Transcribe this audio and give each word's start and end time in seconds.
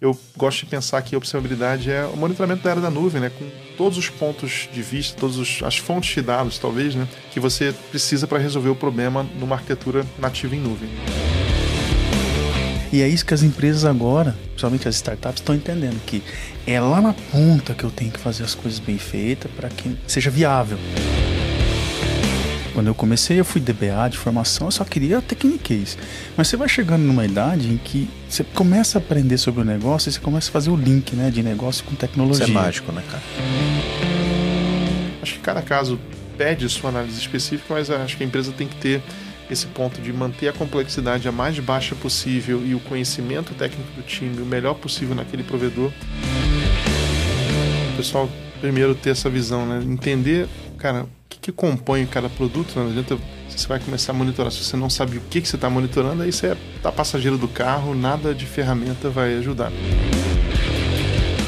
Eu 0.00 0.16
gosto 0.36 0.60
de 0.60 0.66
pensar 0.66 1.02
que 1.02 1.16
a 1.16 1.18
observabilidade 1.18 1.90
é 1.90 2.04
o 2.04 2.16
monitoramento 2.16 2.62
da 2.62 2.70
área 2.70 2.80
da 2.80 2.88
nuvem, 2.88 3.20
né? 3.20 3.32
Com 3.36 3.50
todos 3.76 3.98
os 3.98 4.08
pontos 4.08 4.68
de 4.72 4.80
vista, 4.80 5.18
todas 5.18 5.60
as 5.64 5.76
fontes 5.76 6.14
de 6.14 6.22
dados, 6.22 6.56
talvez, 6.56 6.94
né? 6.94 7.08
Que 7.32 7.40
você 7.40 7.74
precisa 7.90 8.24
para 8.24 8.38
resolver 8.38 8.68
o 8.68 8.76
problema 8.76 9.26
numa 9.40 9.56
arquitetura 9.56 10.06
nativa 10.16 10.54
em 10.54 10.60
nuvem. 10.60 10.88
E 12.92 13.02
é 13.02 13.08
isso 13.08 13.26
que 13.26 13.34
as 13.34 13.42
empresas 13.42 13.84
agora, 13.84 14.36
principalmente 14.50 14.86
as 14.86 14.94
startups, 14.94 15.40
estão 15.40 15.54
entendendo 15.54 16.00
que 16.06 16.22
é 16.64 16.80
lá 16.80 17.00
na 17.00 17.12
ponta 17.12 17.74
que 17.74 17.82
eu 17.82 17.90
tenho 17.90 18.12
que 18.12 18.20
fazer 18.20 18.44
as 18.44 18.54
coisas 18.54 18.78
bem 18.78 18.98
feitas 18.98 19.50
para 19.50 19.68
que 19.68 19.96
seja 20.06 20.30
viável. 20.30 20.78
Quando 22.78 22.86
eu 22.86 22.94
comecei, 22.94 23.40
eu 23.40 23.44
fui 23.44 23.60
DBA 23.60 24.08
de 24.08 24.16
formação, 24.16 24.68
eu 24.68 24.70
só 24.70 24.84
queria 24.84 25.20
tecniquez. 25.20 25.98
Mas 26.36 26.46
você 26.46 26.56
vai 26.56 26.68
chegando 26.68 27.02
numa 27.02 27.26
idade 27.26 27.66
em 27.66 27.76
que 27.76 28.08
você 28.28 28.44
começa 28.44 28.98
a 28.98 29.00
aprender 29.00 29.36
sobre 29.36 29.62
o 29.62 29.64
negócio 29.64 30.08
e 30.08 30.12
você 30.12 30.20
começa 30.20 30.48
a 30.48 30.52
fazer 30.52 30.70
o 30.70 30.76
link 30.76 31.16
né, 31.16 31.28
de 31.28 31.42
negócio 31.42 31.84
com 31.84 31.96
tecnologia. 31.96 32.44
Isso 32.44 32.52
é 32.52 32.54
mágico, 32.54 32.92
né, 32.92 33.02
cara? 33.10 33.22
Acho 35.20 35.34
que 35.34 35.40
cada 35.40 35.60
caso 35.60 35.98
pede 36.36 36.68
sua 36.68 36.90
análise 36.90 37.18
específica, 37.18 37.74
mas 37.74 37.90
acho 37.90 38.16
que 38.16 38.22
a 38.22 38.26
empresa 38.26 38.52
tem 38.52 38.68
que 38.68 38.76
ter 38.76 39.02
esse 39.50 39.66
ponto 39.66 40.00
de 40.00 40.12
manter 40.12 40.46
a 40.46 40.52
complexidade 40.52 41.26
a 41.26 41.32
mais 41.32 41.58
baixa 41.58 41.96
possível 41.96 42.64
e 42.64 42.76
o 42.76 42.78
conhecimento 42.78 43.54
técnico 43.54 43.90
do 43.96 44.02
time 44.02 44.40
o 44.40 44.46
melhor 44.46 44.74
possível 44.74 45.16
naquele 45.16 45.42
provedor. 45.42 45.90
O 47.92 47.96
pessoal 47.96 48.30
primeiro 48.60 48.94
ter 48.94 49.10
essa 49.10 49.28
visão, 49.28 49.66
né? 49.66 49.82
Entender, 49.84 50.46
cara, 50.76 51.06
que, 51.28 51.38
que 51.38 51.52
compõe 51.52 52.06
cada 52.06 52.28
produto. 52.28 52.72
Não 52.76 52.88
adianta 52.88 53.18
você 53.48 53.66
vai 53.66 53.80
começar 53.80 54.12
a 54.12 54.14
monitorar. 54.14 54.52
Se 54.52 54.62
você 54.62 54.76
não 54.76 54.88
sabe 54.88 55.18
o 55.18 55.20
que, 55.20 55.40
que 55.40 55.48
você 55.48 55.56
está 55.56 55.68
monitorando, 55.68 56.22
aí 56.22 56.32
você 56.32 56.56
tá 56.82 56.92
passageiro 56.92 57.36
do 57.36 57.48
carro, 57.48 57.94
nada 57.94 58.34
de 58.34 58.46
ferramenta 58.46 59.10
vai 59.10 59.34
ajudar. 59.38 59.72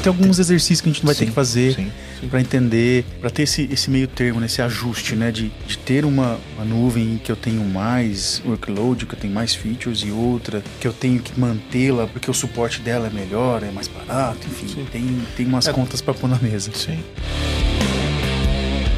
Tem 0.03 0.11
alguns 0.11 0.39
exercícios 0.39 0.81
que 0.81 0.89
a 0.89 0.91
gente 0.91 1.05
vai 1.05 1.13
sim, 1.13 1.19
ter 1.19 1.25
que 1.27 1.31
fazer 1.31 1.91
para 2.27 2.41
entender, 2.41 3.05
para 3.19 3.29
ter 3.29 3.43
esse, 3.43 3.69
esse 3.71 3.89
meio 3.89 4.07
termo, 4.07 4.39
né, 4.39 4.47
esse 4.47 4.59
ajuste, 4.59 5.15
né? 5.15 5.31
De, 5.31 5.51
de 5.67 5.77
ter 5.77 6.05
uma, 6.05 6.39
uma 6.55 6.65
nuvem 6.65 7.21
que 7.23 7.31
eu 7.31 7.35
tenho 7.35 7.63
mais 7.63 8.41
workload, 8.43 9.05
que 9.05 9.13
eu 9.13 9.19
tenho 9.19 9.33
mais 9.33 9.53
features 9.53 9.99
e 9.99 10.09
outra 10.09 10.63
que 10.79 10.87
eu 10.87 10.93
tenho 10.93 11.21
que 11.21 11.39
mantê-la 11.39 12.07
porque 12.07 12.29
o 12.31 12.33
suporte 12.33 12.81
dela 12.81 13.07
é 13.07 13.09
melhor, 13.11 13.63
é 13.63 13.69
mais 13.69 13.87
barato, 13.87 14.39
enfim, 14.47 14.85
tem, 14.91 15.21
tem 15.37 15.45
umas 15.45 15.67
é, 15.67 15.73
contas 15.73 16.01
para 16.01 16.15
pôr 16.15 16.27
na 16.27 16.39
mesa. 16.39 16.71
Sim. 16.73 16.99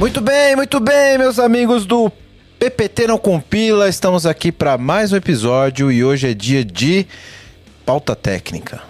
Muito 0.04 0.20
bem, 0.20 0.54
muito 0.54 0.82
bem, 0.82 1.18
meus 1.18 1.40
amigos 1.40 1.86
do 1.86 2.12
PPT 2.60 3.08
Não 3.08 3.18
Compila. 3.18 3.88
Estamos 3.88 4.26
aqui 4.26 4.52
para 4.52 4.78
mais 4.78 5.14
um 5.14 5.16
episódio 5.16 5.90
e 5.90 6.04
hoje 6.04 6.30
é 6.30 6.34
dia 6.34 6.66
de 6.66 7.08
pauta 7.86 8.14
técnica. 8.14 8.82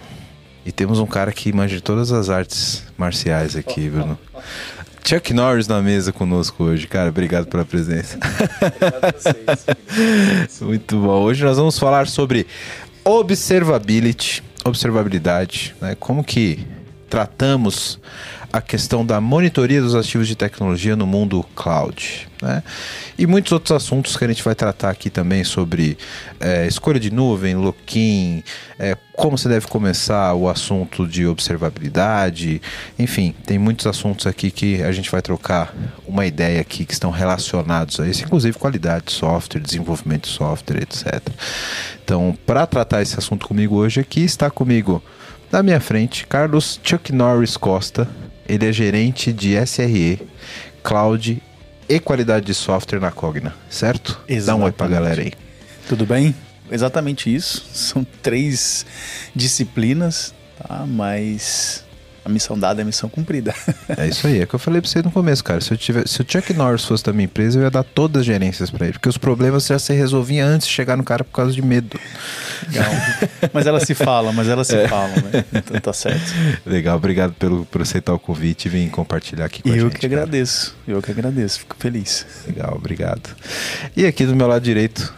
E 0.65 0.71
temos 0.71 0.97
um 0.97 1.05
cara 1.05 1.31
que 1.31 1.53
manja 1.53 1.75
de 1.75 1.83
todas 1.83 2.11
as 2.11 2.31
artes 2.31 2.83
marciais 2.97 3.55
aqui, 3.55 3.91
Bruno. 3.91 4.17
Chuck 5.05 5.35
Norris 5.35 5.67
na 5.67 5.83
mesa 5.83 6.11
conosco 6.11 6.63
hoje, 6.63 6.87
cara. 6.87 7.09
Obrigado 7.09 7.45
pela 7.45 7.63
presença. 7.63 8.17
Muito 10.61 10.99
bom. 10.99 11.21
Hoje 11.21 11.43
nós 11.43 11.57
vamos 11.57 11.77
falar 11.77 12.07
sobre 12.07 12.47
observability, 13.05 14.41
observabilidade, 14.65 15.75
né? 15.79 15.95
Como 15.99 16.23
que 16.23 16.65
tratamos 17.07 17.99
a 18.53 18.61
questão 18.61 19.03
da 19.03 19.19
monitoria 19.19 19.81
dos 19.81 19.95
ativos 19.95 20.27
de 20.27 20.35
tecnologia 20.35 20.95
no 20.95 21.07
mundo 21.07 21.43
cloud. 21.55 22.29
Né? 22.39 22.61
E 23.17 23.25
muitos 23.25 23.51
outros 23.51 23.71
assuntos 23.71 24.15
que 24.15 24.23
a 24.23 24.27
gente 24.27 24.43
vai 24.43 24.53
tratar 24.53 24.91
aqui 24.91 25.09
também 25.09 25.43
sobre 25.43 25.97
é, 26.39 26.67
escolha 26.67 26.99
de 26.99 27.09
nuvem, 27.11 27.55
lock-in, 27.55 28.43
é, 28.77 28.95
como 29.13 29.39
você 29.39 29.49
deve 29.49 29.65
começar 29.65 30.35
o 30.35 30.47
assunto 30.47 31.07
de 31.07 31.25
observabilidade, 31.25 32.61
enfim, 32.99 33.33
tem 33.43 33.57
muitos 33.57 33.87
assuntos 33.87 34.27
aqui 34.27 34.51
que 34.51 34.83
a 34.83 34.91
gente 34.91 35.09
vai 35.09 35.23
trocar 35.23 35.73
uma 36.05 36.27
ideia 36.27 36.61
aqui 36.61 36.85
que 36.85 36.93
estão 36.93 37.09
relacionados 37.09 37.99
a 37.99 38.07
isso, 38.07 38.23
inclusive 38.23 38.55
qualidade 38.59 39.05
de 39.05 39.13
software, 39.13 39.61
desenvolvimento 39.61 40.29
de 40.29 40.35
software, 40.35 40.83
etc. 40.83 41.27
Então, 42.03 42.37
para 42.45 42.67
tratar 42.67 43.01
esse 43.01 43.17
assunto 43.17 43.47
comigo 43.47 43.77
hoje 43.77 43.99
aqui, 43.99 44.21
está 44.21 44.51
comigo 44.51 45.01
na 45.51 45.63
minha 45.63 45.79
frente 45.79 46.27
Carlos 46.27 46.79
Chuck 46.83 47.11
Norris 47.11 47.57
Costa, 47.57 48.07
ele 48.47 48.67
é 48.67 48.71
gerente 48.71 49.31
de 49.31 49.55
SRE, 49.65 50.21
Cloud 50.83 51.41
e 51.87 51.99
qualidade 51.99 52.45
de 52.45 52.53
software 52.53 52.99
na 52.99 53.11
Cogna, 53.11 53.53
certo? 53.69 54.21
Exatamente. 54.27 54.45
Dá 54.45 54.55
um 54.55 54.63
oi 54.63 54.71
pra 54.71 54.87
galera 54.87 55.21
aí. 55.21 55.33
Tudo 55.87 56.05
bem? 56.05 56.35
Exatamente 56.71 57.33
isso. 57.33 57.65
São 57.73 58.05
três 58.21 58.85
disciplinas, 59.35 60.33
tá? 60.57 60.85
Mas 60.87 61.83
a 62.25 62.29
missão 62.29 62.57
dada 62.57 62.81
é 62.81 62.83
a 62.83 62.85
missão 62.85 63.09
cumprida. 63.09 63.53
É 63.95 64.07
isso 64.07 64.25
aí, 64.25 64.41
é 64.41 64.45
que 64.45 64.53
eu 64.53 64.59
falei 64.59 64.81
pra 64.81 64.89
você 64.89 65.01
no 65.01 65.11
começo, 65.11 65.43
cara. 65.43 65.61
Se, 65.61 65.71
eu 65.71 65.77
tiver, 65.77 66.07
se 66.07 66.21
o 66.21 66.25
Chuck 66.27 66.53
Norris 66.53 66.83
fosse 66.83 67.03
da 67.03 67.11
minha 67.13 67.25
empresa, 67.25 67.59
eu 67.59 67.63
ia 67.63 67.69
dar 67.69 67.83
todas 67.83 68.21
as 68.21 68.25
gerências 68.25 68.71
para 68.71 68.85
ele, 68.85 68.93
porque 68.93 69.09
os 69.09 69.17
problemas 69.17 69.67
já 69.67 69.77
se 69.77 69.93
resolviam 69.93 70.47
antes 70.47 70.67
de 70.67 70.73
chegar 70.73 70.97
no 70.97 71.03
cara 71.03 71.23
por 71.23 71.31
causa 71.31 71.51
de 71.51 71.61
medo. 71.61 71.99
Legal. 72.67 72.89
mas 73.53 73.67
ela 73.67 73.79
se 73.79 73.93
fala, 73.93 74.31
mas 74.31 74.47
ela 74.47 74.63
se 74.63 74.75
é. 74.75 74.87
fala, 74.87 75.13
né? 75.15 75.45
Então 75.53 75.79
tá 75.79 75.93
certo. 75.93 76.33
Legal, 76.65 76.97
obrigado 76.97 77.33
pelo, 77.33 77.65
por 77.65 77.81
aceitar 77.81 78.13
o 78.13 78.19
convite 78.19 78.65
e 78.65 78.69
vir 78.69 78.89
compartilhar 78.89 79.45
aqui 79.45 79.61
com 79.61 79.69
eu 79.69 79.73
a 79.73 79.77
gente. 79.77 79.85
Eu 79.85 79.91
que 79.91 80.09
cara. 80.09 80.21
agradeço, 80.21 80.75
eu 80.87 81.01
que 81.01 81.11
agradeço, 81.11 81.59
fico 81.59 81.75
feliz. 81.77 82.25
Legal, 82.47 82.73
obrigado. 82.75 83.35
E 83.95 84.05
aqui 84.05 84.25
do 84.25 84.35
meu 84.35 84.47
lado 84.47 84.63
direito, 84.63 85.13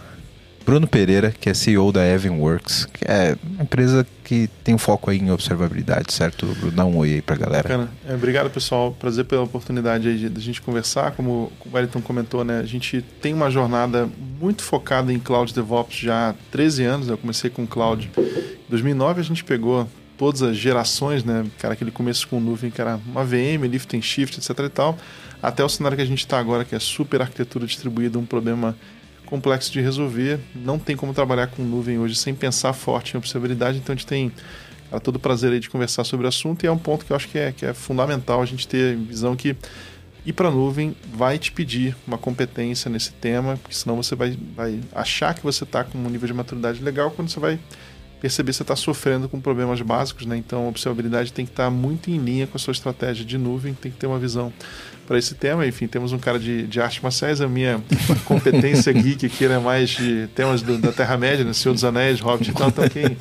Bruno 0.66 0.88
Pereira, 0.88 1.32
que 1.32 1.48
é 1.48 1.54
CEO 1.54 1.92
da 1.92 2.06
Evenworks, 2.06 2.86
que 2.86 3.06
é 3.06 3.38
uma 3.44 3.64
empresa 3.64 4.06
que 4.24 4.50
tem 4.64 4.74
um 4.74 4.80
foco 4.80 5.12
aí 5.12 5.20
em 5.20 5.30
observabilidade, 5.30 6.12
certo? 6.12 6.48
Bruno, 6.48 6.72
dá 6.72 6.84
um 6.84 6.98
oi 6.98 7.14
aí 7.14 7.22
pra 7.22 7.36
galera. 7.36 7.64
Bacana. 7.64 7.92
É, 8.08 8.16
obrigado, 8.16 8.50
pessoal. 8.50 8.92
Prazer 8.92 9.26
pela 9.26 9.44
oportunidade 9.44 10.08
aí 10.08 10.18
de, 10.18 10.30
de 10.30 10.40
a 10.40 10.44
gente 10.44 10.62
conversar. 10.62 11.12
Como 11.12 11.52
o 11.64 11.70
Wellington 11.72 12.02
comentou, 12.02 12.44
né? 12.44 12.60
A 12.60 12.66
gente 12.66 13.04
tem 13.22 13.34
uma 13.34 13.52
jornada 13.52 14.10
muito 14.42 14.64
focada 14.64 15.14
em 15.14 15.20
Cloud 15.20 15.54
DevOps 15.54 15.98
já 15.98 16.30
há 16.30 16.34
13 16.52 16.84
anos. 16.84 17.10
Eu 17.10 17.18
comecei 17.18 17.52
com 17.52 17.68
Cloud 17.68 18.10
em 18.18 18.70
2009. 18.70 19.22
A 19.22 19.24
gente 19.24 19.44
pegou 19.44 19.88
todas 20.18 20.42
as 20.42 20.58
gerações, 20.58 21.24
né? 21.24 21.46
Cara, 21.60 21.76
aquele 21.76 21.92
começo 21.92 22.28
com 22.28 22.40
nuvem 22.40 22.72
que 22.72 22.82
era 22.82 23.00
uma 23.06 23.24
VM, 23.24 23.68
lift 23.70 23.96
and 23.96 24.02
shift, 24.02 24.40
etc 24.40 24.60
e 24.66 24.70
tal, 24.70 24.98
até 25.44 25.64
o 25.64 25.70
cenário 25.70 25.96
que 25.96 26.04
a 26.04 26.08
gente 26.08 26.20
está 26.20 26.40
agora, 26.40 26.66
que 26.66 26.74
é 26.74 26.80
super 26.80 27.22
arquitetura 27.22 27.66
distribuída, 27.66 28.18
um 28.18 28.26
problema 28.26 28.76
complexo 29.26 29.72
de 29.72 29.82
resolver. 29.82 30.40
Não 30.56 30.80
tem 30.80 30.96
como 30.96 31.14
trabalhar 31.14 31.48
com 31.48 31.64
nuvem 31.64 31.98
hoje 32.00 32.16
sem 32.16 32.34
pensar 32.34 32.74
forte 32.74 33.14
em 33.14 33.18
observabilidade, 33.18 33.78
então 33.78 33.94
a 33.94 33.96
gente 33.96 34.08
tem 34.08 34.32
cara, 34.90 35.00
todo 35.00 35.18
o 35.18 35.20
prazer 35.20 35.52
aí 35.52 35.60
de 35.60 35.70
conversar 35.70 36.04
sobre 36.04 36.26
o 36.26 36.30
assunto 36.30 36.64
e 36.64 36.68
é 36.68 36.72
um 36.72 36.78
ponto 36.78 37.06
que 37.06 37.12
eu 37.12 37.16
acho 37.16 37.28
que 37.28 37.38
é, 37.38 37.52
que 37.52 37.66
é 37.66 37.74
fundamental 37.74 38.42
a 38.42 38.46
gente 38.46 38.68
ter 38.68 38.96
visão 38.96 39.36
que 39.36 39.56
ir 40.26 40.34
para 40.34 40.48
a 40.48 40.52
nuvem 40.52 40.96
vai 41.14 41.38
te 41.38 41.52
pedir 41.52 41.96
uma 42.08 42.18
competência 42.18 42.90
nesse 42.90 43.12
tema, 43.14 43.58
porque 43.58 43.76
senão 43.76 43.96
você 43.96 44.16
vai, 44.16 44.38
vai 44.56 44.80
achar 44.94 45.34
que 45.34 45.44
você 45.44 45.64
está 45.64 45.84
com 45.84 45.98
um 45.98 46.10
nível 46.10 46.28
de 46.28 46.34
maturidade 46.34 46.82
legal 46.82 47.12
quando 47.12 47.30
você 47.30 47.40
vai 47.40 47.60
perceber 48.26 48.54
você 48.54 48.64
está 48.64 48.76
sofrendo 48.76 49.30
com 49.30 49.40
problemas 49.40 49.80
básicos, 49.82 50.26
né? 50.26 50.36
Então 50.36 50.66
a 50.66 50.70
observabilidade 50.70 51.32
tem 51.32 51.46
que 51.46 51.52
estar 51.52 51.66
tá 51.66 51.70
muito 51.70 52.10
em 52.10 52.18
linha 52.18 52.48
com 52.48 52.58
a 52.58 52.60
sua 52.60 52.72
estratégia 52.72 53.24
de 53.24 53.38
nuvem, 53.38 53.76
tem 53.76 53.92
que 53.92 54.00
ter 54.00 54.08
uma 54.08 54.18
visão 54.18 54.52
para 55.06 55.20
esse 55.20 55.36
tema. 55.36 55.66
Enfim, 55.68 55.86
temos 55.86 56.12
um 56.12 56.18
cara 56.18 56.40
de, 56.40 56.66
de 56.66 56.82
arte 56.82 57.04
marciais, 57.04 57.40
a 57.40 57.48
minha 57.48 57.84
competência 58.26 58.92
geek 58.92 59.28
aqui 59.28 59.46
é 59.46 59.60
mais 59.60 59.92
de 59.92 60.28
temas 60.34 60.64
do, 60.64 60.76
da 60.80 60.92
Terra-média, 60.92 61.46
né? 61.46 61.54
Senhor 61.54 61.76
dos 61.76 61.84
Anéis, 61.84 62.20
Hobbit 62.20 62.50
então, 62.50 62.68
então 62.70 62.90
quem 62.90 63.16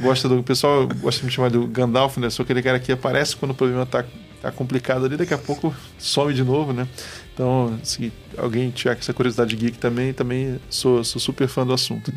gosta 0.00 0.28
do... 0.28 0.40
O 0.40 0.42
pessoal 0.42 0.88
gosta 0.88 1.20
de 1.20 1.26
me 1.26 1.30
chamar 1.30 1.50
do 1.50 1.64
Gandalf, 1.68 2.16
né? 2.16 2.28
Sou 2.28 2.42
aquele 2.42 2.60
cara 2.60 2.80
que 2.80 2.90
aparece 2.90 3.36
quando 3.36 3.52
o 3.52 3.54
problema 3.54 3.84
está 3.84 4.04
tá 4.42 4.50
complicado 4.50 5.04
ali, 5.04 5.16
daqui 5.16 5.34
a 5.34 5.38
pouco 5.38 5.72
some 5.98 6.34
de 6.34 6.42
novo, 6.42 6.72
né? 6.72 6.88
Então, 7.38 7.78
se 7.84 8.12
alguém 8.36 8.68
tiver 8.68 8.98
essa 8.98 9.12
curiosidade 9.12 9.54
geek 9.54 9.78
também, 9.78 10.12
também 10.12 10.58
sou, 10.68 11.04
sou 11.04 11.20
super 11.20 11.46
fã 11.46 11.64
do 11.64 11.72
assunto. 11.72 12.12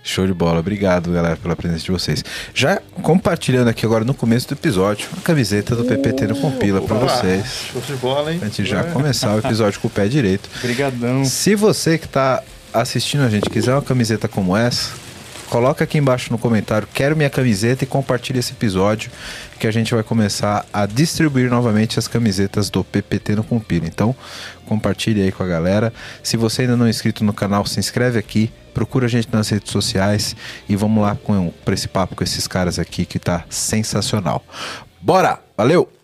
Show 0.00 0.28
de 0.28 0.32
bola. 0.32 0.60
Obrigado, 0.60 1.10
galera, 1.10 1.36
pela 1.36 1.56
presença 1.56 1.82
de 1.82 1.90
vocês. 1.90 2.24
Já 2.54 2.80
compartilhando 3.02 3.66
aqui 3.66 3.84
agora 3.84 4.04
no 4.04 4.14
começo 4.14 4.46
do 4.46 4.54
episódio, 4.54 5.08
a 5.18 5.22
camiseta 5.22 5.74
do 5.74 5.84
PPT 5.84 6.28
no 6.28 6.36
Compila 6.36 6.80
para 6.80 6.98
vocês. 6.98 7.66
Show 7.72 7.82
de 7.84 7.94
bola, 7.94 8.32
hein? 8.32 8.38
Antes 8.44 8.64
de 8.64 8.70
já 8.70 8.84
começar 8.84 9.34
o 9.34 9.40
episódio 9.40 9.80
com 9.80 9.88
o 9.88 9.90
pé 9.90 10.06
direito. 10.06 10.48
Obrigadão. 10.60 11.24
Se 11.24 11.56
você 11.56 11.98
que 11.98 12.06
está 12.06 12.40
assistindo 12.72 13.24
a 13.24 13.28
gente 13.28 13.50
quiser 13.50 13.74
uma 13.74 13.82
camiseta 13.82 14.28
como 14.28 14.56
essa, 14.56 14.92
Coloca 15.50 15.82
aqui 15.82 15.98
embaixo 15.98 16.30
no 16.30 16.38
comentário, 16.38 16.86
quero 16.94 17.16
minha 17.16 17.28
camiseta 17.28 17.82
e 17.82 17.86
compartilhe 17.86 18.38
esse 18.38 18.52
episódio 18.52 19.10
que 19.58 19.66
a 19.66 19.70
gente 19.72 19.92
vai 19.92 20.04
começar 20.04 20.64
a 20.72 20.86
distribuir 20.86 21.50
novamente 21.50 21.98
as 21.98 22.06
camisetas 22.06 22.70
do 22.70 22.84
PPT 22.84 23.34
no 23.34 23.42
Compila. 23.42 23.84
Então, 23.84 24.14
compartilhe 24.64 25.20
aí 25.20 25.32
com 25.32 25.42
a 25.42 25.46
galera. 25.48 25.92
Se 26.22 26.36
você 26.36 26.62
ainda 26.62 26.76
não 26.76 26.86
é 26.86 26.90
inscrito 26.90 27.24
no 27.24 27.32
canal, 27.32 27.66
se 27.66 27.80
inscreve 27.80 28.16
aqui, 28.16 28.48
procura 28.72 29.06
a 29.06 29.08
gente 29.08 29.28
nas 29.32 29.48
redes 29.48 29.72
sociais 29.72 30.36
e 30.68 30.76
vamos 30.76 31.02
lá 31.02 31.16
com 31.16 31.52
esse 31.72 31.88
papo 31.88 32.14
com 32.14 32.22
esses 32.22 32.46
caras 32.46 32.78
aqui 32.78 33.04
que 33.04 33.18
tá 33.18 33.44
sensacional. 33.50 34.44
Bora! 35.02 35.40
Valeu! 35.56 35.99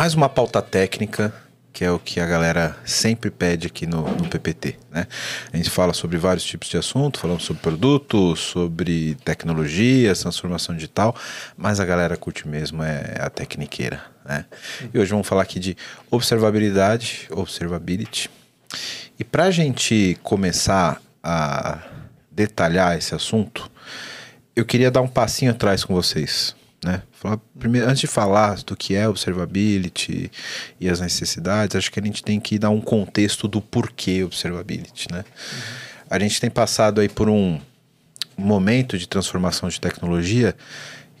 Mais 0.00 0.14
uma 0.14 0.30
pauta 0.30 0.62
técnica 0.62 1.30
que 1.74 1.84
é 1.84 1.90
o 1.90 1.98
que 1.98 2.20
a 2.20 2.26
galera 2.26 2.74
sempre 2.86 3.30
pede 3.30 3.66
aqui 3.66 3.86
no, 3.86 4.00
no, 4.00 4.30
PPT, 4.30 4.78
né? 4.90 5.06
A 5.52 5.56
gente 5.58 5.68
fala 5.68 5.92
sobre 5.92 6.16
vários 6.16 6.42
tipos 6.42 6.70
de 6.70 6.78
assunto, 6.78 7.18
falamos 7.18 7.44
sobre 7.44 7.60
produto, 7.60 8.34
sobre 8.34 9.14
tecnologias, 9.16 10.20
transformação 10.20 10.74
digital, 10.74 11.14
mas 11.54 11.80
a 11.80 11.84
galera 11.84 12.16
curte 12.16 12.48
mesmo 12.48 12.82
é 12.82 13.18
a 13.20 13.28
tecniqueira, 13.28 14.02
né? 14.24 14.46
E 14.92 14.98
hoje 14.98 15.10
vamos 15.10 15.28
falar 15.28 15.42
aqui 15.42 15.60
de 15.60 15.76
observabilidade, 16.10 17.28
observability. 17.30 18.30
E 19.18 19.22
para 19.22 19.44
a 19.44 19.50
gente 19.50 20.18
começar 20.22 20.98
a 21.22 21.78
detalhar 22.32 22.96
esse 22.96 23.14
assunto, 23.14 23.70
eu 24.56 24.64
queria 24.64 24.90
dar 24.90 25.02
um 25.02 25.08
passinho 25.08 25.50
atrás 25.50 25.84
com 25.84 25.92
vocês, 25.92 26.56
né? 26.84 27.02
Primeiro, 27.58 27.86
antes 27.86 28.00
de 28.00 28.06
falar 28.06 28.56
do 28.62 28.74
que 28.74 28.94
é 28.94 29.08
observability 29.08 30.30
e 30.80 30.88
as 30.88 31.00
necessidades, 31.00 31.76
acho 31.76 31.92
que 31.92 32.00
a 32.00 32.02
gente 32.02 32.22
tem 32.22 32.40
que 32.40 32.58
dar 32.58 32.70
um 32.70 32.80
contexto 32.80 33.46
do 33.46 33.60
porquê 33.60 34.24
observability, 34.24 35.06
né? 35.12 35.18
Uhum. 35.18 35.60
A 36.08 36.18
gente 36.18 36.40
tem 36.40 36.50
passado 36.50 37.00
aí 37.00 37.08
por 37.08 37.28
um 37.28 37.60
momento 38.36 38.98
de 38.98 39.06
transformação 39.06 39.68
de 39.68 39.80
tecnologia 39.80 40.56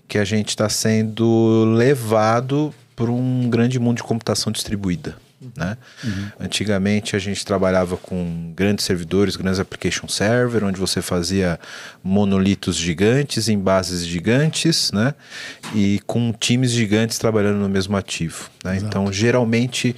que 0.08 0.18
a 0.18 0.24
gente 0.24 0.48
está 0.48 0.68
sendo 0.68 1.64
levado 1.76 2.74
por 2.96 3.08
um 3.08 3.48
grande 3.48 3.78
mundo 3.78 3.98
de 3.98 4.02
computação 4.02 4.50
distribuída. 4.50 5.16
Né? 5.56 5.76
Uhum. 6.04 6.28
Antigamente 6.38 7.16
a 7.16 7.18
gente 7.18 7.44
trabalhava 7.44 7.96
com 7.96 8.52
grandes 8.54 8.84
servidores, 8.84 9.36
grandes 9.36 9.58
application 9.58 10.06
server, 10.06 10.64
onde 10.64 10.78
você 10.78 11.00
fazia 11.00 11.58
monolitos 12.04 12.76
gigantes 12.76 13.48
em 13.48 13.58
bases 13.58 14.06
gigantes, 14.06 14.92
né? 14.92 15.14
E 15.74 16.00
com 16.06 16.32
times 16.32 16.72
gigantes 16.72 17.18
trabalhando 17.18 17.58
no 17.58 17.68
mesmo 17.68 17.96
ativo. 17.96 18.50
Né? 18.62 18.76
Então, 18.76 19.10
geralmente 19.10 19.96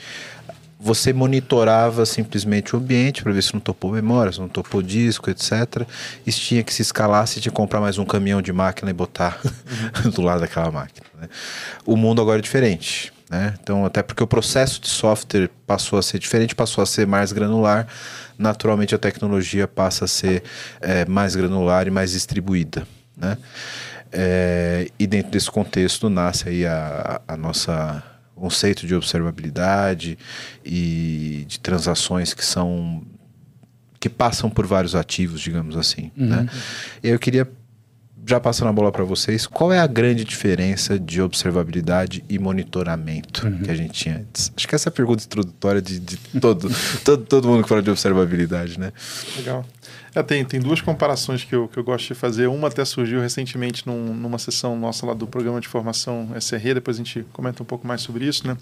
você 0.83 1.13
monitorava 1.13 2.05
simplesmente 2.05 2.75
o 2.75 2.79
ambiente 2.79 3.23
para 3.23 3.33
ver 3.33 3.43
se 3.43 3.55
não 3.55 3.61
topou 3.61 3.93
memória, 3.93 4.33
se 4.33 4.41
não 4.41 4.49
topou 4.49 4.83
disco, 4.83 5.31
etc. 5.31 5.87
E 6.27 6.33
se 6.33 6.41
tinha 6.41 6.63
que 6.65 6.75
se 6.75 6.83
escalar, 6.83 7.25
se 7.29 7.41
tinha 7.41 7.53
que 7.53 7.57
comprar 7.57 7.81
mais 7.81 7.99
um 7.99 8.05
caminhão 8.05 8.43
de 8.43 8.53
máquina 8.53 8.91
e 8.91 8.95
botar 8.95 9.41
do 10.13 10.23
lado 10.23 10.41
daquela 10.41 10.73
máquina. 10.73 11.07
Né? 11.21 11.29
O 11.87 11.97
mundo 11.97 12.21
agora 12.21 12.41
é 12.41 12.43
diferente. 12.43 13.13
Né? 13.33 13.55
Então, 13.63 13.87
até 13.87 14.03
porque 14.03 14.23
o 14.23 14.27
processo 14.27 14.79
de 14.79 14.89
software 14.89 15.49
passou 15.67 15.99
a 15.99 16.03
ser 16.03 16.19
diferente, 16.19 16.55
passou 16.55 16.83
a 16.83 16.87
ser 16.87 17.07
mais 17.07 17.33
granular, 17.33 17.89
naturalmente 18.39 18.95
a 18.95 18.99
tecnologia 18.99 19.67
passa 19.67 20.05
a 20.05 20.09
ser 20.09 20.43
é, 20.83 21.07
mais 21.07 21.35
granular 21.35 21.87
e 21.87 21.91
mais 21.91 22.11
distribuída. 22.11 22.87
Né? 23.17 23.39
É, 24.13 24.87
e 24.99 25.07
dentro 25.07 25.33
desse 25.33 25.51
contexto 25.51 26.11
nasce 26.11 26.47
aí 26.47 26.67
a, 26.67 27.23
a 27.27 27.35
nossa 27.35 28.03
conceito 28.37 28.87
de 28.87 28.95
observabilidade 28.95 30.19
e 30.63 31.47
de 31.49 31.59
transações 31.59 32.35
que 32.35 32.45
são 32.45 33.03
que 33.99 34.11
passam 34.11 34.51
por 34.51 34.67
vários 34.67 34.95
ativos, 34.95 35.41
digamos 35.41 35.77
assim. 35.77 36.11
Uhum. 36.17 36.27
Né? 36.27 36.49
Eu 37.03 37.19
queria 37.19 37.49
já 38.25 38.39
passando 38.39 38.69
a 38.69 38.73
bola 38.73 38.93
para 38.93 39.05
vocês, 39.05 39.47
qual 39.47 39.73
é 39.73 39.79
a 39.79 39.87
grande 39.87 40.25
diferença 40.25 40.99
de 40.99 41.21
observabilidade 41.21 42.25
e 42.29 42.39
monitoramento 42.39 43.47
uhum. 43.47 43.63
que 43.63 43.71
a 43.71 43.75
gente 43.75 43.93
tinha 43.93 44.17
antes? 44.17 44.53
Acho 44.57 44.69
que 44.69 44.75
essa 44.75 44.89
é 44.89 44.91
a 44.91 44.93
pergunta 44.93 45.25
introdutória 45.25 45.83
de, 45.83 45.99
de 45.99 46.17
todo, 46.41 46.71
todo, 47.05 47.25
todo 47.25 47.49
mundo 47.49 47.63
que 47.63 47.69
fala 47.69 47.83
de 47.83 47.91
observabilidade, 47.91 48.79
né? 48.79 48.93
Legal. 49.37 49.67
É, 50.15 50.23
tem, 50.23 50.45
tem 50.45 50.61
duas 50.61 50.81
comparações 50.81 51.43
que 51.43 51.55
eu, 51.55 51.69
que 51.69 51.79
eu 51.79 51.83
gosto 51.83 52.09
de 52.09 52.15
fazer. 52.15 52.47
Uma 52.47 52.69
até 52.69 52.85
surgiu 52.85 53.21
recentemente 53.21 53.87
num, 53.87 54.15
numa 54.15 54.39
sessão 54.39 54.79
nossa 54.79 55.07
lá 55.07 55.15
do 55.15 55.27
programa 55.27 55.59
de 55.59 55.67
formação 55.67 56.29
SRE, 56.39 56.75
depois 56.75 56.97
a 56.97 56.99
gente 56.99 57.25
comenta 57.33 57.63
um 57.63 57.67
pouco 57.67 57.87
mais 57.87 58.03
sobre 58.03 58.27
isso, 58.27 58.47
né? 58.47 58.57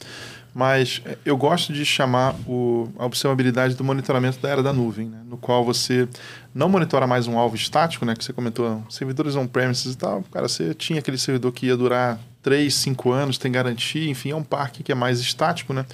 Mas 0.55 1.03
é, 1.05 1.19
eu 1.25 1.37
gosto 1.37 1.73
de 1.73 1.85
chamar 1.85 2.35
o, 2.47 2.89
a 2.97 3.05
observabilidade 3.05 3.75
do 3.75 3.83
monitoramento 3.83 4.39
da 4.39 4.49
era 4.49 4.63
da 4.63 4.73
nuvem, 4.73 5.09
né? 5.09 5.19
no 5.29 5.37
qual 5.37 5.65
você 5.65 6.09
não 6.55 6.69
monitora 6.69 7.06
mais 7.06 7.26
um 7.26 7.38
alvo 7.38 7.55
estático, 7.55 8.05
né? 8.05 8.14
Que 8.14 8.25
você 8.25 8.32
comentou, 8.32 8.82
servidores 8.91 9.37
on-premises 9.37 9.94
e 9.94 9.97
tal. 9.97 10.23
Cara, 10.32 10.49
você 10.49 10.75
tinha 10.75 10.99
aquele 10.99 11.19
servidor 11.19 11.52
que 11.52 11.67
ia 11.67 11.76
durar 11.76 12.19
3, 12.43 12.73
5 12.75 13.12
anos, 13.12 13.38
tem 13.38 13.52
garantia, 13.52 14.08
enfim, 14.08 14.31
é 14.31 14.37
um 14.37 14.43
parque 14.43 14.82
que 14.82 14.91
é 14.91 14.94
mais 14.94 15.20
estático, 15.20 15.73
né? 15.73 15.85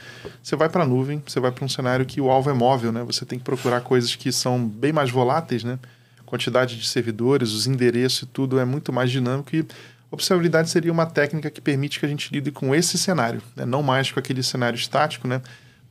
Você 0.42 0.56
vai 0.56 0.68
para 0.68 0.84
a 0.84 0.86
nuvem, 0.86 1.22
você 1.26 1.40
vai 1.40 1.50
para 1.50 1.64
um 1.64 1.68
cenário 1.68 2.06
que 2.06 2.20
o 2.20 2.30
alvo 2.30 2.48
é 2.48 2.52
móvel, 2.54 2.92
né? 2.92 3.02
Você 3.04 3.24
tem 3.24 3.38
que 3.38 3.44
procurar 3.44 3.80
coisas 3.80 4.14
que 4.14 4.32
são 4.32 4.66
bem 4.66 4.92
mais 4.92 5.10
voláteis, 5.10 5.62
né? 5.64 5.78
Quantidade 6.24 6.76
de 6.76 6.86
servidores, 6.86 7.52
os 7.52 7.66
endereços 7.66 8.22
e 8.22 8.26
tudo 8.26 8.58
é 8.58 8.64
muito 8.64 8.92
mais 8.92 9.10
dinâmico 9.10 9.54
e 9.54 9.66
observabilidade 10.10 10.70
seria 10.70 10.90
uma 10.90 11.06
técnica 11.06 11.50
que 11.50 11.60
permite 11.60 12.00
que 12.00 12.06
a 12.06 12.08
gente 12.08 12.32
lide 12.32 12.50
com 12.50 12.74
esse 12.74 12.96
cenário, 12.96 13.42
né? 13.54 13.64
não 13.64 13.82
mais 13.82 14.10
com 14.10 14.18
aquele 14.18 14.42
cenário 14.42 14.76
estático, 14.76 15.28
né? 15.28 15.42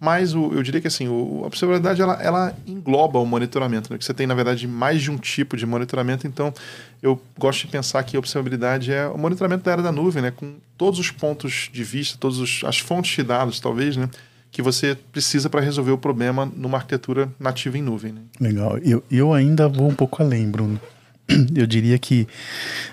Mas 0.06 0.36
o, 0.36 0.54
eu 0.54 0.62
diria 0.62 0.80
que 0.80 0.88
assim, 0.88 1.07
o, 1.07 1.42
a 1.44 1.48
observabilidade 1.48 2.00
ela, 2.00 2.22
ela 2.22 2.56
engloba 2.68 3.18
o 3.18 3.25
monitoramento, 3.25 3.92
né? 3.92 3.98
que 3.98 4.06
você 4.06 4.13
tem, 4.13 4.28
na 4.28 4.36
verdade, 4.36 4.68
mais 4.68 5.02
de 5.02 5.10
um 5.10 5.18
tipo 5.18 5.57
de 5.57 5.66
monitoramento. 5.66 6.28
Então, 6.28 6.54
eu 7.02 7.19
gosto 7.40 7.62
de 7.62 7.68
pensar 7.69 8.04
que 8.04 8.16
a 8.16 8.19
observabilidade 8.19 8.94
é 8.94 9.07
o 9.07 9.18
monitoramento 9.18 9.63
da 9.63 9.72
era 9.72 9.81
da 9.81 9.92
nuvem, 9.92 10.22
né? 10.22 10.30
com 10.30 10.57
todos 10.78 11.00
os 11.00 11.10
pontos 11.10 11.72
de 11.74 11.84
vista, 11.84 12.19
todas 12.19 12.38
as 12.63 12.78
fontes 12.78 13.16
de 13.16 13.24
dados, 13.24 13.60
talvez, 13.60 13.98
né? 13.98 14.07
que 14.52 14.62
você 14.62 14.96
precisa 15.12 15.50
para 15.50 15.60
resolver 15.60 15.92
o 15.92 15.98
problema 15.98 16.48
numa 16.56 16.78
arquitetura 16.78 17.28
nativa 17.40 17.75
em 17.75 17.81
nuvem. 17.81 18.12
Né? 18.13 18.22
Legal. 18.40 18.78
Eu, 18.78 19.04
eu 19.10 19.34
ainda 19.34 19.68
vou 19.68 19.90
um 19.90 19.96
pouco 19.96 20.22
além, 20.22 20.48
Bruno. 20.52 20.80
Eu 21.56 21.66
diria 21.66 21.98
que 21.98 22.28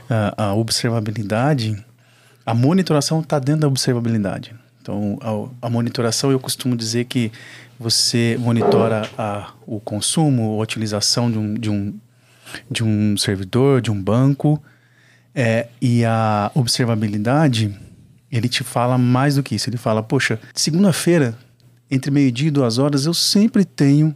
a, 0.08 0.46
a 0.46 0.54
observabilidade, 0.54 1.76
a 2.46 2.54
monitoração 2.54 3.20
está 3.20 3.38
dentro 3.38 3.60
da 3.60 3.68
observabilidade. 3.68 4.61
Então, 4.82 5.16
a, 5.20 5.66
a, 5.66 5.70
monitoração, 5.70 6.32
eu 6.32 6.40
costumo 6.40 6.76
dizer 6.76 7.04
que 7.04 7.30
você 7.78 8.36
monitora 8.40 9.08
a, 9.16 9.52
o 9.64 9.78
consumo, 9.78 10.58
a 10.58 10.62
utilização 10.62 11.30
de 11.30 11.38
um, 11.38 11.54
de 11.54 11.70
um, 11.70 11.94
de 12.68 12.82
um 12.82 13.16
servidor, 13.16 13.80
de 13.80 13.92
um 13.92 14.02
banco, 14.02 14.60
é, 15.32 15.68
e 15.80 16.04
a 16.04 16.50
observabilidade, 16.52 17.72
ele 18.30 18.48
te 18.48 18.64
fala 18.64 18.98
mais 18.98 19.36
do 19.36 19.42
que 19.42 19.54
isso. 19.54 19.70
Ele 19.70 19.76
fala, 19.76 20.02
poxa, 20.02 20.40
segunda-feira, 20.52 21.38
entre 21.88 22.10
meio-dia 22.10 22.48
e 22.48 22.50
duas 22.50 22.78
horas, 22.78 23.06
eu 23.06 23.14
sempre 23.14 23.64
tenho 23.64 24.12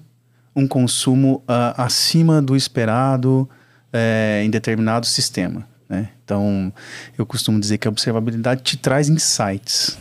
um 0.55 0.67
consumo 0.67 1.45
uh, 1.49 1.81
acima 1.81 2.43
do 2.43 2.57
esperado 2.57 3.49
é, 3.93 4.43
em 4.45 4.51
determinado 4.51 5.07
sistema. 5.07 5.65
Né? 5.89 6.09
Então, 6.25 6.73
eu 7.17 7.25
costumo 7.25 7.61
dizer 7.61 7.79
que 7.79 7.87
a 7.87 7.91
observabilidade 7.91 8.62
te 8.62 8.77
traz 8.77 9.09
insights 9.09 9.97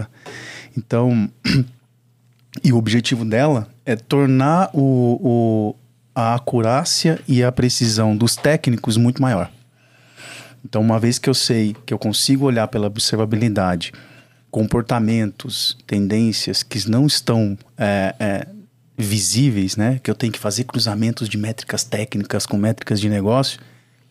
tá? 0.00 0.08
Então, 0.76 1.28
e 2.64 2.72
o 2.72 2.76
objetivo 2.76 3.24
dela 3.24 3.68
é 3.84 3.96
tornar 3.96 4.70
o, 4.72 5.18
o, 5.20 5.76
a 6.14 6.34
acurácia 6.34 7.20
e 7.28 7.42
a 7.42 7.52
precisão 7.52 8.16
dos 8.16 8.36
técnicos 8.36 8.96
muito 8.96 9.20
maior. 9.20 9.50
Então, 10.64 10.80
uma 10.80 10.98
vez 10.98 11.18
que 11.18 11.28
eu 11.28 11.34
sei 11.34 11.74
que 11.84 11.92
eu 11.92 11.98
consigo 11.98 12.46
olhar 12.46 12.68
pela 12.68 12.86
observabilidade 12.86 13.92
comportamentos, 14.50 15.76
tendências 15.86 16.62
que 16.62 16.88
não 16.88 17.06
estão 17.06 17.58
é, 17.76 18.14
é, 18.20 18.46
visíveis, 18.96 19.76
né? 19.76 19.98
Que 20.02 20.10
eu 20.10 20.14
tenho 20.14 20.32
que 20.32 20.38
fazer 20.38 20.64
cruzamentos 20.64 21.28
de 21.28 21.38
métricas 21.38 21.84
técnicas 21.84 22.46
com 22.46 22.56
métricas 22.56 23.00
de 23.00 23.08
negócio 23.08 23.58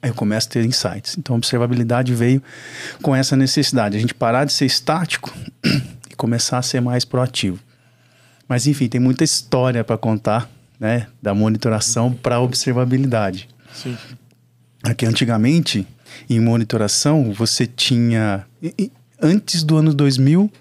eu 0.04 0.14
começo 0.14 0.48
a 0.48 0.52
ter 0.52 0.66
insights. 0.66 1.16
Então 1.18 1.36
a 1.36 1.38
observabilidade 1.38 2.14
veio 2.14 2.42
com 3.02 3.16
essa 3.16 3.36
necessidade, 3.36 3.98
a 3.98 4.00
gente 4.00 4.14
parar 4.14 4.46
de 4.46 4.54
ser 4.54 4.66
estático 4.66 5.34
e 6.10 6.16
começar 6.16 6.58
a 6.58 6.62
ser 6.62 6.82
mais 6.82 7.06
proativo. 7.06 7.60
Mas 8.48 8.68
enfim, 8.68 8.88
tem 8.88 9.00
muita 9.00 9.24
história 9.24 9.84
para 9.84 9.98
contar, 9.98 10.50
né, 10.80 11.08
da 11.22 11.34
monitoração 11.34 12.12
para 12.12 12.36
a 12.36 12.42
observabilidade. 12.42 13.48
Sim. 13.74 13.98
Aqui 14.84 15.06
antigamente, 15.06 15.88
em 16.30 16.40
monitoração, 16.40 17.32
você 17.32 17.68
tinha 17.68 18.46
antes 19.22 19.64
do 19.64 19.78
ano 19.78 19.94
2000, 19.94 20.52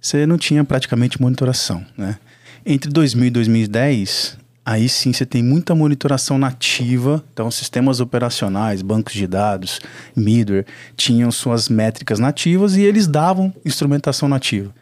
você 0.00 0.26
não 0.26 0.36
tinha 0.36 0.64
praticamente 0.64 1.20
monitoração, 1.20 1.84
né? 1.96 2.18
Entre 2.66 2.90
2000 2.90 3.26
e 3.26 3.30
2010, 3.30 4.36
aí 4.64 4.88
sim 4.88 5.12
você 5.12 5.26
tem 5.26 5.42
muita 5.42 5.74
monitoração 5.74 6.38
nativa. 6.38 7.24
Então, 7.32 7.50
sistemas 7.50 8.00
operacionais, 8.00 8.82
bancos 8.82 9.14
de 9.14 9.26
dados, 9.26 9.80
middleware, 10.16 10.66
tinham 10.96 11.30
suas 11.30 11.68
métricas 11.68 12.18
nativas 12.18 12.76
e 12.76 12.82
eles 12.82 13.06
davam 13.06 13.52
instrumentação 13.64 14.28
nativa. 14.28 14.72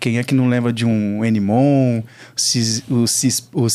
Quem 0.00 0.18
é 0.18 0.24
que 0.24 0.34
não 0.34 0.48
lembra 0.48 0.72
de 0.72 0.84
um 0.84 1.22
Nmon, 1.24 2.02
o, 2.88 3.06
Cis, 3.06 3.48
o 3.52 3.66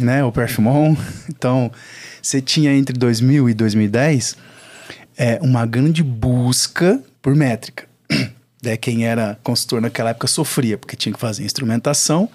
né, 0.00 0.24
o 0.24 0.32
Perfumon? 0.32 0.96
Então, 1.28 1.70
você 2.22 2.40
tinha 2.40 2.72
entre 2.74 2.96
2000 2.96 3.50
e 3.50 3.54
2010 3.54 4.36
é, 5.16 5.38
uma 5.42 5.66
grande 5.66 6.02
busca 6.02 7.00
por 7.20 7.34
métrica. 7.34 7.84
É, 8.66 8.78
quem 8.78 9.06
era 9.06 9.38
consultor 9.42 9.78
naquela 9.78 10.08
época 10.08 10.26
sofria, 10.26 10.78
porque 10.78 10.96
tinha 10.96 11.12
que 11.12 11.20
fazer 11.20 11.44
instrumentação, 11.44 12.30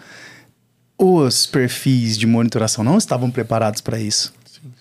os 1.00 1.46
perfis 1.46 2.18
de 2.18 2.28
monitoração 2.28 2.84
não 2.84 2.98
estavam 2.98 3.32
preparados 3.32 3.80
para 3.80 3.98
isso. 3.98 4.34
Sim. 4.46 4.74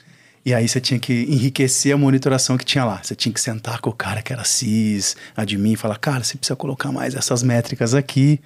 E 0.45 0.53
aí 0.53 0.69
você 0.69 0.81
tinha 0.81 0.99
que 0.99 1.13
enriquecer 1.29 1.95
a 1.95 1.97
monitoração 1.97 2.59
que 2.59 2.65
tinha 2.65 2.85
lá. 2.85 3.01
Você 3.01 3.15
tinha 3.15 3.33
que 3.33 3.41
sentar 3.41 3.81
com 3.81 3.91
o 3.91 3.93
cara 3.93 4.21
que 4.21 4.33
era 4.33 4.43
CIS, 4.43 5.17
admin, 5.37 5.73
e 5.73 5.77
falar, 5.77 5.97
cara, 5.97 6.25
você 6.25 6.37
precisa 6.37 6.57
colocar 6.57 6.91
mais 6.91 7.15
essas 7.15 7.45
métricas 7.45 7.95
aqui, 7.95 8.41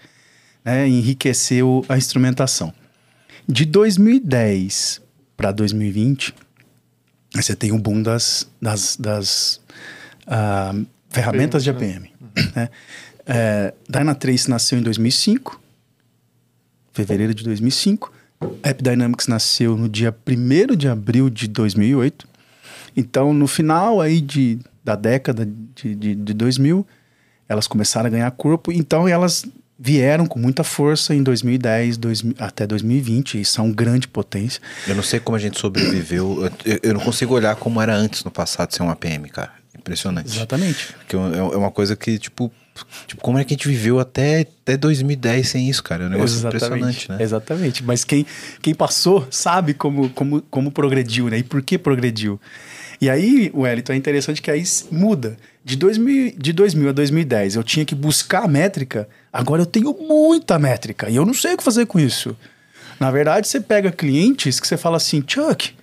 né? 0.62 0.87
Enriquecer 0.87 1.64
o, 1.64 1.83
a 1.88 1.97
instrumentação. 1.97 2.75
De 3.49 3.64
2010 3.64 5.00
para 5.35 5.50
2020, 5.50 6.35
você 7.35 7.57
tem 7.57 7.73
um 7.73 7.81
boom 7.81 8.02
das, 8.02 8.49
das, 8.61 8.97
das 8.97 9.61
uh, 10.26 10.87
ferramentas 11.09 11.64
de 11.64 11.71
APM. 11.71 12.12
Né? 12.55 12.69
É, 13.25 13.73
Dynatrace 13.88 14.50
nasceu 14.50 14.79
em 14.79 14.83
2005, 14.83 15.62
fevereiro 16.92 17.34
de 17.34 17.44
2005. 17.44 18.12
AppDynamics 18.62 19.28
nasceu 19.28 19.76
no 19.76 19.88
dia 19.88 20.14
1 20.26 20.76
de 20.76 20.88
abril 20.88 21.30
de 21.30 21.49
2008. 21.49 22.26
Então, 22.96 23.32
no 23.32 23.46
final 23.46 24.00
aí 24.00 24.20
de, 24.20 24.58
da 24.84 24.94
década 24.94 25.46
de, 25.46 25.94
de, 25.94 26.14
de 26.14 26.34
2000, 26.34 26.87
elas 27.49 27.66
começaram 27.66 28.06
a 28.06 28.11
ganhar 28.11 28.30
corpo. 28.32 28.72
Então, 28.72 29.08
elas 29.08 29.44
vieram 29.78 30.26
com 30.26 30.38
muita 30.38 30.62
força 30.62 31.12
em 31.12 31.22
2010 31.25 31.96
2000, 31.96 32.34
até 32.38 32.66
2020 32.66 33.40
e 33.40 33.44
são 33.44 33.72
grande 33.72 34.06
potência. 34.06 34.61
Eu 34.87 34.94
não 34.94 35.02
sei 35.02 35.18
como 35.18 35.34
a 35.34 35.40
gente 35.40 35.58
sobreviveu. 35.58 36.50
Eu, 36.64 36.78
eu, 36.82 36.94
não 36.94 37.00
consigo 37.00 37.34
olhar 37.34 37.56
como 37.56 37.80
era 37.80 37.94
antes 37.94 38.22
no 38.22 38.30
passado 38.30 38.72
ser 38.72 38.82
uma 38.82 38.94
PM, 38.94 39.28
cara. 39.28 39.50
Impressionante. 39.76 40.37
Exatamente. 40.37 40.92
Porque 40.92 41.16
é, 41.16 41.38
é 41.38 41.56
uma 41.56 41.70
coisa 41.70 41.96
que, 41.96 42.16
tipo, 42.18 42.52
Tipo, 43.07 43.21
como 43.21 43.38
é 43.38 43.45
que 43.45 43.52
a 43.52 43.57
gente 43.57 43.69
viveu 43.69 44.00
até, 44.00 44.41
até 44.41 44.76
2010 44.76 45.49
sem 45.49 45.69
isso, 45.69 45.83
cara? 45.83 46.05
É 46.05 46.07
um 46.07 46.11
negócio 46.11 46.37
Exatamente. 46.37 46.64
impressionante, 46.64 47.11
né? 47.11 47.19
Exatamente. 47.21 47.85
Mas 47.85 48.05
quem, 48.05 48.26
quem 48.61 48.75
passou 48.75 49.26
sabe 49.31 49.75
como, 49.75 50.09
como, 50.11 50.43
como 50.43 50.73
progrediu, 50.73 51.29
né? 51.29 51.38
E 51.38 51.43
por 51.43 51.62
que 51.62 51.76
progrediu. 51.76 52.41
E 53.00 53.11
aí, 53.11 53.50
Wellington, 53.52 53.93
é 53.93 53.97
interessante 53.97 54.41
que 54.41 54.50
aí 54.50 54.62
muda. 54.91 55.37
De 55.64 55.76
2000, 55.76 56.35
de 56.38 56.52
2000 56.52 56.88
a 56.88 56.93
2010, 56.93 57.57
eu 57.57 57.62
tinha 57.62 57.85
que 57.85 57.95
buscar 57.95 58.45
a 58.45 58.49
métrica. 58.49 59.09
Agora 59.33 59.62
eu 59.62 59.67
tenho 59.67 59.93
muita 59.93 60.59
métrica 60.59 61.11
e 61.11 61.17
eu 61.17 61.26
não 61.26 61.35
sei 61.35 61.55
o 61.55 61.57
que 61.57 61.64
fazer 61.64 61.87
com 61.87 61.99
isso. 61.99 62.37
Na 62.99 63.11
verdade, 63.11 63.49
você 63.49 63.61
pega 63.61 63.91
clientes 63.91 64.61
que 64.61 64.67
você 64.67 64.76
fala 64.76 64.97
assim, 64.97 65.23
Chuck, 65.26 65.75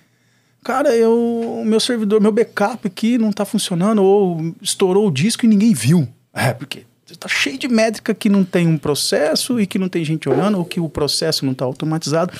cara, 0.63 0.95
eu, 0.95 1.61
meu 1.65 1.79
servidor, 1.79 2.21
meu 2.21 2.31
backup 2.31 2.87
aqui 2.87 3.17
não 3.17 3.29
está 3.29 3.43
funcionando 3.43 4.01
ou 4.01 4.55
estourou 4.61 5.07
o 5.07 5.11
disco 5.11 5.45
e 5.45 5.49
ninguém 5.49 5.73
viu. 5.73 6.07
É, 6.39 6.53
porque 6.53 6.85
está 7.09 7.27
cheio 7.27 7.57
de 7.57 7.67
métrica 7.67 8.13
que 8.13 8.29
não 8.29 8.43
tem 8.43 8.67
um 8.67 8.77
processo 8.77 9.59
e 9.59 9.67
que 9.67 9.77
não 9.77 9.89
tem 9.89 10.05
gente 10.05 10.29
olhando, 10.29 10.57
ou 10.57 10.65
que 10.65 10.79
o 10.79 10.87
processo 10.87 11.43
não 11.45 11.51
está 11.51 11.65
automatizado. 11.65 12.33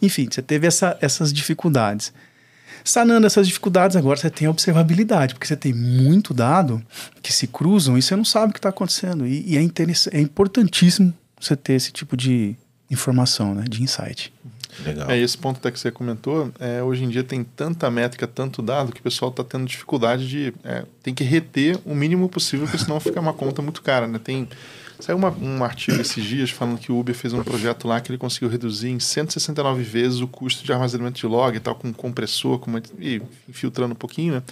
Enfim, 0.00 0.28
você 0.30 0.42
teve 0.42 0.66
essa, 0.66 0.96
essas 1.00 1.32
dificuldades. 1.32 2.12
Sanando 2.84 3.26
essas 3.26 3.48
dificuldades, 3.48 3.96
agora 3.96 4.16
você 4.16 4.30
tem 4.30 4.46
a 4.46 4.50
observabilidade, 4.50 5.34
porque 5.34 5.46
você 5.46 5.56
tem 5.56 5.72
muito 5.72 6.32
dado 6.32 6.80
que 7.20 7.32
se 7.32 7.48
cruzam 7.48 7.98
e 7.98 8.02
você 8.02 8.14
não 8.14 8.24
sabe 8.24 8.50
o 8.50 8.52
que 8.52 8.60
está 8.60 8.68
acontecendo. 8.68 9.26
E, 9.26 9.54
e 9.54 9.56
é, 9.56 9.60
é 10.12 10.20
importantíssimo 10.20 11.12
você 11.40 11.56
ter 11.56 11.72
esse 11.72 11.90
tipo 11.90 12.16
de 12.16 12.54
informação, 12.88 13.54
né, 13.54 13.64
de 13.68 13.82
insight. 13.82 14.32
Legal. 14.84 15.10
É, 15.10 15.18
esse 15.18 15.36
ponto 15.36 15.58
até 15.58 15.70
que 15.70 15.78
você 15.78 15.90
comentou, 15.90 16.50
é, 16.58 16.82
hoje 16.82 17.04
em 17.04 17.08
dia 17.08 17.24
tem 17.24 17.42
tanta 17.42 17.90
métrica, 17.90 18.26
tanto 18.26 18.60
dado, 18.62 18.92
que 18.92 19.00
o 19.00 19.02
pessoal 19.02 19.30
está 19.30 19.42
tendo 19.42 19.66
dificuldade 19.66 20.28
de. 20.28 20.54
É, 20.64 20.84
tem 21.02 21.14
que 21.14 21.24
reter 21.24 21.78
o 21.84 21.94
mínimo 21.94 22.28
possível, 22.28 22.66
porque 22.66 22.82
senão 22.82 23.00
fica 23.00 23.20
uma 23.20 23.32
conta 23.32 23.62
muito 23.62 23.82
cara. 23.82 24.06
Né? 24.06 24.18
Tem, 24.22 24.48
saiu 25.00 25.16
uma, 25.16 25.30
um 25.30 25.64
artigo 25.64 26.00
esses 26.00 26.22
dias 26.24 26.50
falando 26.50 26.78
que 26.78 26.92
o 26.92 26.98
Uber 26.98 27.14
fez 27.14 27.32
um 27.32 27.42
projeto 27.42 27.88
lá 27.88 28.00
que 28.00 28.10
ele 28.10 28.18
conseguiu 28.18 28.48
reduzir 28.48 28.90
em 28.90 29.00
169 29.00 29.82
vezes 29.82 30.20
o 30.20 30.28
custo 30.28 30.64
de 30.64 30.72
armazenamento 30.72 31.18
de 31.18 31.26
log 31.26 31.56
e 31.56 31.60
tal, 31.60 31.74
com 31.74 31.92
compressor, 31.92 32.58
com 32.58 32.70
e 32.98 33.22
infiltrando 33.48 33.92
um 33.92 33.96
pouquinho, 33.96 34.34
né? 34.34 34.42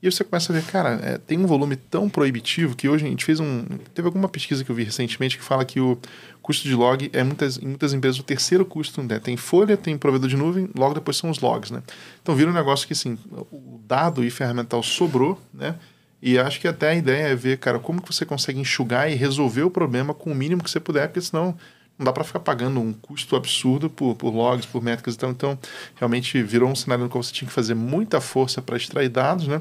E 0.00 0.08
você 0.08 0.22
começa 0.22 0.52
a 0.52 0.56
ver, 0.56 0.64
cara, 0.64 1.00
é, 1.02 1.18
tem 1.18 1.36
um 1.36 1.46
volume 1.46 1.74
tão 1.74 2.08
proibitivo 2.08 2.76
que 2.76 2.88
hoje 2.88 3.04
a 3.04 3.08
gente 3.08 3.24
fez 3.24 3.40
um. 3.40 3.64
Teve 3.92 4.06
alguma 4.06 4.28
pesquisa 4.28 4.62
que 4.62 4.70
eu 4.70 4.74
vi 4.74 4.84
recentemente 4.84 5.36
que 5.36 5.42
fala 5.42 5.64
que 5.64 5.80
o 5.80 5.98
custo 6.48 6.66
de 6.66 6.74
log 6.74 7.10
é 7.12 7.22
muitas, 7.22 7.58
em 7.58 7.66
muitas 7.66 7.92
empresas 7.92 8.18
o 8.18 8.22
terceiro 8.22 8.64
custo, 8.64 9.02
né? 9.02 9.18
Tem 9.18 9.36
folha, 9.36 9.76
tem 9.76 9.98
provedor 9.98 10.30
de 10.30 10.36
nuvem, 10.36 10.70
logo 10.74 10.94
depois 10.94 11.18
são 11.18 11.28
os 11.28 11.40
logs, 11.40 11.70
né? 11.70 11.82
Então 12.22 12.34
vira 12.34 12.50
um 12.50 12.54
negócio 12.54 12.86
que 12.86 12.94
assim, 12.94 13.18
o 13.52 13.78
dado 13.86 14.24
e 14.24 14.30
ferramental 14.30 14.82
sobrou, 14.82 15.38
né? 15.52 15.74
E 16.22 16.38
acho 16.38 16.58
que 16.58 16.66
até 16.66 16.88
a 16.88 16.94
ideia 16.94 17.26
é 17.26 17.34
ver, 17.34 17.58
cara, 17.58 17.78
como 17.78 18.00
que 18.00 18.10
você 18.10 18.24
consegue 18.24 18.58
enxugar 18.58 19.12
e 19.12 19.14
resolver 19.14 19.62
o 19.62 19.70
problema 19.70 20.14
com 20.14 20.32
o 20.32 20.34
mínimo 20.34 20.64
que 20.64 20.70
você 20.70 20.80
puder, 20.80 21.08
porque 21.08 21.20
senão 21.20 21.54
não 21.98 22.06
dá 22.06 22.14
para 22.14 22.24
ficar 22.24 22.40
pagando 22.40 22.80
um 22.80 22.94
custo 22.94 23.36
absurdo 23.36 23.90
por, 23.90 24.14
por 24.14 24.34
logs, 24.34 24.64
por 24.64 24.82
métricas 24.82 25.16
e 25.16 25.18
tal. 25.18 25.30
Então, 25.30 25.58
realmente 25.96 26.42
virou 26.42 26.70
um 26.70 26.74
cenário 26.74 27.04
no 27.04 27.10
qual 27.10 27.22
você 27.22 27.32
tinha 27.32 27.46
que 27.46 27.54
fazer 27.54 27.74
muita 27.74 28.22
força 28.22 28.62
para 28.62 28.78
extrair 28.78 29.10
dados, 29.10 29.46
né? 29.46 29.60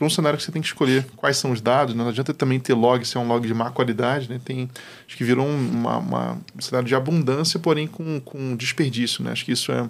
Para 0.00 0.06
um 0.06 0.10
cenário 0.10 0.38
que 0.38 0.42
você 0.42 0.50
tem 0.50 0.62
que 0.62 0.68
escolher 0.68 1.04
quais 1.14 1.36
são 1.36 1.50
os 1.50 1.60
dados, 1.60 1.94
né? 1.94 2.02
não 2.02 2.08
adianta 2.08 2.32
também 2.32 2.58
ter 2.58 2.72
log 2.72 3.04
se 3.04 3.18
é 3.18 3.20
um 3.20 3.28
log 3.28 3.46
de 3.46 3.52
má 3.52 3.70
qualidade, 3.70 4.30
né? 4.30 4.40
Tem, 4.42 4.66
acho 5.06 5.14
que 5.14 5.22
virou 5.22 5.46
uma, 5.46 5.98
uma, 5.98 6.38
um 6.56 6.60
cenário 6.62 6.88
de 6.88 6.94
abundância, 6.94 7.60
porém 7.60 7.86
com, 7.86 8.18
com 8.18 8.56
desperdício, 8.56 9.22
né? 9.22 9.32
Acho 9.32 9.44
que 9.44 9.52
isso 9.52 9.70
é 9.70 9.86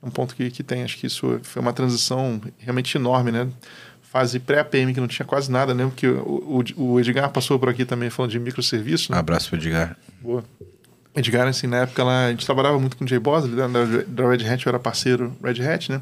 um 0.00 0.10
ponto 0.10 0.36
que, 0.36 0.48
que 0.48 0.62
tem. 0.62 0.84
Acho 0.84 0.96
que 0.96 1.08
isso 1.08 1.40
foi 1.42 1.60
uma 1.60 1.72
transição 1.72 2.40
realmente 2.56 2.96
enorme, 2.96 3.32
né? 3.32 3.48
fase 4.00 4.38
pré-APM 4.38 4.94
que 4.94 5.00
não 5.00 5.08
tinha 5.08 5.26
quase 5.26 5.50
nada, 5.50 5.74
né? 5.74 5.86
Porque 5.86 6.06
o, 6.06 6.62
o, 6.76 6.82
o 6.92 7.00
Edgar 7.00 7.28
passou 7.32 7.58
por 7.58 7.68
aqui 7.68 7.84
também 7.84 8.10
falando 8.10 8.30
de 8.30 8.38
microserviço. 8.38 9.10
Né? 9.10 9.18
Abraço 9.18 9.50
para 9.50 9.58
Edgar. 9.58 9.96
Boa. 10.22 10.44
Edgar, 11.16 11.48
assim, 11.48 11.66
na 11.66 11.78
época 11.78 12.04
lá, 12.04 12.26
a 12.26 12.30
gente 12.30 12.46
trabalhava 12.46 12.78
muito 12.78 12.96
com 12.96 13.04
o 13.04 13.06
JBoss, 13.08 13.44
ele 13.44 13.56
da, 13.56 13.66
da 14.06 14.28
Red 14.30 14.48
Hat, 14.48 14.64
eu 14.64 14.70
era 14.70 14.78
parceiro 14.78 15.36
Red 15.42 15.60
Hat, 15.66 15.90
né? 15.90 16.00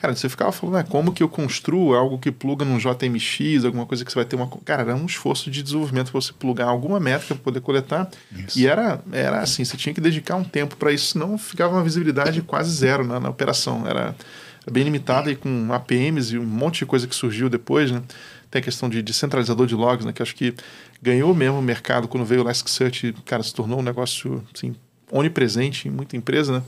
Cara, 0.00 0.16
você 0.16 0.30
ficava 0.30 0.50
falando, 0.50 0.76
né, 0.76 0.84
como 0.88 1.12
que 1.12 1.22
eu 1.22 1.28
construo 1.28 1.94
algo 1.94 2.18
que 2.18 2.32
pluga 2.32 2.64
num 2.64 2.78
JMX, 2.78 3.66
alguma 3.66 3.84
coisa 3.84 4.02
que 4.02 4.10
você 4.10 4.16
vai 4.16 4.24
ter 4.24 4.34
uma. 4.34 4.48
Cara, 4.64 4.82
era 4.82 4.96
um 4.96 5.04
esforço 5.04 5.50
de 5.50 5.62
desenvolvimento 5.62 6.10
para 6.10 6.18
você 6.18 6.32
plugar 6.32 6.68
alguma 6.68 6.98
métrica 6.98 7.34
para 7.34 7.44
poder 7.44 7.60
coletar. 7.60 8.10
Isso. 8.32 8.58
E 8.58 8.66
era, 8.66 9.02
era 9.12 9.40
assim, 9.40 9.62
você 9.62 9.76
tinha 9.76 9.94
que 9.94 10.00
dedicar 10.00 10.36
um 10.36 10.44
tempo 10.44 10.74
para 10.76 10.90
isso, 10.90 11.12
senão 11.12 11.36
ficava 11.36 11.74
uma 11.74 11.84
visibilidade 11.84 12.40
quase 12.40 12.70
zero 12.70 13.06
na, 13.06 13.20
na 13.20 13.28
operação. 13.28 13.86
Era, 13.86 14.16
era 14.62 14.72
bem 14.72 14.84
limitada 14.84 15.30
e 15.30 15.36
com 15.36 15.68
APMs 15.70 16.34
e 16.34 16.38
um 16.38 16.46
monte 16.46 16.78
de 16.78 16.86
coisa 16.86 17.06
que 17.06 17.14
surgiu 17.14 17.50
depois, 17.50 17.90
né? 17.90 18.02
Tem 18.50 18.60
a 18.60 18.62
questão 18.62 18.88
de, 18.88 19.02
de 19.02 19.12
centralizador 19.12 19.66
de 19.66 19.74
logs, 19.74 20.06
né? 20.06 20.14
Que 20.14 20.22
acho 20.22 20.34
que 20.34 20.54
ganhou 21.02 21.34
mesmo 21.34 21.58
o 21.58 21.62
mercado 21.62 22.08
quando 22.08 22.24
veio 22.24 22.40
o 22.40 22.44
Elasticsearch, 22.44 23.14
cara, 23.26 23.42
se 23.42 23.52
tornou 23.52 23.80
um 23.80 23.82
negócio 23.82 24.42
assim, 24.54 24.74
onipresente 25.12 25.88
em 25.88 25.90
muita 25.90 26.16
empresa, 26.16 26.54
né? 26.54 26.62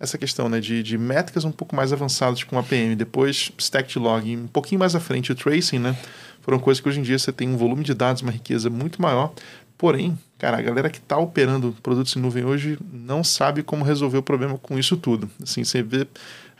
Essa 0.00 0.16
questão 0.16 0.48
né, 0.48 0.60
de, 0.60 0.82
de 0.82 0.96
métricas 0.96 1.44
um 1.44 1.52
pouco 1.52 1.76
mais 1.76 1.92
avançadas 1.92 2.42
com 2.42 2.56
tipo 2.56 2.58
APM, 2.58 2.96
depois 2.96 3.52
stack 3.58 3.92
de 3.92 3.98
log, 3.98 4.36
um 4.36 4.46
pouquinho 4.46 4.78
mais 4.78 4.96
à 4.96 5.00
frente 5.00 5.30
o 5.30 5.34
tracing, 5.34 5.78
né? 5.78 5.94
Foram 6.40 6.58
coisas 6.58 6.80
que 6.80 6.88
hoje 6.88 7.00
em 7.00 7.02
dia 7.02 7.18
você 7.18 7.30
tem 7.30 7.48
um 7.48 7.56
volume 7.56 7.84
de 7.84 7.92
dados, 7.92 8.22
uma 8.22 8.32
riqueza 8.32 8.70
muito 8.70 9.00
maior. 9.00 9.32
Porém, 9.76 10.18
cara, 10.38 10.58
a 10.58 10.62
galera 10.62 10.90
que 10.90 10.98
está 10.98 11.16
operando 11.16 11.74
produtos 11.82 12.14
em 12.16 12.20
nuvem 12.20 12.44
hoje 12.44 12.78
não 12.92 13.22
sabe 13.22 13.62
como 13.62 13.84
resolver 13.84 14.18
o 14.18 14.22
problema 14.22 14.58
com 14.58 14.78
isso 14.78 14.96
tudo. 14.96 15.30
Assim, 15.42 15.64
você 15.64 15.82
vê 15.82 16.06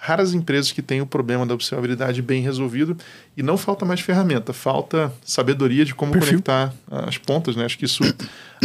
raras 0.00 0.32
empresas 0.32 0.72
que 0.72 0.80
têm 0.80 1.02
o 1.02 1.06
problema 1.06 1.44
da 1.44 1.52
observabilidade 1.52 2.22
bem 2.22 2.42
resolvido 2.42 2.96
e 3.36 3.42
não 3.42 3.58
falta 3.58 3.84
mais 3.84 4.00
ferramenta, 4.00 4.52
falta 4.54 5.12
sabedoria 5.22 5.84
de 5.84 5.94
como 5.94 6.12
Perfil. 6.12 6.42
conectar 6.42 6.72
as 6.90 7.18
pontas, 7.18 7.54
né? 7.54 7.66
Acho 7.66 7.76
que 7.76 7.84
isso 7.84 8.02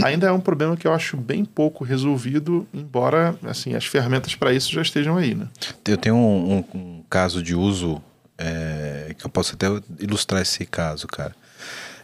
ainda 0.01 0.27
é 0.27 0.31
um 0.31 0.39
problema 0.39 0.77
que 0.77 0.87
eu 0.87 0.93
acho 0.93 1.17
bem 1.17 1.43
pouco 1.43 1.83
resolvido, 1.83 2.65
embora 2.73 3.37
assim 3.43 3.75
as 3.75 3.85
ferramentas 3.85 4.33
para 4.33 4.53
isso 4.53 4.71
já 4.71 4.81
estejam 4.81 5.17
aí, 5.17 5.35
né? 5.35 5.49
Eu 5.85 5.97
tenho 5.97 6.15
um, 6.15 6.57
um, 6.73 6.77
um 6.79 7.03
caso 7.09 7.43
de 7.43 7.53
uso 7.53 8.01
é, 8.37 9.13
que 9.17 9.25
eu 9.25 9.29
posso 9.29 9.55
até 9.55 9.67
ilustrar 9.99 10.41
esse 10.41 10.65
caso, 10.65 11.05
cara. 11.05 11.35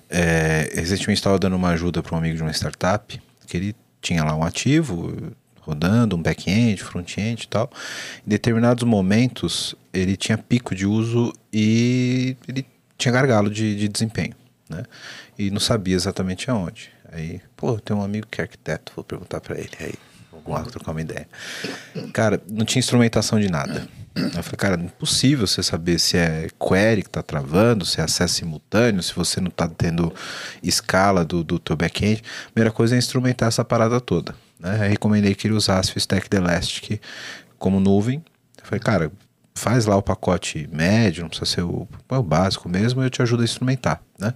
É, 0.10 0.70
recentemente 0.76 1.20
estava 1.20 1.40
dando 1.40 1.56
uma 1.56 1.70
ajuda 1.70 2.04
para 2.04 2.14
um 2.14 2.18
amigo 2.18 2.36
de 2.36 2.42
uma 2.42 2.52
startup 2.52 3.22
que 3.48 3.56
ele 3.56 3.76
tinha 4.02 4.26
lá 4.26 4.36
um 4.36 4.44
ativo, 4.44 5.32
rodando, 5.62 6.16
um 6.16 6.22
back-end, 6.22 6.84
front-end 6.84 7.44
e 7.44 7.48
tal. 7.48 7.72
Em 8.26 8.30
determinados 8.30 8.84
momentos, 8.84 9.76
ele 9.94 10.18
tinha 10.18 10.38
pico 10.38 10.76
de 10.76 10.86
uso 10.86 11.34
e 11.54 12.36
ele 12.48 12.66
tinha 12.98 13.12
gargalo 13.12 13.50
de, 13.50 13.76
de 13.76 13.88
desempenho, 13.88 14.36
né? 14.70 14.84
E 15.38 15.50
não 15.50 15.60
sabia 15.60 15.96
exatamente 15.96 16.50
aonde. 16.52 16.90
Aí, 17.12 17.42
pô, 17.56 17.80
tem 17.80 17.96
um 17.96 18.04
amigo 18.04 18.28
que 18.30 18.42
é 18.42 18.44
arquiteto, 18.44 18.92
vou 18.96 19.04
perguntar 19.04 19.42
para 19.42 19.58
ele. 19.58 19.72
Aí, 19.80 19.94
vamos 20.32 20.48
lá 20.48 20.64
trocar 20.64 20.92
uma 20.92 21.02
ideia. 21.02 21.28
Cara, 22.14 22.42
não 22.50 22.66
tinha 22.66 22.80
instrumentação 22.80 23.40
de 23.40 23.50
nada. 23.50 23.88
Eu 24.14 24.44
falei, 24.44 24.58
cara, 24.58 24.76
impossível 24.76 25.48
você 25.48 25.64
saber 25.64 25.98
se 25.98 26.18
é 26.18 26.48
query 26.60 27.02
que 27.02 27.10
tá 27.10 27.24
travando, 27.24 27.86
se 27.86 28.02
é 28.02 28.04
acesso 28.04 28.36
simultâneo, 28.36 29.02
se 29.02 29.14
você 29.14 29.40
não 29.40 29.50
tá 29.50 29.68
tendo 29.68 30.14
escala 30.62 31.24
do, 31.24 31.44
do 31.44 31.58
teu 31.58 31.78
back-end. 31.78 32.22
Primeira 32.54 32.72
coisa 32.72 32.96
é 32.96 32.98
instrumentar 32.98 33.48
essa 33.48 33.64
parada 33.64 34.02
toda. 34.02 34.36
Né? 34.62 34.88
Recomendei 34.88 35.34
que 35.34 35.48
ele 35.48 35.56
usasse 35.56 35.96
o 35.96 35.98
Stack 35.98 36.30
the 36.30 36.38
Elastic 36.38 37.02
como 37.58 37.80
nuvem. 37.80 38.24
Eu 38.60 38.66
falei, 38.66 38.80
cara, 38.80 39.12
faz 39.56 39.86
lá 39.86 39.96
o 39.96 40.02
pacote 40.02 40.70
médio, 40.72 41.24
não 41.24 41.30
precisa 41.30 41.50
ser 41.50 41.62
o, 41.62 41.88
o 42.10 42.24
básico 42.24 42.70
mesmo, 42.70 43.02
eu 43.02 43.10
te 43.10 43.22
ajudo 43.22 43.42
a 43.42 43.44
instrumentar, 43.44 44.02
né? 44.18 44.34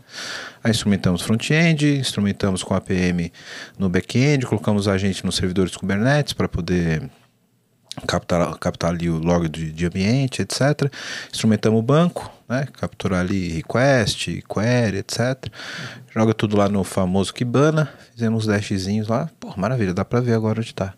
Aí 0.63 0.71
instrumentamos 0.71 1.21
front-end, 1.21 1.97
instrumentamos 1.97 2.63
com 2.63 2.73
APM 2.73 3.31
no 3.77 3.89
back-end, 3.89 4.45
colocamos 4.45 4.87
a 4.87 4.97
gente 4.97 5.25
nos 5.25 5.35
servidores 5.35 5.75
Kubernetes 5.77 6.33
para 6.33 6.47
poder 6.47 7.09
captar, 8.07 8.57
captar 8.57 8.91
ali 8.91 9.09
o 9.09 9.17
log 9.17 9.47
de, 9.47 9.71
de 9.71 9.85
ambiente, 9.85 10.41
etc. 10.41 10.91
Instrumentamos 11.31 11.79
o 11.79 11.83
banco, 11.83 12.31
né? 12.47 12.67
Capturar 12.73 13.21
ali 13.21 13.49
request, 13.49 14.43
query, 14.43 14.97
etc. 14.97 15.51
Joga 16.13 16.33
tudo 16.33 16.57
lá 16.57 16.69
no 16.69 16.83
famoso 16.83 17.33
Kibana, 17.33 17.93
fizemos 18.13 18.45
dashzinhos 18.45 19.07
lá. 19.07 19.29
Pô, 19.39 19.53
maravilha, 19.57 19.93
dá 19.93 20.03
pra 20.05 20.19
ver 20.19 20.33
agora 20.33 20.59
onde 20.59 20.73
tá. 20.73 20.93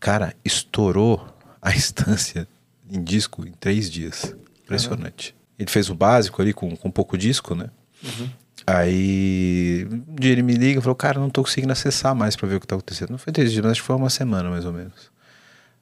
Cara, 0.00 0.34
estourou 0.44 1.26
a 1.60 1.72
instância 1.74 2.46
em 2.90 3.02
disco 3.02 3.46
em 3.46 3.52
três 3.52 3.90
dias. 3.90 4.34
Impressionante. 4.64 5.30
Uhum. 5.30 5.38
Ele 5.60 5.70
fez 5.70 5.90
o 5.90 5.94
básico 5.94 6.40
ali 6.40 6.52
com, 6.52 6.76
com 6.76 6.90
pouco 6.90 7.18
disco, 7.18 7.54
né? 7.54 7.68
Uhum. 8.02 8.28
Aí 8.66 9.88
um 9.90 10.14
dia 10.14 10.32
ele 10.32 10.42
me 10.42 10.54
liga 10.54 10.78
e 10.78 10.82
falou, 10.82 10.94
cara, 10.94 11.18
não 11.18 11.30
tô 11.30 11.42
conseguindo 11.42 11.72
acessar 11.72 12.14
mais 12.14 12.36
pra 12.36 12.46
ver 12.46 12.56
o 12.56 12.60
que 12.60 12.66
tá 12.66 12.76
acontecendo. 12.76 13.10
Não 13.10 13.18
foi 13.18 13.32
três 13.32 13.50
dias, 13.50 13.62
mas 13.64 13.72
acho 13.72 13.80
que 13.80 13.86
foi 13.86 13.96
uma 13.96 14.10
semana 14.10 14.50
mais 14.50 14.64
ou 14.64 14.72
menos. 14.72 15.10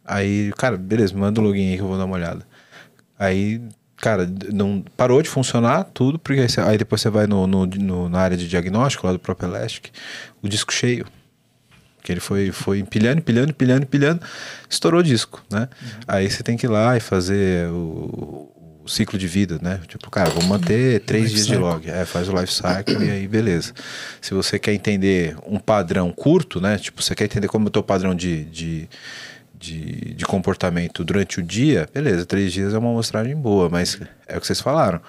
Aí, 0.06 0.52
cara, 0.56 0.76
beleza, 0.76 1.16
manda 1.16 1.40
o 1.40 1.44
login 1.44 1.70
aí 1.70 1.76
que 1.76 1.82
eu 1.82 1.88
vou 1.88 1.98
dar 1.98 2.04
uma 2.04 2.14
olhada. 2.14 2.46
Aí, 3.18 3.60
cara, 3.96 4.30
não 4.52 4.84
parou 4.96 5.20
de 5.20 5.28
funcionar 5.28 5.84
tudo, 5.84 6.18
porque 6.18 6.40
aí, 6.40 6.48
aí 6.64 6.78
depois 6.78 7.00
você 7.00 7.10
vai 7.10 7.26
no, 7.26 7.46
no, 7.46 7.66
no, 7.66 8.08
na 8.08 8.20
área 8.20 8.36
de 8.36 8.48
diagnóstico 8.48 9.06
lá 9.06 9.12
do 9.12 9.18
próprio 9.18 9.48
Elastic, 9.48 9.88
o 10.42 10.48
disco 10.48 10.72
cheio. 10.72 11.06
Que 12.02 12.12
ele 12.12 12.20
foi, 12.20 12.52
foi 12.52 12.78
empilhando, 12.78 13.18
empilhando, 13.18 13.50
empilhando, 13.50 13.82
empilhando, 13.82 14.20
estourou 14.70 15.00
o 15.00 15.02
disco, 15.02 15.42
né? 15.50 15.68
Uhum. 15.82 15.88
Aí 16.06 16.30
você 16.30 16.40
tem 16.40 16.56
que 16.56 16.64
ir 16.64 16.68
lá 16.68 16.96
e 16.96 17.00
fazer 17.00 17.68
o, 17.70 18.48
o 18.84 18.88
ciclo 18.88 19.18
de 19.18 19.26
vida, 19.26 19.58
né? 19.60 19.80
Tipo, 19.88 20.08
cara, 20.08 20.30
vamos 20.30 20.46
manter 20.46 21.00
três 21.00 21.32
dias 21.32 21.46
cycle. 21.46 21.56
de 21.56 21.62
log. 21.62 21.90
É, 21.90 22.04
faz 22.04 22.28
o 22.28 22.32
life 22.32 22.52
cycle 22.52 23.04
e 23.04 23.10
aí 23.10 23.26
beleza. 23.26 23.72
Se 24.20 24.32
você 24.32 24.56
quer 24.56 24.72
entender 24.72 25.36
um 25.44 25.58
padrão 25.58 26.12
curto, 26.12 26.60
né? 26.60 26.78
Tipo, 26.78 27.02
você 27.02 27.12
quer 27.12 27.25
entender 27.25 27.48
como 27.48 27.66
é 27.66 27.68
o 27.68 27.70
teu 27.72 27.82
padrão 27.82 28.14
de, 28.14 28.44
de 28.44 28.88
de, 29.58 30.14
de 30.14 30.25
comportamento 30.25 31.04
durante 31.04 31.40
o 31.40 31.42
dia, 31.42 31.88
beleza, 31.92 32.25
três 32.26 32.52
dias 32.52 32.75
é 32.75 32.78
uma 32.78 32.90
amostragem 32.90 33.36
boa, 33.36 33.68
mas 33.68 33.98
é 34.26 34.36
o 34.36 34.40
que 34.40 34.46
vocês 34.46 34.60
falaram. 34.60 35.00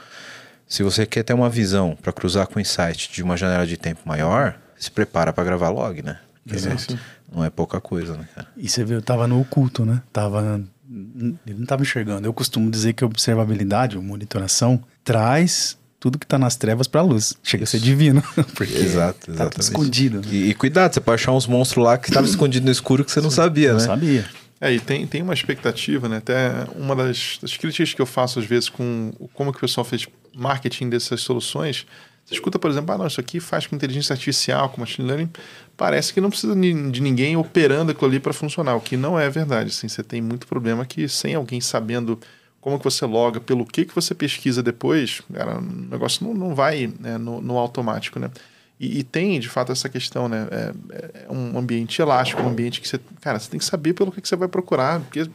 Se 0.68 0.84
você 0.84 1.06
quer 1.06 1.24
ter 1.24 1.34
uma 1.34 1.50
visão 1.50 1.98
para 2.02 2.12
cruzar 2.12 2.48
com 2.48 2.60
o 2.60 2.62
insight 2.62 3.12
de 3.12 3.24
uma 3.24 3.38
janela 3.38 3.66
de 3.66 3.78
tempo 3.78 4.02
maior, 4.06 4.58
se 4.78 4.92
prepara 4.92 5.32
para 5.32 5.44
gravar 5.44 5.70
log, 5.70 6.02
né? 6.02 6.20
Exato. 6.50 7.00
Não 7.34 7.44
é 7.44 7.50
pouca 7.50 7.82
coisa, 7.82 8.16
né, 8.16 8.28
cara? 8.34 8.48
E 8.56 8.70
você 8.70 8.84
viu, 8.84 8.98
eu 8.98 9.02
tava 9.02 9.28
no 9.28 9.40
oculto, 9.42 9.86
né? 9.86 10.02
Tava. 10.14 10.62
Ele 10.90 11.60
não 11.60 11.66
tava 11.66 11.82
enxergando. 11.82 12.28
Eu 12.28 12.34
costumo 12.34 12.72
dizer 12.72 12.94
que 12.94 13.04
a 13.04 13.08
observabilidade, 13.08 13.98
a 13.98 14.02
monitoração, 14.02 14.82
traz 15.04 15.78
tudo 16.00 16.18
que 16.20 16.26
está 16.26 16.38
nas 16.38 16.56
trevas 16.56 16.88
para 16.88 17.02
a 17.02 17.04
luz. 17.04 17.38
Chega 17.44 17.64
Isso. 17.64 17.76
a 17.76 17.80
ser 17.80 17.86
divino. 17.86 18.24
Porque 18.56 18.74
Exato, 18.74 19.34
tá 19.34 19.50
escondido. 19.60 20.18
Né? 20.22 20.28
E, 20.32 20.50
e, 20.50 20.54
cuidado, 20.54 20.94
você 20.94 21.00
pode 21.00 21.22
achar 21.22 21.32
uns 21.32 21.48
monstros 21.48 21.84
lá 21.84 21.98
que 21.98 22.10
estavam 22.10 22.30
escondidos 22.30 22.66
no 22.66 22.72
escuro 22.72 23.04
que 23.04 23.12
você 23.12 23.22
não 23.22 23.32
sabia, 23.32 23.70
não 23.70 23.80
né? 23.80 23.88
Não 23.88 23.94
sabia. 23.94 24.26
É, 24.60 24.74
e 24.74 24.80
tem, 24.80 25.06
tem 25.06 25.22
uma 25.22 25.34
expectativa, 25.34 26.10
né? 26.10 26.18
Até 26.18 26.66
uma 26.76 26.96
das, 26.96 27.38
das 27.42 27.56
críticas 27.56 27.94
que 27.94 28.02
eu 28.02 28.06
faço 28.06 28.40
às 28.40 28.46
vezes 28.46 28.70
com 28.70 29.12
como 29.34 29.52
que 29.52 29.58
o 29.58 29.62
pessoal 29.62 29.86
fez 29.86 30.08
marketing 30.36 30.90
dessas 30.90 31.22
soluções. 31.22 31.86
Você 32.26 32.34
escuta, 32.34 32.60
por 32.60 32.70
exemplo, 32.70 32.94
ah, 32.94 32.98
não, 32.98 33.08
isso 33.08 33.22
aqui 33.22 33.40
faz 33.40 33.68
com 33.68 33.76
inteligência 33.76 34.14
artificial, 34.14 34.70
com 34.70 34.82
machine 34.82 35.08
learning. 35.08 35.30
Parece 35.78 36.14
que 36.14 36.20
não 36.20 36.30
precisa 36.30 36.54
de 36.56 37.02
ninguém 37.02 37.38
operando 37.38 37.92
aquilo 37.92 38.08
ali 38.08 38.20
para 38.20 38.34
funcionar, 38.34 38.76
o 38.76 38.82
que 38.82 38.98
não 38.98 39.18
é 39.18 39.30
verdade. 39.30 39.70
Assim, 39.70 39.88
você 39.88 40.04
tem 40.04 40.22
muito 40.22 40.46
problema 40.46 40.86
que 40.86 41.08
sem 41.08 41.36
alguém 41.36 41.62
sabendo 41.62 42.20
como 42.68 42.78
que 42.78 42.84
você 42.84 43.06
loga, 43.06 43.40
pelo 43.40 43.66
que, 43.66 43.86
que 43.86 43.96
você 43.96 44.14
pesquisa 44.14 44.62
depois, 44.62 45.22
cara, 45.34 45.58
o 45.58 45.62
negócio 45.62 46.28
não, 46.28 46.34
não 46.34 46.54
vai 46.54 46.94
né, 47.00 47.18
no, 47.18 47.40
no, 47.40 47.58
automático, 47.58 48.20
né? 48.20 48.30
E, 48.78 49.00
e, 49.00 49.04
tem, 49.06 49.40
de 49.40 49.48
fato, 49.48 49.72
essa 49.72 49.88
questão, 49.88 50.28
né? 50.28 50.50
É, 50.52 50.74
é, 50.92 51.32
um 51.32 51.58
ambiente 51.58 52.02
elástico, 52.02 52.42
um 52.42 52.50
ambiente 52.50 52.82
que 52.82 52.88
você... 52.90 53.00
Cara, 53.22 53.40
você 53.40 53.50
tem 53.50 53.58
que 53.58 53.64
saber 53.64 53.94
pelo 53.94 54.12
que, 54.12 54.20
que 54.20 54.28
você 54.28 54.36
vai 54.36 54.50
procurar, 54.50 55.00
porque 55.00 55.30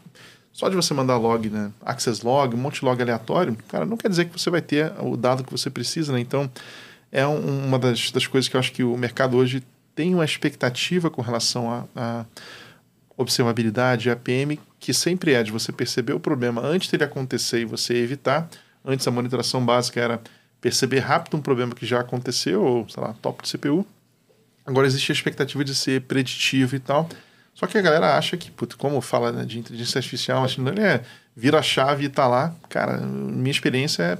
só 0.53 0.69
de 0.69 0.77
você 0.77 0.93
mandar 0.93 1.17
log, 1.17 1.49
né? 1.49 1.73
Access 1.81 2.23
log, 2.23 2.55
um 2.55 2.59
monte 2.59 2.81
de 2.81 2.85
log 2.85 3.01
aleatório, 3.01 3.57
cara, 3.67 3.87
não 3.87 3.97
quer 3.97 4.11
dizer 4.11 4.27
que 4.27 4.39
você 4.39 4.51
vai 4.51 4.61
ter 4.61 4.93
o 5.01 5.17
dado 5.17 5.43
que 5.43 5.51
você 5.51 5.71
precisa, 5.71 6.13
né? 6.13 6.21
Então, 6.21 6.51
é 7.11 7.27
um, 7.27 7.65
uma 7.65 7.79
das, 7.79 8.11
das 8.11 8.27
coisas 8.27 8.47
que 8.47 8.57
eu 8.57 8.61
acho 8.61 8.73
que 8.73 8.85
o 8.85 8.95
mercado 8.95 9.39
hoje 9.39 9.63
tem 9.95 10.15
uma 10.15 10.25
expectativa 10.27 11.09
com 11.09 11.23
relação 11.23 11.71
a, 11.73 11.85
a 11.97 12.27
observabilidade, 13.17 14.11
APM, 14.11 14.61
que 14.83 14.93
sempre 14.93 15.33
é 15.33 15.45
de 15.45 15.53
você 15.53 15.71
perceber 15.71 16.13
o 16.13 16.19
problema 16.19 16.61
antes 16.61 16.91
dele 16.91 17.05
acontecer 17.05 17.61
e 17.61 17.65
você 17.65 17.95
evitar. 17.95 18.49
Antes 18.85 19.07
a 19.07 19.13
monitoração 19.13 19.65
básica 19.65 20.01
era 20.01 20.21
perceber 20.61 20.99
rápido 20.99 21.37
um 21.37 21.41
problema 21.41 21.73
que 21.73 21.87
já 21.87 22.01
aconteceu, 22.01 22.61
ou, 22.61 22.89
sei 22.89 23.01
lá, 23.01 23.15
top 23.23 23.45
de 23.45 23.53
CPU. 23.53 23.87
Agora 24.67 24.85
existe 24.85 25.13
a 25.13 25.15
expectativa 25.15 25.65
de 25.65 25.73
ser 25.73 26.01
preditivo 26.01 26.75
e 26.75 26.81
tal. 26.81 27.09
Só 27.55 27.69
que 27.69 27.79
a 27.79 27.81
galera 27.81 28.19
acha 28.19 28.37
que, 28.37 28.51
putz, 28.51 28.75
como 28.75 29.01
fala 29.01 29.31
né, 29.31 29.45
de 29.45 29.61
inteligência 29.61 30.01
artificial, 30.01 30.43
machine 30.43 30.65
learning 30.65 30.83
é 30.83 31.03
vira 31.37 31.61
a 31.61 31.63
chave 31.63 32.07
e 32.07 32.09
tá 32.09 32.27
lá. 32.27 32.53
Cara, 32.69 32.97
minha 32.99 33.53
experiência 33.53 34.03
é, 34.03 34.19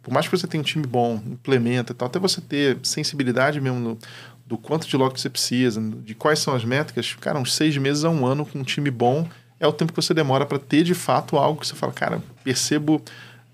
por 0.00 0.14
mais 0.14 0.28
que 0.28 0.36
você 0.36 0.46
tenha 0.46 0.60
um 0.60 0.64
time 0.64 0.86
bom, 0.86 1.20
implementa 1.26 1.92
e 1.92 1.94
tal, 1.96 2.06
até 2.06 2.20
você 2.20 2.40
ter 2.40 2.78
sensibilidade 2.84 3.60
mesmo 3.60 3.80
no, 3.80 3.98
do 4.46 4.56
quanto 4.56 4.86
de 4.86 4.96
log 4.96 5.20
você 5.20 5.28
precisa, 5.28 5.80
de 5.80 6.14
quais 6.14 6.38
são 6.38 6.54
as 6.54 6.64
métricas, 6.64 7.16
cara, 7.20 7.36
uns 7.36 7.52
seis 7.52 7.76
meses 7.76 8.04
a 8.04 8.10
um 8.10 8.24
ano 8.24 8.46
com 8.46 8.60
um 8.60 8.62
time 8.62 8.92
bom 8.92 9.28
é 9.64 9.68
o 9.68 9.72
tempo 9.72 9.92
que 9.92 10.00
você 10.00 10.12
demora 10.12 10.44
para 10.44 10.58
ter 10.58 10.82
de 10.82 10.94
fato 10.94 11.36
algo 11.36 11.60
que 11.60 11.66
você 11.66 11.74
fala, 11.74 11.92
cara, 11.92 12.22
percebo 12.42 13.02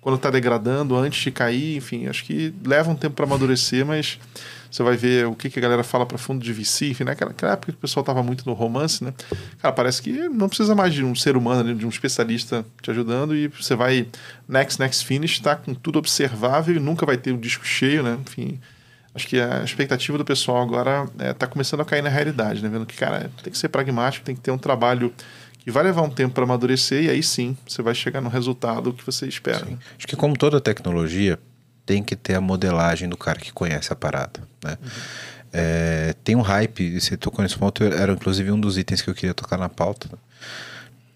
quando 0.00 0.16
está 0.16 0.30
degradando, 0.30 0.96
antes 0.96 1.22
de 1.22 1.30
cair, 1.30 1.76
enfim, 1.76 2.06
acho 2.06 2.24
que 2.24 2.54
leva 2.64 2.90
um 2.90 2.96
tempo 2.96 3.14
para 3.14 3.26
amadurecer, 3.26 3.84
mas 3.84 4.18
você 4.70 4.82
vai 4.82 4.96
ver 4.96 5.26
o 5.26 5.34
que, 5.34 5.50
que 5.50 5.58
a 5.58 5.62
galera 5.62 5.82
fala 5.82 6.06
para 6.06 6.16
fundo 6.16 6.42
de 6.42 6.52
VC, 6.52 6.90
enfim, 6.90 7.04
né? 7.04 7.14
Naquela 7.20 7.52
época 7.52 7.72
que 7.72 7.78
o 7.78 7.80
pessoal 7.80 8.02
estava 8.02 8.22
muito 8.22 8.46
no 8.46 8.54
romance, 8.54 9.04
né? 9.04 9.12
Cara, 9.60 9.74
parece 9.74 10.00
que 10.00 10.12
não 10.28 10.48
precisa 10.48 10.74
mais 10.74 10.94
de 10.94 11.04
um 11.04 11.14
ser 11.14 11.36
humano, 11.36 11.74
de 11.74 11.84
um 11.84 11.88
especialista 11.88 12.64
te 12.80 12.90
ajudando 12.90 13.36
e 13.36 13.48
você 13.48 13.74
vai 13.74 14.06
next, 14.48 14.80
next 14.80 15.04
finish, 15.04 15.32
está 15.32 15.54
com 15.56 15.74
tudo 15.74 15.98
observável 15.98 16.74
e 16.74 16.80
nunca 16.80 17.04
vai 17.04 17.16
ter 17.16 17.32
o 17.32 17.34
um 17.34 17.38
disco 17.38 17.66
cheio, 17.66 18.02
né? 18.02 18.16
Enfim, 18.26 18.58
acho 19.14 19.26
que 19.26 19.38
a 19.38 19.62
expectativa 19.64 20.16
do 20.16 20.24
pessoal 20.24 20.62
agora 20.62 21.06
é, 21.18 21.32
tá 21.34 21.46
começando 21.46 21.80
a 21.80 21.84
cair 21.84 22.02
na 22.02 22.08
realidade, 22.08 22.62
né? 22.62 22.68
Vendo 22.68 22.86
que, 22.86 22.96
cara, 22.96 23.30
tem 23.42 23.52
que 23.52 23.58
ser 23.58 23.68
pragmático, 23.68 24.24
tem 24.24 24.34
que 24.34 24.40
ter 24.40 24.52
um 24.52 24.58
trabalho 24.58 25.12
que 25.64 25.70
vai 25.70 25.82
levar 25.82 26.02
um 26.02 26.10
tempo 26.10 26.34
para 26.34 26.44
amadurecer 26.44 27.04
e 27.04 27.10
aí 27.10 27.22
sim 27.22 27.56
você 27.66 27.82
vai 27.82 27.94
chegar 27.94 28.20
no 28.20 28.28
resultado 28.28 28.92
que 28.92 29.04
você 29.04 29.26
espera. 29.26 29.64
Sim. 29.66 29.78
Acho 29.96 30.06
que 30.06 30.16
como 30.16 30.36
toda 30.36 30.60
tecnologia, 30.60 31.38
tem 31.84 32.02
que 32.02 32.14
ter 32.14 32.34
a 32.34 32.40
modelagem 32.40 33.08
do 33.08 33.16
cara 33.16 33.38
que 33.38 33.52
conhece 33.52 33.92
a 33.92 33.96
parada, 33.96 34.40
né? 34.64 34.78
Uhum. 34.80 34.88
É, 35.52 36.14
tem 36.22 36.36
um 36.36 36.40
hype, 36.40 37.00
você 37.00 37.16
tocou 37.16 37.42
nesse 37.42 37.58
ponto, 37.58 37.82
era 37.82 38.12
inclusive 38.12 38.52
um 38.52 38.60
dos 38.60 38.78
itens 38.78 39.02
que 39.02 39.10
eu 39.10 39.14
queria 39.14 39.34
tocar 39.34 39.58
na 39.58 39.68
pauta. 39.68 40.08
Né? 40.12 40.18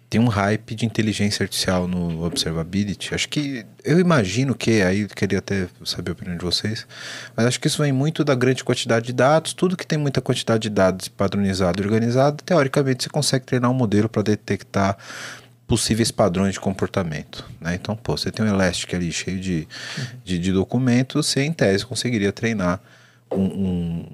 Tem 0.08 0.20
um 0.20 0.28
hype 0.28 0.74
de 0.74 0.86
inteligência 0.86 1.42
artificial 1.42 1.88
no 1.88 2.24
Observability. 2.24 3.14
Acho 3.14 3.28
que 3.28 3.66
eu 3.84 3.98
imagino 3.98 4.54
que, 4.54 4.82
aí 4.82 5.08
queria 5.08 5.38
até 5.38 5.66
saber 5.84 6.10
a 6.10 6.12
opinião 6.12 6.36
de 6.36 6.44
vocês, 6.44 6.86
mas 7.36 7.46
acho 7.46 7.60
que 7.60 7.66
isso 7.66 7.82
vem 7.82 7.92
muito 7.92 8.24
da 8.24 8.34
grande 8.34 8.62
quantidade 8.62 9.06
de 9.06 9.12
dados. 9.12 9.52
Tudo 9.52 9.76
que 9.76 9.86
tem 9.86 9.98
muita 9.98 10.20
quantidade 10.20 10.62
de 10.62 10.70
dados 10.70 11.08
padronizado 11.08 11.82
e 11.82 11.84
organizado, 11.84 12.42
teoricamente 12.44 13.04
você 13.04 13.10
consegue 13.10 13.44
treinar 13.44 13.70
um 13.70 13.74
modelo 13.74 14.08
para 14.08 14.22
detectar 14.22 14.96
possíveis 15.66 16.10
padrões 16.10 16.54
de 16.54 16.60
comportamento. 16.60 17.44
Né? 17.60 17.74
Então, 17.74 17.96
pô, 17.96 18.16
você 18.16 18.30
tem 18.30 18.44
um 18.44 18.48
Elastic 18.48 18.94
ali 18.94 19.10
cheio 19.10 19.40
de, 19.40 19.66
de, 20.24 20.38
de 20.38 20.52
documentos, 20.52 21.26
você 21.26 21.42
em 21.42 21.52
tese 21.52 21.84
conseguiria 21.84 22.32
treinar 22.32 22.80
um, 23.30 23.42
um 23.42 24.06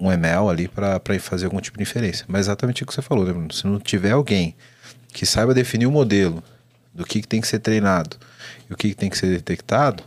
um 0.00 0.10
ML 0.10 0.48
ali 0.48 0.66
para 0.66 1.00
fazer 1.20 1.44
algum 1.44 1.60
tipo 1.60 1.76
de 1.76 1.82
inferência. 1.82 2.24
Mas 2.26 2.42
exatamente 2.42 2.82
o 2.82 2.86
que 2.86 2.94
você 2.94 3.02
falou, 3.02 3.24
né, 3.24 3.32
Bruno? 3.32 3.52
Se 3.52 3.66
não 3.66 3.78
tiver 3.78 4.12
alguém 4.12 4.56
que 5.12 5.26
saiba 5.26 5.52
definir 5.52 5.86
o 5.86 5.90
modelo 5.90 6.42
do 6.94 7.04
que, 7.04 7.20
que 7.20 7.28
tem 7.28 7.40
que 7.40 7.46
ser 7.46 7.58
treinado 7.58 8.16
e 8.68 8.72
o 8.72 8.76
que, 8.76 8.90
que 8.90 8.96
tem 8.96 9.10
que 9.10 9.18
ser 9.18 9.28
detectado, 9.28 10.02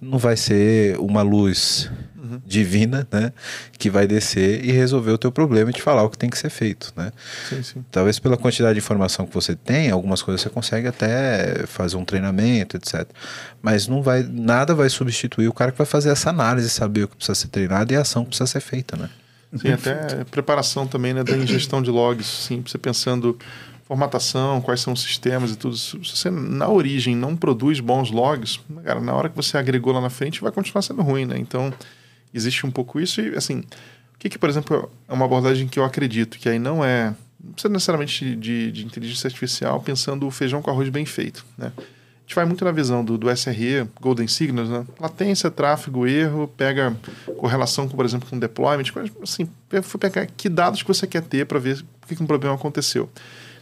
não 0.00 0.18
vai 0.18 0.36
ser 0.36 0.98
uma 0.98 1.22
luz 1.22 1.88
uhum. 2.16 2.40
divina, 2.44 3.06
né, 3.10 3.32
que 3.78 3.88
vai 3.88 4.06
descer 4.06 4.64
e 4.64 4.72
resolver 4.72 5.12
o 5.12 5.18
teu 5.18 5.30
problema 5.30 5.70
e 5.70 5.72
te 5.72 5.80
falar 5.80 6.02
o 6.02 6.10
que 6.10 6.18
tem 6.18 6.28
que 6.28 6.36
ser 6.36 6.50
feito, 6.50 6.92
né? 6.96 7.12
Sim, 7.48 7.62
sim. 7.62 7.84
Talvez 7.90 8.18
pela 8.18 8.36
quantidade 8.36 8.74
de 8.74 8.78
informação 8.84 9.26
que 9.26 9.32
você 9.32 9.54
tem, 9.54 9.90
algumas 9.90 10.20
coisas 10.20 10.40
você 10.40 10.50
consegue 10.50 10.88
até 10.88 11.64
fazer 11.66 11.96
um 11.96 12.04
treinamento, 12.04 12.76
etc. 12.76 13.06
Mas 13.62 13.86
não 13.86 14.02
vai, 14.02 14.24
nada 14.24 14.74
vai 14.74 14.90
substituir 14.90 15.46
o 15.46 15.52
cara 15.52 15.70
que 15.70 15.78
vai 15.78 15.86
fazer 15.86 16.10
essa 16.10 16.30
análise, 16.30 16.68
saber 16.68 17.04
o 17.04 17.08
que 17.08 17.16
precisa 17.16 17.36
ser 17.36 17.48
treinado 17.48 17.92
e 17.92 17.96
a 17.96 18.00
ação 18.00 18.24
que 18.24 18.30
precisa 18.30 18.48
ser 18.48 18.60
feita, 18.60 18.96
né? 18.96 19.08
Sim, 19.54 19.72
até 19.72 20.24
preparação 20.24 20.86
também 20.86 21.12
né, 21.12 21.22
da 21.22 21.36
ingestão 21.36 21.82
de 21.82 21.90
logs, 21.90 22.26
sim, 22.26 22.62
você 22.66 22.78
pensando 22.78 23.38
formatação, 23.84 24.60
quais 24.62 24.80
são 24.80 24.94
os 24.94 25.02
sistemas 25.02 25.50
e 25.50 25.56
tudo. 25.56 25.76
Se 25.76 25.98
você 25.98 26.30
na 26.30 26.68
origem 26.68 27.14
não 27.14 27.36
produz 27.36 27.78
bons 27.80 28.10
logs, 28.10 28.58
cara, 28.82 29.00
na 29.00 29.12
hora 29.12 29.28
que 29.28 29.36
você 29.36 29.58
agregou 29.58 29.92
lá 29.92 30.00
na 30.00 30.08
frente 30.08 30.40
vai 30.40 30.50
continuar 30.50 30.80
sendo 30.80 31.02
ruim, 31.02 31.26
né? 31.26 31.36
Então 31.38 31.72
existe 32.32 32.64
um 32.66 32.70
pouco 32.70 32.98
isso 32.98 33.20
e 33.20 33.36
assim, 33.36 33.58
o 34.14 34.18
que, 34.18 34.30
que 34.30 34.38
por 34.38 34.48
exemplo 34.48 34.90
é 35.06 35.12
uma 35.12 35.26
abordagem 35.26 35.68
que 35.68 35.78
eu 35.78 35.84
acredito 35.84 36.38
que 36.38 36.48
aí 36.48 36.58
não 36.58 36.82
é 36.82 37.14
não 37.42 37.52
precisa 37.52 37.72
necessariamente 37.72 38.36
de, 38.36 38.72
de 38.72 38.86
inteligência 38.86 39.26
artificial 39.26 39.80
pensando 39.80 40.26
o 40.26 40.30
feijão 40.30 40.62
com 40.62 40.70
arroz 40.70 40.88
bem 40.88 41.04
feito, 41.04 41.44
né? 41.58 41.72
Gente 42.32 42.34
vai 42.34 42.44
muito 42.46 42.64
na 42.64 42.72
visão 42.72 43.04
do, 43.04 43.18
do 43.18 43.30
SRE, 43.30 43.86
Golden 44.00 44.26
Signals, 44.26 44.68
né? 44.68 44.86
Latência, 44.98 45.50
tráfego, 45.50 46.06
erro, 46.06 46.48
pega 46.56 46.96
correlação 47.36 47.86
com, 47.86 47.94
por 47.94 48.06
exemplo, 48.06 48.28
com 48.28 48.38
deployment, 48.38 48.84
assim, 49.22 49.48
foi 49.82 50.00
pegar 50.00 50.26
que 50.26 50.48
dados 50.48 50.82
que 50.82 50.88
você 50.88 51.06
quer 51.06 51.22
ter 51.22 51.46
para 51.46 51.58
ver 51.58 51.84
por 52.00 52.08
que, 52.08 52.16
que 52.16 52.22
um 52.22 52.26
problema 52.26 52.54
aconteceu. 52.54 53.08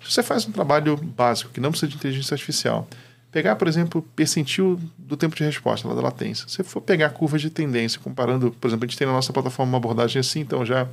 Se 0.03 0.13
você 0.13 0.23
faz 0.23 0.47
um 0.47 0.53
trabalho 0.53 0.97
básico 0.97 1.51
que 1.51 1.61
não 1.61 1.71
precisa 1.71 1.91
de 1.91 1.97
inteligência 1.97 2.35
artificial, 2.35 2.89
pegar, 3.31 3.57
por 3.57 3.69
exemplo, 3.69 4.03
percentil 4.15 4.79
do 4.99 5.17
tempo 5.17 5.37
de 5.37 5.45
resposta, 5.45 5.87
lá 5.87 5.95
da 5.95 6.01
latência. 6.01 6.49
Se 6.49 6.63
for 6.65 6.81
pegar 6.81 7.11
curvas 7.11 7.41
de 7.41 7.49
tendência, 7.49 8.01
comparando, 8.01 8.51
por 8.51 8.69
exemplo, 8.69 8.85
a 8.85 8.89
gente 8.89 8.99
tem 8.99 9.07
na 9.07 9.13
nossa 9.13 9.33
plataforma 9.33 9.71
uma 9.71 9.79
abordagem 9.79 10.19
assim, 10.19 10.41
então 10.41 10.67
já 10.67 10.89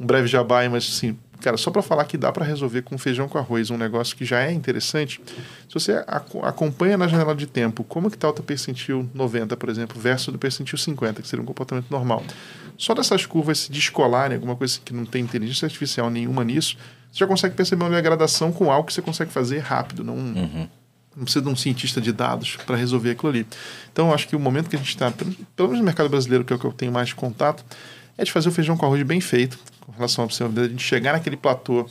um 0.00 0.06
breve 0.06 0.26
jabá, 0.26 0.66
mas 0.70 0.84
assim, 0.84 1.18
cara, 1.40 1.56
só 1.58 1.70
para 1.70 1.82
falar 1.82 2.04
que 2.06 2.16
dá 2.16 2.32
para 2.32 2.46
resolver 2.46 2.82
com 2.82 2.96
feijão 2.96 3.28
com 3.28 3.36
arroz, 3.36 3.70
um 3.70 3.76
negócio 3.76 4.16
que 4.16 4.24
já 4.24 4.40
é 4.40 4.50
interessante. 4.50 5.20
Se 5.68 5.74
você 5.74 6.02
acompanha 6.42 6.96
na 6.96 7.06
janela 7.06 7.34
de 7.34 7.46
tempo 7.46 7.84
como 7.84 8.08
que 8.08 8.16
está 8.16 8.28
o 8.28 8.32
teu 8.32 8.44
percentil 8.44 9.08
90, 9.12 9.54
por 9.56 9.68
exemplo, 9.68 10.00
versus 10.00 10.32
do 10.32 10.38
percentil 10.38 10.78
50, 10.78 11.20
que 11.20 11.28
seria 11.28 11.42
um 11.42 11.46
comportamento 11.46 11.90
normal. 11.90 12.22
Só 12.78 12.94
dessas 12.94 13.26
curvas 13.26 13.58
se 13.58 13.72
descolarem, 13.72 14.36
alguma 14.36 14.56
coisa 14.56 14.80
que 14.82 14.94
não 14.94 15.04
tem 15.04 15.22
inteligência 15.22 15.66
artificial 15.66 16.08
nenhuma 16.08 16.42
nisso, 16.42 16.78
você 17.10 17.18
já 17.18 17.26
consegue 17.26 17.54
perceber 17.54 17.84
uma 17.84 17.94
degradação 17.94 18.50
com 18.50 18.72
algo 18.72 18.86
que 18.86 18.94
você 18.94 19.02
consegue 19.02 19.30
fazer 19.30 19.58
rápido, 19.58 20.02
não... 20.02 20.14
Uhum 20.14 20.68
não 21.16 21.24
precisa 21.24 21.44
de 21.44 21.50
um 21.50 21.56
cientista 21.56 22.00
de 22.00 22.12
dados 22.12 22.56
para 22.66 22.76
resolver 22.76 23.10
aquilo 23.10 23.30
ali. 23.30 23.46
Então, 23.92 24.12
acho 24.12 24.28
que 24.28 24.36
o 24.36 24.40
momento 24.40 24.68
que 24.68 24.76
a 24.76 24.78
gente 24.78 24.88
está, 24.88 25.10
pelo 25.10 25.68
menos 25.68 25.78
no 25.78 25.84
mercado 25.84 26.08
brasileiro, 26.08 26.44
que 26.44 26.52
é 26.52 26.56
o 26.56 26.58
que 26.58 26.64
eu 26.64 26.72
tenho 26.72 26.92
mais 26.92 27.12
contato, 27.12 27.64
é 28.16 28.24
de 28.24 28.32
fazer 28.32 28.48
o 28.48 28.52
feijão 28.52 28.76
com 28.76 28.86
arroz 28.86 29.02
bem 29.02 29.20
feito, 29.20 29.58
com 29.80 29.92
relação 29.92 30.24
à 30.24 30.28
a 30.28 30.68
gente 30.68 30.82
chegar 30.82 31.12
naquele 31.12 31.36
platô 31.36 31.88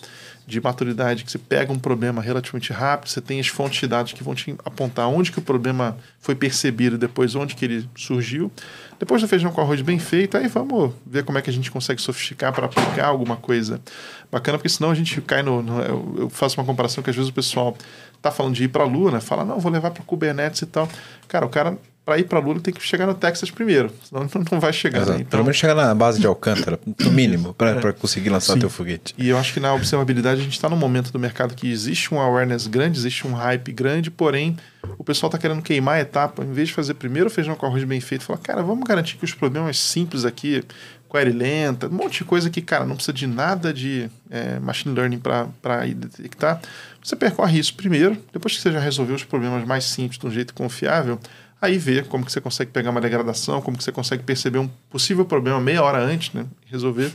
de 0.52 0.60
maturidade 0.60 1.24
que 1.24 1.32
você 1.32 1.38
pega 1.38 1.72
um 1.72 1.80
problema 1.80 2.22
relativamente 2.22 2.74
rápido, 2.74 3.10
você 3.10 3.22
tem 3.22 3.40
as 3.40 3.48
fontes 3.48 3.80
de 3.80 3.88
dados 3.88 4.12
que 4.12 4.22
vão 4.22 4.36
te 4.36 4.54
apontar 4.66 5.08
onde 5.08 5.32
que 5.32 5.40
o 5.40 5.42
problema 5.42 5.98
foi 6.20 6.36
percebido, 6.36 6.98
depois 6.98 7.34
onde 7.36 7.56
que 7.56 7.64
ele 7.64 7.90
surgiu. 7.96 8.52
Depois 9.00 9.22
do 9.22 9.28
feijão 9.28 9.52
com 9.52 9.62
arroz 9.62 9.82
bem 9.82 9.98
feito, 9.98 10.38
aí 10.38 10.48
vamos 10.48 10.94
ver 11.06 11.24
como 11.24 11.38
é 11.38 11.42
que 11.42 11.50
a 11.50 11.54
gente 11.54 11.72
consegue 11.72 12.02
sofisticar 12.02 12.54
para 12.54 12.66
aplicar 12.66 13.06
alguma 13.06 13.38
coisa 13.38 13.82
bacana, 14.30 14.58
porque 14.58 14.70
senão 14.70 14.92
a 14.92 14.96
gente 14.96 15.22
cai 15.22 15.42
no, 15.42 15.64
no 15.64 15.82
eu, 15.82 16.30
faço 16.30 16.60
uma 16.60 16.66
comparação 16.66 17.02
que 17.02 17.10
às 17.10 17.16
vezes 17.16 17.32
o 17.32 17.34
pessoal 17.34 17.76
tá 18.22 18.30
falando 18.30 18.54
de 18.54 18.66
ir 18.66 18.68
para 18.68 18.84
a 18.84 18.86
Lua, 18.86 19.10
né? 19.10 19.22
Fala, 19.22 19.46
não, 19.46 19.60
vou 19.60 19.72
levar 19.72 19.92
para 19.92 20.04
Kubernetes 20.04 20.62
e 20.62 20.66
tal. 20.66 20.88
Cara, 21.28 21.46
o 21.46 21.50
cara 21.50 21.78
para 22.06 22.18
ir 22.18 22.24
para 22.24 22.40
Lula 22.40 22.60
tem 22.60 22.74
que 22.74 22.82
chegar 22.82 23.06
no 23.06 23.14
Texas 23.14 23.52
primeiro, 23.52 23.92
senão 24.04 24.28
não 24.52 24.60
vai 24.60 24.74
chegar. 24.74 25.06
Né? 25.06 25.16
Então, 25.18 25.30
Pelo 25.30 25.44
menos 25.44 25.58
chegar 25.58 25.76
na 25.76 25.94
base 25.94 26.20
de 26.20 26.26
Alcântara, 26.26 26.80
no 27.00 27.12
mínimo, 27.12 27.54
para 27.54 27.72
é. 27.72 27.92
conseguir 27.94 28.30
lançar 28.30 28.54
Sim. 28.54 28.60
teu 28.60 28.70
foguete. 28.70 29.14
E 29.18 29.30
eu 29.30 29.38
acho 29.38 29.54
que 29.54 29.60
na 29.60 29.74
observabilidade 29.74 30.42
a 30.42 30.44
gente 30.44 30.54
está 30.54 30.68
num 30.68 30.76
momento 30.76 31.12
do 31.12 31.20
mercado 31.20 31.54
que 31.54 31.72
existe 31.72 32.14
um 32.14 32.20
awareness 32.20 32.68
grande, 32.68 32.98
existe 32.98 33.28
um 33.28 33.34
hype 33.34 33.72
grande, 33.72 34.10
porém 34.10 34.58
o 34.98 35.04
pessoal 35.04 35.28
está 35.28 35.38
querendo 35.38 35.62
queimar 35.62 35.96
a 35.96 36.00
etapa, 36.02 36.44
em 36.44 36.52
vez 36.52 36.70
de 36.70 36.74
fazer 36.74 36.96
primeiro 36.96 37.28
o 37.28 37.32
feijão 37.32 37.56
com 37.56 37.66
arroz 37.66 37.84
bem 37.84 38.02
feito, 38.02 38.24
falar, 38.24 38.40
cara, 38.40 38.64
vamos 38.64 38.84
garantir 38.84 39.18
que 39.18 39.26
os 39.26 39.34
problemas 39.34 39.78
simples 39.78 40.26
aqui, 40.26 40.64
query 41.12 41.32
lenta, 41.32 41.88
um 41.88 41.92
monte 41.92 42.20
de 42.20 42.24
coisa 42.24 42.50
que, 42.50 42.62
cara, 42.62 42.86
não 42.86 42.96
precisa 42.96 43.14
de 43.14 43.28
nada 43.28 43.74
de 43.74 44.10
é, 44.30 44.60
machine 44.60 44.96
learning 44.96 45.20
para 45.20 45.86
detectar. 45.86 46.62
Você 47.04 47.16
percorre 47.16 47.60
isso 47.60 47.74
primeiro, 47.76 48.18
depois 48.32 48.56
que 48.56 48.62
você 48.62 48.72
já 48.72 48.80
resolveu 48.80 49.16
os 49.16 49.24
problemas 49.24 49.66
mais 49.68 49.84
simples 49.84 50.18
de 50.18 50.26
um 50.26 50.32
jeito 50.32 50.54
confiável, 50.54 51.20
Aí 51.62 51.78
ver 51.78 52.08
como 52.08 52.26
que 52.26 52.32
você 52.32 52.42
consegue 52.42 52.72
pegar 52.72 52.90
uma 52.90 53.00
degradação, 53.00 53.62
como 53.62 53.78
que 53.78 53.84
você 53.84 53.92
consegue 53.92 54.24
perceber 54.24 54.58
um 54.58 54.68
possível 54.90 55.24
problema 55.24 55.62
meia 55.62 55.84
hora 55.84 56.00
antes, 56.00 56.34
né? 56.34 56.46
Resolver. 56.66 57.14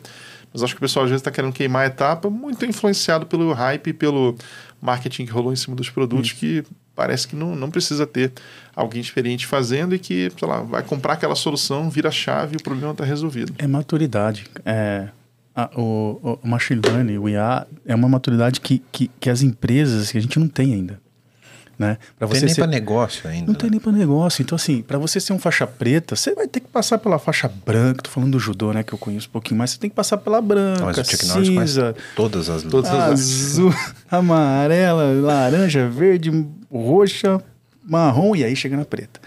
Mas 0.53 0.63
acho 0.63 0.73
que 0.73 0.79
o 0.79 0.81
pessoal 0.81 1.05
às 1.05 1.11
vezes 1.11 1.21
está 1.21 1.33
querendo 1.33 1.53
queimar 1.53 1.83
a 1.83 1.87
etapa, 1.87 2.31
muito 2.31 2.65
influenciado 2.65 3.27
pelo 3.27 3.53
hype 3.53 3.89
e 3.89 3.93
pelo 3.93 4.37
marketing 4.81 5.27
que 5.27 5.33
rolou 5.33 5.53
em 5.53 5.57
cima 5.57 5.75
dos 5.75 5.91
produtos, 5.91 6.33
que 6.33 6.65
parece 6.95 7.27
que 7.27 7.35
não, 7.35 7.57
não 7.57 7.71
precisa 7.71 8.07
ter 8.07 8.33
alguém 8.75 9.01
experiente 9.01 9.47
fazendo 9.47 9.97
e 9.97 9.99
que, 9.99 10.31
sei 10.39 10.49
lá, 10.49 10.61
vai 10.61 10.83
comprar 10.83 11.15
aquela 11.15 11.35
solução, 11.35 11.91
vira 11.91 12.09
a 12.09 12.13
chave 12.13 12.55
e 12.55 12.57
o 12.57 12.63
problema 12.63 12.93
está 12.93 13.05
resolvido. 13.05 13.53
É 13.59 13.67
maturidade. 13.67 14.47
É, 14.65 15.09
a, 15.55 15.69
o, 15.75 16.39
o 16.43 16.49
machine 16.49 16.81
learning, 16.85 17.19
o 17.19 17.29
IA, 17.29 17.67
é 17.85 17.95
uma 17.95 18.09
maturidade 18.09 18.61
que, 18.61 18.81
que, 18.93 19.11
que 19.19 19.29
as 19.29 19.43
empresas, 19.43 20.13
que 20.13 20.19
a 20.19 20.23
gente 20.23 20.39
não 20.39 20.49
tem 20.49 20.73
ainda 20.73 21.05
né? 21.79 21.99
Para 22.19 22.27
você 22.27 22.41
tem 22.41 22.47
nem 22.47 22.55
ser... 22.55 22.61
para 22.63 22.71
negócio 22.71 23.29
ainda. 23.29 23.47
Não 23.47 23.53
né? 23.53 23.59
tem 23.59 23.71
nem 23.71 23.81
para 23.81 23.93
negócio. 23.93 24.43
Então 24.43 24.57
assim, 24.57 24.83
para 24.83 24.99
você 24.99 25.21
ser 25.21 25.33
um 25.33 25.39
faixa 25.39 25.67
preta, 25.67 26.17
você 26.17 26.35
vai 26.35 26.49
ter 26.49 26.61
que 26.61 26.69
passar 26.69 26.99
pela 26.99 27.19
faixa 27.19 27.49
branca. 27.49 28.03
Tô 28.03 28.11
falando 28.11 28.33
do 28.33 28.39
judô, 28.39 28.73
né, 28.73 28.83
que 28.83 28.93
eu 28.93 28.99
conheço 28.99 29.29
um 29.29 29.33
pouquinho 29.33 29.59
mais. 29.59 29.71
Você 29.71 29.79
tem 29.79 29.91
que 29.91 29.97
passar 29.97 30.17
pela 30.19 30.41
branca, 30.41 30.85
Mas 30.85 30.99
o 30.99 31.45
cinza, 31.45 31.95
todas 32.15 32.49
as 32.49 32.63
todas 32.63 32.91
as 32.91 33.21
azul, 33.21 33.75
amarela, 34.11 35.05
laranja, 35.21 35.89
verde, 35.89 36.47
roxa, 36.73 37.43
marrom 37.85 38.35
e 38.35 38.45
aí 38.45 38.57
chega 38.57 38.77
na 38.77 38.85
preta. 38.85 39.21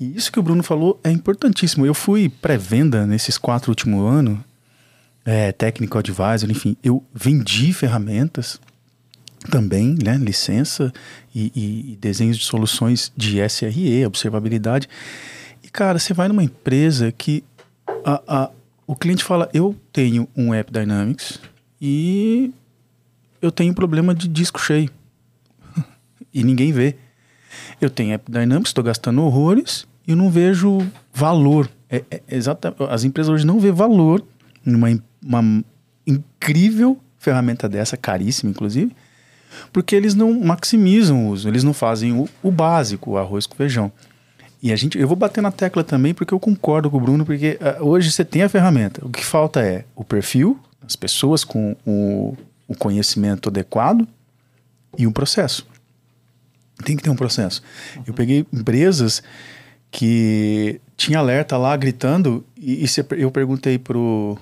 E 0.00 0.16
isso 0.16 0.32
que 0.32 0.38
o 0.40 0.42
Bruno 0.42 0.62
falou 0.62 1.00
é 1.04 1.10
importantíssimo. 1.10 1.86
Eu 1.86 1.94
fui 1.94 2.28
pré-venda 2.28 3.06
nesses 3.06 3.38
quatro 3.38 3.70
últimos 3.70 4.10
anos, 4.12 4.38
é, 5.24 5.52
técnico 5.52 5.96
advisor, 5.96 6.50
enfim, 6.50 6.76
eu 6.82 7.02
vendi 7.14 7.72
ferramentas 7.72 8.60
também, 9.50 9.96
né, 10.02 10.16
licença 10.16 10.92
e, 11.34 11.92
e, 11.92 11.96
desenhos 11.96 12.38
de 12.38 12.44
soluções 12.44 13.12
de 13.16 13.40
SRE, 13.48 14.06
observabilidade. 14.06 14.88
E 15.62 15.68
cara, 15.68 15.98
você 15.98 16.14
vai 16.14 16.28
numa 16.28 16.44
empresa 16.44 17.10
que 17.10 17.42
a, 18.04 18.22
a, 18.26 18.50
o 18.86 18.94
cliente 18.94 19.24
fala: 19.24 19.50
eu 19.52 19.74
tenho 19.92 20.28
um 20.36 20.54
App 20.54 20.72
Dynamics 20.72 21.40
e 21.80 22.52
eu 23.42 23.50
tenho 23.50 23.74
problema 23.74 24.14
de 24.14 24.28
disco 24.28 24.60
cheio 24.60 24.90
e 26.32 26.44
ninguém 26.44 26.72
vê. 26.72 26.96
Eu 27.80 27.90
tenho 27.90 28.14
App 28.14 28.30
Dynamics, 28.30 28.70
estou 28.70 28.84
gastando 28.84 29.22
horrores 29.22 29.86
e 30.06 30.12
eu 30.12 30.16
não 30.16 30.30
vejo 30.30 30.78
valor. 31.12 31.68
É, 31.90 32.04
é, 32.10 32.22
as 32.88 33.04
empresas 33.04 33.32
hoje 33.32 33.46
não 33.46 33.58
vê 33.58 33.70
valor 33.72 34.24
numa 34.64 34.88
uma 35.22 35.64
incrível 36.06 36.98
ferramenta 37.18 37.68
dessa, 37.68 37.96
caríssima 37.96 38.50
inclusive, 38.50 38.94
porque 39.72 39.94
eles 39.94 40.14
não 40.14 40.40
maximizam 40.40 41.26
o 41.26 41.30
uso, 41.30 41.48
eles 41.48 41.64
não 41.64 41.74
fazem 41.74 42.12
o, 42.12 42.28
o 42.42 42.50
básico, 42.50 43.12
o 43.12 43.18
arroz 43.18 43.46
com 43.46 43.56
feijão. 43.56 43.92
E 44.62 44.72
a 44.72 44.76
gente, 44.76 44.98
eu 44.98 45.06
vou 45.06 45.16
bater 45.16 45.42
na 45.42 45.52
tecla 45.52 45.84
também 45.84 46.14
porque 46.14 46.32
eu 46.32 46.40
concordo 46.40 46.90
com 46.90 46.96
o 46.96 47.00
Bruno, 47.00 47.26
porque 47.26 47.58
uh, 47.60 47.84
hoje 47.84 48.10
você 48.10 48.24
tem 48.24 48.42
a 48.42 48.48
ferramenta. 48.48 49.04
O 49.04 49.10
que 49.10 49.22
falta 49.22 49.60
é 49.60 49.84
o 49.94 50.02
perfil, 50.02 50.58
as 50.86 50.96
pessoas 50.96 51.44
com 51.44 51.76
o, 51.86 52.34
o 52.66 52.74
conhecimento 52.74 53.50
adequado 53.50 54.08
e 54.96 55.06
um 55.06 55.12
processo. 55.12 55.66
Tem 56.82 56.96
que 56.96 57.02
ter 57.02 57.10
um 57.10 57.16
processo. 57.16 57.62
Uhum. 57.96 58.04
Eu 58.06 58.14
peguei 58.14 58.46
empresas 58.52 59.22
que 59.90 60.80
tinha 60.96 61.18
alerta 61.18 61.56
lá 61.56 61.76
gritando 61.76 62.44
e, 62.56 62.84
e 62.84 62.88
eu 63.18 63.30
perguntei 63.30 63.78
pro, 63.78 64.38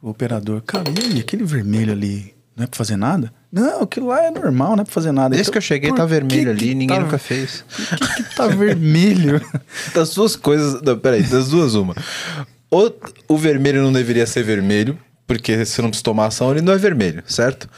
pro 0.00 0.10
operador, 0.10 0.60
cara, 0.62 0.90
e 1.14 1.20
aquele 1.20 1.44
vermelho 1.44 1.92
ali 1.92 2.34
não 2.56 2.64
é 2.64 2.66
para 2.66 2.76
fazer 2.76 2.96
nada? 2.96 3.32
Não, 3.50 3.82
aquilo 3.82 4.08
lá 4.08 4.24
é 4.24 4.30
normal, 4.30 4.76
não 4.76 4.82
é 4.82 4.84
pra 4.84 4.92
fazer 4.92 5.12
nada. 5.12 5.30
Desde 5.30 5.42
então, 5.42 5.52
que 5.52 5.58
eu 5.58 5.62
cheguei 5.62 5.92
tá 5.92 6.04
vermelho 6.04 6.50
ali, 6.50 6.68
que 6.68 6.74
ninguém 6.74 6.96
tá, 6.96 7.02
nunca 7.02 7.18
fez. 7.18 7.64
Por 7.98 7.98
que, 8.16 8.22
que 8.22 8.36
tá 8.36 8.46
vermelho? 8.46 9.40
das 9.94 10.14
duas 10.14 10.36
coisas. 10.36 10.80
Não, 10.82 10.98
peraí, 10.98 11.22
das 11.22 11.48
duas, 11.48 11.74
uma. 11.74 11.94
Ou 12.70 12.94
o 13.28 13.36
vermelho 13.36 13.82
não 13.82 13.92
deveria 13.92 14.26
ser 14.26 14.42
vermelho, 14.42 14.98
porque 15.26 15.64
se 15.64 15.80
não 15.82 15.88
precisa 15.88 16.04
tomar 16.04 16.26
ação, 16.26 16.50
ele 16.50 16.62
não 16.62 16.72
é 16.72 16.78
vermelho, 16.78 17.22
certo? 17.26 17.68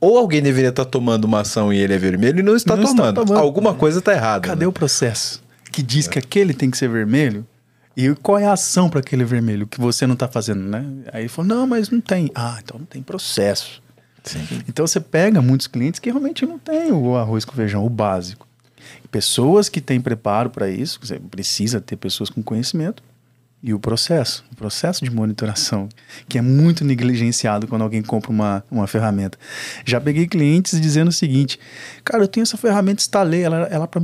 Ou 0.00 0.16
alguém 0.16 0.40
deveria 0.40 0.70
estar 0.70 0.84
tá 0.84 0.90
tomando 0.90 1.24
uma 1.24 1.40
ação 1.40 1.72
e 1.72 1.78
ele 1.78 1.94
é 1.94 1.98
vermelho 1.98 2.40
e 2.40 2.42
não 2.42 2.56
está, 2.56 2.74
não 2.74 2.84
tomando. 2.84 3.08
está 3.10 3.24
tomando. 3.24 3.42
Alguma 3.42 3.74
coisa 3.74 3.98
está 3.98 4.12
errada. 4.12 4.48
Cadê 4.48 4.64
né? 4.64 4.66
o 4.66 4.72
processo 4.72 5.42
que 5.70 5.82
diz 5.82 6.08
é. 6.08 6.10
que 6.10 6.18
aquele 6.18 6.54
tem 6.54 6.70
que 6.70 6.78
ser 6.78 6.88
vermelho? 6.88 7.46
E 7.96 8.14
qual 8.16 8.38
é 8.38 8.46
a 8.46 8.52
ação 8.52 8.88
para 8.88 9.00
aquele 9.00 9.24
vermelho 9.24 9.66
que 9.66 9.80
você 9.80 10.06
não 10.06 10.14
está 10.14 10.26
fazendo, 10.26 10.62
né? 10.62 10.84
Aí 11.12 11.22
ele 11.22 11.28
falou: 11.28 11.48
não, 11.48 11.66
mas 11.66 11.90
não 11.90 12.00
tem. 12.00 12.30
Ah, 12.34 12.58
então 12.62 12.78
não 12.78 12.86
tem 12.86 13.02
processo. 13.02 13.82
Sim. 14.22 14.62
Então 14.68 14.86
você 14.86 15.00
pega 15.00 15.40
muitos 15.40 15.66
clientes 15.66 16.00
que 16.00 16.10
realmente 16.10 16.44
não 16.46 16.58
têm 16.58 16.92
o 16.92 17.16
arroz 17.16 17.44
com 17.44 17.52
feijão, 17.52 17.84
o 17.84 17.90
básico. 17.90 18.46
Pessoas 19.10 19.68
que 19.68 19.80
têm 19.80 20.00
preparo 20.00 20.50
para 20.50 20.68
isso, 20.68 20.98
você 21.02 21.18
precisa 21.18 21.80
ter 21.80 21.96
pessoas 21.96 22.30
com 22.30 22.42
conhecimento. 22.42 23.02
E 23.62 23.74
o 23.74 23.78
processo, 23.78 24.42
o 24.50 24.56
processo 24.56 25.04
de 25.04 25.10
monitoração, 25.10 25.86
que 26.26 26.38
é 26.38 26.40
muito 26.40 26.82
negligenciado 26.82 27.66
quando 27.66 27.82
alguém 27.82 28.00
compra 28.00 28.30
uma, 28.30 28.64
uma 28.70 28.86
ferramenta. 28.86 29.38
Já 29.84 30.00
peguei 30.00 30.26
clientes 30.26 30.80
dizendo 30.80 31.08
o 31.08 31.12
seguinte: 31.12 31.60
Cara, 32.02 32.22
eu 32.24 32.28
tenho 32.28 32.42
essa 32.42 32.56
ferramenta, 32.56 33.02
instalei, 33.02 33.42
ela, 33.42 33.68
ela 33.70 33.86
para 33.86 34.00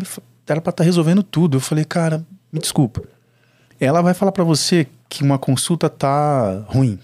estar 0.59 0.72
tá 0.72 0.85
resolvendo 0.85 1.22
tudo. 1.22 1.57
Eu 1.57 1.61
falei, 1.61 1.85
cara, 1.85 2.24
me 2.52 2.61
desculpa. 2.61 3.02
Ela 3.81 4.00
vai 4.00 4.14
falar 4.14 4.33
para 4.33 4.44
você 4.44 4.87
que 5.09 5.22
uma 5.22 5.38
consulta 5.38 5.88
tá 5.88 6.64
ruim, 6.66 6.98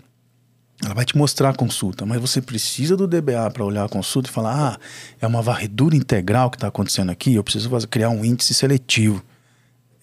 ela 0.85 0.95
vai 0.95 1.05
te 1.05 1.17
mostrar 1.17 1.51
a 1.51 1.55
consulta, 1.55 2.05
mas 2.05 2.21
você 2.21 2.43
precisa 2.43 2.97
do 2.97 3.07
DBA 3.07 3.51
para 3.53 3.65
olhar 3.65 3.85
a 3.85 3.89
consulta 3.89 4.29
e 4.29 4.33
falar: 4.33 4.75
ah, 4.75 4.79
é 5.21 5.27
uma 5.27 5.41
varredura 5.41 5.95
integral 5.95 6.51
que 6.51 6.57
está 6.57 6.69
acontecendo 6.69 7.11
aqui, 7.11 7.35
eu 7.35 7.45
preciso 7.45 7.71
fazer, 7.71 7.87
criar 7.87 8.11
um 8.11 8.25
índice 8.25 8.53
seletivo. 8.53 9.23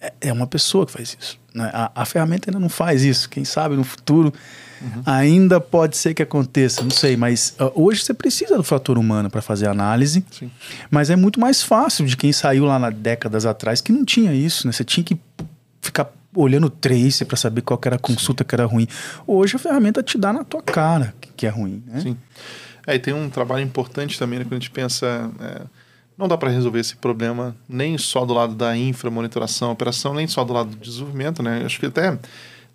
É, 0.00 0.12
é 0.22 0.32
uma 0.32 0.46
pessoa 0.46 0.86
que 0.86 0.92
faz 0.92 1.16
isso. 1.20 1.38
Né? 1.54 1.70
A, 1.74 1.92
a, 1.94 2.04
ferramenta 2.06 2.48
ainda 2.48 2.58
não 2.58 2.70
faz 2.70 3.04
isso. 3.04 3.28
Quem 3.28 3.44
sabe 3.44 3.76
no 3.76 3.84
futuro 3.84 4.32
uhum. 4.80 5.02
ainda 5.04 5.60
pode 5.60 5.98
ser 5.98 6.14
que 6.14 6.22
aconteça, 6.22 6.82
não 6.82 6.90
sei, 6.90 7.14
mas 7.14 7.54
uh, 7.60 7.70
hoje 7.74 8.02
você 8.02 8.14
precisa 8.14 8.56
do 8.56 8.64
fator 8.64 8.96
humano 8.96 9.28
para 9.28 9.42
fazer 9.42 9.68
análise, 9.68 10.24
Sim. 10.30 10.50
mas 10.90 11.10
é 11.10 11.16
muito 11.16 11.38
mais 11.38 11.62
fácil 11.62 12.06
de 12.06 12.16
quem 12.16 12.32
saiu 12.32 12.64
lá 12.64 12.78
na 12.78 12.88
décadas 12.88 13.44
atrás 13.44 13.82
que 13.82 13.92
não 13.92 14.04
tinha 14.04 14.32
isso, 14.32 14.66
né? 14.66 14.72
Você 14.72 14.84
tinha 14.84 15.04
que 15.04 15.18
ficar 15.82 16.10
olhando 16.34 16.66
o 16.66 16.70
trace 16.70 17.24
para 17.24 17.36
saber 17.36 17.62
qual 17.62 17.80
era 17.84 17.96
a 17.96 17.98
consulta 17.98 18.44
Sim. 18.44 18.48
que 18.48 18.54
era 18.54 18.64
ruim. 18.64 18.86
Hoje 19.26 19.56
a 19.56 19.58
ferramenta 19.58 20.02
te 20.02 20.16
dá 20.16 20.32
na 20.32 20.44
tua 20.44 20.62
cara 20.62 21.14
que 21.36 21.46
é 21.46 21.50
ruim, 21.50 21.82
né? 21.86 22.00
Sim. 22.00 22.16
Aí 22.86 22.98
tem 22.98 23.14
um 23.14 23.28
trabalho 23.28 23.62
importante 23.62 24.18
também, 24.18 24.38
né, 24.38 24.44
quando 24.44 24.54
a 24.54 24.58
gente 24.58 24.70
pensa. 24.70 25.30
É, 25.40 25.62
não 26.16 26.28
dá 26.28 26.36
para 26.36 26.50
resolver 26.50 26.80
esse 26.80 26.96
problema 26.96 27.56
nem 27.66 27.96
só 27.96 28.26
do 28.26 28.34
lado 28.34 28.54
da 28.54 28.76
infra, 28.76 29.10
monitoração, 29.10 29.70
operação, 29.70 30.12
nem 30.12 30.26
só 30.26 30.44
do 30.44 30.52
lado 30.52 30.70
do 30.70 30.76
desenvolvimento, 30.76 31.42
né? 31.42 31.62
Acho 31.64 31.80
que 31.80 31.86
até 31.86 32.18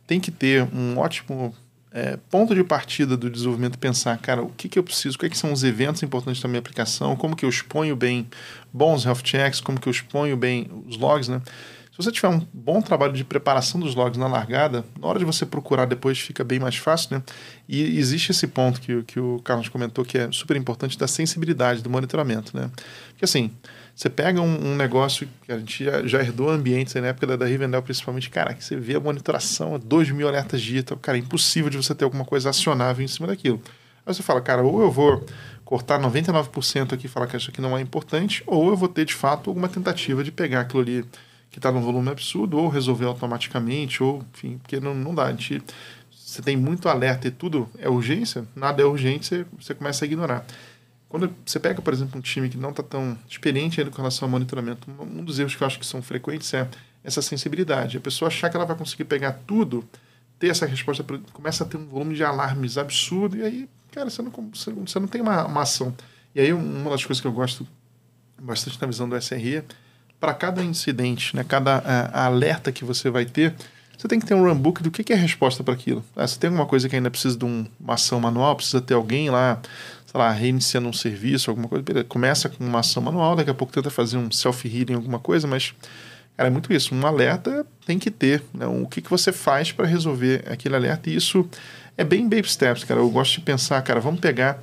tem 0.07 0.19
que 0.19 0.31
ter 0.31 0.67
um 0.73 0.97
ótimo 0.97 1.53
é, 1.91 2.17
ponto 2.29 2.55
de 2.55 2.63
partida 2.63 3.15
do 3.15 3.29
desenvolvimento 3.29 3.77
pensar, 3.77 4.17
cara, 4.17 4.41
o 4.41 4.49
que, 4.49 4.67
que 4.67 4.77
eu 4.77 4.83
preciso, 4.83 5.15
o 5.15 5.19
que, 5.19 5.29
que 5.29 5.37
são 5.37 5.53
os 5.53 5.63
eventos 5.63 6.01
importantes 6.01 6.41
da 6.41 6.49
minha 6.49 6.59
aplicação, 6.59 7.15
como 7.15 7.35
que 7.35 7.45
eu 7.45 7.49
exponho 7.49 7.95
bem 7.95 8.27
bons 8.73 9.05
health 9.05 9.21
checks, 9.23 9.61
como 9.61 9.79
que 9.79 9.87
eu 9.87 9.91
exponho 9.91 10.35
bem 10.35 10.67
os 10.87 10.97
logs, 10.97 11.29
né? 11.29 11.41
Se 11.95 12.03
você 12.03 12.11
tiver 12.11 12.27
um 12.27 12.45
bom 12.53 12.81
trabalho 12.81 13.13
de 13.13 13.23
preparação 13.23 13.79
dos 13.79 13.95
logs 13.95 14.19
na 14.19 14.27
largada, 14.27 14.83
na 14.99 15.07
hora 15.07 15.17
de 15.17 15.23
você 15.23 15.45
procurar 15.45 15.85
depois 15.85 16.19
fica 16.19 16.43
bem 16.43 16.59
mais 16.59 16.75
fácil, 16.75 17.15
né? 17.15 17.23
E 17.69 17.97
existe 17.97 18.31
esse 18.31 18.47
ponto 18.47 18.81
que, 18.81 19.01
que 19.03 19.17
o 19.17 19.39
Carlos 19.45 19.69
comentou 19.69 20.03
que 20.03 20.17
é 20.17 20.29
super 20.29 20.57
importante 20.57 20.99
da 20.99 21.07
sensibilidade 21.07 21.81
do 21.81 21.89
monitoramento, 21.89 22.51
né? 22.53 22.69
Porque 23.11 23.23
assim, 23.23 23.49
você 23.95 24.09
pega 24.09 24.41
um, 24.41 24.73
um 24.73 24.75
negócio 24.75 25.25
que 25.43 25.53
a 25.53 25.57
gente 25.57 25.85
já, 25.85 26.05
já 26.05 26.19
herdou 26.19 26.49
ambientes 26.49 26.93
aí 26.97 27.01
na 27.01 27.07
época 27.07 27.27
da, 27.27 27.37
da 27.37 27.45
Rivendell, 27.45 27.81
principalmente, 27.81 28.29
cara, 28.29 28.53
que 28.53 28.61
você 28.61 28.75
vê 28.75 28.95
a 28.95 28.99
monitoração, 28.99 29.79
2 29.79 30.11
mil 30.11 30.27
alertas 30.27 30.61
então, 30.67 30.97
cara, 30.97 31.17
é 31.17 31.21
impossível 31.21 31.69
de 31.69 31.77
você 31.77 31.95
ter 31.95 32.03
alguma 32.03 32.25
coisa 32.25 32.49
acionável 32.49 33.05
em 33.05 33.07
cima 33.07 33.27
daquilo. 33.27 33.61
Aí 34.05 34.13
você 34.13 34.21
fala, 34.21 34.41
cara, 34.41 34.63
ou 34.63 34.81
eu 34.81 34.91
vou 34.91 35.25
cortar 35.63 35.97
99% 35.97 36.91
aqui 36.91 37.05
e 37.05 37.09
falar 37.09 37.27
que 37.27 37.37
isso 37.37 37.49
aqui 37.49 37.61
não 37.61 37.77
é 37.77 37.79
importante, 37.79 38.43
ou 38.45 38.67
eu 38.67 38.75
vou 38.75 38.89
ter 38.89 39.05
de 39.05 39.13
fato 39.13 39.49
alguma 39.49 39.69
tentativa 39.69 40.25
de 40.25 40.31
pegar 40.31 40.59
aquilo 40.59 40.81
ali 40.81 41.05
que 41.49 41.59
está 41.59 41.71
num 41.71 41.81
volume 41.81 42.09
absurdo, 42.09 42.57
ou 42.57 42.67
resolver 42.67 43.05
automaticamente, 43.05 44.03
ou 44.03 44.23
enfim, 44.33 44.57
porque 44.57 44.79
não, 44.79 44.93
não 44.93 45.15
dá. 45.15 45.25
A 45.25 45.31
gente, 45.31 45.61
você 46.11 46.41
tem 46.41 46.57
muito 46.57 46.89
alerta 46.89 47.27
e 47.27 47.31
tudo 47.31 47.69
é 47.79 47.89
urgência, 47.89 48.45
nada 48.55 48.81
é 48.81 48.85
urgente, 48.85 49.25
você, 49.25 49.45
você 49.57 49.73
começa 49.73 50.03
a 50.03 50.05
ignorar. 50.05 50.45
Quando 51.07 51.33
você 51.45 51.59
pega, 51.59 51.81
por 51.81 51.93
exemplo, 51.93 52.17
um 52.17 52.21
time 52.21 52.49
que 52.49 52.57
não 52.57 52.71
está 52.71 52.83
tão 52.83 53.17
experiente 53.29 53.79
ainda 53.79 53.89
com 53.89 53.97
relação 53.97 54.25
ao 54.25 54.29
monitoramento, 54.29 54.89
um 54.99 55.23
dos 55.23 55.39
erros 55.39 55.55
que 55.55 55.63
eu 55.63 55.67
acho 55.67 55.79
que 55.79 55.85
são 55.85 56.01
frequentes 56.01 56.53
é 56.53 56.67
essa 57.03 57.21
sensibilidade. 57.21 57.97
A 57.97 58.01
pessoa 58.01 58.27
achar 58.27 58.49
que 58.49 58.57
ela 58.57 58.65
vai 58.65 58.75
conseguir 58.75 59.05
pegar 59.05 59.39
tudo, 59.47 59.87
ter 60.37 60.47
essa 60.47 60.65
resposta, 60.65 61.05
começa 61.31 61.63
a 61.63 61.67
ter 61.67 61.77
um 61.77 61.85
volume 61.85 62.15
de 62.15 62.23
alarmes 62.23 62.77
absurdo, 62.77 63.37
e 63.37 63.43
aí, 63.43 63.69
cara, 63.91 64.09
você 64.09 64.21
não, 64.21 64.31
você 64.85 64.99
não 64.99 65.07
tem 65.07 65.21
uma, 65.21 65.45
uma 65.45 65.61
ação. 65.61 65.95
E 66.33 66.41
aí, 66.41 66.51
uma 66.51 66.89
das 66.89 67.05
coisas 67.05 67.21
que 67.21 67.27
eu 67.27 67.31
gosto 67.31 67.65
bastante 68.41 68.81
na 68.81 68.87
visão 68.87 69.07
do 69.07 69.15
SRE 69.15 69.63
para 70.25 70.33
cada 70.33 70.63
incidente, 70.63 71.35
né, 71.35 71.45
cada 71.47 71.77
uh, 71.77 71.81
alerta 72.11 72.71
que 72.71 72.83
você 72.83 73.11
vai 73.11 73.25
ter, 73.25 73.53
você 73.95 74.07
tem 74.07 74.19
que 74.19 74.25
ter 74.25 74.33
um 74.33 74.43
runbook 74.43 74.81
do 74.81 74.89
que, 74.89 75.03
que 75.03 75.13
é 75.13 75.15
a 75.15 75.19
resposta 75.19 75.63
para 75.63 75.75
aquilo. 75.75 76.03
Ah, 76.15 76.25
se 76.25 76.39
tem 76.39 76.47
alguma 76.47 76.65
coisa 76.65 76.89
que 76.89 76.95
ainda 76.95 77.11
precisa 77.11 77.37
de 77.37 77.45
um, 77.45 77.63
uma 77.79 77.93
ação 77.93 78.19
manual, 78.19 78.55
precisa 78.55 78.81
ter 78.81 78.95
alguém 78.95 79.29
lá, 79.29 79.61
sei 80.03 80.19
lá, 80.19 80.31
reiniciando 80.31 80.89
um 80.89 80.93
serviço, 80.93 81.51
alguma 81.51 81.67
coisa, 81.67 81.83
beleza, 81.83 82.05
começa 82.05 82.49
com 82.49 82.65
uma 82.65 82.79
ação 82.79 83.03
manual, 83.03 83.35
daqui 83.35 83.51
a 83.51 83.53
pouco 83.53 83.71
tenta 83.71 83.91
fazer 83.91 84.17
um 84.17 84.31
self-healing, 84.31 84.95
alguma 84.95 85.19
coisa, 85.19 85.47
mas 85.47 85.75
é 86.39 86.49
muito 86.49 86.73
isso. 86.73 86.95
Um 86.95 87.05
alerta 87.05 87.63
tem 87.85 87.99
que 87.99 88.09
ter. 88.09 88.41
Né, 88.51 88.65
o 88.65 88.87
que, 88.87 89.01
que 89.01 89.09
você 89.11 89.31
faz 89.31 89.71
para 89.71 89.85
resolver 89.85 90.43
aquele 90.49 90.75
alerta, 90.75 91.07
e 91.07 91.15
isso 91.15 91.47
é 91.95 92.03
bem 92.03 92.27
baby 92.27 92.49
steps, 92.49 92.83
cara. 92.83 92.99
Eu 92.99 93.11
gosto 93.11 93.35
de 93.35 93.41
pensar, 93.41 93.79
cara, 93.83 93.99
vamos 93.99 94.19
pegar 94.19 94.57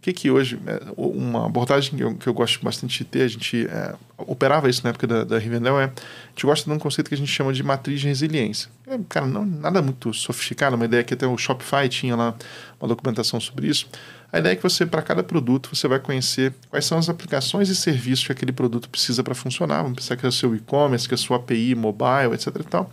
o 0.00 0.02
que 0.02 0.14
que 0.14 0.30
hoje, 0.30 0.58
é, 0.66 0.80
uma 0.96 1.44
abordagem 1.44 1.94
que 1.94 2.02
eu, 2.02 2.14
que 2.14 2.26
eu 2.26 2.32
gosto 2.32 2.64
bastante 2.64 2.96
de 2.96 3.04
ter, 3.04 3.20
a 3.20 3.28
gente 3.28 3.66
é, 3.66 3.94
operava 4.16 4.70
isso 4.70 4.80
na 4.82 4.88
época 4.88 5.06
da, 5.06 5.24
da 5.24 5.38
Rivendell, 5.38 5.78
é, 5.78 5.84
a 5.84 5.88
gente 6.30 6.46
gosta 6.46 6.70
de 6.70 6.74
um 6.74 6.78
conceito 6.78 7.08
que 7.08 7.14
a 7.14 7.18
gente 7.18 7.30
chama 7.30 7.52
de 7.52 7.62
matriz 7.62 8.00
de 8.00 8.08
resiliência. 8.08 8.70
É, 8.86 8.98
cara, 9.10 9.26
não 9.26 9.44
nada 9.44 9.82
muito 9.82 10.14
sofisticado, 10.14 10.74
uma 10.74 10.86
ideia 10.86 11.04
que 11.04 11.12
até 11.12 11.26
o 11.26 11.36
Shopify 11.36 11.86
tinha 11.86 12.16
lá 12.16 12.34
uma 12.80 12.88
documentação 12.88 13.38
sobre 13.38 13.68
isso. 13.68 13.90
A 14.32 14.38
ideia 14.38 14.54
é 14.54 14.56
que 14.56 14.62
você, 14.62 14.86
para 14.86 15.02
cada 15.02 15.22
produto, 15.22 15.68
você 15.76 15.86
vai 15.86 16.00
conhecer 16.00 16.54
quais 16.70 16.86
são 16.86 16.96
as 16.96 17.10
aplicações 17.10 17.68
e 17.68 17.76
serviços 17.76 18.24
que 18.24 18.32
aquele 18.32 18.52
produto 18.52 18.88
precisa 18.88 19.22
para 19.22 19.34
funcionar. 19.34 19.82
Vamos 19.82 19.96
pensar 19.96 20.16
que 20.16 20.24
é 20.24 20.28
o 20.30 20.32
seu 20.32 20.54
e-commerce, 20.56 21.06
que 21.06 21.12
é 21.12 21.16
a 21.16 21.18
sua 21.18 21.36
API 21.36 21.74
mobile, 21.74 22.32
etc 22.32 22.56
e 22.58 22.64
tal. 22.64 22.88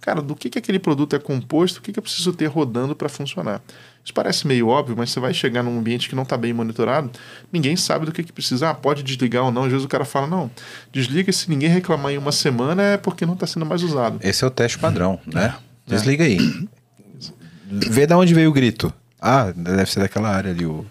Cara, 0.00 0.20
do 0.20 0.34
que, 0.34 0.50
que 0.50 0.58
aquele 0.58 0.78
produto 0.78 1.16
é 1.16 1.18
composto, 1.18 1.78
o 1.78 1.82
que, 1.82 1.92
que 1.92 1.98
eu 1.98 2.02
preciso 2.02 2.32
ter 2.32 2.46
rodando 2.46 2.94
para 2.94 3.08
funcionar. 3.08 3.62
Isso 4.04 4.14
parece 4.14 4.46
meio 4.46 4.68
óbvio, 4.68 4.96
mas 4.96 5.10
você 5.10 5.20
vai 5.20 5.34
chegar 5.34 5.62
num 5.62 5.78
ambiente 5.78 6.08
que 6.08 6.14
não 6.14 6.22
está 6.22 6.36
bem 6.36 6.52
monitorado, 6.52 7.10
ninguém 7.52 7.76
sabe 7.76 8.06
do 8.06 8.12
que, 8.12 8.22
que 8.22 8.32
precisa. 8.32 8.70
Ah, 8.70 8.74
pode 8.74 9.02
desligar 9.02 9.44
ou 9.44 9.52
não. 9.52 9.64
Às 9.64 9.72
vezes 9.72 9.84
o 9.84 9.88
cara 9.88 10.04
fala, 10.04 10.26
não, 10.26 10.50
desliga 10.90 11.30
se 11.32 11.50
ninguém 11.50 11.68
reclamar 11.68 12.12
em 12.12 12.18
uma 12.18 12.32
semana 12.32 12.82
é 12.82 12.96
porque 12.96 13.26
não 13.26 13.34
está 13.34 13.46
sendo 13.46 13.66
mais 13.66 13.82
usado. 13.82 14.18
Esse 14.22 14.42
é 14.42 14.46
o 14.46 14.50
teste 14.50 14.78
padrão, 14.78 15.20
né? 15.26 15.54
É. 15.86 15.94
Desliga 15.94 16.24
aí. 16.24 16.38
Vê 17.70 18.06
de 18.06 18.14
onde 18.14 18.34
veio 18.34 18.50
o 18.50 18.52
grito. 18.52 18.92
Ah, 19.20 19.52
deve 19.54 19.86
ser 19.86 20.00
daquela 20.00 20.28
área 20.28 20.50
ali. 20.50 20.66
O... 20.66 20.84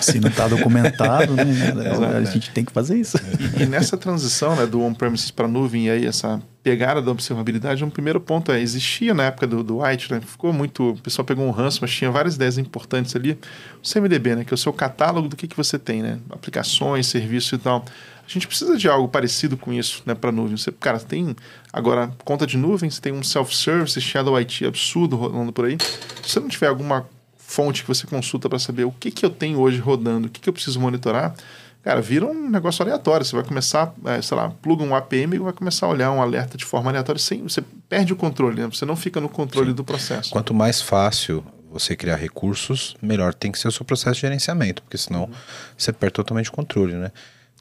Se 0.00 0.20
não 0.20 0.28
está 0.28 0.48
documentado, 0.48 1.34
né? 1.34 1.44
a 2.18 2.24
gente 2.24 2.50
tem 2.50 2.64
que 2.64 2.72
fazer 2.72 2.98
isso. 2.98 3.18
E, 3.58 3.62
e 3.62 3.66
nessa 3.66 3.96
transição 3.96 4.56
né, 4.56 4.66
do 4.66 4.82
on-premises 4.82 5.30
para 5.30 5.48
nuvem, 5.48 5.86
e 5.86 5.90
aí 5.90 6.06
essa 6.06 6.40
pegada 6.62 7.00
da 7.00 7.10
observabilidade, 7.10 7.84
um 7.84 7.90
primeiro 7.90 8.20
ponto 8.20 8.52
é, 8.52 8.60
existia 8.60 9.14
na 9.14 9.24
época 9.24 9.46
do, 9.46 9.62
do 9.62 9.82
White, 9.82 10.12
né, 10.12 10.20
ficou 10.20 10.52
muito, 10.52 10.90
o 10.90 11.00
pessoal 11.00 11.24
pegou 11.24 11.46
um 11.46 11.50
ranço, 11.50 11.78
mas 11.80 11.90
tinha 11.90 12.10
várias 12.10 12.34
ideias 12.34 12.58
importantes 12.58 13.16
ali, 13.16 13.38
o 13.82 13.88
CMDB, 13.88 14.36
né, 14.36 14.44
que 14.44 14.52
é 14.52 14.56
o 14.56 14.58
seu 14.58 14.72
catálogo 14.72 15.28
do 15.28 15.36
que, 15.36 15.46
que 15.46 15.56
você 15.56 15.78
tem, 15.78 16.02
né, 16.02 16.18
aplicações, 16.30 17.06
serviços 17.06 17.52
e 17.52 17.58
tal. 17.58 17.84
A 18.28 18.30
gente 18.30 18.46
precisa 18.46 18.76
de 18.76 18.86
algo 18.86 19.08
parecido 19.08 19.56
com 19.56 19.72
isso 19.72 20.02
né, 20.04 20.14
para 20.14 20.30
nuvem. 20.30 20.54
Você, 20.54 20.70
cara, 20.70 21.00
tem 21.00 21.34
agora 21.72 22.12
conta 22.26 22.46
de 22.46 22.58
nuvem, 22.58 22.90
você 22.90 23.00
tem 23.00 23.10
um 23.10 23.22
self-service, 23.22 23.98
Shadow 24.02 24.36
IT 24.38 24.66
absurdo 24.66 25.16
rolando 25.16 25.50
por 25.50 25.64
aí. 25.64 25.78
Se 26.22 26.32
você 26.32 26.40
não 26.40 26.48
tiver 26.48 26.66
alguma 26.66 27.08
fonte 27.48 27.80
que 27.82 27.88
você 27.88 28.06
consulta 28.06 28.46
para 28.46 28.58
saber 28.58 28.84
o 28.84 28.92
que, 28.92 29.10
que 29.10 29.24
eu 29.24 29.30
tenho 29.30 29.58
hoje 29.58 29.78
rodando, 29.78 30.28
o 30.28 30.30
que, 30.30 30.38
que 30.38 30.48
eu 30.50 30.52
preciso 30.52 30.78
monitorar, 30.78 31.34
cara, 31.82 31.98
vira 31.98 32.26
um 32.26 32.50
negócio 32.50 32.82
aleatório. 32.82 33.24
Você 33.24 33.34
vai 33.34 33.42
começar, 33.42 33.94
é, 34.04 34.20
sei 34.20 34.36
lá, 34.36 34.50
pluga 34.50 34.84
um 34.84 34.94
APM 34.94 35.34
e 35.34 35.38
vai 35.38 35.54
começar 35.54 35.86
a 35.86 35.88
olhar 35.88 36.12
um 36.12 36.20
alerta 36.20 36.58
de 36.58 36.66
forma 36.66 36.90
aleatória 36.90 37.18
sem. 37.18 37.42
Você 37.42 37.64
perde 37.88 38.12
o 38.12 38.16
controle, 38.16 38.60
né? 38.60 38.68
Você 38.70 38.84
não 38.84 38.94
fica 38.94 39.18
no 39.18 39.30
controle 39.30 39.70
Sim. 39.70 39.74
do 39.74 39.82
processo. 39.82 40.30
Quanto 40.30 40.52
mais 40.52 40.82
fácil 40.82 41.42
você 41.70 41.96
criar 41.96 42.16
recursos, 42.16 42.94
melhor 43.00 43.32
tem 43.32 43.50
que 43.50 43.58
ser 43.58 43.68
o 43.68 43.72
seu 43.72 43.84
processo 43.84 44.16
de 44.16 44.20
gerenciamento, 44.20 44.82
porque 44.82 44.98
senão 44.98 45.22
uhum. 45.22 45.30
você 45.76 45.90
perde 45.90 46.12
totalmente 46.12 46.50
o 46.50 46.52
controle, 46.52 46.92
né? 46.92 47.10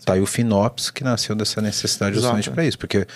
Tá 0.04 0.13
aí 0.13 0.21
o 0.21 0.26
FinOps 0.26 0.91
que 0.91 1.02
nasceu 1.02 1.34
dessa 1.34 1.62
necessidade 1.62 2.15
justamente 2.15 2.52
para 2.52 2.65
isso, 2.65 2.78
porque 2.78 3.08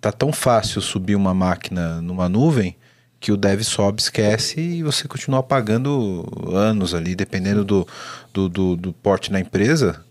tá 0.00 0.10
tão 0.10 0.32
fácil 0.32 0.80
subir 0.80 1.14
uma 1.14 1.32
máquina 1.32 2.00
numa 2.02 2.28
nuvem 2.28 2.76
que 3.18 3.32
o 3.32 3.36
dev 3.36 3.62
sobe, 3.62 4.00
esquece 4.00 4.60
e 4.60 4.82
você 4.82 5.08
continua 5.08 5.42
pagando 5.42 6.24
anos 6.52 6.94
ali, 6.94 7.14
dependendo 7.14 7.64
do, 7.64 7.88
do, 8.32 8.48
do, 8.48 8.76
do 8.76 8.92
porte 8.92 9.32
na 9.32 9.40
empresa. 9.40 10.04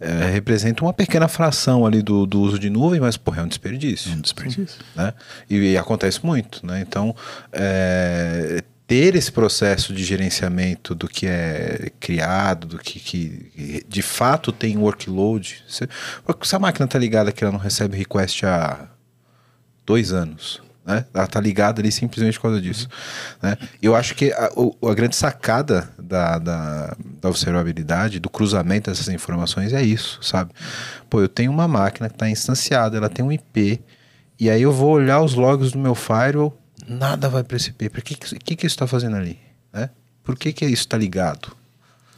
É, 0.00 0.30
representa 0.30 0.82
uma 0.82 0.92
pequena 0.92 1.28
fração 1.28 1.86
ali 1.86 2.02
do, 2.02 2.26
do 2.26 2.40
uso 2.40 2.58
de 2.58 2.68
nuvem, 2.68 2.98
mas 2.98 3.16
porra, 3.16 3.42
é 3.42 3.44
um 3.44 3.48
desperdício. 3.48 4.10
É 4.10 4.14
um 4.16 4.20
desperdício. 4.20 4.80
Né? 4.96 5.14
E, 5.48 5.56
e 5.56 5.78
acontece 5.78 6.24
muito. 6.26 6.66
Né? 6.66 6.80
Então, 6.80 7.14
é, 7.52 8.64
ter 8.86 9.14
esse 9.14 9.30
processo 9.30 9.94
de 9.94 10.02
gerenciamento 10.02 10.94
do 10.94 11.06
que 11.06 11.26
é 11.26 11.90
criado, 12.00 12.66
do 12.66 12.78
que, 12.78 12.98
que 12.98 13.86
de 13.88 14.02
fato 14.02 14.50
tem 14.50 14.76
workload. 14.76 15.62
Se, 15.68 15.88
se 16.42 16.56
a 16.56 16.58
máquina 16.58 16.84
está 16.84 16.98
ligada 16.98 17.30
que 17.30 17.44
ela 17.44 17.52
não 17.52 17.60
recebe 17.60 17.96
request 17.96 18.44
há 18.44 18.88
dois 19.86 20.12
anos, 20.12 20.60
né? 20.84 21.04
Ela 21.14 21.26
tá 21.26 21.40
ligada 21.40 21.80
ali 21.80 21.92
simplesmente 21.92 22.38
por 22.38 22.42
causa 22.42 22.60
disso. 22.60 22.88
Né? 23.40 23.56
Eu 23.80 23.94
acho 23.94 24.14
que 24.14 24.32
a, 24.32 24.50
a 24.90 24.94
grande 24.94 25.14
sacada 25.14 25.88
da, 25.98 26.38
da, 26.38 26.96
da, 27.20 27.28
observabilidade, 27.28 28.18
do 28.18 28.28
cruzamento 28.28 28.90
dessas 28.90 29.08
informações 29.08 29.72
é 29.72 29.82
isso, 29.82 30.18
sabe? 30.22 30.52
Pô, 31.08 31.20
eu 31.20 31.28
tenho 31.28 31.52
uma 31.52 31.68
máquina 31.68 32.08
que 32.08 32.16
está 32.16 32.28
instanciada, 32.28 32.96
ela 32.96 33.08
tem 33.08 33.24
um 33.24 33.30
IP, 33.30 33.80
e 34.38 34.50
aí 34.50 34.62
eu 34.62 34.72
vou 34.72 34.90
olhar 34.90 35.20
os 35.20 35.34
logs 35.34 35.72
do 35.72 35.78
meu 35.78 35.94
firewall, 35.94 36.58
nada 36.86 37.28
vai 37.28 37.44
para 37.44 37.56
esse 37.56 37.70
IP. 37.70 37.88
Por 37.88 38.02
que, 38.02 38.16
que, 38.16 38.56
que 38.56 38.66
isso 38.66 38.74
está 38.74 38.86
fazendo 38.86 39.16
ali? 39.16 39.38
Né? 39.72 39.88
Por 40.24 40.36
que, 40.36 40.52
que 40.52 40.64
isso 40.64 40.82
está 40.82 40.98
ligado? 40.98 41.56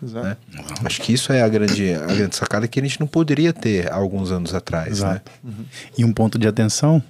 Né? 0.00 0.37
Acho 0.85 1.00
que 1.00 1.12
isso 1.12 1.33
é 1.33 1.42
a 1.42 1.48
grande, 1.48 1.94
a 1.94 2.07
grande 2.07 2.37
sacada 2.37 2.68
que 2.68 2.79
a 2.79 2.83
gente 2.83 3.00
não 3.00 3.07
poderia 3.07 3.53
ter 3.53 3.90
alguns 3.90 4.31
anos 4.31 4.55
atrás. 4.55 5.00
Né? 5.00 5.20
Uhum. 5.42 5.64
E 5.96 6.05
um 6.05 6.12
ponto 6.12 6.38
de 6.38 6.46
atenção 6.46 7.03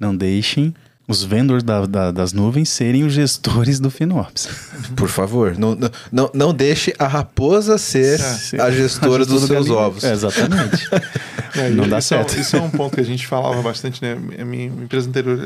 não 0.00 0.16
deixem 0.16 0.74
os 1.10 1.24
vendors 1.24 1.64
da, 1.64 1.86
da, 1.86 2.10
das 2.12 2.32
nuvens 2.32 2.68
serem 2.68 3.02
os 3.02 3.12
gestores 3.12 3.80
do 3.80 3.90
FinOps. 3.90 4.48
Por 4.94 5.08
favor, 5.08 5.58
não, 5.58 5.76
não, 6.12 6.30
não 6.32 6.54
deixe 6.54 6.94
a 6.98 7.08
raposa 7.08 7.76
ser 7.78 8.20
a, 8.60 8.70
gestora 8.70 9.26
dos 9.26 9.42
seus 9.42 9.68
ovos. 9.68 10.04
É, 10.04 10.12
exatamente. 10.12 10.88
É, 11.52 11.68
não 11.68 11.88
dá 11.88 11.98
isso 11.98 12.14
é 12.14 12.18
certo. 12.18 12.36
É, 12.36 12.40
isso 12.40 12.56
é 12.56 12.60
um 12.60 12.70
ponto 12.70 12.94
que 12.94 13.00
a 13.00 13.04
gente 13.04 13.26
falava 13.28 13.60
bastante, 13.60 14.00
né? 14.00 14.16
A 14.38 14.44
minha 14.44 14.66
empresa 14.66 15.08
anterior 15.08 15.36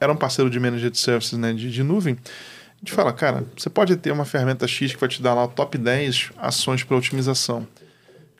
era 0.00 0.12
um 0.12 0.14
parceiro 0.14 0.48
de 0.48 0.60
managed 0.60 0.96
services 0.96 1.36
né? 1.36 1.52
de, 1.52 1.72
de 1.72 1.82
nuvem. 1.82 2.14
A 2.14 2.78
gente 2.78 2.92
fala, 2.92 3.12
cara, 3.12 3.44
você 3.56 3.68
pode 3.68 3.96
ter 3.96 4.12
uma 4.12 4.24
ferramenta 4.24 4.68
X 4.68 4.92
que 4.94 5.00
vai 5.00 5.08
te 5.08 5.20
dar 5.20 5.34
lá 5.34 5.44
o 5.44 5.48
top 5.48 5.76
10 5.76 6.30
ações 6.38 6.84
para 6.84 6.96
otimização. 6.96 7.66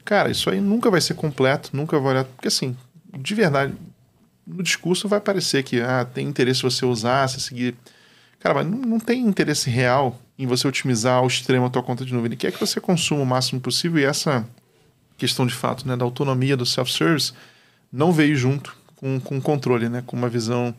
Cara, 0.05 0.31
isso 0.31 0.49
aí 0.49 0.61
nunca 0.61 0.89
vai 0.89 1.01
ser 1.01 1.15
completo, 1.15 1.71
nunca 1.73 1.99
vai 1.99 2.13
olhar. 2.13 2.25
Porque 2.25 2.47
assim, 2.47 2.77
de 3.19 3.35
verdade, 3.35 3.75
no 4.47 4.63
discurso 4.63 5.09
vai 5.09 5.21
parecer 5.21 5.63
que 5.63 5.81
ah, 5.81 6.05
tem 6.05 6.27
interesse 6.27 6.63
você 6.63 6.85
usar, 6.85 7.29
você 7.29 7.41
seguir. 7.41 7.75
Cara, 8.39 8.57
mas 8.57 8.67
não, 8.67 8.79
não 8.79 9.01
tem 9.01 9.21
interesse 9.27 9.71
real 9.71 10.21
em 10.39 10.47
você 10.47 10.69
otimizar 10.69 11.19
ao 11.19 11.27
extremo 11.27 11.67
a 11.67 11.71
tua 11.71 11.83
conta 11.83 12.05
de 12.05 12.13
nuvem. 12.13 12.27
Ele 12.27 12.37
quer 12.37 12.53
que 12.53 12.61
você 12.61 12.81
consuma 12.81 13.23
o 13.23 13.27
máximo 13.27 13.61
possível 13.61 14.01
e 14.01 14.05
essa 14.05 14.47
questão 15.17 15.47
de 15.47 15.55
fato 15.55 15.87
né, 15.87 15.97
da 15.97 16.05
autonomia 16.05 16.57
do 16.57 16.67
self-service 16.67 17.33
não 17.93 18.13
veio 18.13 18.37
junto 18.37 18.77
com, 18.97 19.21
com 19.21 19.41
controle, 19.41 19.89
né, 19.89 20.03
com 20.07 20.17
uma 20.17 20.29
visão 20.29 20.75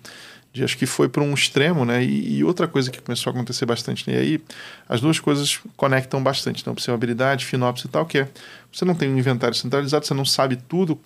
de 0.55 0.63
acho 0.63 0.77
que 0.77 0.85
foi 0.85 1.09
para 1.09 1.21
um 1.21 1.33
extremo, 1.33 1.83
né? 1.83 2.01
E, 2.01 2.37
e, 2.37 2.43
outra 2.43 2.65
coisa 2.65 2.89
que 2.89 3.01
começou 3.01 3.29
a 3.29 3.33
acontecer 3.33 3.65
bastante, 3.65 4.09
né? 4.09 4.15
e 4.15 4.19
aí 4.19 4.41
as 4.87 5.01
duas 5.01 5.19
coisas 5.19 5.59
conectam 5.75 6.23
bastante, 6.23 6.61
então 6.61 6.71
observabilidade, 6.71 7.45
FinOps 7.45 7.83
e 7.83 7.87
tal, 7.89 8.05
que 8.05 8.19
é 8.19 8.29
você 8.71 8.85
não 8.85 8.95
tem 8.95 9.09
um 9.09 9.17
inventário 9.17 9.53
centralizado, 9.53 10.05
você 10.05 10.13
não 10.13 10.23
sabe 10.23 10.55
tudo 10.55 10.97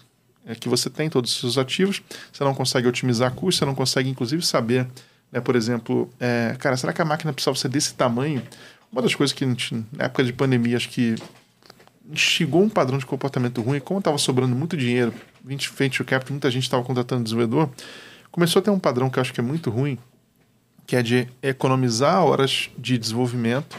é, 0.45 0.55
que 0.55 0.69
você 0.69 0.89
tem, 0.89 1.09
todos 1.09 1.31
os 1.31 1.39
seus 1.39 1.57
ativos, 1.57 2.01
você 2.31 2.43
não 2.43 2.53
consegue 2.53 2.87
otimizar 2.87 3.31
custos, 3.31 3.59
você 3.59 3.65
não 3.65 3.75
consegue 3.75 4.09
inclusive 4.09 4.45
saber, 4.45 4.87
né, 5.31 5.39
por 5.39 5.55
exemplo, 5.55 6.09
é, 6.19 6.55
cara, 6.59 6.75
será 6.77 6.93
que 6.93 7.01
a 7.01 7.05
máquina 7.05 7.33
precisava 7.33 7.57
ser 7.57 7.69
desse 7.69 7.93
tamanho? 7.93 8.41
Uma 8.91 9.01
das 9.01 9.13
coisas 9.13 9.33
que 9.33 9.45
gente, 9.45 9.75
na 9.91 10.05
época 10.05 10.23
de 10.23 10.33
pandemia, 10.33 10.77
acho 10.77 10.89
que 10.89 11.15
chegou 12.15 12.63
um 12.63 12.69
padrão 12.69 12.97
de 12.97 13.05
comportamento 13.05 13.61
ruim, 13.61 13.79
como 13.79 13.99
estava 13.99 14.17
sobrando 14.17 14.55
muito 14.55 14.75
dinheiro, 14.75 15.13
20 15.45 15.71
venture 15.77 16.07
capital, 16.07 16.33
muita 16.33 16.49
gente 16.49 16.63
estava 16.63 16.83
contratando 16.83 17.23
desenvolvedor, 17.23 17.69
começou 18.31 18.59
a 18.59 18.63
ter 18.63 18.71
um 18.71 18.79
padrão 18.79 19.09
que 19.09 19.19
eu 19.19 19.21
acho 19.21 19.33
que 19.33 19.39
é 19.39 19.43
muito 19.43 19.69
ruim, 19.69 19.97
que 20.87 20.95
é 20.95 21.03
de 21.03 21.27
economizar 21.43 22.23
horas 22.23 22.71
de 22.77 22.97
desenvolvimento, 22.97 23.77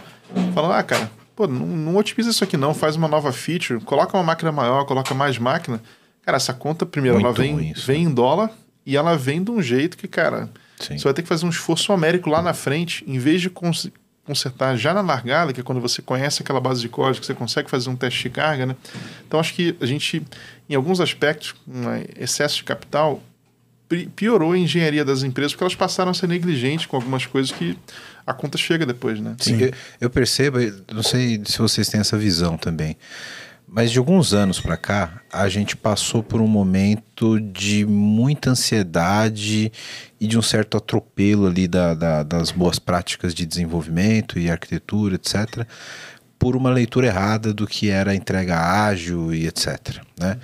falando, 0.55 0.75
ah, 0.75 0.83
cara, 0.83 1.11
pô, 1.35 1.47
não, 1.49 1.67
não 1.67 1.97
otimiza 1.97 2.31
isso 2.31 2.45
aqui 2.45 2.57
não, 2.57 2.73
faz 2.73 2.95
uma 2.95 3.09
nova 3.09 3.33
feature, 3.33 3.81
coloca 3.81 4.17
uma 4.17 4.23
máquina 4.23 4.53
maior, 4.53 4.85
coloca 4.85 5.13
mais 5.15 5.39
máquina. 5.39 5.83
Cara, 6.23 6.37
essa 6.37 6.53
conta, 6.53 6.85
primeiro, 6.87 7.21
muito 7.21 7.27
ela 7.27 7.35
vem, 7.35 7.73
vem 7.73 8.05
em 8.05 8.11
dólar 8.11 8.51
e 8.85 8.97
ela 8.97 9.17
vem 9.17 9.43
de 9.43 9.51
um 9.51 9.63
jeito 9.63 9.97
que, 9.97 10.07
cara, 10.09 10.49
Sim. 10.79 10.99
você 10.99 11.05
vai 11.05 11.15
ter 11.15 11.23
que 11.23 11.29
fazer 11.29 11.47
um 11.47 11.51
esforço 11.51 11.93
homérico 11.93 12.29
lá 12.29 12.43
na 12.43 12.55
frente, 12.55 13.05
em 13.07 13.19
vez 13.19 13.41
de 13.41 13.51
consertar 13.51 14.77
já 14.77 14.95
na 14.95 15.01
largada, 15.01 15.53
que 15.53 15.61
é 15.61 15.63
quando 15.63 15.81
você 15.81 16.03
conhece 16.03 16.43
aquela 16.43 16.61
base 16.61 16.81
de 16.81 16.89
código, 16.89 17.21
que 17.21 17.27
você 17.27 17.35
consegue 17.35 17.71
fazer 17.71 17.91
um 17.91 17.97
teste 17.97 18.25
de 18.25 18.31
carga, 18.31 18.67
né? 18.67 18.77
Então 19.27 19.41
acho 19.41 19.55
que 19.55 19.77
a 19.81 19.87
gente, 19.87 20.23
em 20.69 20.75
alguns 20.75 21.01
aspectos, 21.01 21.55
um 21.67 21.85
excesso 22.19 22.57
de 22.57 22.65
capital 22.65 23.23
piorou 24.15 24.53
a 24.53 24.59
engenharia 24.59 25.05
das 25.05 25.25
empresas 25.25 25.53
porque 25.53 25.65
elas 25.65 25.75
passaram 25.75 26.13
a 26.13 26.15
ser 26.15 26.29
negligentes 26.29 26.87
com 26.87 26.97
algumas 26.97 27.27
coisas 27.27 27.51
que 27.51 27.77
a 28.25 28.33
conta 28.33 28.57
chega 28.57 28.87
depois, 28.87 29.19
né? 29.19 29.35
Sim, 29.41 29.59
Sim. 29.59 29.65
Eu, 29.65 29.73
eu, 30.03 30.11
percebo, 30.11 30.59
não 30.93 31.03
sei 31.03 31.43
se 31.45 31.59
vocês 31.59 31.89
têm 31.89 32.01
essa 32.01 32.17
visão 32.17 32.57
também, 32.57 32.97
mas 33.73 33.93
de 33.93 33.99
alguns 33.99 34.35
anos 34.35 34.61
para 34.61 34.77
cá, 34.77 35.23
a 35.33 35.49
gente 35.49 35.77
passou 35.77 36.25
por 36.25 36.41
um 36.41 36.47
momento 36.47 37.39
de 37.39 37.87
muita 37.87 38.51
ansiedade 38.51 39.71
e 40.21 40.27
de 40.27 40.37
um 40.37 40.43
certo 40.43 40.77
atropelo 40.77 41.47
ali 41.47 41.69
da, 41.69 41.95
da, 41.95 42.23
das 42.25 42.51
boas 42.51 42.81
práticas 42.81 43.33
de 43.33 43.47
desenvolvimento 43.47 44.41
e 44.41 44.51
arquitetura, 44.51 45.15
etc., 45.15 45.65
por 46.37 46.57
uma 46.57 46.71
leitura 46.71 47.07
errada 47.07 47.55
do 47.55 47.67
que 47.67 47.91
era 47.91 48.15
entrega 48.15 48.59
ágil 48.59 49.33
e 49.33 49.47
etc. 49.47 49.99
Né? 50.19 50.39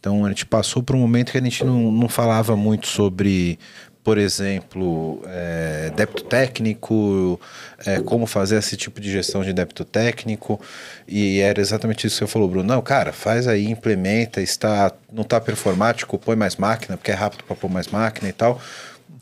Então 0.00 0.24
a 0.24 0.28
gente 0.30 0.44
passou 0.44 0.82
por 0.82 0.96
um 0.96 0.98
momento 0.98 1.30
que 1.30 1.38
a 1.38 1.42
gente 1.42 1.62
não, 1.62 1.92
não 1.92 2.08
falava 2.08 2.56
muito 2.56 2.88
sobre, 2.88 3.60
por 4.04 4.18
exemplo, 4.18 5.22
é, 5.26 5.92
débito 5.94 6.24
técnico, 6.24 7.40
é, 7.86 8.00
como 8.00 8.26
fazer 8.26 8.56
esse 8.56 8.76
tipo 8.76 9.00
de 9.00 9.10
gestão 9.10 9.44
de 9.44 9.52
débito 9.52 9.84
técnico. 9.84 10.60
E 11.06 11.38
era 11.38 11.60
exatamente 11.60 12.06
isso 12.06 12.16
que 12.16 12.26
você 12.26 12.32
falou, 12.32 12.48
Bruno. 12.48 12.66
Não, 12.66 12.82
cara, 12.82 13.12
faz 13.12 13.46
aí, 13.46 13.68
implementa, 13.68 14.40
está, 14.40 14.92
não 15.12 15.22
está 15.22 15.40
performático, 15.40 16.18
põe 16.18 16.34
mais 16.34 16.56
máquina, 16.56 16.96
porque 16.96 17.12
é 17.12 17.14
rápido 17.14 17.44
para 17.44 17.54
pôr 17.54 17.70
mais 17.70 17.86
máquina 17.88 18.28
e 18.28 18.32
tal. 18.32 18.60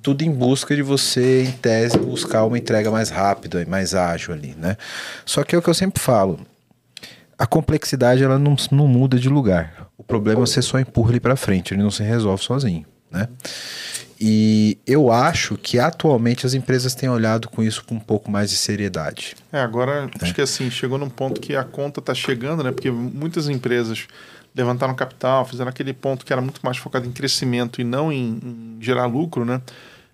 Tudo 0.03 0.23
em 0.23 0.31
busca 0.31 0.75
de 0.75 0.81
você, 0.81 1.43
em 1.43 1.53
tese, 1.53 1.99
buscar 1.99 2.47
uma 2.47 2.57
entrega 2.57 2.91
mais 2.91 3.11
rápida 3.11 3.61
e 3.61 3.67
mais 3.67 3.95
ágil 3.95 4.33
ali, 4.33 4.55
né? 4.57 4.79
Só 5.27 5.45
que 5.45 5.55
é 5.55 5.59
o 5.59 5.63
que 5.63 5.69
eu 5.69 5.75
sempre 5.75 6.01
falo, 6.01 6.41
a 7.39 7.47
complexidade 7.47 8.25
ela 8.25 8.39
não, 8.39 8.57
não 8.71 8.89
muda 8.89 9.19
de 9.19 9.29
lugar. 9.29 9.89
O 9.99 10.03
problema 10.03 10.41
é 10.41 10.47
você 10.47 10.63
só 10.63 10.79
empurra 10.79 11.11
ele 11.11 11.21
para 11.21 11.37
frente, 11.37 11.75
ele 11.75 11.83
não 11.83 11.91
se 11.91 12.03
resolve 12.03 12.43
sozinho, 12.43 12.87
né? 13.11 13.29
E 14.21 14.77
eu 14.87 15.11
acho 15.11 15.57
que 15.57 15.79
atualmente 15.79 16.45
as 16.45 16.53
empresas 16.53 16.95
têm 16.95 17.09
olhado 17.09 17.49
com 17.49 17.63
isso 17.63 17.83
com 17.85 17.95
um 17.95 18.01
pouco 18.01 18.31
mais 18.31 18.51
de 18.51 18.57
seriedade. 18.57 19.35
É, 19.51 19.61
agora 19.61 20.11
é. 20.15 20.25
acho 20.25 20.35
que 20.35 20.43
assim, 20.43 20.71
chegou 20.71 20.99
num 20.99 21.09
ponto 21.09 21.41
que 21.41 21.57
a 21.57 21.65
conta 21.65 22.01
está 22.01 22.15
chegando, 22.15 22.63
né? 22.63 22.71
Porque 22.71 22.91
muitas 22.91 23.49
empresas 23.49 24.07
levantaram 24.55 24.95
capital, 24.95 25.47
fizeram 25.47 25.71
aquele 25.71 25.95
ponto 25.95 26.27
que 26.27 26.33
era 26.33 26.43
muito 26.43 26.61
mais 26.63 26.77
focado 26.77 27.07
em 27.07 27.13
crescimento 27.13 27.81
e 27.81 27.85
não 27.85 28.13
em, 28.13 28.39
em 28.45 28.77
gerar 28.79 29.07
lucro, 29.07 29.45
né? 29.45 29.63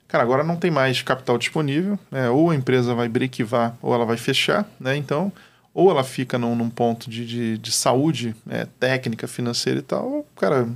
Cara, 0.06 0.22
agora 0.22 0.44
não 0.44 0.54
tem 0.54 0.70
mais 0.70 1.02
capital 1.02 1.36
disponível, 1.36 1.98
né? 2.10 2.30
ou 2.30 2.50
a 2.50 2.54
empresa 2.54 2.94
vai 2.94 3.08
brequivar 3.08 3.76
ou 3.82 3.92
ela 3.92 4.04
vai 4.04 4.16
fechar, 4.16 4.64
né? 4.78 4.96
Então, 4.96 5.32
ou 5.74 5.90
ela 5.90 6.04
fica 6.04 6.38
num, 6.38 6.54
num 6.54 6.70
ponto 6.70 7.10
de, 7.10 7.26
de, 7.26 7.58
de 7.58 7.72
saúde 7.72 8.36
é, 8.48 8.66
técnica, 8.78 9.26
financeira 9.26 9.80
e 9.80 9.82
tal, 9.82 10.06
ou, 10.08 10.26
cara, 10.36 10.68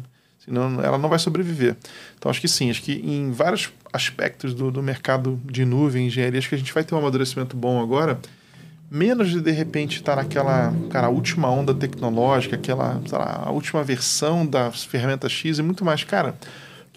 ela 0.83 0.99
não 0.99 1.09
vai 1.09 1.19
sobreviver. 1.19 1.77
Então 2.19 2.31
acho 2.31 2.41
que 2.41 2.49
sim, 2.49 2.71
acho 2.71 2.83
que 2.83 2.93
em 2.93 3.31
vários 3.31 3.71
aspectos 3.93 4.55
do, 4.55 4.71
do 4.71 4.83
mercado 4.83 5.41
de 5.45 5.65
nuvem, 5.65 6.07
engenharia, 6.07 6.39
acho 6.39 6.49
que 6.49 6.55
a 6.55 6.59
gente 6.59 6.73
vai 6.73 6.85
ter 6.85 6.95
um 6.95 6.99
amadurecimento 6.99 7.57
bom 7.57 7.81
agora, 7.81 8.19
menos 8.91 9.31
de 9.31 9.41
de 9.41 9.51
repente 9.51 9.97
estar 9.97 10.17
naquela, 10.17 10.75
cara, 10.91 11.09
última 11.09 11.49
onda 11.49 11.73
tecnológica, 11.73 12.57
aquela, 12.57 13.01
lá, 13.11 13.45
a 13.47 13.51
última 13.51 13.85
versão 13.85 14.45
das 14.45 14.85
ferramentas 14.85 15.31
X 15.31 15.59
e 15.59 15.63
muito 15.63 15.85
mais, 15.85 16.03
cara, 16.03 16.35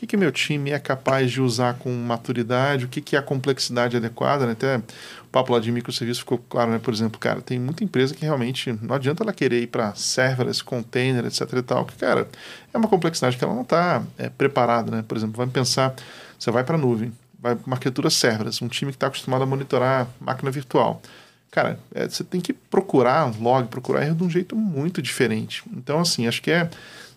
que, 0.04 0.08
que 0.08 0.18
meu 0.18 0.32
time 0.32 0.72
é 0.72 0.80
capaz 0.80 1.32
de 1.32 1.42
usar 1.42 1.76
com 1.76 1.92
maturidade, 1.92 2.86
o 2.86 2.88
que, 2.88 3.02
que 3.02 3.16
é 3.16 3.20
a 3.20 3.22
complexidade 3.22 3.96
adequada, 3.96 4.46
né? 4.46 4.52
Até 4.52 4.78
o 4.78 5.28
papo 5.32 5.54
lá 5.54 5.60
de 5.60 5.72
microserviço 5.72 6.20
ficou 6.20 6.38
claro, 6.38 6.72
né? 6.72 6.80
Por 6.80 6.94
exemplo, 6.94 7.20
cara, 7.20 7.42
tem 7.42 7.60
muita 7.60 7.84
empresa 7.84 8.14
que 8.14 8.24
realmente 8.24 8.78
não 8.82 8.96
adianta 8.96 9.24
ela 9.24 9.34
querer 9.34 9.62
ir 9.62 9.68
para 9.68 9.96
serverless, 9.96 10.64
container, 10.64 11.26
etc 11.26 11.42
e 11.54 11.62
tal, 11.62 11.86
que, 11.86 11.96
cara, 11.96 12.28
é 12.74 12.78
uma 12.78 12.88
complexidade 12.88 13.38
que 13.38 13.44
ela 13.44 13.54
não 13.54 13.62
está 13.62 14.04
é, 14.18 14.30
preparada, 14.30 14.92
né? 14.92 15.04
Por 15.08 15.18
exemplo, 15.18 15.38
vamos 15.38 15.54
pensar, 15.54 15.96
você 16.38 16.52
vai 16.52 16.64
para 16.64 16.76
a 16.76 16.80
nuvem, 16.80 17.12
vai 17.40 17.56
para 17.56 17.66
uma 17.66 17.76
arquitetura 17.76 18.10
serverless, 18.10 18.64
um 18.64 18.68
time 18.68 18.92
que 18.92 18.98
está 18.98 19.08
acostumado 19.08 19.44
a 19.44 19.46
monitorar 19.46 20.08
máquina 20.20 20.52
virtual. 20.52 21.02
Cara, 21.50 21.80
é, 21.94 22.10
você 22.10 22.24
tem 22.24 22.42
que 22.42 22.52
procurar 22.52 23.32
log, 23.40 23.68
procurar 23.68 24.04
erro 24.04 24.16
de 24.16 24.24
um 24.24 24.30
jeito 24.30 24.56
muito 24.56 25.02
diferente. 25.02 25.64
Então, 25.72 26.00
assim, 26.00 26.28
acho 26.28 26.42
que 26.42 26.50
é 26.50 26.68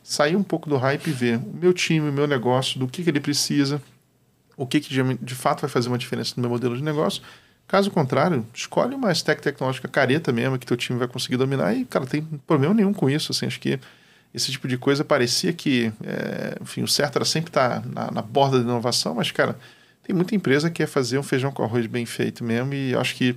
sair 0.07 0.37
um 0.37 0.43
pouco 0.43 0.71
do 0.71 0.77
hype 0.77 1.09
e 1.09 1.11
ver 1.11 1.39
o 1.39 1.57
meu 1.61 1.73
time, 1.73 2.09
o 2.09 2.13
meu 2.13 2.29
negócio, 2.29 2.79
do 2.79 2.87
que, 2.87 3.03
que 3.03 3.11
ele 3.11 3.19
precisa, 3.19 3.83
o 4.57 4.65
que, 4.65 4.79
que 4.79 4.95
de, 5.21 5.35
fato 5.35 5.63
vai 5.63 5.69
fazer 5.69 5.89
uma 5.89 5.99
diferença 5.99 6.35
no 6.37 6.43
meu 6.43 6.51
modelo 6.51 6.77
de 6.77 6.83
negócio. 6.83 7.21
Caso 7.67 7.91
contrário, 7.91 8.47
escolhe 8.55 8.95
uma 8.95 9.11
stack 9.11 9.43
tecnológica 9.43 9.89
careta 9.89 10.33
mesmo, 10.33 10.57
que 10.57 10.65
teu 10.65 10.77
time 10.77 10.97
vai 10.97 11.09
conseguir 11.09 11.37
dominar 11.37 11.75
e, 11.75 11.85
cara, 11.85 12.07
tem 12.07 12.23
problema 12.47 12.73
nenhum 12.73 12.93
com 12.93 13.11
isso. 13.11 13.33
Assim, 13.33 13.47
acho 13.47 13.59
que 13.59 13.81
esse 14.33 14.53
tipo 14.53 14.69
de 14.69 14.79
coisa 14.79 15.05
parecia 15.05 15.53
que, 15.53 15.93
é, 16.05 16.57
enfim, 16.63 16.85
o 16.85 16.89
certo 16.89 17.17
era 17.17 17.25
sempre 17.25 17.51
estar 17.51 17.85
na, 17.85 18.09
na 18.13 18.23
borda 18.23 18.59
da 18.59 18.65
inovação, 18.65 19.17
mas, 19.17 19.33
cara, 19.33 19.59
tem 20.05 20.15
muita 20.15 20.37
empresa 20.37 20.71
que 20.71 20.77
quer 20.77 20.87
fazer 20.87 21.19
um 21.19 21.23
feijão 21.25 21.51
com 21.51 21.65
arroz 21.65 21.85
bem 21.87 22.07
feito 22.07 22.45
mesmo 22.45 22.73
e 22.73 22.95
acho 22.95 23.17
que 23.17 23.35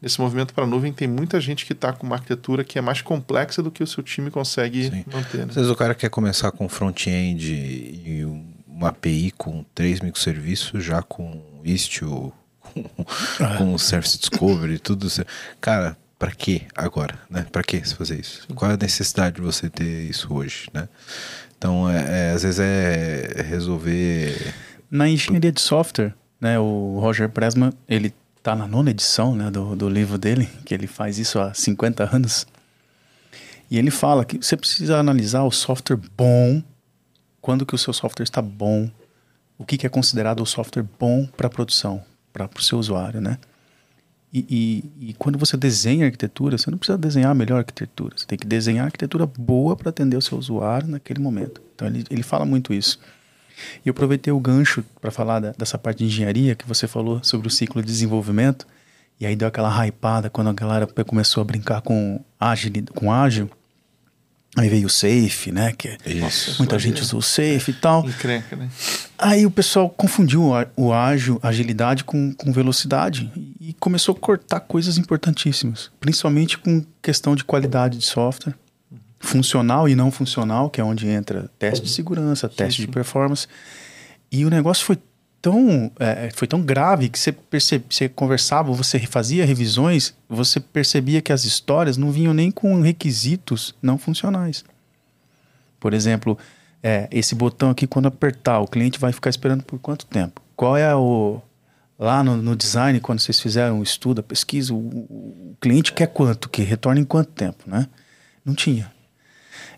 nesse 0.00 0.20
movimento 0.20 0.54
para 0.54 0.64
a 0.64 0.66
nuvem 0.66 0.92
tem 0.92 1.08
muita 1.08 1.40
gente 1.40 1.66
que 1.66 1.72
está 1.72 1.92
com 1.92 2.06
uma 2.06 2.16
arquitetura 2.16 2.64
que 2.64 2.78
é 2.78 2.82
mais 2.82 3.02
complexa 3.02 3.62
do 3.62 3.70
que 3.70 3.82
o 3.82 3.86
seu 3.86 4.02
time 4.02 4.30
consegue 4.30 4.90
Sim. 4.90 5.04
manter. 5.12 5.38
Né? 5.38 5.46
Às 5.48 5.54
vezes 5.56 5.70
o 5.70 5.76
cara 5.76 5.94
quer 5.94 6.08
começar 6.08 6.50
com 6.52 6.68
front-end 6.68 7.52
e 7.52 8.24
uma 8.66 8.88
API 8.88 9.32
com 9.32 9.64
três 9.74 10.00
microserviços, 10.00 10.84
já 10.84 11.02
com 11.02 11.42
Istio, 11.64 12.32
com, 12.62 12.84
ah. 13.40 13.56
com 13.58 13.76
Service 13.76 14.18
Discovery, 14.18 14.78
tudo. 14.78 15.08
Cara, 15.60 15.96
para 16.18 16.30
que 16.32 16.62
agora, 16.76 17.18
né? 17.28 17.46
Para 17.50 17.62
que 17.62 17.80
fazer 17.80 18.20
isso? 18.20 18.46
Qual 18.54 18.70
é 18.70 18.74
a 18.74 18.76
necessidade 18.76 19.36
de 19.36 19.42
você 19.42 19.68
ter 19.68 20.08
isso 20.08 20.32
hoje, 20.32 20.68
né? 20.72 20.88
Então, 21.56 21.90
é, 21.90 22.28
é, 22.28 22.32
às 22.32 22.42
vezes 22.42 22.60
é 22.60 23.42
resolver... 23.48 24.54
Na 24.88 25.08
engenharia 25.08 25.50
de 25.50 25.60
software, 25.60 26.14
né, 26.40 26.58
o 26.58 26.98
Roger 27.00 27.28
Pressman, 27.28 27.72
ele 27.88 28.14
está 28.48 28.56
na 28.56 28.66
nona 28.66 28.90
edição 28.90 29.36
né, 29.36 29.50
do, 29.50 29.76
do 29.76 29.90
livro 29.90 30.16
dele, 30.16 30.48
que 30.64 30.72
ele 30.72 30.86
faz 30.86 31.18
isso 31.18 31.38
há 31.38 31.52
50 31.52 32.16
anos. 32.16 32.46
E 33.70 33.78
ele 33.78 33.90
fala 33.90 34.24
que 34.24 34.38
você 34.38 34.56
precisa 34.56 34.96
analisar 34.96 35.42
o 35.42 35.50
software 35.50 35.98
bom, 36.16 36.62
quando 37.42 37.66
que 37.66 37.74
o 37.74 37.78
seu 37.78 37.92
software 37.92 38.24
está 38.24 38.40
bom, 38.40 38.90
o 39.58 39.66
que, 39.66 39.76
que 39.76 39.86
é 39.86 39.90
considerado 39.90 40.42
o 40.42 40.46
software 40.46 40.86
bom 40.98 41.26
para 41.36 41.50
produção, 41.50 42.02
para 42.32 42.48
o 42.56 42.62
seu 42.62 42.78
usuário, 42.78 43.20
né? 43.20 43.36
E, 44.32 44.46
e, 44.98 45.08
e, 45.10 45.14
quando 45.14 45.38
você 45.38 45.56
desenha 45.56 46.04
arquitetura, 46.04 46.56
você 46.56 46.70
não 46.70 46.76
precisa 46.76 46.98
desenhar 46.98 47.30
a 47.30 47.34
melhor 47.34 47.58
arquitetura, 47.58 48.14
você 48.16 48.26
tem 48.26 48.38
que 48.38 48.46
desenhar 48.46 48.84
a 48.84 48.86
arquitetura 48.86 49.26
boa 49.26 49.74
para 49.74 49.88
atender 49.88 50.16
o 50.16 50.22
seu 50.22 50.36
usuário 50.38 50.86
naquele 50.86 51.18
momento. 51.18 51.62
Então 51.74 51.88
ele, 51.88 52.04
ele 52.10 52.22
fala 52.22 52.44
muito 52.44 52.72
isso. 52.72 52.98
E 53.84 53.88
eu 53.88 53.92
aproveitei 53.92 54.32
o 54.32 54.40
gancho 54.40 54.84
para 55.00 55.10
falar 55.10 55.40
da, 55.40 55.50
dessa 55.52 55.76
parte 55.78 55.98
de 55.98 56.04
engenharia 56.06 56.54
que 56.54 56.66
você 56.66 56.86
falou 56.86 57.20
sobre 57.22 57.48
o 57.48 57.50
ciclo 57.50 57.80
de 57.82 57.86
desenvolvimento. 57.88 58.66
E 59.20 59.26
aí 59.26 59.34
deu 59.34 59.48
aquela 59.48 59.68
hypada 59.86 60.30
quando 60.30 60.48
a 60.48 60.52
galera 60.52 60.86
começou 60.86 61.40
a 61.40 61.44
brincar 61.44 61.80
com 61.80 62.20
ágil, 62.38 62.70
com 62.94 63.12
ágil. 63.12 63.50
Aí 64.56 64.68
veio 64.68 64.86
o 64.86 64.90
Safe, 64.90 65.52
né? 65.52 65.72
Que 65.76 65.96
Isso. 66.06 66.56
muita 66.58 66.78
gente 66.78 67.02
usou 67.02 67.18
o 67.20 67.22
Safe 67.22 67.70
e 67.70 67.74
tal. 67.74 68.04
Encrenca, 68.08 68.56
né? 68.56 68.68
Aí 69.16 69.44
o 69.44 69.50
pessoal 69.50 69.88
confundiu 69.90 70.44
o, 70.46 70.54
a- 70.54 70.66
o 70.76 70.92
ágil, 70.92 71.38
agilidade 71.42 72.02
com, 72.02 72.32
com 72.32 72.50
velocidade 72.52 73.30
e 73.60 73.72
começou 73.74 74.14
a 74.16 74.18
cortar 74.18 74.60
coisas 74.60 74.96
importantíssimas, 74.98 75.90
principalmente 76.00 76.56
com 76.58 76.84
questão 77.02 77.36
de 77.36 77.44
qualidade 77.44 77.98
de 77.98 78.04
software, 78.06 78.54
funcional 79.20 79.88
e 79.88 79.94
não 79.94 80.10
funcional, 80.10 80.70
que 80.70 80.80
é 80.80 80.84
onde 80.84 81.06
entra 81.08 81.50
teste 81.58 81.84
de 81.86 81.90
segurança, 81.92 82.48
teste 82.48 82.82
de 82.82 82.88
performance. 82.88 83.46
E 84.30 84.44
o 84.44 84.50
negócio 84.50 84.84
foi 84.84 84.98
tão, 85.40 85.90
é, 85.98 86.30
foi 86.34 86.46
tão 86.48 86.60
grave 86.62 87.08
que 87.08 87.18
você, 87.18 87.32
percebe, 87.32 87.84
você 87.90 88.08
conversava, 88.08 88.72
você 88.72 88.98
fazia 89.00 89.44
revisões, 89.44 90.14
você 90.28 90.60
percebia 90.60 91.20
que 91.22 91.32
as 91.32 91.44
histórias 91.44 91.96
não 91.96 92.10
vinham 92.12 92.34
nem 92.34 92.50
com 92.50 92.80
requisitos 92.80 93.74
não 93.82 93.96
funcionais. 93.98 94.64
Por 95.80 95.94
exemplo, 95.94 96.36
é, 96.82 97.08
esse 97.10 97.34
botão 97.34 97.70
aqui, 97.70 97.86
quando 97.86 98.06
apertar, 98.06 98.60
o 98.60 98.66
cliente 98.66 98.98
vai 98.98 99.12
ficar 99.12 99.30
esperando 99.30 99.62
por 99.64 99.78
quanto 99.78 100.06
tempo? 100.06 100.40
Qual 100.56 100.76
é 100.76 100.94
o. 100.94 101.40
Lá 101.98 102.22
no, 102.22 102.36
no 102.36 102.54
design, 102.54 103.00
quando 103.00 103.18
vocês 103.18 103.40
fizeram 103.40 103.80
o 103.80 103.82
estudo, 103.82 104.20
a 104.20 104.22
pesquisa, 104.22 104.72
o, 104.72 104.76
o- 104.76 105.50
o 105.52 105.56
cliente 105.60 105.92
quer 105.92 106.06
quanto? 106.06 106.48
Que 106.48 106.62
retorna 106.62 107.00
em 107.00 107.04
quanto 107.04 107.30
tempo, 107.32 107.64
né? 107.66 107.88
Não 108.44 108.54
tinha. 108.54 108.88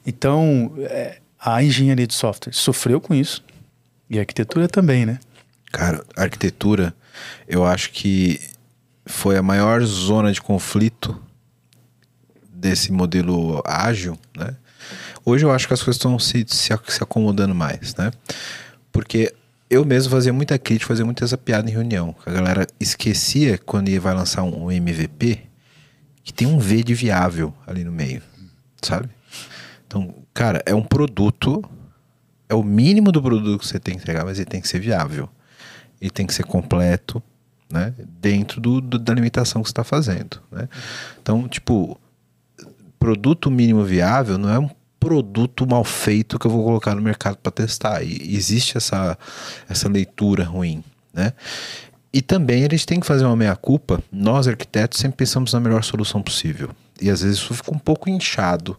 Então, 0.07 0.73
é, 0.79 1.19
a 1.39 1.63
engenharia 1.63 2.07
de 2.07 2.15
software 2.15 2.53
sofreu 2.53 3.01
com 3.01 3.15
isso. 3.15 3.43
E 4.09 4.19
a 4.19 4.23
arquitetura 4.23 4.69
também, 4.69 5.07
né? 5.07 5.21
Cara, 5.73 6.05
a 6.17 6.23
arquitetura, 6.23 6.95
eu 7.47 7.65
acho 7.65 7.91
que 7.91 8.41
foi 9.07 9.37
a 9.37 9.43
maior 9.43 9.83
zona 9.85 10.33
de 10.33 10.41
conflito 10.41 11.21
desse 12.53 12.93
modelo 12.93 13.63
ágil, 13.65 14.19
né? 14.37 14.57
Hoje 15.25 15.45
eu 15.45 15.51
acho 15.51 15.69
que 15.69 15.75
as 15.75 15.83
coisas 15.83 15.97
estão 15.97 16.19
se, 16.19 16.45
se, 16.49 16.71
se 16.89 17.03
acomodando 17.03 17.55
mais, 17.55 17.95
né? 17.95 18.11
Porque 18.91 19.33
eu 19.69 19.85
mesmo 19.85 20.11
fazia 20.11 20.33
muita 20.33 20.59
crítica, 20.59 20.89
fazia 20.89 21.05
muita 21.05 21.25
essa 21.25 21.39
piada 21.39 21.71
em 21.71 21.73
reunião. 21.73 22.15
A 22.27 22.31
galera 22.31 22.67
esquecia 22.81 23.59
quando 23.59 23.89
ia 23.89 24.01
vai 24.01 24.15
lançar 24.15 24.43
um 24.43 24.71
MVP 24.71 25.41
que 26.25 26.33
tem 26.33 26.47
um 26.47 26.59
V 26.59 26.83
de 26.83 26.95
viável 26.95 27.55
ali 27.67 27.85
no 27.85 27.93
meio, 27.93 28.23
sabe? 28.83 29.09
Então, 29.91 30.15
cara, 30.33 30.63
é 30.65 30.73
um 30.73 30.85
produto, 30.85 31.65
é 32.49 32.55
o 32.55 32.63
mínimo 32.63 33.11
do 33.11 33.21
produto 33.21 33.59
que 33.59 33.67
você 33.67 33.81
tem 33.81 33.97
que 33.97 34.01
entregar, 34.03 34.25
mas 34.25 34.39
ele 34.39 34.47
tem 34.47 34.61
que 34.61 34.69
ser 34.69 34.79
viável. 34.79 35.29
Ele 36.01 36.11
tem 36.13 36.25
que 36.29 36.33
ser 36.33 36.45
completo, 36.45 37.21
né? 37.69 37.93
Dentro 38.21 38.61
do, 38.61 38.81
do- 38.81 39.01
da 39.01 39.13
limitação 39.13 39.61
que 39.63 39.69
você 39.69 39.73
está 39.73 39.83
fazendo, 39.83 40.41
né? 40.53 40.69
Então, 41.21 41.49
tipo, 41.49 42.01
produto 43.01 43.51
mínimo 43.51 43.83
viável 43.85 44.39
não 44.39 44.49
é 44.49 44.61
um 44.61 44.71
produto 45.01 45.67
mal 45.67 45.83
feito 45.83 46.39
que 46.39 46.47
eu 46.47 46.51
vou 46.53 46.63
colocar 46.65 46.95
no 46.95 47.03
mercado 47.03 47.39
para 47.39 47.51
testar. 47.51 48.01
E 48.05 48.33
existe 48.37 48.77
essa, 48.77 49.19
essa 49.69 49.89
leitura 49.89 50.45
ruim, 50.45 50.85
né? 51.13 51.33
E 52.13 52.23
também 52.23 52.63
eles 52.63 52.85
têm 52.85 53.01
que 53.01 53.07
fazer 53.09 53.25
uma 53.25 53.35
meia-culpa. 53.37 54.01
Nós, 54.13 54.47
arquitetos, 54.47 55.01
sempre 55.01 55.17
pensamos 55.17 55.53
na 55.53 55.59
melhor 55.59 55.83
solução 55.83 56.23
possível. 56.23 56.71
E 57.01 57.11
às 57.11 57.23
vezes 57.23 57.39
isso 57.39 57.53
fica 57.55 57.75
um 57.75 57.79
pouco 57.79 58.09
inchado 58.09 58.79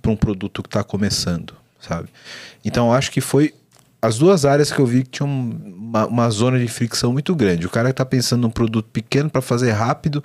para 0.00 0.10
um 0.10 0.16
produto 0.16 0.62
que 0.62 0.68
está 0.68 0.82
começando, 0.84 1.54
sabe? 1.80 2.08
Então 2.64 2.92
acho 2.92 3.10
que 3.10 3.20
foi 3.20 3.54
as 4.04 4.18
duas 4.18 4.44
áreas 4.44 4.70
que 4.70 4.78
eu 4.78 4.84
vi 4.84 5.02
que 5.02 5.08
tinham 5.08 5.30
uma, 5.30 6.06
uma 6.06 6.30
zona 6.30 6.58
de 6.58 6.68
fricção 6.68 7.10
muito 7.10 7.34
grande. 7.34 7.66
O 7.66 7.70
cara 7.70 7.88
que 7.88 7.92
está 7.92 8.04
pensando 8.04 8.42
num 8.42 8.50
produto 8.50 8.86
pequeno 8.92 9.30
para 9.30 9.40
fazer 9.40 9.70
rápido, 9.70 10.22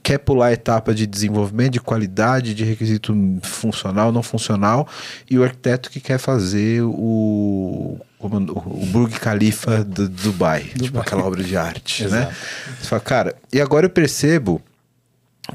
quer 0.00 0.18
pular 0.18 0.46
a 0.46 0.52
etapa 0.52 0.94
de 0.94 1.08
desenvolvimento, 1.08 1.72
de 1.72 1.80
qualidade, 1.80 2.54
de 2.54 2.62
requisito 2.62 3.12
funcional, 3.42 4.12
não 4.12 4.22
funcional, 4.22 4.86
e 5.28 5.36
o 5.36 5.42
arquiteto 5.42 5.90
que 5.90 5.98
quer 5.98 6.18
fazer 6.18 6.82
o, 6.82 7.98
como, 8.16 8.36
o 8.36 8.86
Burj 8.86 9.18
Khalifa 9.18 9.82
do 9.82 10.08
Dubai, 10.08 10.62
tipo 10.62 11.00
aquela 11.00 11.24
obra 11.24 11.42
de 11.42 11.56
arte, 11.56 12.06
né? 12.06 12.32
Você 12.80 12.86
fala, 12.86 13.00
cara, 13.00 13.36
e 13.52 13.60
agora 13.60 13.86
eu 13.86 13.90
percebo 13.90 14.62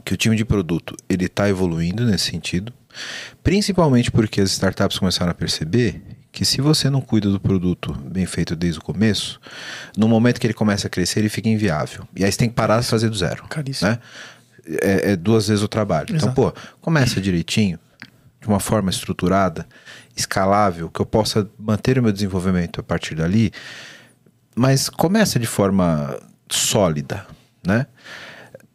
que 0.03 0.13
o 0.13 0.17
time 0.17 0.35
de 0.35 0.43
produto 0.43 0.93
ele 1.07 1.25
está 1.25 1.47
evoluindo 1.47 2.05
nesse 2.05 2.29
sentido, 2.31 2.73
principalmente 3.43 4.11
porque 4.11 4.41
as 4.41 4.51
startups 4.51 4.97
começaram 4.97 5.31
a 5.31 5.35
perceber 5.35 6.01
que 6.31 6.45
se 6.45 6.61
você 6.61 6.89
não 6.89 7.01
cuida 7.01 7.29
do 7.29 7.39
produto 7.39 7.93
bem 7.93 8.25
feito 8.25 8.55
desde 8.55 8.79
o 8.79 8.83
começo, 8.83 9.39
no 9.97 10.07
momento 10.07 10.39
que 10.39 10.47
ele 10.47 10.53
começa 10.53 10.87
a 10.87 10.89
crescer, 10.89 11.19
ele 11.19 11.29
fica 11.29 11.49
inviável. 11.49 12.07
E 12.15 12.23
aí 12.23 12.31
você 12.31 12.37
tem 12.37 12.49
que 12.49 12.55
parar 12.55 12.79
de 12.79 12.87
fazer 12.87 13.09
do 13.09 13.15
zero. 13.15 13.43
Caríssimo. 13.49 13.91
Né? 13.91 13.99
É, 14.81 15.11
é 15.11 15.15
duas 15.15 15.47
vezes 15.47 15.63
o 15.63 15.67
trabalho. 15.67 16.05
Então, 16.05 16.29
Exato. 16.29 16.35
pô, 16.35 16.53
começa 16.79 17.19
direitinho, 17.19 17.77
de 18.39 18.47
uma 18.47 18.59
forma 18.59 18.89
estruturada, 18.89 19.67
escalável, 20.15 20.89
que 20.89 21.01
eu 21.01 21.05
possa 21.05 21.49
manter 21.59 21.99
o 21.99 22.03
meu 22.03 22.11
desenvolvimento 22.11 22.79
a 22.79 22.83
partir 22.83 23.15
dali, 23.15 23.51
mas 24.55 24.89
começa 24.89 25.37
de 25.37 25.47
forma 25.47 26.17
sólida, 26.49 27.25
né? 27.65 27.87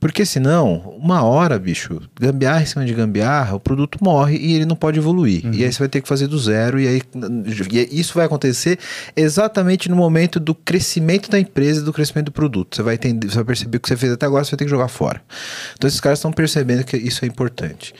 Porque 0.06 0.24
senão, 0.24 0.96
uma 1.02 1.24
hora, 1.24 1.58
bicho, 1.58 2.00
gambiarra 2.14 2.62
em 2.62 2.64
cima 2.64 2.84
de 2.84 2.94
gambiarra, 2.94 3.56
o 3.56 3.60
produto 3.60 3.98
morre 4.00 4.36
e 4.36 4.54
ele 4.54 4.64
não 4.64 4.76
pode 4.76 5.00
evoluir. 5.00 5.44
E 5.52 5.64
aí 5.64 5.72
você 5.72 5.80
vai 5.80 5.88
ter 5.88 6.00
que 6.00 6.06
fazer 6.06 6.28
do 6.28 6.38
zero, 6.38 6.78
e 6.78 6.86
aí 6.86 7.02
e 7.72 8.00
isso 8.00 8.14
vai 8.14 8.24
acontecer 8.24 8.78
exatamente 9.16 9.88
no 9.88 9.96
momento 9.96 10.38
do 10.38 10.54
crescimento 10.54 11.28
da 11.28 11.40
empresa 11.40 11.80
e 11.80 11.82
do 11.82 11.92
crescimento 11.92 12.26
do 12.26 12.32
produto. 12.32 12.76
Você 12.76 12.82
vai 12.84 12.94
entender, 12.94 13.28
você 13.28 13.34
vai 13.34 13.44
perceber 13.46 13.78
o 13.78 13.80
que 13.80 13.88
você 13.88 13.96
fez 13.96 14.12
até 14.12 14.26
agora, 14.26 14.44
você 14.44 14.52
vai 14.52 14.58
ter 14.58 14.64
que 14.66 14.70
jogar 14.70 14.86
fora. 14.86 15.20
Então 15.74 15.88
esses 15.88 16.00
caras 16.00 16.20
estão 16.20 16.30
percebendo 16.30 16.84
que 16.84 16.96
isso 16.96 17.24
é 17.24 17.28
importante. 17.28 17.92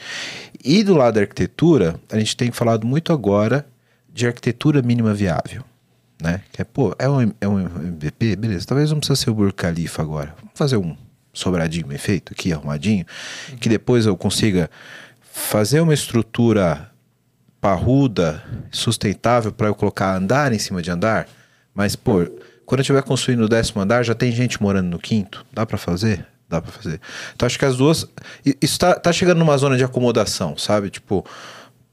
E 0.63 0.83
do 0.83 0.95
lado 0.95 1.15
da 1.15 1.19
arquitetura, 1.19 1.99
a 2.09 2.17
gente 2.17 2.37
tem 2.37 2.53
falado 2.53 2.87
muito 2.87 3.11
agora 3.11 3.67
de 4.13 4.25
arquitetura 4.25 4.81
mínima 4.81 5.13
viável. 5.13 5.61
Né? 6.23 6.39
Que 6.53 6.61
é, 6.61 6.65
pô, 6.65 6.95
é 6.97 7.09
um, 7.09 7.33
é 7.41 7.47
um 7.49 7.59
MVP, 7.59 8.37
beleza. 8.37 8.65
Talvez 8.65 8.91
não 8.91 8.99
precisa 8.99 9.17
ser 9.17 9.29
o 9.29 9.33
Burj 9.33 9.53
Khalifa 9.53 10.01
agora. 10.01 10.33
Vamos 10.37 10.53
fazer 10.55 10.77
um 10.77 10.95
sobradinho 11.37 11.87
bem 11.87 11.97
feito 11.97 12.33
aqui, 12.33 12.51
arrumadinho, 12.53 13.05
que 13.59 13.69
depois 13.69 14.05
eu 14.05 14.15
consiga 14.17 14.69
fazer 15.31 15.79
uma 15.79 15.93
estrutura 15.93 16.89
parruda, 17.59 18.43
sustentável 18.71 19.51
para 19.51 19.67
eu 19.67 19.75
colocar 19.75 20.15
andar 20.15 20.53
em 20.53 20.59
cima 20.59 20.81
de 20.81 20.91
andar. 20.91 21.27
Mas, 21.73 21.95
pô, 21.95 22.25
quando 22.65 22.79
eu 22.79 22.81
estiver 22.81 23.03
construindo 23.03 23.41
o 23.41 23.49
décimo 23.49 23.81
andar, 23.81 24.03
já 24.03 24.13
tem 24.15 24.31
gente 24.31 24.61
morando 24.61 24.87
no 24.89 24.99
quinto. 24.99 25.45
Dá 25.53 25.65
para 25.65 25.77
fazer? 25.77 26.25
Dá 26.49 26.61
para 26.61 26.71
fazer. 26.71 27.01
Então 27.35 27.45
acho 27.45 27.59
que 27.59 27.65
as 27.65 27.75
duas. 27.77 28.05
Isso 28.61 28.79
tá, 28.79 28.95
tá 28.95 29.11
chegando 29.11 29.39
numa 29.39 29.57
zona 29.57 29.75
de 29.75 29.83
acomodação, 29.83 30.57
sabe? 30.57 30.89
Tipo, 30.89 31.25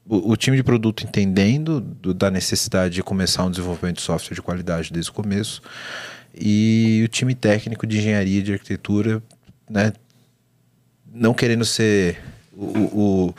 o, 0.07 0.31
o 0.31 0.37
time 0.37 0.55
de 0.55 0.63
produto 0.63 1.03
entendendo 1.03 1.81
do- 1.81 2.13
da 2.13 2.31
necessidade 2.31 2.93
de 2.95 3.03
começar 3.03 3.43
um 3.43 3.49
desenvolvimento 3.49 3.97
de 3.97 4.01
software 4.03 4.35
de 4.35 4.41
qualidade 4.41 4.93
desde 4.93 5.11
o 5.11 5.13
começo. 5.13 5.61
E 6.33 7.01
o 7.05 7.07
time 7.07 7.33
técnico 7.35 7.85
de 7.87 7.97
engenharia 7.97 8.39
e 8.39 8.43
de 8.43 8.53
arquitetura, 8.53 9.21
né? 9.69 9.93
Não 11.13 11.33
querendo 11.33 11.63
ser 11.65 12.21
o. 12.53 12.65
o, 12.65 13.35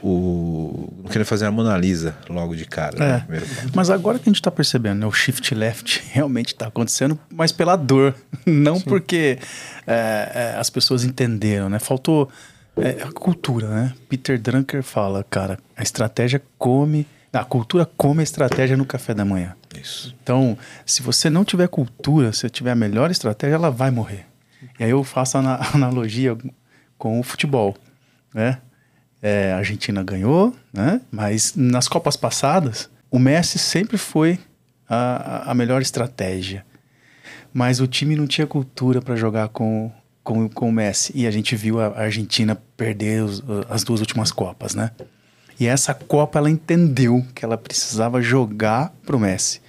o- 0.00 0.94
não 1.02 1.10
querendo 1.10 1.26
fazer 1.26 1.46
a 1.46 1.50
Mona 1.50 1.76
Lisa 1.76 2.16
logo 2.28 2.54
de 2.56 2.64
cara. 2.64 2.96
né? 2.98 3.26
É. 3.36 3.40
Ponto. 3.40 3.72
Mas 3.74 3.90
agora 3.90 4.18
que 4.18 4.28
a 4.28 4.32
gente 4.32 4.40
tá 4.42 4.50
percebendo, 4.50 5.00
né? 5.00 5.06
O 5.06 5.12
shift 5.12 5.54
left 5.54 6.02
realmente 6.12 6.54
tá 6.54 6.68
acontecendo, 6.68 7.18
mas 7.30 7.52
pela 7.52 7.76
dor. 7.76 8.14
Não 8.46 8.80
porque 8.80 9.38
é, 9.86 10.52
é, 10.54 10.58
as 10.58 10.70
pessoas 10.70 11.04
entenderam, 11.04 11.68
né? 11.68 11.78
Faltou 11.78 12.28
é, 12.76 13.02
a 13.02 13.12
cultura, 13.12 13.68
né? 13.68 13.94
Peter 14.08 14.38
Drucker 14.40 14.82
fala, 14.82 15.24
cara, 15.28 15.58
a 15.76 15.82
estratégia 15.82 16.40
come... 16.58 17.06
A 17.30 17.44
cultura 17.44 17.84
come 17.84 18.20
a 18.20 18.24
estratégia 18.24 18.74
no 18.76 18.86
café 18.86 19.12
da 19.12 19.22
manhã. 19.24 19.54
Isso. 19.78 20.14
Então, 20.22 20.56
se 20.86 21.02
você 21.02 21.28
não 21.28 21.44
tiver 21.44 21.68
cultura, 21.68 22.32
se 22.32 22.48
tiver 22.48 22.70
a 22.70 22.74
melhor 22.74 23.10
estratégia, 23.10 23.54
ela 23.56 23.70
vai 23.70 23.90
morrer. 23.90 24.24
E 24.78 24.84
aí 24.84 24.90
eu 24.90 25.02
faço 25.04 25.36
a 25.36 25.40
ana- 25.40 25.60
analogia 25.74 26.36
com 26.96 27.18
o 27.20 27.22
futebol, 27.22 27.76
né? 28.34 28.58
É, 29.20 29.52
a 29.52 29.56
Argentina 29.58 30.02
ganhou, 30.02 30.54
né? 30.72 31.00
Mas 31.10 31.54
nas 31.56 31.88
Copas 31.88 32.16
passadas, 32.16 32.88
o 33.10 33.18
Messi 33.18 33.58
sempre 33.58 33.98
foi 33.98 34.38
a, 34.88 34.96
a- 35.48 35.50
a 35.50 35.54
melhor 35.54 35.82
estratégia. 35.82 36.64
Mas 37.52 37.80
o 37.80 37.86
time 37.86 38.14
não 38.14 38.26
tinha 38.26 38.46
cultura 38.46 39.00
para 39.02 39.16
jogar 39.16 39.48
com, 39.48 39.90
com, 40.22 40.48
com 40.48 40.68
o 40.68 40.72
Messi. 40.72 41.12
E 41.14 41.26
a 41.26 41.30
gente 41.30 41.56
viu 41.56 41.80
a 41.80 41.98
Argentina 41.98 42.54
perder 42.76 43.24
os- 43.24 43.42
as 43.68 43.82
duas 43.82 44.00
últimas 44.00 44.30
Copas, 44.30 44.74
né? 44.74 44.90
E 45.58 45.66
essa 45.66 45.92
Copa 45.92 46.38
ela 46.38 46.48
entendeu 46.50 47.26
que 47.34 47.44
ela 47.44 47.58
precisava 47.58 48.22
jogar 48.22 48.92
pro 49.04 49.18
Messi. 49.18 49.60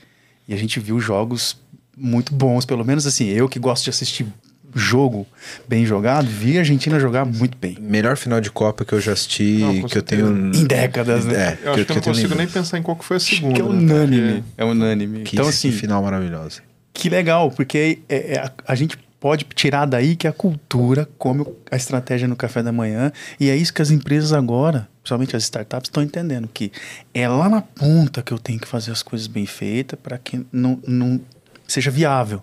E 0.47 0.53
a 0.53 0.57
gente 0.57 0.79
viu 0.79 0.99
jogos 0.99 1.59
muito 1.97 2.33
bons, 2.33 2.65
pelo 2.65 2.85
menos 2.85 3.07
assim, 3.07 3.25
eu 3.27 3.49
que 3.49 3.57
gosto 3.59 3.85
de 3.85 3.89
assistir 3.89 4.27
jogo 4.75 5.27
bem 5.67 5.85
jogado, 5.85 6.27
vi 6.27 6.57
a 6.57 6.61
Argentina 6.61 6.99
jogar 6.99 7.25
muito 7.25 7.57
bem. 7.57 7.77
Melhor 7.79 8.17
final 8.17 8.39
de 8.39 8.51
Copa 8.51 8.85
que 8.85 8.93
eu 8.93 9.01
já 9.01 9.13
assisti, 9.13 9.59
Não, 9.59 9.87
que 9.87 9.97
eu 9.97 10.01
tenho. 10.01 10.27
Em 10.53 10.65
décadas, 10.65 11.25
né? 11.25 11.33
É, 11.63 11.67
Eu 11.67 11.73
acho 11.73 11.85
que 11.85 11.91
eu 11.91 11.95
não 11.95 12.01
consigo 12.03 12.35
nem 12.35 12.47
pensar 12.47 12.77
em 12.77 12.83
qual 12.83 12.95
que 12.97 13.05
foi 13.05 13.17
a 13.17 13.19
segunda. 13.19 13.53
que 13.55 13.61
é 13.61 13.63
né? 13.63 13.69
unânime. 13.69 14.43
É 14.57 14.65
unânime. 14.65 15.23
Que, 15.23 15.35
então, 15.35 15.45
que 15.45 15.49
assim, 15.49 15.71
final 15.71 16.03
maravilhoso. 16.03 16.61
que 16.93 17.09
legal, 17.09 17.51
porque 17.51 17.99
é- 18.09 18.33
é 18.33 18.39
a, 18.39 18.51
a 18.67 18.75
gente 18.75 18.97
pode 19.19 19.45
tirar 19.53 19.85
daí 19.85 20.15
que 20.15 20.27
a 20.27 20.31
cultura 20.31 21.07
come 21.17 21.45
a 21.69 21.75
estratégia 21.75 22.27
no 22.27 22.35
café 22.35 22.63
da 22.63 22.71
manhã. 22.71 23.11
E 23.39 23.49
é 23.49 23.55
isso 23.55 23.73
que 23.73 23.81
as 23.81 23.91
empresas 23.91 24.31
agora 24.33 24.87
principalmente 25.09 25.35
as 25.35 25.43
startups, 25.43 25.87
estão 25.89 26.03
entendendo 26.03 26.47
que 26.53 26.71
é 27.13 27.27
lá 27.27 27.49
na 27.49 27.61
ponta 27.61 28.21
que 28.21 28.31
eu 28.31 28.37
tenho 28.37 28.59
que 28.59 28.67
fazer 28.67 28.91
as 28.91 29.01
coisas 29.01 29.27
bem 29.27 29.45
feitas 29.45 29.97
para 30.01 30.17
que 30.19 30.45
não, 30.51 30.79
não 30.87 31.19
seja 31.67 31.89
viável, 31.89 32.41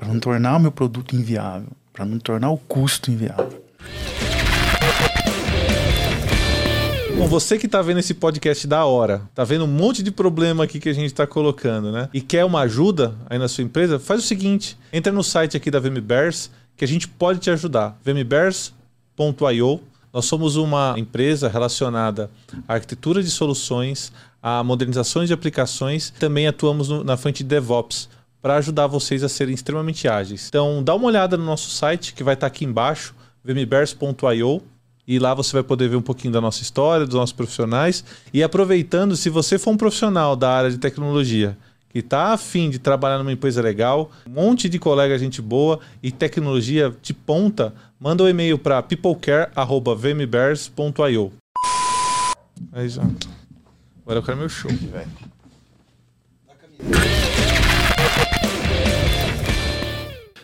para 0.00 0.08
não 0.08 0.18
tornar 0.18 0.56
o 0.56 0.60
meu 0.60 0.72
produto 0.72 1.14
inviável, 1.14 1.68
para 1.92 2.06
não 2.06 2.18
tornar 2.18 2.50
o 2.50 2.56
custo 2.56 3.10
inviável. 3.10 3.62
Bom, 7.18 7.26
você 7.26 7.58
que 7.58 7.68
tá 7.68 7.82
vendo 7.82 8.00
esse 8.00 8.14
podcast 8.14 8.66
da 8.66 8.86
hora, 8.86 9.20
tá 9.34 9.44
vendo 9.44 9.64
um 9.64 9.68
monte 9.68 10.02
de 10.02 10.10
problema 10.10 10.64
aqui 10.64 10.80
que 10.80 10.88
a 10.88 10.94
gente 10.94 11.12
tá 11.12 11.26
colocando, 11.26 11.92
né? 11.92 12.08
E 12.14 12.22
quer 12.22 12.46
uma 12.46 12.60
ajuda 12.60 13.14
aí 13.28 13.38
na 13.38 13.46
sua 13.46 13.62
empresa, 13.62 13.98
faz 13.98 14.24
o 14.24 14.26
seguinte: 14.26 14.78
entra 14.90 15.12
no 15.12 15.22
site 15.22 15.54
aqui 15.54 15.70
da 15.70 15.78
VMBears 15.78 16.50
que 16.78 16.84
a 16.84 16.88
gente 16.88 17.06
pode 17.06 17.38
te 17.40 17.50
ajudar. 17.50 17.98
vmbears.io. 18.02 19.80
Nós 20.12 20.24
somos 20.24 20.56
uma 20.56 20.94
empresa 20.96 21.46
relacionada 21.46 22.30
à 22.66 22.72
arquitetura 22.74 23.22
de 23.22 23.30
soluções, 23.30 24.10
a 24.42 24.64
modernizações 24.64 25.28
de 25.28 25.34
aplicações, 25.34 26.10
também 26.18 26.48
atuamos 26.48 26.88
no, 26.88 27.04
na 27.04 27.16
frente 27.18 27.44
de 27.44 27.50
DevOps 27.50 28.08
para 28.42 28.56
ajudar 28.56 28.86
vocês 28.86 29.22
a 29.22 29.28
serem 29.28 29.54
extremamente 29.54 30.08
ágeis. 30.08 30.48
Então, 30.48 30.82
dá 30.82 30.94
uma 30.94 31.06
olhada 31.06 31.36
no 31.36 31.44
nosso 31.44 31.68
site 31.70 32.14
que 32.14 32.24
vai 32.24 32.32
estar 32.34 32.48
tá 32.48 32.54
aqui 32.54 32.64
embaixo, 32.64 33.14
vmbears.io 33.44 34.62
e 35.06 35.18
lá 35.18 35.34
você 35.34 35.52
vai 35.52 35.62
poder 35.64 35.88
ver 35.88 35.96
um 35.96 36.02
pouquinho 36.02 36.32
da 36.32 36.40
nossa 36.40 36.62
história, 36.62 37.04
dos 37.04 37.16
nossos 37.16 37.32
profissionais. 37.32 38.04
E 38.32 38.44
aproveitando, 38.44 39.16
se 39.16 39.28
você 39.28 39.58
for 39.58 39.72
um 39.72 39.76
profissional 39.76 40.36
da 40.36 40.50
área 40.50 40.70
de 40.70 40.78
tecnologia 40.78 41.58
que 41.88 41.98
está 41.98 42.32
afim 42.32 42.70
de 42.70 42.78
trabalhar 42.78 43.18
numa 43.18 43.32
empresa 43.32 43.60
legal, 43.60 44.12
um 44.24 44.30
monte 44.30 44.68
de 44.68 44.78
colega 44.78 45.18
gente 45.18 45.42
boa 45.42 45.80
e 46.00 46.12
tecnologia 46.12 46.94
de 47.02 47.12
ponta, 47.12 47.74
manda 47.98 48.22
o 48.22 48.26
um 48.26 48.28
e-mail 48.28 48.56
para 48.56 48.80
peoplecare.vmbears.io. 48.82 51.32
Aí 52.72 52.88
já. 52.88 53.02
Agora 53.02 54.20
eu 54.20 54.22
quero 54.22 54.38
meu 54.38 54.48
show, 54.48 54.70
velho. 54.70 55.10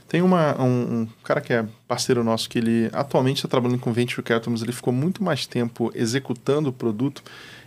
Tem 0.08 0.22
uma, 0.22 0.60
um, 0.62 1.00
um, 1.00 1.08
cara 1.24 1.40
que 1.40 1.52
é 1.52 1.64
parceiro 1.88 2.22
nosso 2.22 2.48
que 2.48 2.58
ele 2.58 2.88
atualmente 2.92 3.38
está 3.38 3.48
trabalhando 3.48 3.80
com 3.80 3.92
Venture 3.92 4.22
Capital, 4.22 4.52
mas 4.52 4.62
ele 4.62 4.72
ficou 4.72 4.92
muito 4.92 5.22
mais 5.22 5.46
tempo 5.46 5.90
executando 5.94 6.68
o 6.68 6.72
produto. 6.72 7.22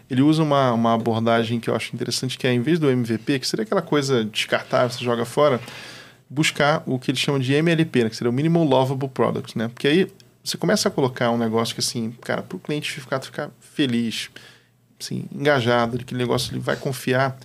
Ele 0.10 0.22
usa 0.22 0.42
uma, 0.42 0.72
uma 0.72 0.94
abordagem 0.94 1.60
que 1.60 1.70
eu 1.70 1.76
acho 1.76 1.94
interessante, 1.94 2.38
que 2.38 2.48
é 2.48 2.54
em 2.54 2.62
vez 2.62 2.80
do 2.80 2.90
MVP, 2.90 3.40
que 3.40 3.48
seria 3.48 3.64
aquela 3.64 3.82
coisa 3.82 4.24
descartável, 4.24 4.90
você 4.90 5.04
joga 5.04 5.26
fora, 5.26 5.60
buscar 6.30 6.82
o 6.86 6.98
que 6.98 7.12
eles 7.12 7.20
chamam 7.20 7.40
de 7.40 7.54
MLP, 7.54 8.06
né, 8.06 8.10
que 8.10 8.16
seria 8.16 8.30
o 8.30 8.34
Minimal 8.34 8.64
Lovable 8.64 9.10
Product, 9.10 9.58
né? 9.58 9.68
Porque 9.68 9.88
aí 9.88 10.12
você 10.44 10.58
começa 10.58 10.88
a 10.88 10.92
colocar 10.92 11.32
um 11.32 11.38
negócio 11.38 11.76
que 11.76 11.82
assim, 11.82 12.12
cara, 12.22 12.42
para 12.42 12.56
o 12.56 12.60
cliente 12.60 13.00
ficar, 13.00 13.20
ficar 13.20 13.52
feliz, 13.60 14.30
assim, 15.00 15.26
engajado, 15.32 15.98
de 15.98 16.06
que 16.06 16.14
o 16.14 16.18
negócio 16.18 16.52
ele 16.54 16.60
vai 16.60 16.76
confiar 16.76 17.38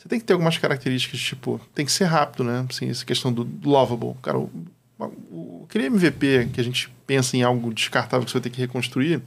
você 0.00 0.08
tem 0.08 0.18
que 0.18 0.24
ter 0.24 0.32
algumas 0.32 0.56
características, 0.56 1.20
tipo, 1.20 1.60
tem 1.74 1.84
que 1.84 1.92
ser 1.92 2.04
rápido, 2.04 2.42
né? 2.42 2.64
Assim, 2.70 2.88
essa 2.88 3.04
questão 3.04 3.30
do, 3.30 3.46
lovable. 3.62 4.14
Cara, 4.22 4.38
o, 4.38 4.50
o, 4.98 5.66
aquele 5.68 5.86
MVP 5.86 6.48
que 6.54 6.60
a 6.60 6.64
gente 6.64 6.90
pensa 7.06 7.36
em 7.36 7.42
algo 7.42 7.72
descartável 7.74 8.24
que 8.24 8.30
você 8.30 8.38
vai 8.38 8.42
ter 8.44 8.50
que 8.50 8.60
reconstruir, 8.60 9.20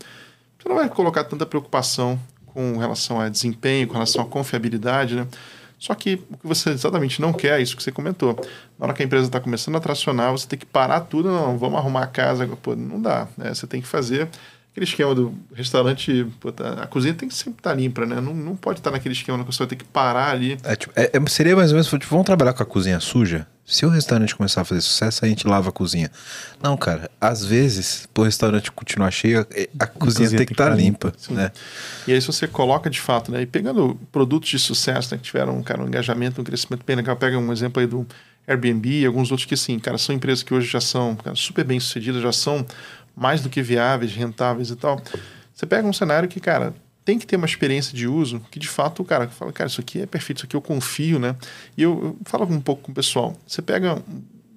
você 0.57 0.67
não 0.67 0.75
vai 0.75 0.89
colocar 0.89 1.25
tanta 1.25 1.45
preocupação 1.45 2.19
com 2.47 2.75
relação 2.79 3.21
a 3.21 3.29
desempenho, 3.29 3.87
com 3.87 3.93
relação 3.93 4.23
à 4.23 4.25
confiabilidade, 4.25 5.15
né? 5.15 5.27
Só 5.77 5.93
que 5.93 6.15
o 6.31 6.37
que 6.37 6.47
você 6.47 6.71
exatamente 6.71 7.21
não 7.21 7.33
quer 7.33 7.59
é 7.59 7.61
isso 7.61 7.77
que 7.77 7.83
você 7.83 7.91
comentou. 7.91 8.35
Na 8.79 8.85
hora 8.85 8.93
que 8.95 9.03
a 9.03 9.05
empresa 9.05 9.27
está 9.27 9.39
começando 9.39 9.75
a 9.75 9.79
tracionar, 9.79 10.31
você 10.31 10.47
tem 10.47 10.57
que 10.57 10.65
parar 10.65 11.01
tudo, 11.01 11.29
não, 11.29 11.55
vamos 11.55 11.77
arrumar 11.77 12.03
a 12.03 12.07
casa, 12.07 12.47
pô, 12.63 12.75
não 12.75 12.99
dá. 12.99 13.27
Né? 13.37 13.53
Você 13.53 13.67
tem 13.67 13.79
que 13.79 13.87
fazer 13.87 14.27
aquele 14.73 14.85
esquema 14.85 15.13
do 15.13 15.35
restaurante, 15.53 16.25
tá, 16.55 16.83
a 16.83 16.87
cozinha 16.87 17.13
tem 17.13 17.29
que 17.29 17.35
sempre 17.35 17.59
estar 17.59 17.69
tá 17.69 17.75
limpa, 17.75 18.07
né? 18.07 18.19
Não, 18.19 18.33
não 18.33 18.55
pode 18.55 18.79
estar 18.79 18.89
tá 18.89 18.97
naquele 18.97 19.13
esquema 19.13 19.37
que 19.37 19.45
você 19.45 19.59
vai 19.59 19.67
ter 19.67 19.75
que 19.75 19.83
parar 19.83 20.31
ali. 20.31 20.57
É, 20.63 20.75
tipo, 20.75 20.91
é, 20.95 21.11
é, 21.13 21.29
seria 21.29 21.55
mais 21.55 21.69
ou 21.69 21.75
menos, 21.75 21.87
tipo, 21.87 22.07
vamos 22.07 22.25
trabalhar 22.25 22.53
com 22.53 22.63
a 22.63 22.65
cozinha 22.65 22.99
suja? 22.99 23.45
Se 23.63 23.85
o 23.85 23.89
restaurante 23.89 24.35
começar 24.35 24.61
a 24.61 24.65
fazer 24.65 24.81
sucesso, 24.81 25.23
a 25.23 25.27
gente 25.27 25.47
lava 25.47 25.69
a 25.69 25.71
cozinha. 25.71 26.11
Não, 26.61 26.75
cara, 26.75 27.09
às 27.21 27.45
vezes, 27.45 28.09
pro 28.11 28.23
restaurante 28.23 28.71
continuar 28.71 29.11
cheio, 29.11 29.41
a, 29.41 29.41
a, 29.41 29.83
a 29.83 29.87
cozinha, 29.87 30.23
cozinha, 30.23 30.37
tem 30.37 30.47
que 30.47 30.53
estar 30.53 30.69
tá 30.71 30.75
limpa, 30.75 31.13
limpa 31.29 31.41
né? 31.41 31.51
E 32.07 32.11
aí 32.11 32.19
se 32.19 32.27
você 32.27 32.47
coloca 32.47 32.89
de 32.89 32.99
fato, 32.99 33.31
né? 33.31 33.43
E 33.43 33.45
pegando 33.45 33.95
produtos 34.11 34.49
de 34.49 34.57
sucesso, 34.57 35.13
né, 35.13 35.19
que 35.19 35.23
tiveram 35.23 35.61
cara, 35.61 35.83
um 35.83 35.87
engajamento, 35.87 36.41
um 36.41 36.43
crescimento 36.43 36.83
bem 36.83 36.95
legal, 36.95 37.15
pega 37.15 37.37
um 37.37 37.53
exemplo 37.53 37.79
aí 37.79 37.87
do 37.87 38.07
Airbnb 38.47 38.89
e 38.89 39.05
alguns 39.05 39.31
outros 39.31 39.45
que 39.45 39.55
sim, 39.55 39.79
cara, 39.79 39.97
são 39.97 40.13
empresas 40.13 40.43
que 40.43 40.53
hoje 40.53 40.67
já 40.67 40.81
são 40.81 41.15
cara, 41.15 41.35
super 41.35 41.63
bem 41.63 41.79
sucedidas, 41.79 42.21
já 42.21 42.31
são 42.31 42.65
mais 43.15 43.41
do 43.41 43.49
que 43.49 43.61
viáveis, 43.61 44.13
rentáveis 44.13 44.69
e 44.69 44.75
tal. 44.75 45.01
Você 45.53 45.65
pega 45.65 45.87
um 45.87 45.93
cenário 45.93 46.27
que, 46.27 46.39
cara, 46.39 46.73
tem 47.05 47.19
que 47.19 47.27
ter 47.27 47.35
uma 47.35 47.45
experiência 47.45 47.95
de 47.95 48.07
uso 48.07 48.39
que 48.49 48.59
de 48.59 48.67
fato 48.67 49.01
o 49.01 49.05
cara 49.05 49.27
fala, 49.27 49.51
cara, 49.51 49.67
isso 49.67 49.81
aqui 49.81 50.01
é 50.01 50.05
perfeito, 50.05 50.39
isso 50.39 50.45
aqui 50.45 50.55
eu 50.55 50.61
confio, 50.61 51.19
né? 51.19 51.35
E 51.77 51.83
eu, 51.83 51.99
eu 52.03 52.17
falo 52.25 52.45
um 52.45 52.61
pouco 52.61 52.83
com 52.83 52.91
o 52.91 52.95
pessoal. 52.95 53.35
Você 53.45 53.61
pega 53.61 54.01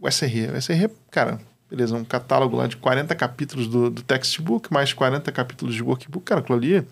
o 0.01 0.09
SRE, 0.09 0.49
o 0.49 0.57
SRE, 0.61 0.89
cara, 1.11 1.41
beleza, 1.71 1.97
um 1.97 2.05
catálogo 2.05 2.57
lá 2.57 2.67
de 2.67 2.77
40 2.77 3.15
capítulos 3.15 3.67
do, 3.67 3.91
do 3.91 4.03
textbook, 4.03 4.73
mais 4.73 4.93
40 4.93 5.31
capítulos 5.33 5.75
de 5.75 5.83
workbook, 5.83 6.25
cara, 6.25 6.41
aquilo 6.41 6.57
ali, 6.57 6.87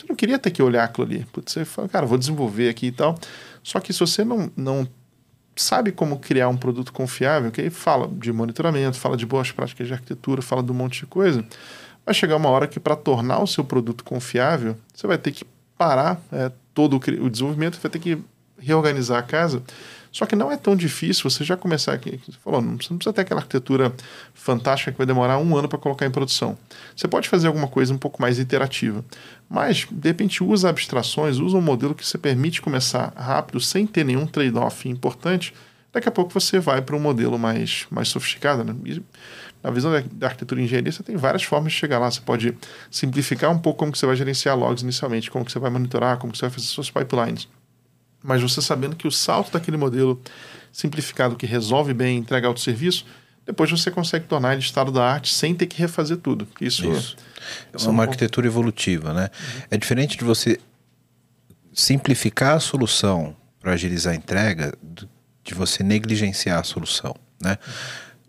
você 0.00 0.06
não 0.08 0.16
queria 0.16 0.38
ter 0.38 0.50
que 0.50 0.62
olhar 0.62 0.84
aquilo 0.84 1.06
ali. 1.06 1.26
Você 1.44 1.64
fala, 1.64 1.88
cara, 1.88 2.06
vou 2.06 2.16
desenvolver 2.18 2.68
aqui 2.68 2.86
e 2.86 2.92
tal. 2.92 3.18
Só 3.62 3.78
que 3.80 3.92
se 3.92 4.00
você 4.00 4.24
não, 4.24 4.50
não 4.56 4.88
sabe 5.62 5.92
como 5.92 6.18
criar 6.18 6.48
um 6.48 6.56
produto 6.56 6.92
confiável, 6.92 7.50
que 7.50 7.60
aí 7.60 7.70
fala 7.70 8.08
de 8.08 8.32
monitoramento, 8.32 8.98
fala 8.98 9.16
de 9.16 9.26
boas 9.26 9.52
práticas 9.52 9.86
de 9.86 9.92
arquitetura, 9.92 10.42
fala 10.42 10.62
de 10.62 10.70
um 10.72 10.74
monte 10.74 11.00
de 11.00 11.06
coisa, 11.06 11.44
vai 12.04 12.14
chegar 12.14 12.36
uma 12.36 12.48
hora 12.48 12.66
que 12.66 12.80
para 12.80 12.96
tornar 12.96 13.40
o 13.40 13.46
seu 13.46 13.64
produto 13.64 14.04
confiável, 14.04 14.76
você 14.94 15.06
vai 15.06 15.18
ter 15.18 15.32
que 15.32 15.44
parar 15.76 16.20
é, 16.32 16.50
todo 16.74 16.94
o, 16.94 17.24
o 17.24 17.30
desenvolvimento, 17.30 17.78
vai 17.80 17.90
ter 17.90 17.98
que 17.98 18.18
reorganizar 18.58 19.18
a 19.18 19.22
casa. 19.22 19.62
Só 20.12 20.26
que 20.26 20.34
não 20.34 20.50
é 20.50 20.56
tão 20.56 20.74
difícil 20.74 21.30
você 21.30 21.44
já 21.44 21.56
começar 21.56 21.92
aqui. 21.92 22.20
Você 22.26 22.38
falou, 22.42 22.60
não, 22.60 22.76
precisa 22.76 23.12
ter 23.12 23.20
aquela 23.20 23.40
arquitetura 23.40 23.92
fantástica 24.34 24.90
que 24.90 24.98
vai 24.98 25.06
demorar 25.06 25.38
um 25.38 25.56
ano 25.56 25.68
para 25.68 25.78
colocar 25.78 26.04
em 26.04 26.10
produção. 26.10 26.58
Você 26.96 27.06
pode 27.06 27.28
fazer 27.28 27.46
alguma 27.46 27.68
coisa 27.68 27.94
um 27.94 27.98
pouco 27.98 28.20
mais 28.20 28.38
iterativa. 28.38 29.04
Mas, 29.48 29.86
de 29.90 30.08
repente, 30.08 30.42
usa 30.42 30.68
abstrações, 30.68 31.38
usa 31.38 31.56
um 31.56 31.60
modelo 31.60 31.94
que 31.94 32.04
você 32.04 32.18
permite 32.18 32.60
começar 32.60 33.12
rápido, 33.16 33.60
sem 33.60 33.86
ter 33.86 34.04
nenhum 34.04 34.26
trade-off 34.26 34.88
importante. 34.88 35.54
Daqui 35.92 36.08
a 36.08 36.12
pouco 36.12 36.32
você 36.32 36.58
vai 36.58 36.82
para 36.82 36.96
um 36.96 37.00
modelo 37.00 37.38
mais, 37.38 37.86
mais 37.88 38.08
sofisticado. 38.08 38.64
Né? 38.64 38.74
E, 38.84 39.02
na 39.62 39.70
visão 39.70 39.92
da 40.12 40.26
arquitetura 40.26 40.60
e 40.60 40.64
engenharia, 40.64 40.90
você 40.90 41.04
tem 41.04 41.16
várias 41.16 41.44
formas 41.44 41.72
de 41.72 41.78
chegar 41.78 42.00
lá. 42.00 42.10
Você 42.10 42.20
pode 42.20 42.56
simplificar 42.90 43.50
um 43.52 43.58
pouco 43.58 43.78
como 43.78 43.92
que 43.92 43.98
você 43.98 44.06
vai 44.06 44.16
gerenciar 44.16 44.58
logs 44.58 44.82
inicialmente, 44.82 45.30
como 45.30 45.44
que 45.44 45.52
você 45.52 45.58
vai 45.60 45.70
monitorar, 45.70 46.16
como 46.18 46.32
que 46.32 46.38
você 46.38 46.46
vai 46.46 46.50
fazer 46.50 46.66
suas 46.66 46.90
pipelines 46.90 47.46
mas 48.22 48.42
você 48.42 48.60
sabendo 48.60 48.96
que 48.96 49.06
o 49.06 49.10
salto 49.10 49.52
daquele 49.52 49.76
modelo 49.76 50.20
simplificado 50.72 51.36
que 51.36 51.46
resolve 51.46 51.92
bem 51.94 52.18
entrega 52.18 52.46
autosserviço, 52.46 53.04
depois 53.46 53.70
você 53.70 53.90
consegue 53.90 54.26
tornar 54.26 54.52
ele 54.52 54.60
estado 54.60 54.92
da 54.92 55.04
arte 55.04 55.34
sem 55.34 55.54
ter 55.54 55.66
que 55.66 55.78
refazer 55.78 56.18
tudo. 56.18 56.46
Isso, 56.60 56.90
Isso. 56.90 57.16
é 57.72 57.88
uma, 57.88 58.04
arquitetura 58.04 58.46
evolutiva, 58.46 59.12
né? 59.12 59.22
Uhum. 59.32 59.62
É 59.70 59.76
diferente 59.76 60.16
de 60.16 60.24
você 60.24 60.58
simplificar 61.72 62.56
a 62.56 62.60
solução 62.60 63.34
para 63.58 63.72
agilizar 63.72 64.12
a 64.12 64.16
entrega 64.16 64.74
de 65.42 65.54
você 65.54 65.82
negligenciar 65.82 66.60
a 66.60 66.64
solução, 66.64 67.14
né? 67.40 67.56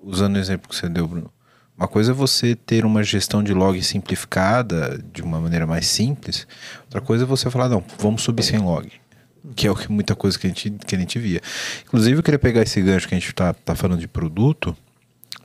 Uhum. 0.01 0.09
Usando 0.11 0.35
o 0.37 0.39
exemplo 0.39 0.67
que 0.67 0.75
você 0.75 0.89
deu, 0.89 1.07
Bruno. 1.07 1.31
Uma 1.77 1.87
coisa 1.87 2.11
é 2.11 2.13
você 2.13 2.55
ter 2.55 2.85
uma 2.85 3.03
gestão 3.03 3.43
de 3.43 3.53
log 3.53 3.81
simplificada 3.83 5.03
de 5.13 5.21
uma 5.21 5.39
maneira 5.39 5.65
mais 5.65 5.87
simples. 5.87 6.47
Outra 6.83 7.01
coisa 7.01 7.23
é 7.23 7.27
você 7.27 7.49
falar, 7.49 7.69
não, 7.69 7.83
vamos 7.99 8.23
subir 8.23 8.43
sem 8.43 8.59
log 8.59 9.00
que 9.55 9.67
é 9.67 9.73
muita 9.89 10.15
coisa 10.15 10.37
que 10.37 10.47
a 10.47 10.49
gente, 10.49 10.69
que 10.71 10.95
a 10.95 10.99
gente 10.99 11.19
via. 11.19 11.41
Inclusive, 11.83 12.17
eu 12.17 12.23
queria 12.23 12.39
pegar 12.39 12.61
esse 12.61 12.81
gancho 12.81 13.07
que 13.07 13.15
a 13.15 13.19
gente 13.19 13.29
está 13.29 13.53
tá 13.53 13.75
falando 13.75 13.99
de 13.99 14.07
produto 14.07 14.75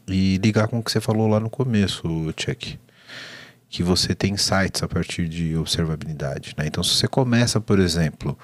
e 0.07 0.39
ligar 0.39 0.69
com 0.69 0.79
o 0.79 0.83
que 0.83 0.91
você 0.91 1.01
falou 1.01 1.27
lá 1.27 1.41
no 1.41 1.51
começo, 1.51 2.33
Check. 2.37 2.79
Que 3.69 3.83
você 3.83 4.15
tem 4.15 4.37
sites 4.37 4.83
a 4.83 4.89
partir 4.89 5.29
de 5.29 5.57
observabilidade. 5.57 6.55
Né? 6.57 6.67
Então, 6.67 6.85
se 6.85 6.95
você 6.95 7.09
começa, 7.09 7.61
por 7.61 7.79
exemplo, 7.79 8.39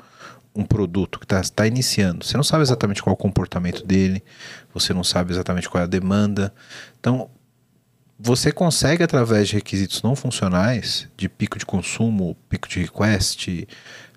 um 0.55 0.65
produto 0.65 1.19
que 1.19 1.25
está 1.25 1.41
tá 1.43 1.67
iniciando, 1.67 2.25
você 2.25 2.37
não 2.37 2.45
sabe 2.45 2.63
exatamente 2.63 3.03
qual 3.03 3.13
é 3.13 3.15
o 3.15 3.17
comportamento 3.17 3.87
dele, 3.87 4.23
você 4.75 4.93
não 4.93 5.05
sabe 5.05 5.33
exatamente 5.33 5.69
qual 5.69 5.81
é 5.81 5.85
a 5.85 5.89
demanda. 5.89 6.53
Então, 6.99 7.31
você 8.19 8.53
consegue, 8.53 9.03
através 9.03 9.49
de 9.49 9.55
requisitos 9.55 10.03
não 10.03 10.15
funcionais, 10.15 11.09
de 11.17 11.29
pico 11.29 11.59
de 11.59 11.67
consumo, 11.67 12.37
pico 12.49 12.69
de 12.69 12.81
request, 12.81 13.67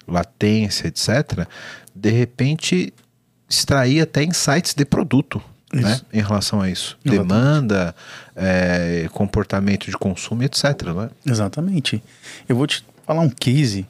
latência, 0.08 0.88
etc., 0.88 1.48
de 1.94 2.10
repente 2.10 2.94
extrair 3.50 4.02
até 4.02 4.24
insights 4.24 4.74
de 4.74 4.86
produto. 4.86 5.42
Né, 5.74 6.00
em 6.14 6.22
relação 6.22 6.62
a 6.62 6.70
isso. 6.70 6.98
Exatamente. 7.04 7.28
Demanda, 7.28 7.96
é, 8.34 9.10
comportamento 9.12 9.88
de 9.88 9.98
consumo, 9.98 10.42
etc. 10.44 10.64
Né? 10.96 11.10
Exatamente. 11.26 12.02
Eu 12.48 12.56
vou 12.56 12.66
te 12.66 12.86
falar 13.06 13.20
um 13.20 13.30
case 13.30 13.86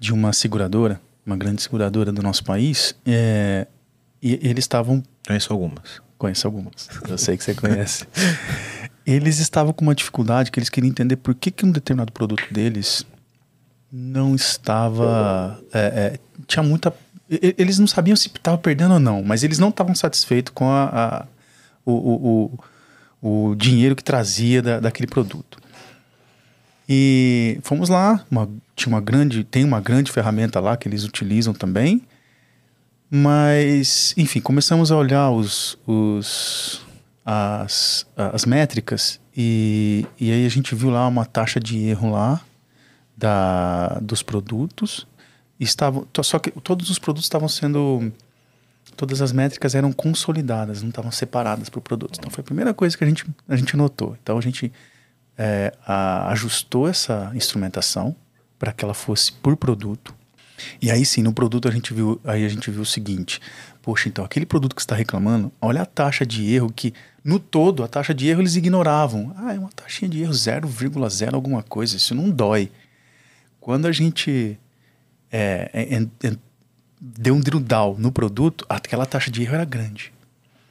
de 0.00 0.12
uma 0.12 0.32
seguradora, 0.32 1.00
uma 1.24 1.36
grande 1.36 1.62
seguradora 1.62 2.10
do 2.10 2.20
nosso 2.20 2.42
país, 2.42 2.96
é, 3.06 3.68
e 4.20 4.40
eles 4.42 4.64
estavam. 4.64 5.02
Conheço 5.24 5.52
algumas. 5.52 6.02
Conheço 6.16 6.48
algumas. 6.48 6.88
Eu 7.08 7.16
sei 7.16 7.36
que 7.36 7.44
você 7.44 7.54
conhece. 7.54 8.04
eles 9.06 9.38
estavam 9.38 9.72
com 9.72 9.84
uma 9.84 9.94
dificuldade 9.94 10.50
que 10.50 10.58
eles 10.58 10.68
queriam 10.68 10.90
entender 10.90 11.16
por 11.16 11.34
que, 11.34 11.50
que 11.50 11.64
um 11.64 11.70
determinado 11.70 12.12
produto 12.12 12.42
deles 12.52 13.06
não 13.92 14.34
estava. 14.34 15.58
é, 15.72 15.78
é, 16.14 16.18
tinha 16.46 16.62
muita. 16.62 16.92
Eles 17.30 17.78
não 17.78 17.86
sabiam 17.86 18.16
se 18.16 18.28
estava 18.28 18.56
perdendo 18.56 18.94
ou 18.94 19.00
não, 19.00 19.22
mas 19.22 19.42
eles 19.44 19.58
não 19.58 19.68
estavam 19.68 19.94
satisfeitos 19.94 20.52
com 20.54 20.70
a, 20.70 20.84
a- 20.84 21.26
o, 21.84 21.92
o, 21.92 22.58
o, 23.22 23.50
o 23.50 23.54
dinheiro 23.54 23.94
que 23.94 24.02
trazia 24.04 24.62
da, 24.62 24.80
daquele 24.80 25.06
produto. 25.06 25.58
E 26.88 27.58
fomos 27.62 27.88
lá, 27.90 28.24
uma- 28.30 28.48
tinha 28.74 28.92
uma 28.94 29.00
grande, 29.00 29.44
tem 29.44 29.62
uma 29.64 29.80
grande 29.80 30.10
ferramenta 30.10 30.58
lá 30.58 30.76
que 30.76 30.88
eles 30.88 31.04
utilizam 31.04 31.52
também. 31.52 32.02
Mas, 33.10 34.14
enfim, 34.16 34.40
começamos 34.40 34.92
a 34.92 34.96
olhar 34.96 35.30
os, 35.30 35.78
os, 35.86 36.82
as, 37.24 38.06
as 38.16 38.44
métricas 38.44 39.18
e, 39.36 40.06
e 40.20 40.30
aí 40.30 40.44
a 40.44 40.48
gente 40.50 40.74
viu 40.74 40.90
lá 40.90 41.06
uma 41.08 41.24
taxa 41.24 41.58
de 41.58 41.78
erro 41.78 42.10
lá 42.12 42.40
da, 43.18 43.98
dos 44.00 44.22
produtos. 44.22 45.06
Estavam, 45.58 46.06
só 46.22 46.38
que 46.38 46.52
todos 46.52 46.88
os 46.88 46.98
produtos 46.98 47.24
estavam 47.24 47.48
sendo. 47.48 48.12
Todas 48.96 49.20
as 49.20 49.32
métricas 49.32 49.74
eram 49.74 49.92
consolidadas, 49.92 50.82
não 50.82 50.88
estavam 50.88 51.10
separadas 51.12 51.68
para 51.68 51.78
o 51.78 51.82
produto. 51.82 52.16
Então 52.18 52.30
foi 52.30 52.42
a 52.42 52.44
primeira 52.44 52.74
coisa 52.74 52.96
que 52.96 53.04
a 53.04 53.06
gente, 53.06 53.24
a 53.48 53.54
gente 53.56 53.76
notou. 53.76 54.16
Então 54.22 54.38
a 54.38 54.40
gente 54.40 54.72
é, 55.36 55.72
a- 55.86 56.30
ajustou 56.32 56.88
essa 56.88 57.30
instrumentação 57.34 58.14
para 58.58 58.72
que 58.72 58.84
ela 58.84 58.94
fosse 58.94 59.32
por 59.32 59.56
produto. 59.56 60.14
E 60.82 60.90
aí 60.90 61.04
sim, 61.04 61.22
no 61.22 61.32
produto 61.32 61.68
a 61.68 61.70
gente 61.70 61.94
viu, 61.94 62.20
aí 62.24 62.44
a 62.44 62.48
gente 62.48 62.70
viu 62.70 62.82
o 62.82 62.86
seguinte: 62.86 63.40
poxa, 63.82 64.08
então 64.08 64.24
aquele 64.24 64.46
produto 64.46 64.74
que 64.74 64.80
está 64.82 64.96
reclamando, 64.96 65.52
olha 65.60 65.82
a 65.82 65.86
taxa 65.86 66.26
de 66.26 66.52
erro 66.52 66.72
que 66.74 66.92
no 67.22 67.38
todo 67.38 67.84
a 67.84 67.88
taxa 67.88 68.12
de 68.14 68.26
erro 68.28 68.42
eles 68.42 68.56
ignoravam. 68.56 69.32
Ah, 69.36 69.54
é 69.54 69.58
uma 69.58 69.70
taxinha 69.70 70.08
de 70.08 70.22
erro 70.22 70.32
0,0 70.32 71.34
alguma 71.34 71.62
coisa, 71.62 71.96
isso 71.96 72.14
não 72.14 72.30
dói. 72.30 72.70
Quando 73.60 73.86
a 73.86 73.92
gente 73.92 74.58
é, 75.30 75.70
é, 75.72 75.94
é, 75.96 76.28
é, 76.30 76.36
deu 77.00 77.34
um 77.34 77.40
drill 77.40 77.60
down 77.60 77.96
no 77.98 78.10
produto, 78.12 78.64
aquela 78.68 79.04
taxa 79.06 79.30
de 79.30 79.42
erro 79.42 79.54
era 79.54 79.64
grande. 79.64 80.12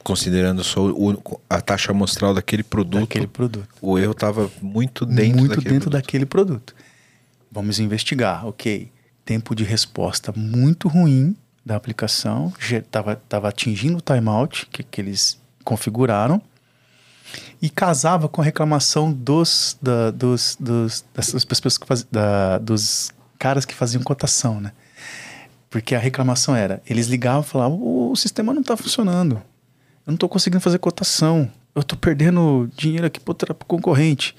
Considerando 0.02 0.64
só 0.64 0.86
o- 0.86 1.40
a 1.50 1.60
taxa 1.60 1.90
amostral 1.92 2.32
daquele 2.32 2.62
produto, 2.62 3.00
Daquele 3.02 3.26
produto. 3.26 3.68
o 3.80 3.98
erro 3.98 4.12
estava 4.12 4.50
muito 4.62 5.04
dentro 5.04 5.38
muito 5.38 5.48
daquele 5.56 5.68
dentro 5.74 5.90
produto. 5.90 6.02
daquele 6.02 6.26
produto. 6.26 6.74
Vamos 7.52 7.78
investigar, 7.78 8.46
ok. 8.46 8.90
Tempo 9.24 9.54
de 9.54 9.64
resposta 9.64 10.32
muito 10.34 10.88
ruim 10.88 11.36
da 11.64 11.76
aplicação, 11.76 12.52
estava 12.58 13.16
tava 13.16 13.48
atingindo 13.48 13.98
o 13.98 14.00
timeout 14.00 14.66
que, 14.72 14.82
que 14.82 15.00
eles 15.00 15.38
configuraram 15.62 16.40
e 17.60 17.68
casava 17.68 18.28
com 18.28 18.40
a 18.40 18.44
reclamação 18.44 19.12
dos, 19.12 19.76
da, 19.80 20.10
dos, 20.10 20.56
dos, 20.58 21.04
dessas 21.14 21.44
pessoas 21.44 21.76
que 21.76 21.86
faz, 21.86 22.04
da, 22.04 22.58
dos 22.58 23.12
caras 23.38 23.64
que 23.64 23.74
faziam 23.74 24.02
cotação, 24.02 24.60
né? 24.60 24.72
Porque 25.70 25.94
a 25.94 25.98
reclamação 25.98 26.56
era, 26.56 26.82
eles 26.86 27.08
ligavam 27.08 27.42
e 27.42 27.44
falavam, 27.44 28.10
o 28.10 28.16
sistema 28.16 28.54
não 28.54 28.62
está 28.62 28.74
funcionando, 28.76 29.36
eu 29.36 30.08
não 30.08 30.14
estou 30.14 30.28
conseguindo 30.28 30.60
fazer 30.60 30.78
cotação, 30.78 31.50
eu 31.74 31.82
estou 31.82 31.98
perdendo 31.98 32.70
dinheiro 32.76 33.06
aqui 33.06 33.20
para 33.20 33.52
o 33.52 33.66
concorrente. 33.66 34.34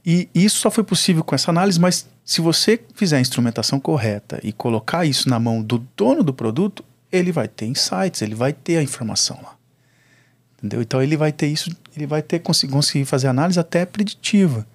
E 0.05 0.27
isso 0.33 0.57
só 0.59 0.71
foi 0.71 0.83
possível 0.83 1.23
com 1.23 1.33
essa 1.35 1.51
análise, 1.51 1.79
mas 1.79 2.07
se 2.25 2.41
você 2.41 2.79
fizer 2.95 3.17
a 3.17 3.21
instrumentação 3.21 3.79
correta 3.79 4.39
e 4.43 4.51
colocar 4.51 5.05
isso 5.05 5.29
na 5.29 5.39
mão 5.39 5.61
do 5.61 5.85
dono 5.95 6.23
do 6.23 6.33
produto, 6.33 6.83
ele 7.11 7.31
vai 7.31 7.47
ter 7.47 7.67
insights, 7.67 8.21
ele 8.21 8.35
vai 8.35 8.51
ter 8.51 8.77
a 8.77 8.83
informação 8.83 9.37
lá. 9.43 9.55
Entendeu? 10.61 10.81
Então 10.81 11.01
ele 11.01 11.17
vai 11.17 11.31
ter 11.31 11.47
isso, 11.47 11.75
ele 11.95 12.05
vai 12.05 12.21
ter 12.21 12.39
conseguir, 12.39 13.03
fazer 13.05 13.27
análise 13.27 13.59
até 13.59 13.83
preditiva. 13.83 14.67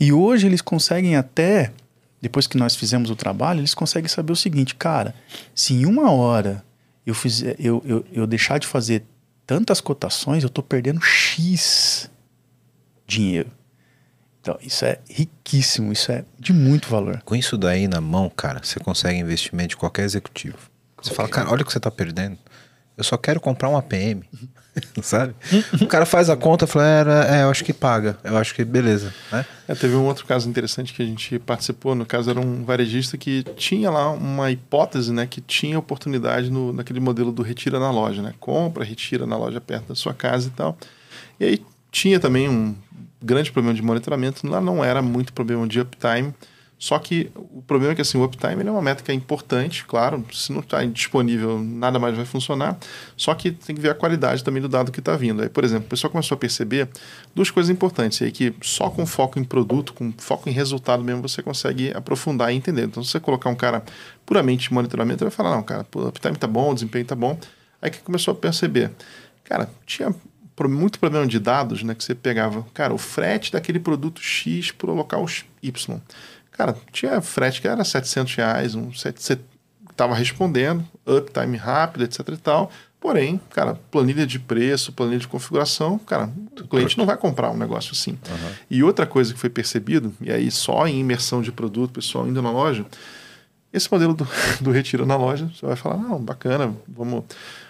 E 0.00 0.12
hoje 0.12 0.46
eles 0.46 0.60
conseguem 0.60 1.14
até, 1.14 1.72
depois 2.20 2.48
que 2.48 2.56
nós 2.56 2.74
fizemos 2.74 3.10
o 3.10 3.16
trabalho, 3.16 3.60
eles 3.60 3.74
conseguem 3.74 4.08
saber 4.08 4.32
o 4.32 4.36
seguinte, 4.36 4.74
cara, 4.74 5.14
se 5.54 5.72
em 5.72 5.86
uma 5.86 6.10
hora 6.10 6.64
eu, 7.06 7.14
fizer, 7.14 7.54
eu, 7.60 7.80
eu, 7.86 8.04
eu 8.12 8.26
deixar 8.26 8.58
de 8.58 8.66
fazer 8.66 9.04
tantas 9.46 9.80
cotações, 9.80 10.42
eu 10.42 10.48
estou 10.48 10.64
perdendo 10.64 11.00
X 11.00 12.10
dinheiro. 13.06 13.50
Então, 14.40 14.58
isso 14.60 14.84
é 14.84 14.98
riquíssimo, 15.08 15.92
isso 15.92 16.10
é 16.10 16.24
de 16.38 16.52
muito 16.52 16.88
valor. 16.88 17.22
Com 17.24 17.36
isso 17.36 17.56
daí 17.56 17.86
na 17.86 18.00
mão, 18.00 18.28
cara, 18.28 18.60
você 18.62 18.80
consegue 18.80 19.18
investimento 19.18 19.68
de 19.68 19.76
qualquer 19.76 20.04
executivo. 20.04 20.58
Você 21.02 21.14
fala, 21.14 21.28
cara, 21.28 21.50
olha 21.50 21.62
o 21.62 21.64
que 21.64 21.72
você 21.72 21.80
tá 21.80 21.90
perdendo. 21.90 22.36
Eu 22.96 23.04
só 23.04 23.16
quero 23.16 23.40
comprar 23.40 23.68
um 23.68 23.76
APM. 23.76 24.22
Sabe? 25.02 25.34
o 25.80 25.86
cara 25.86 26.04
faz 26.04 26.28
a 26.28 26.36
conta 26.36 26.64
e 26.64 26.68
fala, 26.68 26.84
é, 26.86 27.38
é, 27.38 27.42
eu 27.42 27.50
acho 27.50 27.64
que 27.64 27.72
paga. 27.72 28.18
Eu 28.24 28.36
acho 28.36 28.54
que 28.54 28.64
beleza. 28.64 29.14
Né? 29.30 29.46
É, 29.68 29.74
teve 29.74 29.94
um 29.94 30.04
outro 30.04 30.26
caso 30.26 30.48
interessante 30.48 30.92
que 30.92 31.02
a 31.02 31.06
gente 31.06 31.38
participou. 31.38 31.94
No 31.94 32.04
caso, 32.04 32.30
era 32.30 32.40
um 32.40 32.64
varejista 32.64 33.16
que 33.16 33.44
tinha 33.56 33.90
lá 33.90 34.10
uma 34.10 34.50
hipótese, 34.50 35.12
né? 35.12 35.26
Que 35.26 35.40
tinha 35.40 35.78
oportunidade 35.78 36.50
no, 36.50 36.72
naquele 36.72 37.00
modelo 37.00 37.32
do 37.32 37.42
retira 37.42 37.78
na 37.78 37.90
loja, 37.90 38.22
né? 38.22 38.34
Compra, 38.40 38.84
retira 38.84 39.26
na 39.26 39.36
loja 39.36 39.60
perto 39.60 39.88
da 39.88 39.94
sua 39.94 40.12
casa 40.12 40.48
e 40.48 40.50
tal. 40.50 40.76
E 41.38 41.44
aí 41.44 41.62
tinha 41.90 42.18
também 42.18 42.48
um 42.48 42.74
grande 43.22 43.50
problema 43.52 43.74
de 43.74 43.82
monitoramento. 43.82 44.46
Lá 44.46 44.60
não 44.60 44.84
era 44.84 45.00
muito 45.00 45.32
problema 45.32 45.66
de 45.66 45.80
uptime. 45.80 46.34
Só 46.84 46.98
que 46.98 47.30
o 47.34 47.62
problema 47.62 47.92
é 47.92 47.94
que 47.94 48.02
assim, 48.02 48.18
o 48.18 48.24
uptime 48.24 48.62
é 48.62 48.70
uma 48.70 48.82
métrica 48.82 49.10
importante, 49.10 49.86
claro. 49.86 50.22
Se 50.30 50.52
não 50.52 50.60
está 50.60 50.84
disponível, 50.84 51.58
nada 51.58 51.98
mais 51.98 52.14
vai 52.14 52.26
funcionar. 52.26 52.76
Só 53.16 53.34
que 53.34 53.52
tem 53.52 53.74
que 53.74 53.80
ver 53.80 53.88
a 53.88 53.94
qualidade 53.94 54.44
também 54.44 54.60
do 54.60 54.68
dado 54.68 54.92
que 54.92 54.98
está 54.98 55.16
vindo. 55.16 55.40
Aí, 55.40 55.48
por 55.48 55.64
exemplo, 55.64 55.86
o 55.86 55.88
pessoal 55.88 56.10
começou 56.10 56.36
a 56.36 56.38
perceber 56.38 56.86
duas 57.34 57.50
coisas 57.50 57.70
importantes 57.70 58.20
aí, 58.20 58.30
que 58.30 58.54
só 58.60 58.90
com 58.90 59.06
foco 59.06 59.38
em 59.38 59.44
produto, 59.44 59.94
com 59.94 60.12
foco 60.18 60.46
em 60.46 60.52
resultado 60.52 61.02
mesmo, 61.02 61.22
você 61.22 61.42
consegue 61.42 61.90
aprofundar 61.96 62.52
e 62.52 62.56
entender. 62.56 62.84
Então, 62.84 63.02
se 63.02 63.12
você 63.12 63.18
colocar 63.18 63.48
um 63.48 63.56
cara 63.56 63.82
puramente 64.26 64.68
de 64.68 64.74
monitoramento, 64.74 65.24
ele 65.24 65.30
vai 65.30 65.34
falar, 65.34 65.56
não, 65.56 65.62
cara, 65.62 65.86
o 65.94 66.08
uptime 66.08 66.36
tá 66.36 66.46
bom, 66.46 66.70
o 66.70 66.74
desempenho 66.74 67.06
tá 67.06 67.14
bom. 67.14 67.38
Aí 67.80 67.90
que 67.90 68.00
começou 68.00 68.32
a 68.32 68.34
perceber. 68.34 68.90
Cara, 69.42 69.70
tinha 69.86 70.14
muito 70.68 71.00
problema 71.00 71.26
de 71.26 71.38
dados, 71.38 71.82
né? 71.82 71.94
Que 71.94 72.04
você 72.04 72.14
pegava, 72.14 72.64
cara, 72.74 72.92
o 72.92 72.98
frete 72.98 73.50
daquele 73.50 73.80
produto 73.80 74.20
X 74.20 74.70
para 74.70 74.90
o 74.90 74.94
local 74.94 75.24
Y. 75.62 76.00
Cara, 76.54 76.74
tinha 76.92 77.20
frete 77.20 77.60
que 77.60 77.68
era 77.68 77.84
700 77.84 78.34
reais, 78.36 78.74
um, 78.74 78.92
set- 78.94 79.20
você 79.20 79.38
estava 79.90 80.14
respondendo, 80.14 80.84
uptime 81.06 81.56
rápido, 81.56 82.04
etc 82.04 82.20
e 82.28 82.36
tal. 82.36 82.70
Porém, 83.00 83.38
cara, 83.50 83.78
planilha 83.90 84.26
de 84.26 84.38
preço, 84.38 84.90
planilha 84.92 85.18
de 85.18 85.28
configuração, 85.28 85.98
cara, 85.98 86.30
o 86.58 86.66
cliente 86.66 86.96
não 86.96 87.04
vai 87.04 87.16
comprar 87.18 87.50
um 87.50 87.56
negócio 87.56 87.92
assim. 87.92 88.18
E 88.70 88.82
outra 88.82 89.04
coisa 89.04 89.34
que 89.34 89.38
foi 89.38 89.50
percebido, 89.50 90.14
e 90.22 90.32
aí 90.32 90.50
só 90.50 90.86
em 90.86 91.00
imersão 91.00 91.42
de 91.42 91.52
produto, 91.52 91.92
pessoal 91.92 92.26
indo 92.26 92.40
na 92.40 92.50
loja, 92.50 92.86
esse 93.72 93.90
modelo 93.92 94.14
do, 94.14 94.26
do 94.62 94.70
retiro 94.70 95.04
na 95.04 95.16
loja, 95.16 95.50
você 95.54 95.66
vai 95.66 95.76
falar, 95.76 95.98
não, 95.98 96.18
bacana, 96.18 96.72
vamos. 96.88 97.24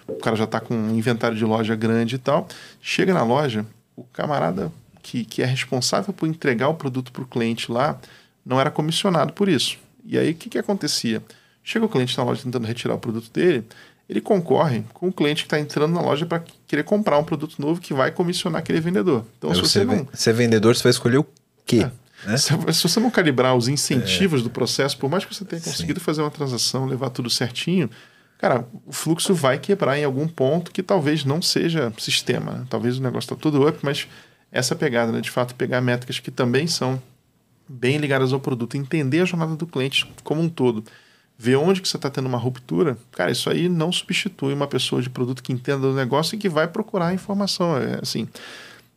O 0.07 0.15
cara 0.17 0.37
já 0.37 0.45
está 0.45 0.61
com 0.61 0.75
um 0.75 0.95
inventário 0.95 1.37
de 1.37 1.45
loja 1.45 1.75
grande 1.75 2.15
e 2.17 2.19
tal. 2.19 2.47
Chega 2.81 3.13
na 3.15 3.25
loja, 3.25 3.65
o 3.97 4.05
camarada 4.05 4.71
que, 5.03 5.25
que 5.25 5.43
é 5.43 5.47
responsável 5.47 6.13
por 6.13 6.29
entregar 6.29 6.69
o 6.69 6.75
produto 6.75 7.11
para 7.11 7.23
o 7.23 7.27
cliente 7.27 7.73
lá 7.73 7.99
não 8.45 8.61
era 8.61 8.71
comissionado 8.71 9.33
por 9.33 9.49
isso. 9.49 9.79
E 10.05 10.19
aí 10.19 10.33
o 10.33 10.35
que, 10.35 10.51
que 10.51 10.59
acontecia? 10.59 11.23
Chega 11.63 11.87
o 11.87 11.89
cliente 11.89 12.17
na 12.17 12.25
loja 12.25 12.43
tentando 12.43 12.67
retirar 12.67 12.95
o 12.95 12.99
produto 12.99 13.31
dele, 13.33 13.65
ele 14.09 14.21
concorre 14.21 14.85
com 14.93 15.09
o 15.09 15.13
cliente 15.13 15.43
que 15.43 15.47
está 15.47 15.59
entrando 15.59 15.95
na 15.95 16.01
loja 16.01 16.27
para 16.27 16.43
querer 16.67 16.85
comprar 16.85 17.19
um 17.19 17.25
produto 17.25 17.57
novo 17.59 17.81
que 17.81 17.95
vai 17.95 18.11
comissionar 18.11 18.61
aquele 18.61 18.81
vendedor. 18.81 19.25
Então, 19.39 19.55
se 19.55 19.61
você, 19.61 19.85
não. 19.85 20.07
você 20.13 20.31
é 20.31 20.33
vendedor, 20.33 20.77
você 20.77 20.83
vai 20.83 20.91
escolher 20.91 21.19
o 21.19 21.27
quê? 21.65 21.89
né? 22.27 22.37
Se, 22.37 22.53
se 22.73 22.83
você 22.83 23.01
não 23.01 23.11
calibrar 23.11 23.55
os 23.57 23.67
incentivos 23.67 24.43
do 24.43 24.51
processo, 24.51 24.99
por 24.99 25.11
mais 25.11 25.25
que 25.25 25.35
você 25.35 25.45
tenha 25.45 25.63
conseguido 25.63 26.01
fazer 26.01 26.21
uma 26.21 26.31
transação, 26.31 26.85
levar 26.85 27.11
tudo 27.11 27.31
certinho, 27.31 27.89
cara, 28.39 28.67
o 28.87 28.93
fluxo 28.93 29.35
vai 29.35 29.59
quebrar 29.59 29.99
em 29.99 30.05
algum 30.05 30.29
ponto 30.29 30.71
que 30.71 30.83
talvez 30.83 31.25
não 31.25 31.41
seja 31.41 31.93
sistema. 31.99 32.53
né? 32.53 32.67
Talvez 32.69 32.99
o 32.99 33.03
negócio 33.03 33.33
está 33.33 33.37
tudo 33.37 33.67
up, 33.67 33.79
mas 33.83 34.07
essa 34.53 34.77
pegada, 34.77 35.11
né, 35.13 35.21
de 35.21 35.31
fato, 35.31 35.55
pegar 35.55 35.81
métricas 35.81 36.21
que 36.21 36.31
também 36.31 36.67
são 36.67 37.03
bem 37.69 37.97
ligadas 37.99 38.33
ao 38.33 38.41
produto, 38.41 38.77
entender 38.77 39.21
a 39.21 39.25
jornada 39.25 39.57
do 39.57 39.67
cliente 39.67 40.07
como 40.23 40.41
um 40.41 40.49
todo, 40.49 40.85
ver 41.37 41.57
onde 41.57 41.81
que 41.81 41.89
você 41.89 41.97
está 41.97 42.09
tendo 42.09 42.27
uma 42.27 42.39
ruptura, 42.39 42.97
cara, 43.13 43.31
isso 43.31 43.51
aí 43.51 43.69
não 43.69 43.91
substitui 43.91 44.55
uma 44.55 44.67
pessoa 44.67 45.03
de 45.03 45.11
produto 45.11 45.43
que 45.43 45.53
entenda 45.53 45.81
do 45.81 45.95
negócio 45.95 46.37
e 46.37 46.39
que 46.39 46.49
vai 46.49 46.69
procurar 46.69 47.13
informação. 47.13 47.77
É, 47.77 47.99
assim, 48.01 48.29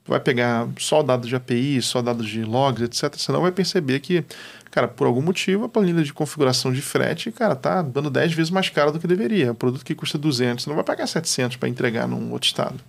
vai 0.07 0.19
pegar 0.19 0.67
só 0.79 1.03
dados 1.03 1.27
de 1.27 1.35
API, 1.35 1.81
só 1.81 2.01
dados 2.01 2.27
de 2.27 2.43
logs, 2.43 2.81
etc. 2.81 3.17
Você 3.17 3.31
não 3.31 3.41
vai 3.41 3.51
perceber 3.51 3.99
que, 3.99 4.23
cara, 4.71 4.87
por 4.87 5.05
algum 5.05 5.21
motivo 5.21 5.65
a 5.65 5.69
planilha 5.69 6.03
de 6.03 6.13
configuração 6.13 6.71
de 6.71 6.81
frete, 6.81 7.31
cara, 7.31 7.55
tá 7.55 7.81
dando 7.81 8.09
10 8.09 8.33
vezes 8.33 8.51
mais 8.51 8.69
caro 8.69 8.91
do 8.91 8.99
que 8.99 9.07
deveria. 9.07 9.51
Um 9.51 9.55
produto 9.55 9.83
que 9.83 9.93
custa 9.93 10.17
200, 10.17 10.63
você 10.63 10.69
não 10.69 10.75
vai 10.75 10.85
pagar 10.85 11.07
700 11.07 11.57
para 11.57 11.67
entregar 11.67 12.07
num 12.07 12.31
outro 12.31 12.47
estado. 12.47 12.79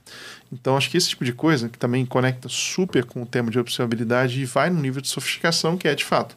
Então, 0.52 0.76
acho 0.76 0.90
que 0.90 0.96
esse 0.96 1.10
tipo 1.10 1.24
de 1.24 1.32
coisa, 1.32 1.68
que 1.68 1.78
também 1.78 2.06
conecta 2.06 2.48
super 2.48 3.04
com 3.04 3.22
o 3.22 3.26
tema 3.26 3.50
de 3.50 3.58
observabilidade 3.58 4.40
e 4.40 4.44
vai 4.44 4.70
no 4.70 4.80
nível 4.80 5.02
de 5.02 5.08
sofisticação 5.08 5.76
que 5.76 5.86
é 5.86 5.94
de 5.94 6.04
fato. 6.04 6.36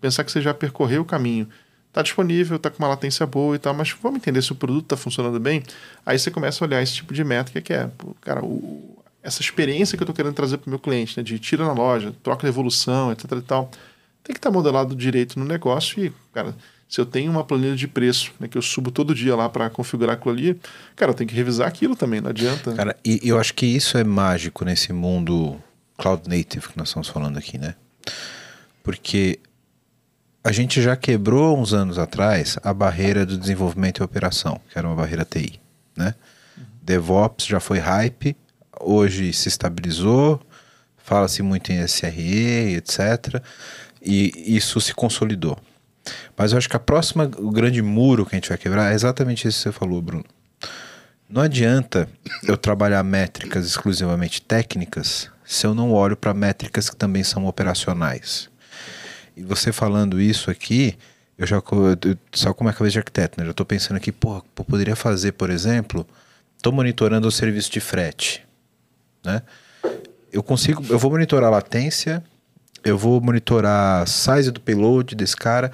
Pensar 0.00 0.22
que 0.22 0.30
você 0.30 0.40
já 0.40 0.54
percorreu 0.54 1.02
o 1.02 1.04
caminho, 1.04 1.48
está 1.88 2.02
disponível, 2.02 2.56
está 2.56 2.70
com 2.70 2.78
uma 2.78 2.88
latência 2.88 3.26
boa 3.26 3.54
e 3.56 3.58
tal, 3.58 3.74
mas 3.74 3.90
vamos 4.00 4.18
entender 4.18 4.40
se 4.42 4.52
o 4.52 4.54
produto 4.54 4.84
está 4.84 4.96
funcionando 4.96 5.38
bem. 5.40 5.62
Aí 6.06 6.18
você 6.18 6.30
começa 6.30 6.64
a 6.64 6.66
olhar 6.66 6.82
esse 6.82 6.94
tipo 6.94 7.12
de 7.12 7.24
métrica 7.24 7.60
que 7.60 7.72
é, 7.72 7.90
cara, 8.20 8.44
o, 8.44 9.02
essa 9.22 9.40
experiência 9.40 9.96
que 9.96 10.02
eu 10.02 10.04
estou 10.04 10.14
querendo 10.14 10.34
trazer 10.34 10.58
para 10.58 10.68
o 10.68 10.70
meu 10.70 10.78
cliente, 10.78 11.16
né, 11.16 11.22
de 11.22 11.38
tira 11.38 11.64
na 11.64 11.72
loja, 11.72 12.14
troca 12.22 12.42
de 12.42 12.48
evolução, 12.48 13.12
etc 13.12 13.32
e 13.32 13.42
tal, 13.42 13.70
tem 14.24 14.32
que 14.32 14.38
estar 14.38 14.50
tá 14.50 14.54
modelado 14.54 14.94
direito 14.94 15.38
no 15.38 15.44
negócio 15.44 16.04
e, 16.04 16.12
cara, 16.32 16.54
se 16.92 17.00
eu 17.00 17.06
tenho 17.06 17.32
uma 17.32 17.42
planilha 17.42 17.74
de 17.74 17.88
preço, 17.88 18.32
né, 18.38 18.46
que 18.46 18.58
eu 18.58 18.60
subo 18.60 18.90
todo 18.90 19.14
dia 19.14 19.34
lá 19.34 19.48
para 19.48 19.70
configurar 19.70 20.14
aquilo 20.14 20.34
ali, 20.34 20.60
cara, 20.94 21.12
eu 21.12 21.14
tenho 21.14 21.26
que 21.26 21.34
revisar 21.34 21.66
aquilo 21.66 21.96
também, 21.96 22.20
não 22.20 22.28
adianta. 22.28 22.74
Cara, 22.74 22.94
e 23.02 23.18
eu 23.22 23.38
acho 23.38 23.54
que 23.54 23.64
isso 23.64 23.96
é 23.96 24.04
mágico 24.04 24.62
nesse 24.62 24.92
mundo 24.92 25.58
cloud 25.96 26.28
native 26.28 26.68
que 26.68 26.76
nós 26.76 26.88
estamos 26.88 27.08
falando 27.08 27.38
aqui, 27.38 27.56
né? 27.56 27.76
Porque 28.82 29.40
a 30.44 30.52
gente 30.52 30.82
já 30.82 30.94
quebrou 30.94 31.58
uns 31.58 31.72
anos 31.72 31.96
atrás 31.96 32.58
a 32.62 32.74
barreira 32.74 33.24
do 33.24 33.38
desenvolvimento 33.38 34.02
e 34.02 34.04
operação, 34.04 34.60
que 34.70 34.76
era 34.76 34.86
uma 34.86 34.94
barreira 34.94 35.24
TI, 35.24 35.58
né? 35.96 36.14
Uhum. 36.58 36.64
DevOps 36.82 37.46
já 37.46 37.58
foi 37.58 37.78
hype, 37.78 38.36
hoje 38.78 39.32
se 39.32 39.48
estabilizou, 39.48 40.42
fala-se 40.98 41.42
muito 41.42 41.72
em 41.72 41.82
SRE, 41.88 42.74
etc. 42.76 43.42
E 44.02 44.54
isso 44.54 44.78
se 44.78 44.92
consolidou. 44.92 45.56
Mas 46.36 46.52
eu 46.52 46.58
acho 46.58 46.68
que 46.68 46.76
a 46.76 46.80
próxima, 46.80 47.30
o 47.38 47.50
grande 47.50 47.80
muro 47.82 48.26
que 48.26 48.34
a 48.34 48.38
gente 48.38 48.48
vai 48.48 48.58
quebrar 48.58 48.92
é 48.92 48.94
exatamente 48.94 49.46
isso 49.46 49.58
que 49.58 49.62
você 49.62 49.72
falou, 49.72 50.00
Bruno. 50.00 50.24
Não 51.28 51.40
adianta 51.40 52.08
eu 52.46 52.56
trabalhar 52.56 53.02
métricas 53.02 53.64
exclusivamente 53.64 54.42
técnicas 54.42 55.30
se 55.44 55.66
eu 55.66 55.74
não 55.74 55.92
olho 55.92 56.16
para 56.16 56.34
métricas 56.34 56.90
que 56.90 56.96
também 56.96 57.22
são 57.22 57.46
operacionais. 57.46 58.50
E 59.36 59.42
você 59.42 59.72
falando 59.72 60.20
isso 60.20 60.50
aqui, 60.50 60.96
eu 61.38 61.46
já 61.46 61.56
eu, 61.56 62.16
só 62.32 62.52
com 62.52 62.64
uma 62.64 62.72
cabeça 62.72 62.92
de 62.92 62.98
arquiteto, 62.98 63.38
né? 63.38 63.44
Já 63.44 63.50
estou 63.50 63.66
pensando 63.66 63.96
aqui, 63.96 64.12
pô, 64.12 64.36
eu 64.36 64.64
poderia 64.64 64.94
fazer, 64.94 65.32
por 65.32 65.50
exemplo, 65.50 66.06
estou 66.56 66.72
monitorando 66.72 67.26
o 67.26 67.32
serviço 67.32 67.70
de 67.70 67.80
frete, 67.80 68.46
né? 69.24 69.42
Eu 70.32 70.42
consigo, 70.42 70.84
eu 70.88 70.98
vou 70.98 71.10
monitorar 71.10 71.48
a 71.48 71.56
latência, 71.56 72.22
eu 72.84 72.98
vou 72.98 73.20
monitorar 73.20 74.02
a 74.02 74.06
size 74.06 74.50
do 74.50 74.60
payload 74.60 75.14
desse 75.14 75.36
cara. 75.36 75.70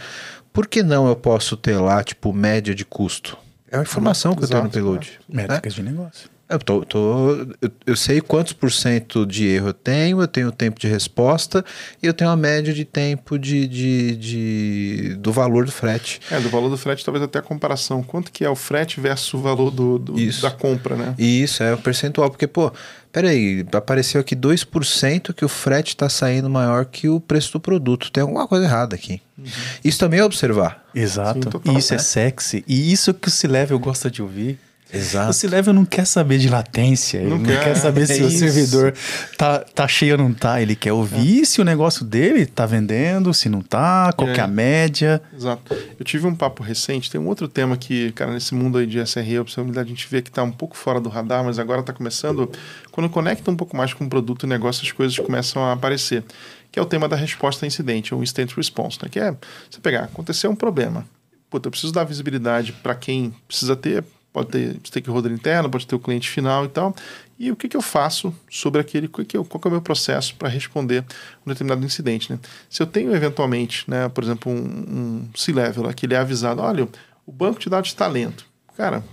Por 0.53 0.67
que 0.67 0.83
não 0.83 1.07
eu 1.07 1.17
posso 1.17 1.57
ter 1.57 1.77
lá, 1.77 2.03
tipo, 2.03 2.33
média 2.33 2.75
de 2.75 2.85
custo? 2.85 3.37
É 3.71 3.77
uma 3.77 3.83
informação 3.83 4.35
que 4.35 4.45
eu 4.45 4.49
tenho 4.49 4.65
no 4.65 4.71
payload. 4.71 5.21
Né? 5.29 5.43
Métricas 5.43 5.75
de 5.75 5.83
negócio. 5.83 6.31
Eu, 6.49 6.59
tô, 6.59 6.83
tô 6.83 7.31
eu, 7.61 7.71
eu, 7.87 7.95
sei 7.95 8.23
quantos 8.23 8.55
por 8.55 8.73
cento 8.73 9.27
de 9.27 9.47
erro 9.47 9.69
eu 9.69 9.75
tenho, 9.75 10.23
eu 10.23 10.27
tenho 10.27 10.49
o 10.49 10.53
tempo 10.53 10.81
de 10.81 10.89
resposta 10.89 11.63
e 12.03 12.07
eu 12.07 12.15
tenho 12.15 12.31
a 12.31 12.37
média 12.37 12.73
de 12.73 12.87
tempo 12.87 13.39
de, 13.39 13.69
de, 13.69 14.17
de, 14.17 15.15
do 15.17 15.31
valor 15.31 15.67
do 15.67 15.73
frete. 15.73 16.21
É, 16.31 16.41
do 16.41 16.49
valor 16.49 16.71
do 16.71 16.79
frete, 16.79 17.05
talvez 17.05 17.23
até 17.23 17.39
a 17.39 17.43
comparação. 17.43 18.03
Quanto 18.03 18.33
que 18.33 18.47
é 18.47 18.49
o 18.49 18.57
frete 18.57 18.99
versus 18.99 19.35
o 19.35 19.39
valor 19.39 19.71
do, 19.71 19.99
do 19.99 20.41
da 20.41 20.51
compra, 20.51 20.97
né? 20.97 21.15
Isso, 21.19 21.63
é 21.63 21.75
o 21.75 21.79
percentual. 21.79 22.31
Porque, 22.31 22.47
pô, 22.47 22.73
peraí, 23.13 23.67
apareceu 23.73 24.21
aqui 24.21 24.37
2% 24.37 25.33
que 25.33 25.45
o 25.45 25.49
frete 25.49 25.89
está 25.89 26.09
saindo 26.09 26.49
maior 26.49 26.85
que 26.85 27.09
o 27.09 27.21
preço 27.21 27.53
do 27.53 27.61
produto. 27.61 28.11
Tem 28.11 28.23
alguma 28.23 28.47
coisa 28.47 28.65
errada 28.65 28.95
aqui. 28.95 29.21
Uhum. 29.37 29.45
Isso 29.85 29.99
também 29.99 30.21
é 30.21 30.25
observar. 30.25 30.85
Exato. 30.95 31.45
Sim, 31.45 31.51
total, 31.51 31.79
isso 31.79 31.93
é. 31.93 31.97
é 31.97 31.99
sexy. 31.99 32.65
E 32.67 32.93
isso 32.93 33.15
que 33.15 33.29
o 33.29 33.31
C-Level 33.31 33.79
gosta 33.79 34.11
de 34.11 34.23
ouvir. 34.23 34.59
Exato. 34.93 35.31
O 35.31 35.33
C-Level 35.35 35.75
não 35.75 35.85
quer 35.85 36.07
saber 36.07 36.39
de 36.39 36.49
latência, 36.49 37.19
ele 37.19 37.31
não, 37.31 37.43
quer, 37.43 37.63
quer 37.63 37.75
saber 37.75 38.03
é 38.03 38.07
se 38.07 38.23
isso. 38.23 38.27
o 38.27 38.31
servidor 38.31 38.95
tá, 39.37 39.59
tá 39.61 39.87
cheio 39.87 40.13
ou 40.13 40.19
não 40.19 40.33
tá. 40.33 40.63
Ele 40.63 40.75
quer 40.75 40.93
ouvir 40.93 41.43
é. 41.43 41.45
se 41.45 41.61
o 41.61 41.65
negócio 41.65 42.05
dele 42.05 42.47
tá 42.47 42.65
vendendo, 42.65 43.35
se 43.35 43.51
não 43.51 43.61
tá, 43.61 44.13
qual 44.15 44.31
é. 44.31 44.37
é 44.37 44.41
a 44.41 44.47
média. 44.47 45.21
Exato. 45.35 45.77
Eu 45.99 46.05
tive 46.05 46.27
um 46.27 46.35
papo 46.35 46.63
recente, 46.63 47.11
tem 47.11 47.21
um 47.21 47.27
outro 47.27 47.47
tema 47.47 47.77
que, 47.77 48.13
cara, 48.13 48.33
nesse 48.33 48.55
mundo 48.55 48.79
aí 48.79 48.87
de 48.87 48.99
SRE, 49.07 49.37
a 49.39 49.85
gente 49.85 50.09
vê 50.09 50.23
que 50.23 50.31
tá 50.31 50.43
um 50.43 50.53
pouco 50.53 50.77
fora 50.77 51.01
do 51.01 51.11
radar, 51.11 51.45
mas 51.45 51.59
agora 51.59 51.83
tá 51.83 51.93
começando. 51.93 52.51
Quando 52.91 53.11
conecta 53.11 53.51
um 53.51 53.57
pouco 53.57 53.77
mais 53.77 53.93
com 53.93 54.05
o 54.05 54.09
produto 54.09 54.47
e 54.47 54.49
negócio, 54.49 54.83
as 54.85 54.93
coisas 54.93 55.19
começam 55.19 55.63
a 55.63 55.73
aparecer. 55.73 56.25
Que 56.73 56.79
é 56.79 56.83
o 56.83 56.87
tema 56.87 57.09
da 57.09 57.17
resposta 57.17 57.65
a 57.65 57.67
incidente, 57.67 58.15
ou 58.15 58.23
instant 58.23 58.53
response, 58.55 58.99
né? 59.03 59.09
Que 59.11 59.21
é 59.21 59.35
você 59.71 59.81
pegar, 59.81 60.05
aconteceu 60.05 60.51
um 60.51 60.57
problema. 60.57 61.07
Puta, 61.51 61.69
eu 61.69 61.71
preciso 61.71 61.93
dar 61.93 62.05
visibilidade 62.05 62.73
para 62.73 62.95
quem 62.95 63.35
precisa 63.47 63.75
ter 63.75 64.05
pode 64.39 64.51
ter 64.51 64.77
stakeholder 64.85 65.33
interno, 65.33 65.69
pode 65.69 65.87
ter 65.87 65.97
o 65.97 65.99
cliente 65.99 66.29
final 66.29 66.65
e 66.65 66.69
tal. 66.69 66.95
E 67.39 67.51
o 67.51 67.57
que, 67.57 67.69
que 67.69 67.77
eu 67.77 67.83
faço 67.83 68.35
sobre 68.51 68.81
aquele, 68.81 69.09
qual, 69.09 69.25
que 69.25 69.37
é, 69.37 69.45
qual 69.45 69.61
que 69.61 69.67
é 69.67 69.71
o 69.71 69.73
meu 69.73 69.83
processo 69.83 70.35
para 70.37 70.49
responder 70.49 71.05
um 71.47 71.51
determinado 71.51 71.85
incidente. 71.85 72.33
Né? 72.33 72.39
Se 72.69 72.83
eu 72.83 72.87
tenho 72.87 73.15
eventualmente, 73.15 73.89
né, 73.89 74.09
por 74.09 74.25
exemplo, 74.25 74.51
um, 74.51 74.57
um 74.57 75.29
C-level, 75.35 75.93
que 75.95 76.07
ele 76.07 76.15
é 76.15 76.19
avisado, 76.19 76.61
olha, 76.61 76.89
o 77.27 77.33
banco 77.33 77.61
de 77.61 77.69
dados 77.69 77.91
está 77.91 78.07
lento. 78.07 78.47
Cara, 78.77 79.05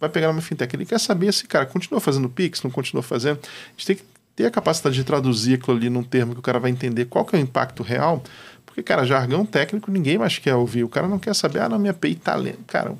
vai 0.00 0.08
pegar 0.08 0.30
uma 0.30 0.40
fintech, 0.40 0.74
ele 0.74 0.84
quer 0.84 1.00
saber 1.00 1.32
se, 1.32 1.46
cara, 1.46 1.66
continua 1.66 2.00
fazendo 2.00 2.28
Pix, 2.28 2.62
não 2.62 2.70
continua 2.70 3.02
fazendo. 3.02 3.38
A 3.38 3.70
gente 3.72 3.86
tem 3.86 3.96
que 3.96 4.04
ter 4.36 4.46
a 4.46 4.50
capacidade 4.50 4.96
de 4.96 5.04
traduzir 5.04 5.54
aquilo 5.54 5.76
ali 5.76 5.88
num 5.88 6.02
termo 6.02 6.32
que 6.32 6.40
o 6.40 6.42
cara 6.42 6.58
vai 6.58 6.70
entender 6.70 7.06
qual 7.06 7.24
que 7.24 7.36
é 7.36 7.38
o 7.38 7.42
impacto 7.42 7.82
real, 7.82 8.22
porque, 8.64 8.82
cara, 8.82 9.04
jargão 9.06 9.46
técnico 9.46 9.90
ninguém 9.90 10.18
mais 10.18 10.38
quer 10.38 10.54
ouvir. 10.54 10.82
O 10.82 10.88
cara 10.88 11.06
não 11.06 11.18
quer 11.18 11.34
saber, 11.34 11.60
ah, 11.60 11.68
não, 11.68 11.78
minha 11.78 11.92
API 11.92 12.12
está 12.12 12.34
lento. 12.34 12.64
Cara, 12.66 12.96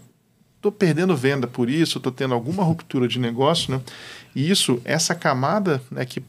estou 0.64 0.72
perdendo 0.72 1.14
venda 1.14 1.46
por 1.46 1.68
isso, 1.68 1.98
estou 1.98 2.12
tendo 2.12 2.32
alguma 2.32 2.62
ruptura 2.62 3.06
de 3.06 3.18
negócio, 3.18 3.74
né? 3.74 3.80
E 4.34 4.50
isso, 4.50 4.80
essa 4.84 5.14
camada 5.14 5.80
né, 5.90 6.04
que 6.06 6.22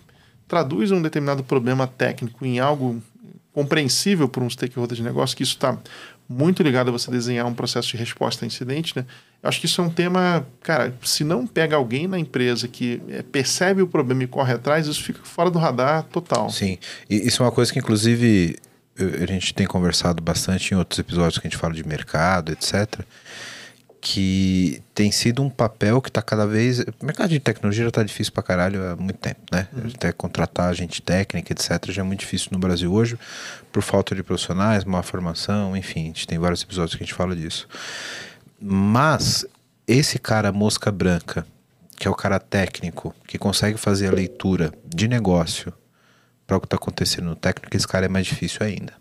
traduz 0.48 0.92
um 0.92 1.02
determinado 1.02 1.44
problema 1.44 1.88
técnico 1.88 2.46
em 2.46 2.60
algo 2.60 3.02
compreensível 3.54 4.28
por 4.28 4.44
um 4.44 4.50
stakeholder 4.50 4.98
de 4.98 5.04
negócio, 5.04 5.36
que 5.36 5.44
isso 5.44 5.54
está 5.54 5.78
muito 6.28 6.62
ligado 6.62 6.90
a 6.90 6.92
você 6.92 7.10
desenhar 7.10 7.46
um 7.46 7.54
processo 7.54 7.90
de 7.90 7.98
resposta 7.98 8.44
a 8.44 8.48
incidente, 8.48 8.94
né? 8.96 9.06
Eu 9.42 9.48
acho 9.48 9.60
que 9.60 9.68
isso 9.68 9.80
é 9.80 9.84
um 9.84 9.90
tema, 9.90 10.46
cara, 10.62 10.94
se 11.04 11.24
não 11.24 11.48
pega 11.48 11.76
alguém 11.76 12.08
na 12.08 12.20
empresa 12.20 12.68
que 12.68 13.02
é, 13.08 13.22
percebe 13.22 13.82
o 13.82 13.88
problema 13.88 14.24
e 14.24 14.28
corre 14.28 14.54
atrás, 14.54 14.88
isso 14.88 15.02
fica 15.02 15.22
fora 15.24 15.50
do 15.50 15.60
radar 15.60 16.04
total. 16.04 16.50
Sim, 16.50 16.78
e 17.10 17.28
isso 17.28 17.42
é 17.42 17.46
uma 17.46 17.52
coisa 17.52 17.72
que 17.72 17.80
inclusive 17.80 18.58
a 18.98 19.26
gente 19.26 19.54
tem 19.54 19.68
conversado 19.68 20.22
bastante 20.22 20.74
em 20.74 20.78
outros 20.78 21.00
episódios 21.00 21.38
que 21.38 21.48
a 21.48 21.50
gente 21.50 21.60
fala 21.60 21.74
de 21.74 21.88
mercado, 21.88 22.52
etc 22.52 23.06
que 24.08 24.84
tem 24.94 25.12
sido 25.12 25.42
um 25.42 25.50
papel 25.50 26.00
que 26.00 26.10
está 26.10 26.22
cada 26.22 26.46
vez. 26.46 26.80
O 26.80 27.04
mercado 27.04 27.30
de 27.30 27.40
tecnologia 27.40 27.86
já 27.86 27.90
está 27.90 28.04
difícil 28.04 28.32
para 28.32 28.44
caralho 28.44 28.88
há 28.88 28.96
muito 28.96 29.18
tempo, 29.18 29.42
né? 29.52 29.68
Uhum. 29.74 29.90
Até 29.96 30.12
contratar 30.12 30.72
gente 30.76 31.02
técnica, 31.02 31.52
etc., 31.52 31.90
já 31.90 32.04
é 32.04 32.06
muito 32.06 32.20
difícil 32.20 32.50
no 32.52 32.60
Brasil 32.60 32.94
hoje, 32.94 33.18
por 33.72 33.82
falta 33.82 34.14
de 34.14 34.22
profissionais, 34.22 34.84
má 34.84 35.02
formação, 35.02 35.76
enfim, 35.76 36.04
a 36.04 36.06
gente 36.06 36.28
tem 36.28 36.38
vários 36.38 36.62
episódios 36.62 36.96
que 36.96 37.04
a 37.04 37.06
gente 37.08 37.16
fala 37.16 37.36
disso. 37.36 37.68
Mas 38.62 39.44
esse 39.88 40.20
cara 40.20 40.52
mosca 40.52 40.92
branca, 40.92 41.44
que 41.98 42.08
é 42.08 42.12
o 42.12 42.14
cara 42.14 42.40
técnico, 42.40 43.12
que 43.28 43.40
consegue 43.40 43.80
fazer 43.80 44.10
a 44.10 44.12
leitura 44.12 44.72
de 44.86 45.08
negócio 45.08 45.74
para 46.46 46.58
o 46.58 46.60
que 46.60 46.68
está 46.68 46.76
acontecendo 46.76 47.26
no 47.26 47.36
técnico, 47.36 47.76
esse 47.76 47.88
cara 47.88 48.06
é 48.06 48.10
mais 48.10 48.28
difícil 48.28 48.60
ainda. 48.62 48.94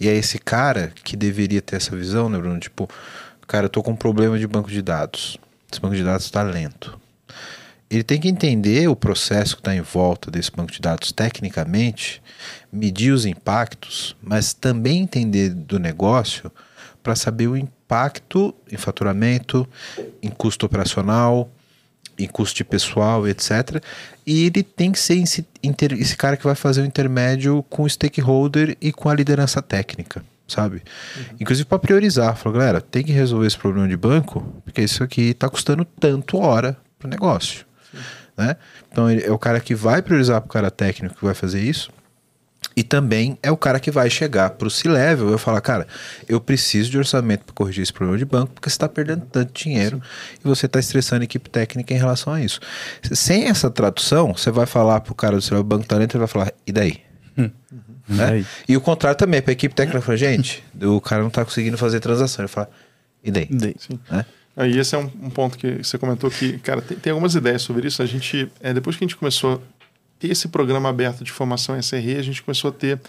E 0.00 0.08
é 0.08 0.14
esse 0.14 0.38
cara 0.38 0.90
que 1.04 1.18
deveria 1.18 1.60
ter 1.60 1.76
essa 1.76 1.94
visão, 1.94 2.30
né, 2.30 2.38
Bruno? 2.38 2.58
Tipo, 2.58 2.88
cara, 3.48 3.64
eu 3.64 3.70
tô 3.70 3.82
com 3.82 3.92
um 3.92 3.96
problema 3.96 4.38
de 4.38 4.46
banco 4.46 4.70
de 4.70 4.82
dados. 4.82 5.38
Esse 5.72 5.80
banco 5.80 5.96
de 5.96 6.04
dados 6.04 6.26
está 6.26 6.42
lento. 6.42 7.00
Ele 7.90 8.02
tem 8.02 8.20
que 8.20 8.28
entender 8.28 8.86
o 8.88 8.94
processo 8.94 9.56
que 9.56 9.60
está 9.62 9.74
em 9.74 9.80
volta 9.80 10.30
desse 10.30 10.52
banco 10.52 10.70
de 10.70 10.78
dados 10.78 11.10
tecnicamente, 11.10 12.22
medir 12.70 13.12
os 13.12 13.24
impactos, 13.24 14.14
mas 14.22 14.52
também 14.52 15.00
entender 15.00 15.54
do 15.54 15.78
negócio 15.78 16.52
para 17.02 17.16
saber 17.16 17.48
o 17.48 17.56
impacto 17.56 18.54
em 18.70 18.76
faturamento, 18.76 19.66
em 20.22 20.28
custo 20.28 20.66
operacional, 20.66 21.50
em 22.18 22.26
custo 22.26 22.58
de 22.58 22.64
pessoal, 22.64 23.26
etc. 23.26 23.82
E 24.26 24.44
ele 24.44 24.62
tem 24.62 24.92
que 24.92 24.98
ser 24.98 25.16
esse, 25.16 25.46
esse 25.98 26.16
cara 26.16 26.36
que 26.36 26.44
vai 26.44 26.54
fazer 26.54 26.82
o 26.82 26.86
intermédio 26.86 27.64
com 27.70 27.84
o 27.84 27.88
stakeholder 27.88 28.76
e 28.78 28.92
com 28.92 29.08
a 29.08 29.14
liderança 29.14 29.62
técnica 29.62 30.22
sabe? 30.48 30.82
Uhum. 31.16 31.36
Inclusive 31.40 31.68
para 31.68 31.78
priorizar. 31.78 32.34
Falou, 32.36 32.58
galera, 32.58 32.80
tem 32.80 33.04
que 33.04 33.12
resolver 33.12 33.46
esse 33.46 33.58
problema 33.58 33.86
de 33.86 33.96
banco, 33.96 34.40
porque 34.64 34.82
isso 34.82 35.04
aqui 35.04 35.30
está 35.30 35.48
custando 35.48 35.84
tanto 35.84 36.38
hora 36.38 36.76
para 36.98 37.06
o 37.06 37.10
negócio. 37.10 37.66
Né? 38.36 38.56
Então 38.90 39.10
ele 39.10 39.24
é 39.24 39.30
o 39.30 39.38
cara 39.38 39.60
que 39.60 39.74
vai 39.74 40.00
priorizar 40.00 40.40
para 40.40 40.48
o 40.48 40.52
cara 40.52 40.70
técnico 40.70 41.16
que 41.16 41.24
vai 41.24 41.34
fazer 41.34 41.60
isso. 41.60 41.90
E 42.76 42.82
também 42.84 43.36
é 43.42 43.50
o 43.50 43.56
cara 43.56 43.80
que 43.80 43.90
vai 43.90 44.08
chegar 44.08 44.50
pro 44.50 44.70
C-Level 44.70 45.34
e 45.34 45.38
falar, 45.38 45.60
cara, 45.60 45.86
eu 46.28 46.40
preciso 46.40 46.88
de 46.88 46.96
orçamento 46.98 47.44
para 47.44 47.54
corrigir 47.54 47.82
esse 47.82 47.92
problema 47.92 48.16
de 48.16 48.24
banco, 48.24 48.52
porque 48.52 48.70
você 48.70 48.74
está 48.74 48.88
perdendo 48.88 49.26
tanto 49.26 49.52
dinheiro 49.52 49.96
Sim. 49.96 50.38
e 50.44 50.48
você 50.48 50.66
está 50.66 50.78
estressando 50.78 51.22
a 51.22 51.24
equipe 51.24 51.50
técnica 51.50 51.92
em 51.92 51.96
relação 51.96 52.32
a 52.32 52.40
isso. 52.40 52.60
Sem 53.12 53.46
essa 53.46 53.68
tradução, 53.68 54.32
você 54.32 54.52
vai 54.52 54.64
falar 54.64 55.00
pro 55.00 55.12
cara 55.12 55.34
do 55.34 55.42
C-Level 55.42 55.64
Banco 55.64 55.86
Talento 55.86 56.16
e 56.16 56.18
vai 56.18 56.28
falar, 56.28 56.52
e 56.64 56.70
daí? 56.70 57.00
Hum. 57.36 57.50
Né? 58.08 58.44
E 58.68 58.76
o 58.76 58.80
contrário 58.80 59.18
também, 59.18 59.42
para 59.42 59.50
a 59.50 59.54
equipe 59.54 59.74
técnica, 59.74 60.00
fala, 60.00 60.16
gente, 60.16 60.64
o 60.80 61.00
cara 61.00 61.20
não 61.20 61.28
está 61.28 61.44
conseguindo 61.44 61.76
fazer 61.76 62.00
transação. 62.00 62.44
Ele 62.44 62.48
fala, 62.48 62.70
e 63.22 63.30
daí? 63.30 63.48
E 63.50 63.56
daí? 63.56 63.76
Sim. 63.78 63.98
Né? 64.10 64.24
Aí 64.56 64.76
esse 64.76 64.94
é 64.94 64.98
um, 64.98 65.10
um, 65.22 65.30
ponto 65.30 65.56
que 65.56 65.84
você 65.84 65.96
comentou 65.98 66.30
que, 66.30 66.58
cara, 66.58 66.80
tem, 66.80 66.96
tem, 66.98 67.10
algumas 67.12 67.34
ideias 67.34 67.62
sobre 67.62 67.86
isso. 67.86 68.02
A 68.02 68.06
gente, 68.06 68.50
é, 68.60 68.72
depois 68.72 68.96
que 68.96 69.04
a 69.04 69.06
gente 69.06 69.16
começou 69.16 69.62
ter 70.18 70.30
esse 70.30 70.48
programa 70.48 70.88
aberto 70.88 71.22
de 71.22 71.30
formação 71.30 71.76
em 71.76 71.82
SRE, 71.82 72.16
a 72.16 72.22
gente 72.22 72.42
começou 72.42 72.70
a 72.70 72.72
ter 72.72 73.00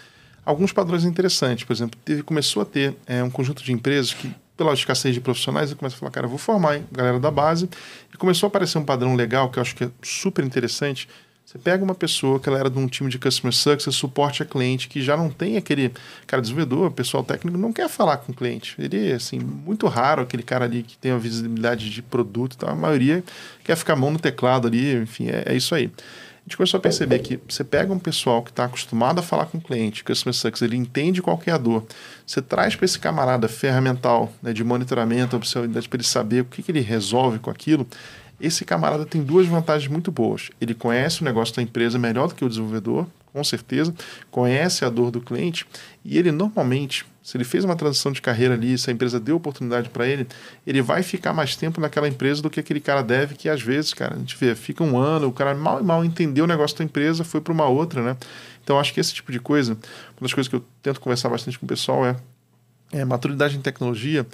alguns 0.44 0.72
padrões 0.72 1.04
interessantes. 1.04 1.64
Por 1.64 1.72
exemplo, 1.72 1.98
teve, 2.04 2.22
começou 2.22 2.62
a 2.62 2.64
ter 2.64 2.94
é, 3.06 3.22
um 3.22 3.30
conjunto 3.30 3.62
de 3.62 3.72
empresas 3.72 4.14
que, 4.14 4.32
pela 4.56 4.72
escassez 4.72 5.14
de 5.14 5.20
profissionais, 5.20 5.72
começa 5.74 5.96
a 5.96 5.98
falar, 5.98 6.12
cara, 6.12 6.28
vou 6.28 6.38
formar 6.38 6.76
hein, 6.76 6.84
galera 6.92 7.18
da 7.18 7.30
base. 7.30 7.68
E 8.12 8.16
começou 8.16 8.46
a 8.46 8.48
aparecer 8.48 8.78
um 8.78 8.84
padrão 8.84 9.14
legal 9.14 9.50
que 9.50 9.58
eu 9.58 9.62
acho 9.62 9.74
que 9.74 9.84
é 9.84 9.90
super 10.02 10.44
interessante. 10.44 11.08
Você 11.50 11.58
pega 11.58 11.82
uma 11.82 11.96
pessoa 11.96 12.38
que 12.38 12.48
ela 12.48 12.60
era 12.60 12.70
de 12.70 12.78
um 12.78 12.86
time 12.86 13.10
de 13.10 13.18
customer 13.18 13.52
success, 13.52 13.92
suporte 13.92 14.40
a 14.40 14.46
cliente, 14.46 14.86
que 14.86 15.02
já 15.02 15.16
não 15.16 15.28
tem 15.28 15.56
aquele 15.56 15.92
cara 16.24 16.40
desenvolvedor, 16.40 16.92
pessoal 16.92 17.24
técnico, 17.24 17.58
não 17.58 17.72
quer 17.72 17.88
falar 17.88 18.18
com 18.18 18.30
o 18.30 18.34
cliente. 18.34 18.76
Ele, 18.78 19.12
assim, 19.12 19.40
muito 19.40 19.88
raro 19.88 20.22
aquele 20.22 20.44
cara 20.44 20.66
ali 20.66 20.84
que 20.84 20.96
tem 20.96 21.10
a 21.10 21.18
visibilidade 21.18 21.90
de 21.90 22.02
produto, 22.02 22.54
então 22.56 22.68
a 22.68 22.74
maioria 22.76 23.24
quer 23.64 23.74
ficar 23.74 23.94
a 23.94 23.96
mão 23.96 24.12
no 24.12 24.18
teclado 24.20 24.68
ali, 24.68 24.94
enfim, 24.94 25.26
é, 25.26 25.42
é 25.46 25.56
isso 25.56 25.74
aí 25.74 25.90
gente 26.50 26.56
começou 26.56 26.78
a 26.78 26.80
perceber 26.80 27.20
que 27.20 27.38
você 27.48 27.62
pega 27.62 27.92
um 27.92 27.98
pessoal 27.98 28.42
que 28.42 28.50
está 28.50 28.64
acostumado 28.64 29.20
a 29.20 29.22
falar 29.22 29.46
com 29.46 29.58
o 29.58 29.60
cliente, 29.60 30.02
Customer 30.02 30.34
Success, 30.34 30.62
ele 30.62 30.76
entende 30.76 31.22
qual 31.22 31.40
é 31.46 31.52
a 31.52 31.56
dor. 31.56 31.86
Você 32.26 32.42
traz 32.42 32.74
para 32.74 32.84
esse 32.84 32.98
camarada 32.98 33.46
ferramental 33.46 34.32
né, 34.42 34.52
de 34.52 34.64
monitoramento, 34.64 35.38
para 35.38 35.96
ele 35.96 36.04
saber 36.04 36.40
o 36.40 36.44
que, 36.44 36.60
que 36.60 36.72
ele 36.72 36.80
resolve 36.80 37.38
com 37.38 37.50
aquilo. 37.50 37.86
Esse 38.40 38.64
camarada 38.64 39.04
tem 39.04 39.22
duas 39.22 39.46
vantagens 39.46 39.90
muito 39.90 40.10
boas. 40.10 40.50
Ele 40.60 40.74
conhece 40.74 41.20
o 41.22 41.24
negócio 41.24 41.54
da 41.54 41.62
empresa 41.62 41.98
melhor 41.98 42.28
do 42.28 42.34
que 42.34 42.44
o 42.44 42.48
desenvolvedor, 42.48 43.06
com 43.32 43.44
certeza, 43.44 43.94
conhece 44.30 44.84
a 44.84 44.88
dor 44.88 45.10
do 45.10 45.20
cliente 45.20 45.66
e 46.04 46.18
ele 46.18 46.32
normalmente, 46.32 47.06
se 47.22 47.36
ele 47.36 47.44
fez 47.44 47.64
uma 47.64 47.76
transição 47.76 48.10
de 48.10 48.20
carreira 48.20 48.54
ali, 48.54 48.76
se 48.76 48.90
a 48.90 48.92
empresa 48.92 49.20
deu 49.20 49.36
oportunidade 49.36 49.88
para 49.88 50.06
ele, 50.06 50.26
ele 50.66 50.82
vai 50.82 51.02
ficar 51.02 51.32
mais 51.32 51.54
tempo 51.54 51.80
naquela 51.80 52.08
empresa 52.08 52.42
do 52.42 52.50
que 52.50 52.58
aquele 52.58 52.80
cara 52.80 53.02
deve, 53.02 53.34
que 53.34 53.48
às 53.48 53.62
vezes, 53.62 53.94
cara, 53.94 54.14
a 54.14 54.18
gente 54.18 54.36
vê, 54.36 54.54
fica 54.54 54.82
um 54.82 54.98
ano, 54.98 55.28
o 55.28 55.32
cara 55.32 55.54
mal 55.54 55.80
e 55.80 55.84
mal 55.84 56.04
entendeu 56.04 56.44
o 56.44 56.48
negócio 56.48 56.76
da 56.76 56.84
empresa, 56.84 57.22
foi 57.22 57.40
para 57.40 57.52
uma 57.52 57.66
outra, 57.66 58.02
né? 58.02 58.16
Então 58.64 58.78
acho 58.78 58.92
que 58.92 59.00
esse 59.00 59.14
tipo 59.14 59.30
de 59.30 59.38
coisa, 59.38 59.72
uma 59.72 60.22
das 60.22 60.34
coisas 60.34 60.48
que 60.48 60.56
eu 60.56 60.64
tento 60.82 61.00
conversar 61.00 61.28
bastante 61.28 61.58
com 61.58 61.66
o 61.66 61.68
pessoal 61.68 62.04
é, 62.04 62.16
é 62.92 63.04
maturidade 63.04 63.56
em 63.56 63.60
tecnologia. 63.60 64.26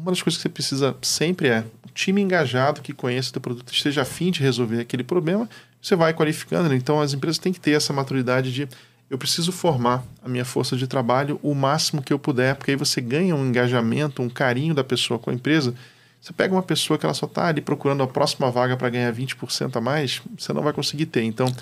Uma 0.00 0.12
das 0.12 0.22
coisas 0.22 0.38
que 0.38 0.42
você 0.42 0.48
precisa 0.48 0.96
sempre 1.02 1.48
é 1.48 1.60
um 1.60 1.92
time 1.92 2.22
engajado 2.22 2.80
que 2.80 2.94
conheça 2.94 3.28
o 3.28 3.32
teu 3.34 3.42
produto, 3.42 3.70
esteja 3.70 4.00
afim 4.00 4.30
de 4.30 4.40
resolver 4.40 4.80
aquele 4.80 5.04
problema 5.04 5.46
você 5.80 5.94
vai 5.94 6.14
qualificando. 6.14 6.70
Né? 6.70 6.76
Então, 6.76 7.00
as 7.00 7.12
empresas 7.12 7.38
têm 7.38 7.52
que 7.52 7.60
ter 7.60 7.72
essa 7.72 7.92
maturidade 7.92 8.50
de 8.50 8.66
eu 9.10 9.18
preciso 9.18 9.50
formar 9.50 10.04
a 10.24 10.28
minha 10.28 10.44
força 10.44 10.76
de 10.76 10.86
trabalho 10.86 11.38
o 11.42 11.54
máximo 11.54 12.00
que 12.00 12.12
eu 12.12 12.18
puder, 12.18 12.54
porque 12.54 12.70
aí 12.70 12.76
você 12.76 13.00
ganha 13.00 13.34
um 13.34 13.46
engajamento, 13.46 14.22
um 14.22 14.28
carinho 14.28 14.72
da 14.72 14.84
pessoa 14.84 15.18
com 15.18 15.30
a 15.30 15.34
empresa. 15.34 15.74
Você 16.20 16.32
pega 16.32 16.54
uma 16.54 16.62
pessoa 16.62 16.98
que 16.98 17.04
ela 17.04 17.14
só 17.14 17.26
está 17.26 17.48
ali 17.48 17.60
procurando 17.60 18.02
a 18.02 18.06
próxima 18.06 18.50
vaga 18.50 18.76
para 18.76 18.88
ganhar 18.88 19.12
20% 19.12 19.76
a 19.76 19.80
mais, 19.80 20.22
você 20.38 20.52
não 20.52 20.62
vai 20.62 20.72
conseguir 20.72 21.06
ter. 21.06 21.24
Então, 21.24 21.52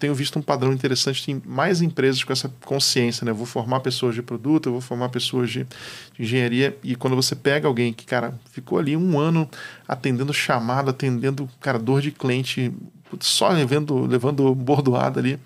tenho 0.00 0.14
visto 0.14 0.38
um 0.38 0.42
padrão 0.42 0.72
interessante, 0.72 1.24
tem 1.24 1.42
mais 1.44 1.82
empresas 1.82 2.24
com 2.24 2.32
essa 2.32 2.50
consciência, 2.64 3.24
né? 3.24 3.30
Eu 3.30 3.34
vou 3.36 3.46
formar 3.46 3.80
pessoas 3.80 4.14
de 4.14 4.22
produto, 4.22 4.68
eu 4.68 4.72
vou 4.72 4.80
formar 4.80 5.10
pessoas 5.10 5.50
de, 5.50 5.66
de, 6.14 6.22
engenharia, 6.22 6.76
e 6.82 6.96
quando 6.96 7.14
você 7.14 7.36
pega 7.36 7.68
alguém 7.68 7.92
que, 7.92 8.06
cara, 8.06 8.34
ficou 8.50 8.78
ali 8.78 8.96
um 8.96 9.18
ano 9.18 9.48
atendendo 9.86 10.32
chamada, 10.32 10.90
atendendo, 10.90 11.48
cara, 11.60 11.78
dor 11.78 12.00
de 12.00 12.10
cliente 12.10 12.72
só 13.20 13.50
levando, 13.50 14.06
levando 14.06 14.54
bordoada 14.54 15.20
ali, 15.20 15.38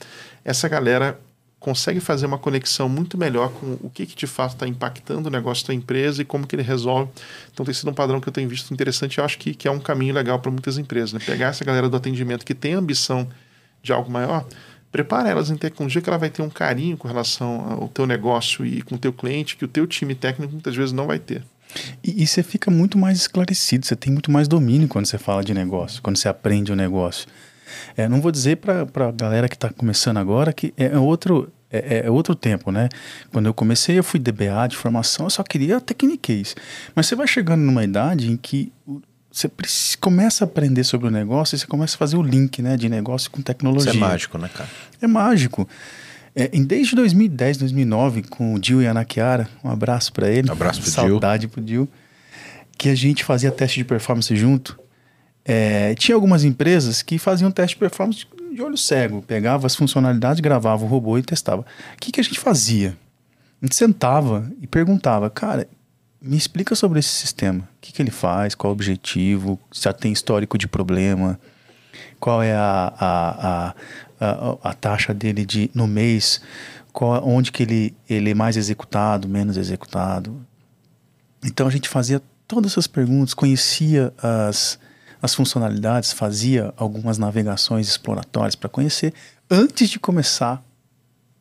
essa 0.45 0.69
galera 0.69 1.19
consegue 1.59 1.99
fazer 1.99 2.27
uma 2.27 2.37
conexão 2.37 2.91
muito 2.91 3.17
melhor 3.17 3.51
com 3.51 3.79
o 3.83 3.91
que, 3.91 4.05
que 4.05 4.15
de 4.15 4.27
fato 4.27 4.53
está 4.53 4.69
impactando 4.69 5.29
o 5.29 5.33
negócio 5.33 5.67
da 5.67 5.73
empresa 5.73 6.21
e 6.21 6.25
como 6.25 6.47
que 6.47 6.55
ele 6.55 6.63
resolve. 6.63 7.11
Então 7.53 7.65
tem 7.65 7.75
sido 7.75 7.91
um 7.91 7.95
padrão 7.95 8.21
que 8.21 8.29
eu 8.29 8.33
tenho 8.33 8.47
visto 8.49 8.73
interessante 8.73 9.17
e 9.17 9.21
acho 9.23 9.39
que, 9.39 9.55
que 9.55 9.67
é 9.67 9.71
um 9.71 9.81
caminho 9.81 10.15
legal 10.15 10.39
para 10.39 10.51
muitas 10.51 10.77
empresas. 10.77 11.15
Né? 11.15 11.21
Pegar 11.25 11.49
essa 11.49 11.65
galera 11.65 11.89
do 11.89 11.97
atendimento 11.97 12.45
que 12.45 12.55
tem 12.55 12.75
ambição 12.75 13.27
de 13.85 13.93
algo 13.93 14.11
maior, 14.11 14.45
prepara 14.91 15.29
elas 15.29 15.51
em 15.51 15.57
tecnologia 15.57 16.01
que 16.01 16.09
ela 16.09 16.19
vai 16.19 16.31
ter 16.31 16.41
um 16.41 16.49
carinho 16.49 16.97
com 16.97 17.07
relação 17.07 17.79
ao 17.81 17.89
teu 17.89 18.07
negócio 18.07 18.65
e 18.65 18.81
com 18.83 18.95
o 18.95 18.99
teu 18.99 19.13
cliente 19.13 19.57
que 19.57 19.65
o 19.65 19.69
teu 19.69 19.87
time 19.87 20.15
técnico 20.15 20.53
muitas 20.53 20.75
vezes 20.75 20.93
não 20.93 21.07
vai 21.07 21.19
ter. 21.19 21.43
E, 22.03 22.23
e 22.23 22.27
você 22.27 22.43
fica 22.43 22.71
muito 22.71 22.97
mais 22.97 23.19
esclarecido, 23.19 23.85
você 23.85 23.95
tem 23.95 24.13
muito 24.13 24.31
mais 24.31 24.49
domínio 24.49 24.89
quando 24.89 25.07
você 25.07 25.19
fala 25.19 25.45
de 25.45 25.53
negócio, 25.53 26.01
quando 26.03 26.17
você 26.17 26.29
aprende 26.29 26.73
o 26.73 26.77
negócio. 26.77 27.29
É, 27.97 28.09
não 28.09 28.21
vou 28.21 28.31
dizer 28.31 28.57
para 28.57 28.83
a 28.83 29.13
galera 29.13 29.49
que 29.49 29.57
está 29.57 29.69
começando 29.71 30.17
agora 30.17 30.53
que 30.53 30.73
é 30.77 30.97
outro, 30.99 31.53
é, 31.71 32.07
é, 32.07 32.11
outro 32.11 32.35
tempo, 32.35 32.71
né? 32.71 32.89
Quando 33.33 33.47
eu 33.47 33.55
comecei, 33.55 33.99
eu 33.99 34.05
fui 34.05 34.21
DBA 34.21 34.69
de 34.69 34.77
formação, 34.77 35.27
eu 35.27 35.31
só 35.31 35.43
queria 35.43 35.81
tecniquez. 35.81 36.55
Mas 36.95 37.07
você 37.07 37.17
vai 37.17 37.27
chegando 37.27 37.61
numa 37.61 37.83
idade 37.83 38.31
em 38.31 38.37
que 38.37 38.73
você 39.35 39.51
começa 40.01 40.45
a 40.45 40.47
aprender 40.47 40.85
sobre 40.85 41.09
o 41.09 41.11
negócio 41.11 41.57
e 41.57 41.59
você 41.59 41.67
começa 41.67 41.97
a 41.97 41.99
fazer 41.99 42.17
o 42.17 42.23
link 42.23 42.63
né, 42.63 42.77
de 42.77 42.89
negócio 42.89 43.29
com 43.31 43.43
tecnologia. 43.43 43.91
Isso 43.91 43.99
é 43.99 44.01
mágico, 44.01 44.39
né, 44.39 44.49
cara? 44.55 44.71
É 45.03 45.07
mágico. 45.09 45.69
É, 46.37 46.49
desde 46.49 46.95
2010, 46.95 47.59
2009, 47.59 48.23
com 48.23 48.55
o 48.55 48.59
Dil 48.61 48.81
e 48.81 48.87
a 48.87 48.93
Ana 48.93 49.05
Chiara, 49.09 49.49
um 49.63 49.71
abraço 49.71 50.13
para 50.13 50.31
ele. 50.31 50.49
Um 50.49 50.53
abraço 50.53 50.81
pro 50.81 50.91
Dil. 50.91 50.95
Saudade 50.95 51.49
pro 51.49 51.61
Dil. 51.61 51.89
Que 52.79 52.89
a 52.89 52.95
gente 52.95 53.25
fazia 53.25 53.51
teste 53.51 53.81
de 53.81 53.85
performance 53.85 54.35
junto. 54.37 54.79
É, 55.45 55.95
tinha 55.97 56.15
algumas 56.15 56.45
empresas 56.45 57.03
que 57.03 57.19
faziam 57.19 57.51
teste 57.51 57.75
de 57.75 57.81
performance 57.81 58.25
de 58.53 58.63
olho 58.63 58.79
cego, 58.79 59.21
pegava 59.21 59.67
as 59.67 59.75
funcionalidades, 59.75 60.41
gravava 60.41 60.85
o 60.85 60.87
robô 60.87 61.19
e 61.19 61.23
testava. 61.23 61.63
O 61.63 62.01
que, 62.01 62.13
que 62.13 62.21
a 62.21 62.25
gente 62.25 62.39
fazia? 62.39 62.97
A 63.61 63.67
gente 63.67 63.75
sentava 63.75 64.49
e 64.61 64.67
perguntava, 64.67 65.29
cara, 65.29 65.67
me 66.25 66.37
explica 66.37 66.75
sobre 66.75 66.99
esse 66.99 67.11
sistema. 67.11 67.69
O 67.77 67.81
que, 67.81 67.93
que 67.93 68.01
ele 68.01 68.11
faz, 68.11 68.55
qual 68.55 68.71
o 68.71 68.73
objetivo, 68.73 69.61
se 69.71 69.93
tem 69.93 70.11
histórico 70.11 70.57
de 70.57 70.67
problema, 70.67 71.39
qual 72.19 72.43
é 72.43 72.55
a, 72.55 72.93
a, 72.99 73.69
a, 73.69 73.75
a, 74.21 74.71
a 74.71 74.75
taxa 74.75 75.13
dele 75.13 75.45
de, 75.45 75.71
no 75.75 75.87
mês, 75.87 76.41
qual, 76.93 77.23
onde 77.29 77.53
que 77.53 77.63
ele, 77.63 77.95
ele 78.09 78.31
é 78.31 78.35
mais 78.35 78.57
executado, 78.57 79.29
menos 79.29 79.59
executado. 79.59 80.45
Então 81.45 81.67
a 81.67 81.71
gente 81.71 81.89
fazia 81.89 82.23
todas 82.49 82.73
essas 82.73 82.87
perguntas, 82.87 83.35
conhecia 83.35 84.13
as, 84.23 84.79
as 85.21 85.35
funcionalidades, 85.35 86.13
fazia 86.13 86.73
algumas 86.77 87.19
navegações 87.19 87.87
exploratórias 87.87 88.55
para 88.55 88.71
conhecer 88.71 89.13
antes 89.51 89.91
de 89.91 90.01
começar 90.01 90.65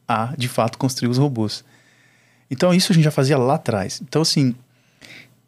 a, 0.06 0.34
de 0.38 0.50
fato, 0.50 0.78
construir 0.78 1.10
os 1.10 1.18
robôs. 1.18 1.64
Então 2.52 2.74
isso 2.74 2.92
a 2.92 2.96
gente 2.96 3.06
já 3.06 3.12
fazia 3.12 3.38
lá 3.38 3.56
atrás. 3.56 4.02
Então 4.04 4.22
assim, 4.22 4.54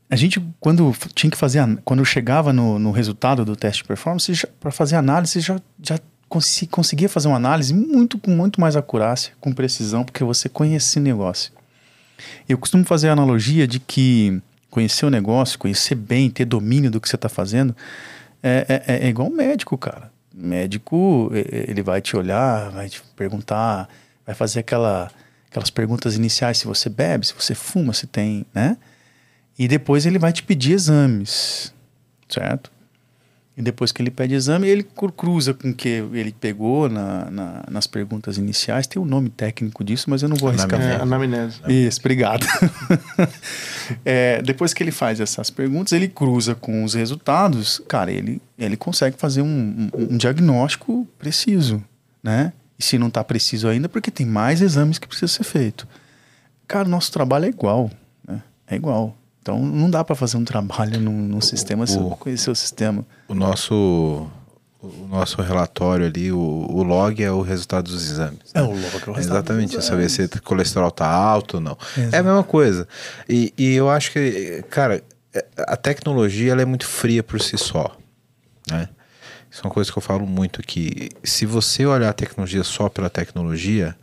a 0.10 0.16
gente 0.16 0.39
quando 0.60 0.93
tinha 1.14 1.32
que 1.32 1.38
fazer, 1.38 1.62
quando 1.84 2.06
chegava 2.06 2.53
no, 2.53 2.78
no 2.78 2.91
resultado 2.91 3.43
do 3.43 3.56
teste 3.56 3.82
de 3.82 3.88
performance, 3.88 4.47
para 4.60 4.72
fazer 4.72 4.95
análise 4.95 5.39
já, 5.39 5.60
já 5.82 5.99
conseguia 6.70 7.10
fazer 7.10 7.28
uma 7.28 7.38
análise 7.38 7.74
muito 7.74 8.18
com 8.18 8.32
muito 8.32 8.60
mais 8.60 8.76
acurácia, 8.76 9.34
com 9.39 9.53
precisão, 9.53 10.03
porque 10.03 10.24
você 10.24 10.49
conhecia 10.49 11.01
o 11.01 11.06
negócio. 11.06 11.51
Eu 12.47 12.58
costumo 12.58 12.84
fazer 12.84 13.10
a 13.10 13.14
analogia 13.14 13.68
de 13.68 13.80
que 13.80 14.41
conhecer 14.70 15.06
o 15.06 15.10
negócio, 15.10 15.58
conhecer 15.58 15.95
bem, 15.95 16.30
ter 16.30 16.45
domínio 16.45 16.91
do 16.91 16.99
que 16.99 17.08
você 17.08 17.16
está 17.16 17.30
fazendo, 17.30 17.76
é, 18.43 18.84
é, 18.88 19.06
é 19.06 19.10
igual 19.10 19.30
um 19.30 19.36
médico, 19.36 19.78
cara. 19.78 20.12
médico, 20.34 21.32
ele 21.34 21.82
vai 21.82 22.01
te 22.01 22.16
olhar, 22.16 22.70
vai 22.72 22.89
te 22.89 23.01
perguntar, 23.16 23.88
vai 24.26 24.36
fazer 24.36 24.60
aquela, 24.60 25.10
aquelas 25.49 25.70
perguntas 25.70 26.16
iniciais, 26.16 26.58
se 26.58 26.66
você 26.66 26.89
bebe, 26.89 27.26
se 27.26 27.34
você 27.34 27.56
fuma, 27.56 27.93
se 27.93 28.06
tem, 28.06 28.45
né? 28.53 28.78
E 29.58 29.68
depois 29.68 30.06
ele 30.06 30.20
vai 30.20 30.34
te 30.34 30.43
pedir 30.43 30.74
exames, 30.74 31.74
certo? 32.28 32.72
E 33.58 33.62
depois 33.62 33.93
que 33.93 34.01
ele 34.01 34.12
pede 34.12 34.34
exame, 34.34 34.68
ele 34.68 34.86
cruza 35.16 35.53
com 35.53 35.70
o 35.70 35.74
que 35.74 35.88
ele 35.88 36.36
pegou 36.38 36.89
na, 36.89 37.32
na, 37.32 37.64
nas 37.72 37.88
perguntas 37.88 38.38
iniciais. 38.38 38.86
Tem 38.86 39.01
o 39.01 39.06
um 39.06 39.08
nome 39.08 39.30
técnico 39.30 39.82
disso, 39.82 40.10
mas 40.10 40.22
eu 40.22 40.28
não 40.28 40.36
vou 40.36 40.49
arriscar. 40.49 40.82
É, 40.82 41.01
anamnese. 41.01 41.62
Isso, 41.66 42.01
obrigado. 42.01 42.45
é, 44.03 44.41
depois 44.41 44.74
que 44.74 44.84
ele 44.84 44.91
faz 44.91 45.22
essas 45.22 45.49
perguntas, 45.49 45.93
ele 45.93 46.10
cruza 46.10 46.53
com 46.53 46.84
os 46.84 46.95
resultados. 46.95 47.82
Cara, 47.88 48.12
ele, 48.12 48.41
ele 48.60 48.76
consegue 48.76 49.16
fazer 49.18 49.41
um, 49.41 49.89
um, 49.93 50.14
um 50.16 50.18
diagnóstico 50.18 51.08
preciso, 51.18 51.82
né? 52.22 52.51
E 52.78 52.84
se 52.84 52.97
não 52.97 53.08
está 53.08 53.24
preciso 53.24 53.70
ainda, 53.70 53.88
porque 53.88 54.12
tem 54.12 54.26
mais 54.26 54.62
exames 54.62 54.99
que 54.99 55.08
precisam 55.08 55.30
ser 55.30 55.45
feitos. 55.45 55.88
Cara, 56.68 56.89
nosso 56.89 57.10
trabalho 57.10 57.45
é 57.45 57.49
igual, 57.49 57.89
né? 58.28 58.43
É 58.68 58.76
igual. 58.76 59.16
Então 59.46 59.60
não 59.60 59.91
dá 59.91 60.04
para 60.04 60.16
fazer 60.16 60.38
um 60.38 60.43
trabalho 60.43 61.00
num, 61.00 61.12
num 61.12 61.39
sistema 61.39 61.86
se 61.86 61.98
eu 61.98 62.02
não 62.02 62.10
conhecer 62.18 62.50
o 62.50 62.56
sistema. 62.56 63.06
O 63.28 63.36
nosso, 63.36 64.28
o 64.82 65.08
nosso 65.08 65.39
relatório 65.39 66.08
ali, 66.08 66.32
o, 66.32 66.39
o 66.39 66.82
log 66.82 67.24
é 67.24 67.30
o 67.32 67.41
resultado 67.41 67.91
dos 67.91 68.10
exames. 68.10 68.39
É 68.56 68.64
o 68.64 68.72
log, 68.72 68.78
é 68.78 68.80
o 68.80 68.89
resultado 68.89 69.20
Exatamente, 69.20 69.76
dos 69.76 69.86
saber 69.86 70.10
se 70.10 70.24
o 70.24 70.41
colesterol 70.41 70.89
tá 70.89 71.08
alto 71.08 71.58
ou 71.58 71.62
não. 71.62 71.78
Exato. 71.96 72.16
É 72.16 72.18
a 72.18 72.24
mesma 72.24 72.43
coisa. 72.43 72.88
E, 73.30 73.54
e 73.56 73.76
eu 73.76 73.88
acho 73.88 74.12
que, 74.12 74.66
cara, 74.72 75.04
é- 75.32 75.46
a 75.60 75.78
tecnologia 75.78 76.52
ela 76.52 76.64
é 76.64 76.66
muito 76.66 76.88
fria 76.88 77.22
por 77.22 77.39
si 77.39 77.56
só, 77.56 77.96
né? 78.68 78.89
Isso 79.52 79.62
é 79.64 79.68
uma 79.68 79.72
coisa 79.74 79.91
que 79.91 79.98
eu 80.00 80.02
falo 80.02 80.26
muito 80.26 80.60
aqui. 80.60 81.12
Se 81.24 81.46
você 81.46 81.86
olhar 81.86 82.10
a 82.10 82.14
tecnologia 82.14 82.64
só 82.64 82.89
pela 82.89 83.12
tecnologia, 83.12 83.96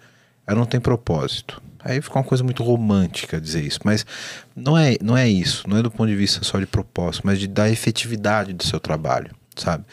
ela 0.46 0.56
não 0.56 0.66
tem 0.66 0.78
propósito. 0.78 1.60
Aí 1.84 2.00
fica 2.00 2.16
uma 2.16 2.24
coisa 2.24 2.44
muito 2.44 2.62
romântica 2.62 3.40
dizer 3.40 3.62
isso, 3.62 3.80
mas 3.84 4.06
não 4.54 4.78
é, 4.78 4.96
não 5.02 5.16
é 5.16 5.28
isso, 5.28 5.68
não 5.68 5.78
é 5.78 5.82
do 5.82 5.90
ponto 5.90 6.08
de 6.08 6.16
vista 6.16 6.44
só 6.44 6.58
de 6.58 6.66
propósito, 6.66 7.26
mas 7.26 7.40
de, 7.40 7.48
da 7.48 7.68
efetividade 7.68 8.52
do 8.52 8.64
seu 8.64 8.78
trabalho, 8.78 9.34
sabe? 9.56 9.84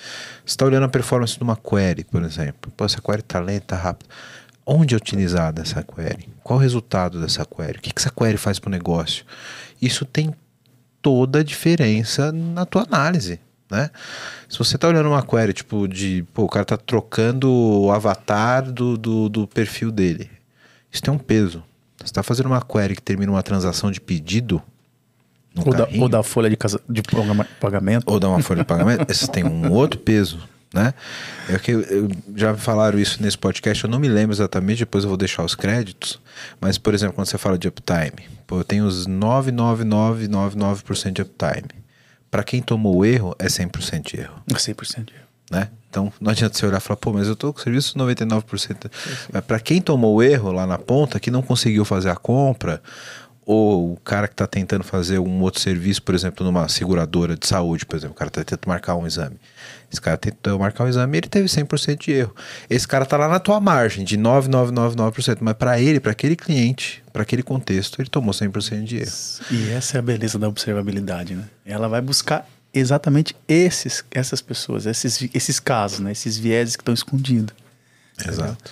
Você 0.46 0.54
está 0.54 0.66
olhando 0.66 0.84
a 0.86 0.90
performance 0.90 1.36
de 1.36 1.44
uma 1.44 1.56
query, 1.56 2.04
por 2.04 2.24
exemplo. 2.24 2.72
Pô, 2.78 2.86
essa 2.86 3.02
query 3.02 3.24
tá 3.24 3.40
lenta, 3.40 3.76
rápida. 3.76 4.10
Onde 4.66 4.94
é 4.94 4.98
utilizada 4.98 5.64
essa 5.64 5.82
query? 5.82 6.30
Qual 6.44 6.60
o 6.60 6.62
resultado 6.62 7.20
dessa 7.20 7.44
query? 7.44 7.80
O 7.80 7.82
que, 7.82 7.92
que 7.92 8.00
essa 8.00 8.12
query 8.12 8.38
faz 8.38 8.60
para 8.60 8.68
o 8.68 8.72
negócio? 8.72 9.26
Isso 9.82 10.06
tem 10.06 10.32
toda 11.02 11.40
a 11.40 11.44
diferença 11.44 12.32
na 12.32 12.68
tua 12.68 12.84
análise, 12.84 13.40
né? 13.72 13.90
Se 14.48 14.60
você 14.60 14.78
tá 14.78 14.88
olhando 14.88 15.10
uma 15.10 15.24
query, 15.24 15.54
tipo, 15.54 15.88
de... 15.88 16.24
Pô, 16.36 16.44
o 16.44 16.50
cara 16.50 16.66
tá 16.66 16.78
trocando 16.78 17.52
o 17.52 17.92
avatar 17.92 18.72
do, 18.72 18.96
do, 18.96 19.28
do 19.28 19.48
perfil 19.48 19.92
dele. 19.92 20.30
Isso 20.92 21.02
tem 21.02 21.14
um 21.14 21.18
peso. 21.18 21.64
Você 22.04 22.14
tá 22.14 22.24
fazendo 22.24 22.48
uma 22.48 22.62
query 22.62 22.96
que 22.96 23.02
termina 23.02 23.32
uma 23.32 23.44
transação 23.44 23.92
de 23.92 24.00
pedido... 24.00 24.62
Ou 25.66 25.74
da, 25.74 25.90
ou 26.00 26.08
da 26.08 26.24
folha 26.24 26.50
de, 26.50 26.56
casa, 26.56 26.80
de 26.88 27.02
pagamento. 27.60 28.04
ou 28.06 28.20
dar 28.20 28.30
uma 28.30 28.42
folha 28.42 28.62
de 28.62 28.68
pagamento, 28.68 29.10
esse 29.10 29.30
tem 29.30 29.44
um 29.44 29.72
outro 29.74 30.00
peso, 30.00 30.40
né? 30.74 30.94
É 31.50 31.58
que 31.58 31.74
já 32.36 32.56
falaram 32.56 33.00
isso 33.00 33.22
nesse 33.22 33.38
podcast, 33.38 33.84
eu 33.84 33.90
não 33.90 34.00
me 34.00 34.08
lembro 34.08 34.34
exatamente, 34.34 34.80
depois 34.80 35.04
eu 35.04 35.10
vou 35.10 35.18
deixar 35.18 35.44
os 35.44 35.56
créditos, 35.56 36.22
mas, 36.62 36.78
por 36.78 36.94
exemplo, 36.94 37.16
quando 37.16 37.28
você 37.28 37.38
fala 37.38 37.58
de 37.58 37.68
uptime, 37.68 38.30
pô, 38.46 38.60
eu 38.60 38.64
tenho 38.64 38.86
os 38.86 39.08
99999% 39.08 41.12
de 41.12 41.24
uptime. 41.24 41.70
Para 42.30 42.44
quem 42.44 42.62
tomou 42.62 42.98
o 42.98 43.06
erro, 43.06 43.36
é 43.40 43.48
100% 43.48 44.12
de 44.12 44.20
erro, 44.22 44.36
100% 44.50 45.06
de 45.06 45.16
erro. 45.16 45.29
Né? 45.50 45.70
Então, 45.90 46.14
não 46.22 46.32
adianta 46.32 46.56
você 46.56 46.66
olhar 46.66 46.78
e 46.78 46.82
falar, 46.82 46.98
pô, 46.98 47.12
mas 47.12 47.28
eu 47.28 47.36
tô 47.36 47.52
com 47.52 47.60
serviço 47.60 47.98
99%. 47.98 48.92
Mas 49.34 49.44
para 49.44 49.60
quem 49.60 49.82
tomou 49.82 50.16
o 50.16 50.24
erro 50.24 50.52
lá 50.52 50.68
na 50.68 50.78
ponta, 50.78 51.20
que 51.20 51.32
não 51.32 51.42
conseguiu 51.42 51.84
fazer 51.84 52.10
a 52.10 52.16
compra, 52.16 52.82
ou 53.44 53.94
o 53.94 53.98
cara 53.98 54.28
que 54.28 54.36
está 54.36 54.46
tentando 54.46 54.84
fazer 54.84 55.18
um 55.18 55.42
outro 55.42 55.60
serviço, 55.60 56.04
por 56.04 56.14
exemplo, 56.14 56.46
numa 56.46 56.70
seguradora 56.70 57.36
de 57.36 57.48
saúde, 57.48 57.84
por 57.84 57.96
exemplo, 57.96 58.14
o 58.14 58.16
cara 58.16 58.30
está 58.30 58.44
tentando 58.44 58.68
marcar 58.68 58.94
um 58.94 59.08
exame. 59.08 59.38
Esse 59.92 60.00
cara 60.00 60.18
tentou 60.18 60.60
marcar 60.60 60.84
um 60.84 60.88
exame 60.88 61.18
e 61.18 61.20
ele 61.22 61.28
teve 61.28 61.48
100% 61.48 61.98
de 61.98 62.12
erro. 62.12 62.36
Esse 62.70 62.88
cara 62.88 63.08
tá 63.08 63.18
lá 63.18 63.28
na 63.28 63.40
tua 63.40 63.60
margem 63.60 64.06
de 64.06 64.16
9,999%, 64.20 65.40
mas 65.42 65.56
para 65.56 65.82
ele, 65.82 66.00
para 66.00 66.12
aquele 66.12 66.36
cliente, 66.36 67.04
para 67.12 67.24
aquele 67.24 67.42
contexto, 67.42 68.00
ele 68.00 68.08
tomou 68.08 68.36
100% 68.36 68.84
de 68.84 68.98
erro. 68.98 69.12
E 69.50 69.72
essa 69.72 69.98
é 69.98 70.00
a 70.00 70.04
beleza 70.04 70.38
da 70.38 70.48
observabilidade, 70.48 71.34
né? 71.34 71.46
Ela 71.66 71.88
vai 71.88 72.02
buscar 72.02 72.48
exatamente 72.74 73.36
esses, 73.48 74.04
essas 74.12 74.42
pessoas, 74.42 74.86
esses, 74.86 75.30
esses 75.34 75.60
casos, 75.60 76.00
né? 76.00 76.12
Esses 76.12 76.38
vieses 76.38 76.76
que 76.76 76.82
estão 76.82 76.94
escondidos. 76.94 77.56
Exato. 78.28 78.72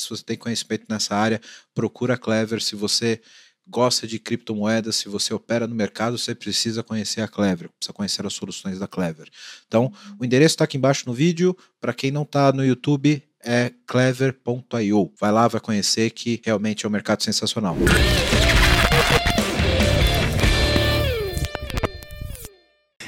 se 0.00 0.08
você 0.08 0.22
tem 0.22 0.36
conhecimento 0.36 0.84
nessa 0.88 1.14
área, 1.14 1.40
procura 1.74 2.14
a 2.14 2.18
Clever. 2.18 2.62
Se 2.62 2.74
você 2.74 3.20
gosta 3.66 4.06
de 4.06 4.18
criptomoedas, 4.18 4.96
se 4.96 5.08
você 5.08 5.32
opera 5.32 5.66
no 5.66 5.74
mercado, 5.74 6.18
você 6.18 6.34
precisa 6.34 6.82
conhecer 6.82 7.20
a 7.20 7.28
Clever, 7.28 7.70
precisa 7.70 7.92
conhecer 7.92 8.26
as 8.26 8.32
soluções 8.32 8.78
da 8.78 8.88
Clever. 8.88 9.28
Então, 9.66 9.92
o 10.18 10.24
endereço 10.24 10.54
está 10.54 10.64
aqui 10.64 10.76
embaixo 10.76 11.04
no 11.06 11.14
vídeo. 11.14 11.56
Para 11.80 11.94
quem 11.94 12.10
não 12.10 12.22
está 12.22 12.52
no 12.52 12.64
YouTube, 12.64 13.22
é 13.44 13.72
clever.io. 13.86 15.12
Vai 15.20 15.32
lá, 15.32 15.48
vai 15.48 15.60
conhecer 15.60 16.10
que 16.10 16.40
realmente 16.44 16.86
é 16.86 16.88
um 16.88 16.92
mercado 16.92 17.22
sensacional. 17.22 17.76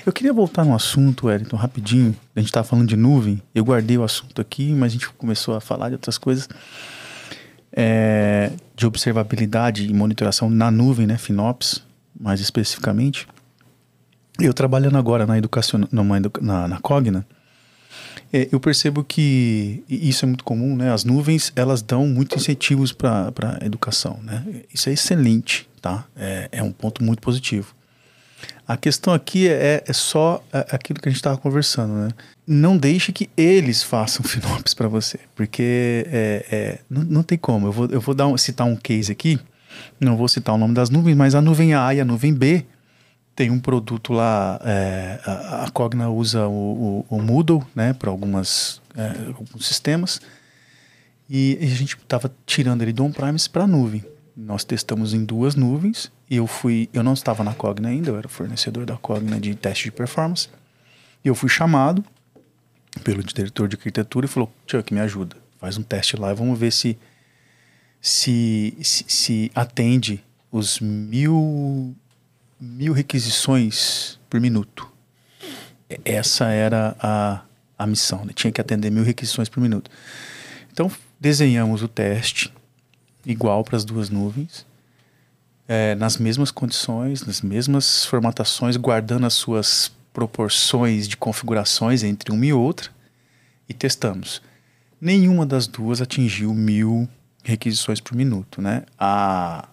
Eu 0.07 0.13
queria 0.13 0.35
voltar 0.35 0.65
no 0.65 0.75
assunto, 0.75 1.29
Wellington, 1.29 1.57
rapidinho. 1.57 2.15
A 2.37 2.41
gente 2.41 2.49
estava 2.49 2.67
falando 2.67 2.87
de 2.87 2.97
nuvem. 2.97 3.41
Eu 3.55 3.65
guardei 3.65 3.97
o 3.97 4.05
assunto 4.05 4.39
aqui, 4.39 4.73
mas 4.73 4.93
a 4.93 4.95
gente 4.95 5.09
começou 5.11 5.57
a 5.57 5.61
falar 5.61 5.89
de 5.89 5.95
outras 5.95 6.19
coisas. 6.19 6.47
É, 7.73 8.53
de 8.77 8.87
observabilidade 8.87 9.89
e 9.89 9.95
monitoração 9.95 10.51
na 10.51 10.71
nuvem, 10.71 11.07
né? 11.07 11.17
FinOps, 11.17 11.83
mais 12.19 12.41
especificamente. 12.41 13.27
Eu 14.39 14.53
trabalhando 14.53 14.99
agora 14.99 15.27
na 15.27 15.39
educação, 15.39 15.89
na, 15.91 16.69
na 16.69 16.79
Cogna, 16.81 17.27
é, 18.33 18.49
eu 18.53 18.61
percebo 18.61 19.03
que 19.03 19.85
isso 19.89 20.25
é 20.25 20.29
muito 20.29 20.45
comum, 20.45 20.77
né? 20.77 20.93
As 20.93 21.05
nuvens 21.05 21.53
elas 21.57 21.81
dão 21.81 22.07
muitos 22.07 22.43
incentivos 22.43 22.93
para 22.93 23.33
a 23.61 23.65
educação, 23.65 24.21
né? 24.23 24.45
Isso 24.73 24.89
é 24.89 24.93
excelente, 24.93 25.69
tá? 25.81 26.05
É, 26.15 26.49
é 26.53 26.63
um 26.63 26.73
ponto 26.73 27.03
muito 27.03 27.23
positivo. 27.23 27.75
A 28.67 28.77
questão 28.77 29.13
aqui 29.13 29.49
é, 29.49 29.83
é 29.87 29.93
só 29.93 30.43
é, 30.53 30.67
aquilo 30.71 31.01
que 31.01 31.09
a 31.09 31.11
gente 31.11 31.19
estava 31.19 31.37
conversando, 31.37 31.93
né? 31.95 32.09
Não 32.47 32.77
deixe 32.77 33.13
que 33.13 33.29
eles 33.37 33.83
façam 33.83 34.25
FinOps 34.27 34.75
para 34.75 34.89
você, 34.89 35.19
porque 35.35 36.07
é, 36.09 36.47
é, 36.51 36.79
não, 36.89 37.03
não 37.05 37.23
tem 37.23 37.37
como. 37.39 37.67
Eu 37.69 37.73
vou, 37.73 37.87
eu 37.87 38.01
vou 38.01 38.15
dar 38.15 38.27
um- 38.27 38.37
citar 38.37 38.67
um 38.67 38.77
case 38.77 39.11
aqui, 39.13 39.39
não 40.01 40.17
vou 40.17 40.29
citar 40.29 40.55
o 40.55 40.59
nome 40.59 40.75
das 40.75 40.91
nuvens, 40.91 41.17
mas 41.17 41.35
a 41.35 41.41
nuvem 41.41 41.75
A 41.75 41.95
e 41.95 42.01
a 42.01 42.05
nuvem 42.05 42.33
B 42.33 42.65
tem 43.37 43.51
um 43.51 43.59
produto 43.59 44.13
lá, 44.13 44.61
é, 44.65 45.19
a, 45.25 45.65
a 45.65 45.71
Cogna 45.71 46.09
usa 46.09 46.47
o, 46.47 47.05
o, 47.11 47.17
o 47.17 47.21
Moodle, 47.21 47.63
né, 47.75 47.93
para 47.93 48.09
algumas 48.09 48.81
é, 48.97 49.09
alguns 49.37 49.67
sistemas, 49.67 50.21
e 51.29 51.59
a 51.61 51.67
gente 51.67 51.97
estava 51.97 52.31
tirando 52.47 52.83
ele 52.83 52.93
do 52.93 53.05
on-premise 53.05 53.49
para 53.51 53.65
a 53.65 53.67
nuvem. 53.67 54.05
Nós 54.37 54.65
testamos 54.65 55.15
em 55.15 55.25
duas 55.25 55.55
nuvens, 55.55 56.11
e 56.29 56.37
eu 56.37 56.47
fui, 56.47 56.89
eu 56.93 57.03
não 57.03 57.13
estava 57.13 57.45
na 57.45 57.55
Cogna 57.55 57.89
ainda, 57.89 58.11
eu 58.11 58.19
era 58.19 58.29
fornecedor 58.29 58.85
da 58.85 58.97
Cogna 58.97 59.39
de 59.39 59.55
teste 59.55 59.85
de 59.85 59.93
performance, 59.93 60.49
e 61.25 61.29
eu 61.29 61.35
fui 61.35 61.49
chamado 61.49 62.05
pelo 63.03 63.23
diretor 63.23 63.69
de 63.69 63.77
arquitetura 63.77 64.27
e 64.27 64.29
falou, 64.29 64.53
Chuck, 64.67 64.93
me 64.93 65.01
ajuda, 65.01 65.37
faz 65.61 65.79
um 65.79 65.83
teste 65.83 66.17
lá 66.17 66.33
e 66.33 66.35
vamos 66.35 66.59
ver 66.59 66.73
se 66.73 66.99
se, 68.01 68.77
se, 68.83 69.05
se 69.09 69.53
atende 69.55 70.23
os 70.53 70.79
mil 70.79 71.97
mil 72.61 72.93
requisições 72.93 74.19
por 74.29 74.41
minuto. 74.41 74.91
Essa 76.05 76.47
era 76.47 76.97
a, 77.01 77.43
a 77.79 77.87
missão, 77.87 78.25
né? 78.25 78.33
tinha 78.35 78.53
que 78.53 78.61
atender 78.61 78.91
mil 78.91 79.05
requisições 79.05 79.49
por 79.49 79.61
minuto. 79.61 79.91
Então, 80.73 80.91
desenhamos 81.21 81.83
o 81.83 81.89
teste 81.89 82.53
igual 83.25 83.65
para 83.65 83.77
as 83.77 83.85
duas 83.85 84.11
nuvens, 84.11 84.67
é, 85.67 85.95
nas 85.95 86.19
mesmas 86.19 86.51
condições, 86.51 87.25
nas 87.25 87.41
mesmas 87.41 88.05
formatações, 88.05 88.77
guardando 88.77 89.27
as 89.27 89.35
suas 89.35 89.91
proporções 90.13 91.09
de 91.09 91.17
configurações 91.17 92.03
entre 92.03 92.31
uma 92.33 92.47
e 92.47 92.53
outra, 92.53 92.91
e 93.69 93.75
testamos. 93.75 94.43
Nenhuma 95.01 95.45
das 95.45 95.67
duas 95.67 96.01
atingiu 96.01 96.55
mil 96.55 97.09
requisições 97.43 98.01
por 98.01 98.15
minuto. 98.15 98.63
Né? 98.63 98.85
A, 98.99 99.69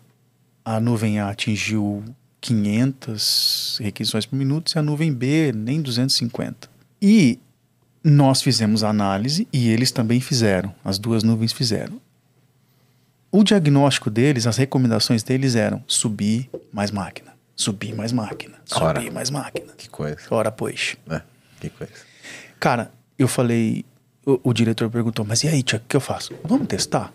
a 0.63 0.79
nuvem 0.79 1.19
A 1.19 1.29
atingiu 1.29 2.03
500 2.41 3.79
requisições 3.81 4.25
por 4.25 4.35
minuto 4.35 4.71
e 4.73 4.79
a 4.79 4.81
nuvem 4.81 5.13
B 5.13 5.51
nem 5.53 5.81
250. 5.81 6.69
E 7.01 7.39
nós 8.03 8.41
fizemos 8.41 8.83
a 8.83 8.89
análise 8.89 9.47
e 9.53 9.69
eles 9.69 9.91
também 9.91 10.19
fizeram, 10.19 10.73
as 10.83 10.97
duas 10.97 11.23
nuvens 11.23 11.53
fizeram. 11.53 12.01
O 13.31 13.43
diagnóstico 13.43 14.09
deles, 14.09 14.45
as 14.45 14.57
recomendações 14.57 15.23
deles 15.23 15.55
eram 15.55 15.83
subir 15.87 16.49
mais 16.71 16.91
máquina, 16.91 17.33
subir 17.55 17.93
mais 17.95 18.11
máquina, 18.11 18.57
subir 18.65 18.83
Ora. 18.83 19.11
mais 19.11 19.29
máquina. 19.29 19.71
Que 19.77 19.89
coisa, 19.89 20.17
Ora, 20.29 20.51
pois. 20.51 20.97
né? 21.05 21.21
Que 21.59 21.69
coisa. 21.69 21.93
Cara, 22.59 22.91
eu 23.17 23.27
falei, 23.27 23.85
o, 24.25 24.39
o 24.49 24.53
diretor 24.53 24.89
perguntou, 24.89 25.23
mas 25.25 25.43
e 25.43 25.47
aí, 25.47 25.63
Tia, 25.63 25.79
o 25.79 25.87
que 25.87 25.95
eu 25.95 26.01
faço? 26.01 26.33
Vamos 26.43 26.67
testar? 26.67 27.13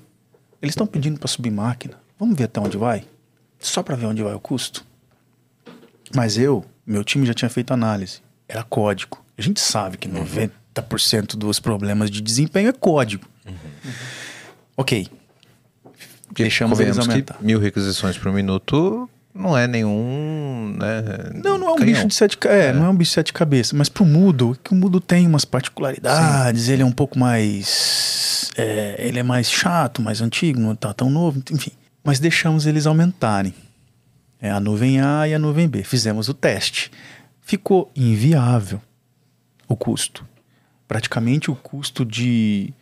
Eles 0.62 0.72
estão 0.72 0.86
pedindo 0.86 1.18
para 1.18 1.28
subir 1.28 1.50
máquina. 1.50 1.98
Vamos 2.18 2.36
ver 2.36 2.44
até 2.44 2.60
onde 2.60 2.78
vai? 2.78 3.04
Só 3.58 3.82
para 3.82 3.94
ver 3.94 4.06
onde 4.06 4.22
vai 4.22 4.32
o 4.34 4.40
custo. 4.40 4.86
Mas 6.14 6.38
eu, 6.38 6.64
meu 6.86 7.04
time 7.04 7.26
já 7.26 7.34
tinha 7.34 7.48
feito 7.50 7.72
análise. 7.74 8.20
era 8.48 8.62
código. 8.62 9.22
A 9.36 9.42
gente 9.42 9.60
sabe 9.60 9.98
que 9.98 10.08
90% 10.08 11.36
dos 11.36 11.60
problemas 11.60 12.10
de 12.10 12.22
desempenho 12.22 12.70
é 12.70 12.72
código. 12.72 13.26
Ok. 14.76 15.08
Deixamos 16.44 16.80
eles 16.80 16.98
aumentar. 16.98 17.36
mil 17.40 17.58
requisições 17.58 18.16
por 18.18 18.32
minuto 18.32 19.08
não 19.36 19.56
é 19.56 19.66
nenhum. 19.66 20.74
Né, 20.78 21.02
Não, 21.44 21.58
não 21.58 21.68
é 21.68 21.72
um 21.72 21.76
canhão. 21.76 21.92
bicho 21.94 22.06
de 22.08 22.14
sete 22.14 22.38
cabeças. 22.38 22.64
É, 22.64 22.72
não 22.72 22.86
é 22.86 22.88
um 22.88 22.96
bicho 22.96 23.10
de 23.10 23.14
sete 23.14 23.32
cabeças. 23.32 23.72
Mas 23.72 23.88
pro 23.88 24.04
é 24.04 24.56
que 24.62 24.72
o 24.72 24.74
Moodle 24.74 25.00
tem 25.00 25.26
umas 25.26 25.44
particularidades, 25.44 26.68
ele 26.68 26.82
é 26.82 26.86
um 26.86 26.92
pouco 26.92 27.18
mais. 27.18 28.50
é, 28.56 28.96
ele 28.98 29.18
é 29.18 29.22
mais 29.22 29.50
chato, 29.50 30.00
mais 30.00 30.20
antigo, 30.22 30.58
não 30.58 30.74
tá 30.74 30.92
tão 30.94 31.10
novo, 31.10 31.42
enfim. 31.50 31.72
Mas 32.02 32.18
deixamos 32.18 32.66
eles 32.66 32.86
aumentarem. 32.86 33.54
É 34.40 34.50
a 34.50 34.60
nuvem 34.60 35.00
A 35.00 35.28
e 35.28 35.34
a 35.34 35.38
nuvem 35.38 35.68
B. 35.68 35.82
Fizemos 35.82 36.28
o 36.28 36.34
teste. 36.34 36.90
Ficou 37.42 37.90
inviável 37.94 38.80
o 39.68 39.76
custo. 39.76 40.24
Praticamente 40.88 41.50
o 41.50 41.56
custo 41.56 42.04
de, 42.04 42.72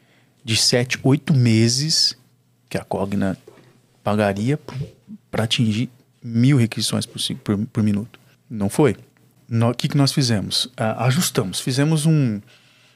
de 0.45 0.57
7, 0.57 1.01
8 1.03 1.33
meses 1.35 2.17
que 2.75 2.79
a 2.79 2.83
Cogna 2.83 3.39
pagaria 4.03 4.59
para 5.31 5.45
atingir 5.45 5.89
mil 6.21 6.57
requisições 6.57 7.07
por, 7.07 7.21
por, 7.37 7.67
por 7.67 7.83
minuto. 7.85 8.19
Não 8.51 8.69
foi. 8.69 8.97
O 9.49 9.75
que, 9.75 9.87
que 9.87 9.97
nós 9.97 10.13
fizemos? 10.13 10.69
Ajustamos. 10.77 11.61
Fizemos 11.61 12.05
um. 12.05 12.41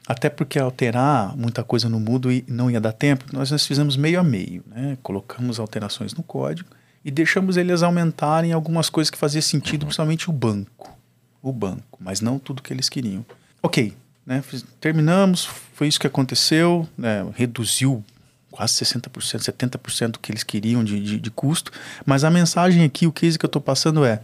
Até 0.05 0.29
porque 0.29 0.59
alterar 0.59 1.37
muita 1.37 1.63
coisa 1.63 1.87
no 1.87 1.97
Moodle 1.97 2.33
e 2.33 2.45
não 2.45 2.69
ia 2.69 2.81
dar 2.81 2.91
tempo, 2.91 3.23
nós, 3.31 3.51
nós 3.51 3.65
fizemos 3.65 3.95
meio 3.95 4.19
a 4.19 4.23
meio. 4.23 4.63
Né? 4.67 4.97
Colocamos 5.01 5.59
alterações 5.59 6.13
no 6.13 6.23
código 6.23 6.69
e 7.05 7.09
deixamos 7.09 7.55
eles 7.55 7.81
aumentarem 7.81 8.51
algumas 8.51 8.89
coisas 8.89 9.09
que 9.09 9.17
fazia 9.17 9.41
sentido, 9.41 9.85
principalmente 9.85 10.29
o 10.29 10.33
banco. 10.33 10.97
O 11.41 11.53
banco, 11.53 11.99
mas 12.01 12.19
não 12.19 12.37
tudo 12.37 12.61
que 12.61 12.73
eles 12.73 12.89
queriam. 12.89 13.25
Ok, 13.63 13.93
né? 14.25 14.43
terminamos, 14.81 15.45
foi 15.73 15.87
isso 15.87 15.99
que 15.99 16.07
aconteceu, 16.07 16.89
né? 16.97 17.25
reduziu 17.33 18.03
quase 18.51 18.73
60%, 18.73 19.09
70% 19.09 20.07
do 20.11 20.19
que 20.19 20.31
eles 20.31 20.43
queriam 20.43 20.83
de, 20.83 20.99
de, 20.99 21.19
de 21.19 21.31
custo, 21.31 21.71
mas 22.05 22.23
a 22.23 22.29
mensagem 22.29 22.83
aqui, 22.83 23.05
o 23.07 23.11
case 23.11 23.37
que 23.37 23.45
eu 23.45 23.47
estou 23.49 23.61
passando 23.61 24.03
é 24.05 24.21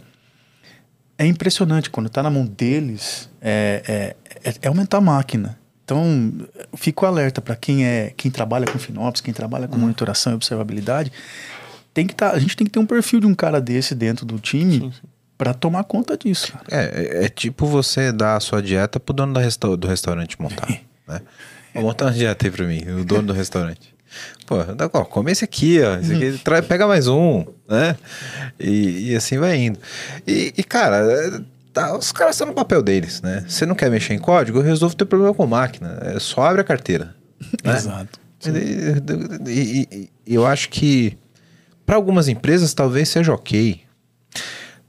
é 1.18 1.24
impressionante 1.26 1.88
quando 1.88 2.06
está 2.08 2.22
na 2.22 2.28
mão 2.28 2.44
deles 2.44 3.30
é, 3.40 4.14
é, 4.44 4.50
é- 4.50 4.54
é 4.62 4.68
aumentar 4.68 4.98
a 4.98 5.00
máquina. 5.00 5.58
Então, 5.82 6.04
fico 6.76 7.06
alerta 7.06 7.40
para 7.40 7.54
quem 7.56 7.86
é 7.86 8.12
quem 8.16 8.30
trabalha 8.30 8.66
com 8.66 8.78
FinOps, 8.78 9.20
quem 9.20 9.32
trabalha 9.32 9.66
com 9.68 9.78
monitoração 9.78 10.32
e 10.32 10.34
observabilidade, 10.34 11.10
tem 11.94 12.06
que 12.06 12.14
tá, 12.14 12.32
a 12.32 12.38
gente 12.38 12.56
tem 12.56 12.66
que 12.66 12.72
ter 12.72 12.80
um 12.80 12.84
perfil 12.86 13.20
de 13.20 13.26
um 13.26 13.34
cara 13.34 13.60
desse 13.60 13.94
dentro 13.94 14.26
do 14.26 14.38
time 14.38 14.92
para 15.38 15.54
tomar 15.54 15.84
conta 15.84 16.18
disso. 16.18 16.52
cara. 16.52 16.64
É, 16.70 17.20
é, 17.22 17.24
é 17.26 17.28
tipo 17.28 17.66
você 17.66 18.10
dar 18.12 18.36
a 18.36 18.40
sua 18.40 18.60
dieta 18.60 18.98
pro 19.00 19.14
dono 19.14 19.32
da 19.32 19.40
resta- 19.40 19.74
do 19.76 19.86
restaurante 19.88 20.36
montar, 20.42 20.68
né? 21.08 21.20
Vou 21.72 21.84
montar 21.84 22.06
uma 22.06 22.12
dieta 22.12 22.46
aí 22.46 22.50
pra 22.50 22.66
mim, 22.66 22.82
o 23.00 23.04
dono 23.04 23.28
do 23.28 23.32
restaurante. 23.32 23.94
Pô, 24.46 24.62
dá- 24.62 24.88
ó, 24.92 25.04
come 25.04 25.32
esse 25.32 25.44
aqui, 25.44 25.80
ó. 25.82 25.96
Esse 25.98 26.14
aqui, 26.14 26.38
trai- 26.44 26.62
pega 26.62 26.86
mais 26.86 27.08
um, 27.08 27.44
né? 27.68 27.96
E, 28.60 29.10
e 29.10 29.16
assim 29.16 29.38
vai 29.38 29.56
indo. 29.56 29.78
E, 30.26 30.54
e, 30.56 30.62
cara, 30.64 30.96
é, 30.98 31.40
tá, 31.72 31.96
os 31.96 32.12
caras 32.12 32.36
estão 32.36 32.46
no 32.46 32.54
papel 32.54 32.82
deles, 32.82 33.20
né? 33.22 33.44
Você 33.48 33.66
não 33.66 33.74
quer 33.74 33.90
mexer 33.90 34.14
em 34.14 34.18
código, 34.18 34.58
eu 34.58 34.62
resolvo 34.62 34.94
ter 34.94 35.04
problema 35.04 35.34
com 35.34 35.46
máquina. 35.46 35.98
É 36.02 36.18
só 36.20 36.42
abre 36.42 36.60
a 36.60 36.64
carteira. 36.64 37.14
né? 37.64 37.76
Exato. 37.76 38.20
E- 39.46 40.08
e 40.26 40.34
eu 40.34 40.46
acho 40.46 40.68
que 40.68 41.16
para 41.84 41.96
algumas 41.96 42.28
empresas 42.28 42.72
talvez 42.74 43.08
seja 43.08 43.32
ok, 43.32 43.80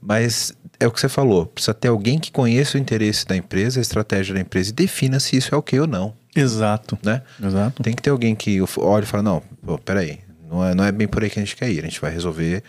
mas 0.00 0.52
é 0.80 0.86
o 0.86 0.90
que 0.92 1.00
você 1.00 1.08
falou, 1.08 1.46
precisa 1.46 1.74
ter 1.74 1.88
alguém 1.88 2.18
que 2.18 2.30
conheça 2.30 2.76
o 2.78 2.80
interesse 2.80 3.26
da 3.26 3.36
empresa, 3.36 3.80
a 3.80 3.82
estratégia 3.82 4.34
da 4.34 4.40
empresa 4.40 4.70
e 4.70 4.72
defina 4.72 5.18
se 5.18 5.36
isso 5.36 5.54
é 5.54 5.58
ok 5.58 5.80
ou 5.80 5.86
não, 5.86 6.14
Exato. 6.40 6.98
né? 7.02 7.22
Exato. 7.42 7.82
Tem 7.82 7.94
que 7.94 8.02
ter 8.02 8.10
alguém 8.10 8.34
que 8.34 8.60
olhe 8.78 9.04
e 9.04 9.06
fale, 9.06 9.22
não, 9.22 9.42
pô, 9.64 9.78
peraí, 9.78 10.20
não 10.50 10.64
é, 10.64 10.74
não 10.74 10.84
é 10.84 10.92
bem 10.92 11.06
por 11.06 11.22
aí 11.22 11.30
que 11.30 11.38
a 11.38 11.42
gente 11.42 11.56
quer 11.56 11.70
ir, 11.70 11.80
a 11.80 11.88
gente 11.88 12.00
vai 12.00 12.10
resolver 12.10 12.62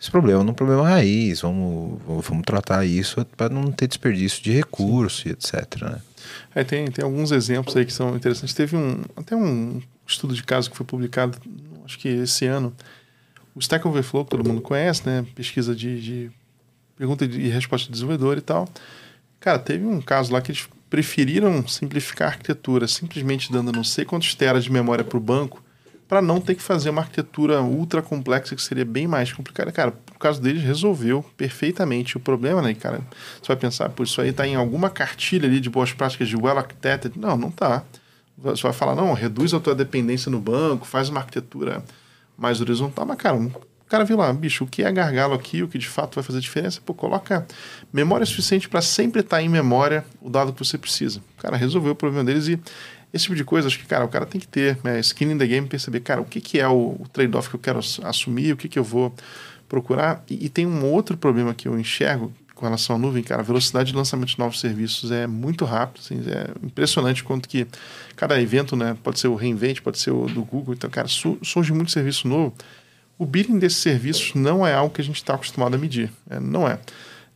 esse 0.00 0.10
problema 0.10 0.44
num 0.44 0.52
problema 0.52 0.88
raiz, 0.88 1.40
vamos, 1.40 1.98
vamos 2.06 2.44
tratar 2.44 2.84
isso 2.84 3.24
para 3.36 3.52
não 3.52 3.72
ter 3.72 3.88
desperdício 3.88 4.42
de 4.42 4.52
recurso 4.52 5.28
e 5.28 5.30
etc, 5.30 5.80
né? 5.82 5.98
É, 6.54 6.64
tem, 6.64 6.90
tem 6.90 7.04
alguns 7.04 7.30
exemplos 7.32 7.76
aí 7.76 7.84
que 7.84 7.92
são 7.92 8.16
interessantes. 8.16 8.54
Teve 8.54 8.76
um, 8.76 9.02
até 9.16 9.36
um 9.36 9.80
estudo 10.06 10.34
de 10.34 10.42
caso 10.42 10.70
que 10.70 10.76
foi 10.76 10.86
publicado, 10.86 11.38
acho 11.84 11.98
que 11.98 12.08
esse 12.08 12.46
ano. 12.46 12.74
O 13.54 13.60
Stack 13.60 13.86
Overflow, 13.86 14.24
que 14.24 14.30
todo 14.30 14.46
mundo 14.46 14.60
conhece, 14.60 15.06
né? 15.06 15.24
Pesquisa 15.34 15.74
de, 15.74 16.00
de 16.00 16.30
pergunta 16.96 17.24
e 17.24 17.48
resposta 17.48 17.86
de 17.86 17.92
desenvolvedor 17.92 18.36
e 18.36 18.40
tal. 18.40 18.68
Cara, 19.38 19.58
teve 19.58 19.86
um 19.86 20.00
caso 20.00 20.32
lá 20.32 20.40
que 20.40 20.50
eles 20.50 20.68
preferiram 20.94 21.66
simplificar 21.66 22.28
a 22.28 22.30
arquitetura, 22.30 22.86
simplesmente 22.86 23.50
dando 23.50 23.72
não 23.72 23.82
sei 23.82 24.04
quantos 24.04 24.32
teras 24.36 24.62
de 24.62 24.70
memória 24.70 25.02
para 25.02 25.16
o 25.16 25.20
banco, 25.20 25.60
para 26.06 26.22
não 26.22 26.40
ter 26.40 26.54
que 26.54 26.62
fazer 26.62 26.90
uma 26.90 27.00
arquitetura 27.00 27.60
ultra 27.62 28.00
complexa 28.00 28.54
que 28.54 28.62
seria 28.62 28.84
bem 28.84 29.08
mais 29.08 29.32
complicada. 29.32 29.72
Cara, 29.72 29.92
no 30.12 30.18
caso 30.20 30.40
deles, 30.40 30.62
resolveu 30.62 31.24
perfeitamente 31.36 32.16
o 32.16 32.20
problema, 32.20 32.62
né? 32.62 32.70
E, 32.70 32.74
Cara, 32.76 33.00
você 33.42 33.48
vai 33.48 33.56
pensar, 33.56 33.88
por 33.88 34.06
isso 34.06 34.20
aí 34.20 34.32
tá 34.32 34.46
em 34.46 34.54
alguma 34.54 34.88
cartilha 34.88 35.48
ali 35.48 35.58
de 35.58 35.68
boas 35.68 35.92
práticas 35.92 36.28
de 36.28 36.36
well 36.36 36.56
architected. 36.56 37.18
Não, 37.18 37.36
não 37.36 37.50
tá. 37.50 37.82
Você 38.38 38.62
vai 38.62 38.72
falar, 38.72 38.94
não, 38.94 39.12
reduz 39.14 39.52
a 39.52 39.58
tua 39.58 39.74
dependência 39.74 40.30
no 40.30 40.38
banco, 40.38 40.86
faz 40.86 41.08
uma 41.08 41.18
arquitetura 41.18 41.84
mais 42.38 42.60
horizontal, 42.60 43.04
mas, 43.04 43.16
cara, 43.16 43.36
o 43.86 43.90
cara 43.90 44.04
viu 44.04 44.16
lá, 44.16 44.32
bicho, 44.32 44.64
o 44.64 44.66
que 44.66 44.82
é 44.82 44.90
gargalo 44.90 45.34
aqui, 45.34 45.62
o 45.62 45.68
que 45.68 45.78
de 45.78 45.86
fato 45.88 46.14
vai 46.16 46.24
fazer 46.24 46.40
diferença, 46.40 46.80
pô, 46.84 46.94
coloca 46.94 47.46
memória 47.92 48.24
suficiente 48.26 48.68
para 48.68 48.80
sempre 48.80 49.20
estar 49.20 49.42
em 49.42 49.48
memória 49.48 50.04
o 50.20 50.28
dado 50.30 50.52
que 50.52 50.58
você 50.64 50.76
precisa. 50.78 51.20
O 51.38 51.42
cara 51.42 51.56
resolveu 51.56 51.92
o 51.92 51.96
problema 51.96 52.24
deles 52.24 52.48
e 52.48 52.58
esse 53.12 53.24
tipo 53.24 53.36
de 53.36 53.44
coisa, 53.44 53.68
acho 53.68 53.78
que, 53.78 53.86
cara, 53.86 54.04
o 54.04 54.08
cara 54.08 54.26
tem 54.26 54.40
que 54.40 54.48
ter 54.48 54.76
né, 54.82 54.98
skin 55.00 55.26
in 55.30 55.38
the 55.38 55.46
game, 55.46 55.68
perceber, 55.68 56.00
cara, 56.00 56.20
o 56.20 56.24
que, 56.24 56.40
que 56.40 56.58
é 56.58 56.66
o, 56.66 56.96
o 56.98 57.06
trade-off 57.12 57.48
que 57.48 57.54
eu 57.54 57.60
quero 57.60 57.78
ass- 57.78 58.00
assumir, 58.02 58.52
o 58.52 58.56
que, 58.56 58.68
que 58.68 58.78
eu 58.78 58.82
vou 58.82 59.14
procurar. 59.68 60.24
E, 60.28 60.46
e 60.46 60.48
tem 60.48 60.66
um 60.66 60.84
outro 60.84 61.16
problema 61.16 61.54
que 61.54 61.68
eu 61.68 61.78
enxergo 61.78 62.32
com 62.54 62.64
relação 62.64 62.96
à 62.96 62.98
nuvem, 62.98 63.22
cara, 63.22 63.40
a 63.42 63.44
velocidade 63.44 63.90
de 63.90 63.96
lançamento 63.96 64.28
de 64.30 64.38
novos 64.38 64.60
serviços 64.60 65.10
é 65.12 65.26
muito 65.26 65.64
rápido, 65.64 66.00
assim, 66.04 66.20
é 66.28 66.66
impressionante 66.66 67.22
quanto 67.24 67.48
que 67.48 67.66
cada 68.16 68.40
evento, 68.40 68.74
né, 68.76 68.96
pode 69.02 69.18
ser 69.18 69.28
o 69.28 69.34
Reinvent, 69.34 69.80
pode 69.80 69.98
ser 69.98 70.10
o 70.12 70.26
do 70.26 70.42
Google, 70.44 70.74
então, 70.74 70.88
cara, 70.88 71.06
su- 71.08 71.38
surge 71.42 71.72
muito 71.72 71.90
serviço 71.90 72.26
novo. 72.28 72.54
O 73.18 73.24
billing 73.26 73.58
desses 73.58 73.78
serviços 73.78 74.34
não 74.34 74.66
é 74.66 74.74
algo 74.74 74.92
que 74.94 75.00
a 75.00 75.04
gente 75.04 75.16
está 75.16 75.34
acostumado 75.34 75.74
a 75.74 75.78
medir, 75.78 76.10
é, 76.28 76.40
não 76.40 76.66
é. 76.66 76.72
A 76.72 76.78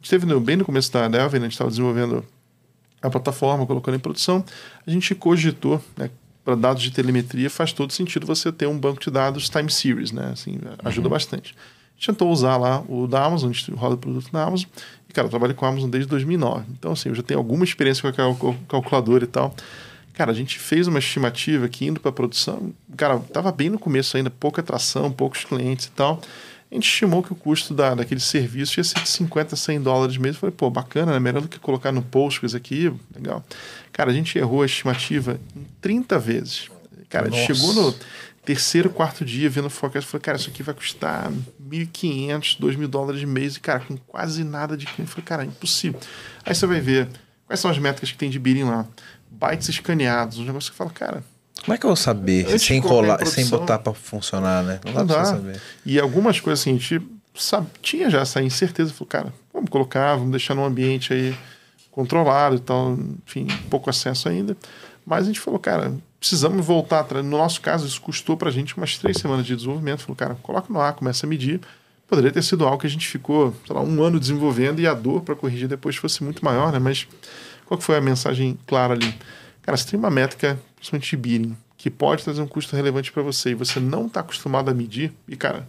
gente 0.00 0.10
teve 0.10 0.26
no- 0.26 0.40
bem 0.40 0.56
no 0.56 0.64
começo 0.64 0.92
da 0.92 1.06
Delvin, 1.08 1.36
né, 1.38 1.42
a 1.42 1.48
gente 1.48 1.52
estava 1.52 1.70
desenvolvendo 1.70 2.24
a 3.00 3.08
plataforma, 3.10 3.64
colocando 3.66 3.94
em 3.94 4.00
produção, 4.00 4.44
a 4.86 4.90
gente 4.90 5.14
cogitou, 5.14 5.82
né, 5.96 6.10
para 6.44 6.54
dados 6.56 6.82
de 6.82 6.90
telemetria 6.90 7.48
faz 7.50 7.72
todo 7.72 7.92
sentido 7.92 8.26
você 8.26 8.50
ter 8.50 8.66
um 8.66 8.78
banco 8.78 9.00
de 9.00 9.10
dados 9.10 9.48
time 9.50 9.70
series, 9.70 10.10
né? 10.12 10.30
Assim, 10.32 10.58
ajuda 10.82 11.08
bastante. 11.08 11.54
A 11.54 11.94
gente 12.00 12.06
tentou 12.06 12.30
usar 12.32 12.56
lá 12.56 12.82
o 12.88 13.06
da 13.06 13.22
Amazon, 13.24 13.50
a 13.50 13.52
gente 13.52 13.70
roda 13.72 13.94
o 13.96 13.98
produto 13.98 14.28
na 14.32 14.44
Amazon, 14.44 14.66
e 15.08 15.12
cara, 15.12 15.26
eu 15.26 15.30
trabalho 15.30 15.54
com 15.54 15.66
a 15.66 15.68
Amazon 15.68 15.90
desde 15.90 16.08
2009. 16.08 16.64
Então, 16.70 16.92
assim, 16.92 17.10
eu 17.10 17.14
já 17.14 17.22
tenho 17.22 17.38
alguma 17.38 17.64
experiência 17.64 18.00
com 18.02 18.08
a 18.08 18.12
cal- 18.34 18.56
calculadora 18.68 19.24
e 19.24 19.26
tal. 19.26 19.54
Cara, 20.18 20.32
a 20.32 20.34
gente 20.34 20.58
fez 20.58 20.88
uma 20.88 20.98
estimativa 20.98 21.68
que 21.68 21.86
indo 21.86 22.00
para 22.00 22.10
produção, 22.10 22.74
cara, 22.96 23.20
tava 23.20 23.52
bem 23.52 23.70
no 23.70 23.78
começo 23.78 24.16
ainda, 24.16 24.28
pouca 24.28 24.60
atração, 24.60 25.12
poucos 25.12 25.44
clientes 25.44 25.86
e 25.86 25.92
tal. 25.92 26.20
A 26.68 26.74
gente 26.74 26.88
estimou 26.88 27.22
que 27.22 27.32
o 27.32 27.36
custo 27.36 27.72
da, 27.72 27.94
daquele 27.94 28.18
serviço 28.18 28.80
ia 28.80 28.84
ser 28.84 29.00
de 29.00 29.08
50, 29.08 29.54
100 29.54 29.80
dólares 29.80 30.16
mesmo. 30.16 30.40
Falei, 30.40 30.52
pô, 30.56 30.68
bacana, 30.68 31.12
né? 31.12 31.20
Melhor 31.20 31.40
do 31.40 31.46
que 31.46 31.60
colocar 31.60 31.92
no 31.92 32.02
Postgres 32.02 32.52
aqui, 32.52 32.92
legal. 33.14 33.44
Cara, 33.92 34.10
a 34.10 34.12
gente 34.12 34.36
errou 34.36 34.62
a 34.62 34.66
estimativa 34.66 35.38
em 35.56 35.64
30 35.80 36.18
vezes. 36.18 36.68
Cara, 37.08 37.30
Nossa. 37.30 37.54
chegou 37.54 37.72
no 37.72 37.94
terceiro, 38.44 38.90
quarto 38.90 39.24
dia 39.24 39.48
vendo 39.48 39.66
o 39.66 39.70
forecast, 39.70 40.10
falei, 40.10 40.22
cara, 40.22 40.36
isso 40.36 40.50
aqui 40.50 40.64
vai 40.64 40.74
custar 40.74 41.30
1.500, 41.62 42.58
2.000 42.58 42.86
dólares 42.88 43.20
de 43.20 43.26
mês 43.26 43.54
e, 43.54 43.60
cara, 43.60 43.78
com 43.78 43.96
quase 43.96 44.42
nada 44.42 44.76
de 44.76 44.84
cliente. 44.84 45.12
Falei, 45.12 45.24
cara, 45.24 45.44
impossível. 45.44 46.00
Aí 46.44 46.56
você 46.56 46.66
vai 46.66 46.80
ver 46.80 47.08
quais 47.46 47.60
são 47.60 47.70
as 47.70 47.78
métricas 47.78 48.10
que 48.10 48.18
tem 48.18 48.28
de 48.28 48.38
bidding 48.38 48.64
lá. 48.64 48.84
Bytes 49.30 49.68
escaneados, 49.68 50.38
um 50.38 50.44
negócio 50.44 50.70
que 50.72 50.76
fala, 50.76 50.90
cara, 50.90 51.22
Como 51.64 51.74
é 51.74 51.78
que 51.78 51.84
eu 51.84 51.88
vou 51.90 51.96
saber 51.96 52.46
Antes 52.46 52.62
sem 52.66 52.80
colar, 52.80 53.16
produção- 53.16 53.34
sem 53.44 53.46
botar 53.50 53.78
pra 53.78 53.92
funcionar, 53.92 54.62
né? 54.64 54.80
Não 54.84 54.92
dá 54.92 54.98
Não 55.00 55.06
dá. 55.06 55.24
você 55.24 55.30
saber. 55.32 55.60
E 55.84 55.98
algumas 56.00 56.40
coisas 56.40 56.60
assim, 56.60 56.70
a 56.70 56.78
gente 56.78 57.00
sabe, 57.34 57.66
tinha 57.82 58.08
já 58.10 58.20
essa 58.20 58.40
incerteza. 58.42 58.92
Falou, 58.92 59.08
cara, 59.08 59.32
vamos 59.52 59.68
colocar, 59.70 60.14
vamos 60.16 60.30
deixar 60.30 60.54
num 60.54 60.64
ambiente 60.64 61.12
aí 61.12 61.36
controlado 61.90 62.56
e 62.56 62.60
tal, 62.60 62.96
enfim, 63.26 63.46
pouco 63.70 63.90
acesso 63.90 64.28
ainda. 64.28 64.56
Mas 65.04 65.24
a 65.24 65.26
gente 65.26 65.40
falou, 65.40 65.58
cara, 65.58 65.92
precisamos 66.20 66.64
voltar 66.64 67.00
atrás. 67.00 67.24
No 67.24 67.36
nosso 67.38 67.60
caso, 67.60 67.86
isso 67.86 68.00
custou 68.00 68.36
pra 68.36 68.50
gente 68.50 68.76
umas 68.76 68.96
três 68.98 69.16
semanas 69.18 69.44
de 69.46 69.54
desenvolvimento. 69.56 70.00
Falou, 70.02 70.16
cara, 70.16 70.34
coloca 70.42 70.72
no 70.72 70.80
ar, 70.80 70.92
começa 70.92 71.26
a 71.26 71.28
medir. 71.28 71.60
Poderia 72.06 72.30
ter 72.30 72.42
sido 72.42 72.64
algo 72.64 72.78
que 72.78 72.86
a 72.86 72.90
gente 72.90 73.06
ficou, 73.08 73.54
sei 73.66 73.74
lá, 73.74 73.82
um 73.82 74.02
ano 74.02 74.18
desenvolvendo 74.20 74.80
e 74.80 74.86
a 74.86 74.94
dor 74.94 75.22
para 75.22 75.34
corrigir 75.34 75.66
depois 75.68 75.96
fosse 75.96 76.22
muito 76.24 76.42
maior, 76.44 76.72
né? 76.72 76.78
Mas 76.78 77.06
qual 77.68 77.76
que 77.76 77.84
foi 77.84 77.98
a 77.98 78.00
mensagem 78.00 78.58
clara 78.66 78.94
ali? 78.94 79.14
Cara, 79.60 79.76
você 79.76 79.90
tem 79.90 79.98
uma 79.98 80.10
métrica, 80.10 80.58
principalmente 80.74 81.10
de 81.10 81.16
bidding, 81.18 81.56
que 81.76 81.90
pode 81.90 82.24
trazer 82.24 82.40
um 82.40 82.46
custo 82.46 82.74
relevante 82.74 83.12
para 83.12 83.22
você 83.22 83.50
e 83.50 83.54
você 83.54 83.78
não 83.78 84.06
está 84.06 84.20
acostumado 84.20 84.70
a 84.70 84.74
medir, 84.74 85.12
e 85.28 85.36
cara, 85.36 85.68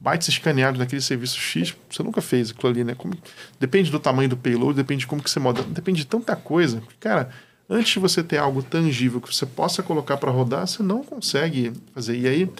bytes 0.00 0.28
escaneados 0.28 0.78
naquele 0.78 1.02
serviço 1.02 1.38
X, 1.38 1.74
você 1.90 2.00
nunca 2.04 2.22
fez 2.22 2.50
aquilo 2.52 2.70
ali, 2.70 2.84
né? 2.84 2.94
Como, 2.94 3.12
depende 3.58 3.90
do 3.90 3.98
tamanho 3.98 4.28
do 4.28 4.36
payload, 4.36 4.74
depende 4.74 5.00
de 5.00 5.06
como 5.08 5.20
que 5.20 5.28
você 5.28 5.40
moda, 5.40 5.62
depende 5.64 6.02
de 6.02 6.06
tanta 6.06 6.36
coisa. 6.36 6.80
Cara, 7.00 7.30
antes 7.68 7.92
de 7.92 7.98
você 7.98 8.22
ter 8.22 8.38
algo 8.38 8.62
tangível 8.62 9.20
que 9.20 9.34
você 9.34 9.44
possa 9.44 9.82
colocar 9.82 10.18
para 10.18 10.30
rodar, 10.30 10.64
você 10.64 10.80
não 10.80 11.02
consegue 11.02 11.72
fazer. 11.92 12.16
E 12.16 12.28
aí, 12.28 12.50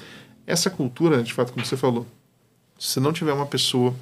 essa 0.45 0.69
cultura, 0.69 1.23
de 1.23 1.33
fato, 1.33 1.53
como 1.53 1.65
você 1.65 1.77
falou, 1.77 2.05
se 2.77 2.99
não 2.99 3.13
tiver 3.13 3.33
uma 3.33 3.47
pessoa 3.47 3.95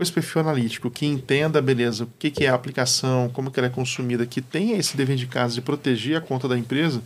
com 0.00 0.02
esse 0.02 0.12
perfil 0.12 0.40
analítico, 0.40 0.90
que 0.90 1.04
entenda, 1.04 1.60
beleza, 1.60 2.04
o 2.04 2.08
que, 2.18 2.30
que 2.30 2.46
é 2.46 2.48
a 2.48 2.54
aplicação, 2.54 3.28
como 3.34 3.50
que 3.50 3.60
ela 3.60 3.66
é 3.66 3.70
consumida, 3.70 4.24
que 4.24 4.40
tenha 4.40 4.78
esse 4.78 4.96
dever 4.96 5.14
de 5.14 5.26
casa 5.26 5.52
de 5.52 5.60
proteger 5.60 6.16
a 6.16 6.22
conta 6.22 6.48
da 6.48 6.56
empresa, 6.56 7.02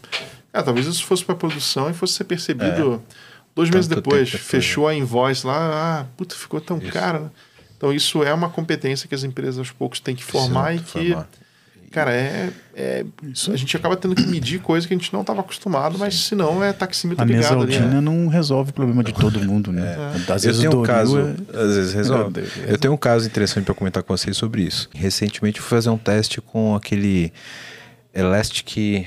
talvez 0.52 0.86
isso 0.86 1.04
fosse 1.04 1.24
para 1.24 1.34
produção 1.34 1.90
e 1.90 1.92
fosse 1.92 2.12
ser 2.12 2.22
percebido 2.22 3.02
é. 3.04 3.14
dois 3.52 3.68
meses 3.68 3.88
depois. 3.88 4.30
fechou 4.30 4.86
a 4.86 4.94
invoice 4.94 5.44
lá, 5.44 6.02
ah, 6.02 6.06
puta, 6.16 6.36
ficou 6.36 6.60
tão 6.60 6.78
isso. 6.78 6.92
caro. 6.92 7.24
Né? 7.24 7.30
Então, 7.76 7.92
isso 7.92 8.22
é 8.22 8.32
uma 8.32 8.48
competência 8.48 9.08
que 9.08 9.14
as 9.16 9.24
empresas 9.24 9.58
aos 9.58 9.72
poucos 9.72 9.98
têm 9.98 10.14
que 10.14 10.22
formar 10.22 10.76
e 10.76 10.78
que. 10.78 11.08
Formar 11.10 11.28
Cara, 11.94 12.12
é, 12.12 12.50
é 12.74 13.06
isso. 13.22 13.52
A 13.52 13.56
gente 13.56 13.76
acaba 13.76 13.96
tendo 13.96 14.16
que 14.16 14.26
medir 14.26 14.60
coisa 14.60 14.84
que 14.84 14.92
a 14.92 14.96
gente 14.96 15.12
não 15.12 15.20
estava 15.20 15.42
acostumado, 15.42 15.96
mas 15.96 16.16
se 16.16 16.34
não 16.34 16.62
é 16.62 16.72
taxímetro 16.72 17.22
a 17.22 17.24
ligado 17.24 17.62
ali. 17.62 17.76
A 17.76 17.80
né? 17.82 18.00
não 18.00 18.26
resolve 18.26 18.70
o 18.70 18.74
problema 18.74 19.04
de 19.04 19.14
todo 19.14 19.40
mundo, 19.40 19.70
né? 19.70 19.96
É. 20.28 20.32
Às 20.32 20.42
vezes 20.42 20.64
eu 20.64 20.70
tenho 20.70 20.82
um 20.82 20.84
caso, 20.84 21.20
é... 21.20 21.56
às 21.56 21.76
vezes 21.76 21.92
resolve. 21.94 22.42
Eu 22.66 22.76
tenho 22.76 22.92
um 22.92 22.96
caso 22.96 23.28
interessante 23.28 23.64
para 23.64 23.74
comentar 23.74 24.02
com 24.02 24.16
vocês 24.16 24.36
sobre 24.36 24.62
isso. 24.62 24.90
Recentemente 24.92 25.60
eu 25.60 25.62
fui 25.62 25.76
fazer 25.76 25.88
um 25.88 25.96
teste 25.96 26.40
com 26.40 26.74
aquele 26.74 27.32
Elastic 28.12 29.06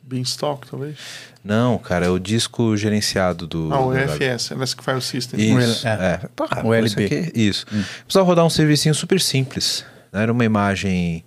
Beanstalk, 0.00 0.70
talvez? 0.70 0.96
Não, 1.42 1.78
cara, 1.78 2.06
é 2.06 2.08
o 2.08 2.20
disco 2.20 2.76
gerenciado 2.76 3.44
do. 3.44 3.74
Ah, 3.74 3.80
o 3.80 3.92
EFS, 3.92 4.52
Elastic 4.52 4.84
File 4.84 5.02
System. 5.02 5.58
Isso, 5.58 5.88
é. 5.88 5.90
é. 5.90 6.28
Pá, 6.36 6.62
o 6.62 6.72
LB. 6.72 7.32
Isso. 7.34 7.66
Hum. 7.72 7.82
Precisava 8.04 8.24
rodar 8.24 8.46
um 8.46 8.50
serviço 8.50 8.94
super 8.94 9.20
simples. 9.20 9.84
Né? 10.12 10.22
Era 10.22 10.32
uma 10.32 10.44
imagem 10.44 11.24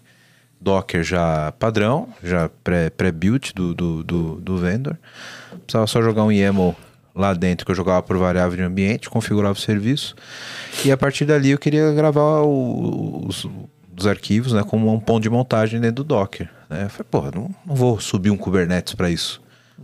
Docker 0.60 1.04
já 1.04 1.52
padrão, 1.54 2.10
já 2.24 2.50
pré-built 2.96 3.54
do, 3.54 3.74
do, 3.74 4.04
do, 4.04 4.36
do 4.42 4.58
vendor. 4.58 4.98
Precisava 5.64 5.88
só 5.88 6.02
jogar 6.02 6.24
um 6.24 6.32
YAML 6.32 6.76
lá 7.16 7.34
dentro 7.34 7.66
que 7.66 7.72
eu 7.72 7.76
jogava 7.76 8.04
por 8.04 8.18
variável 8.18 8.56
de 8.56 8.64
ambiente, 8.64 9.10
configurava 9.10 9.54
o 9.54 9.62
serviço. 9.62 10.16
E 10.86 10.92
a 10.92 10.98
partir 10.98 11.26
dali 11.26 11.52
eu 11.52 11.58
queria 11.58 11.92
gravar 11.92 12.42
o, 12.42 13.26
os, 13.28 13.48
os, 13.98 14.08
arquivos 14.08 14.54
né, 14.54 14.64
como 14.64 14.94
um 14.94 15.00
ponto 15.00 15.24
de 15.24 15.30
montagem 15.30 15.80
dentro 15.80 16.04
do 16.04 16.04
Docker. 16.04 16.50
Né? 16.70 16.86
Eu 16.86 16.90
falei, 16.90 17.08
porra, 17.10 17.32
não, 17.34 17.50
não 17.66 17.76
vou 17.76 18.00
subir 18.00 18.30
um 18.30 18.38
Kubernetes 18.38 18.94
para 18.94 19.10
isso. 19.10 19.42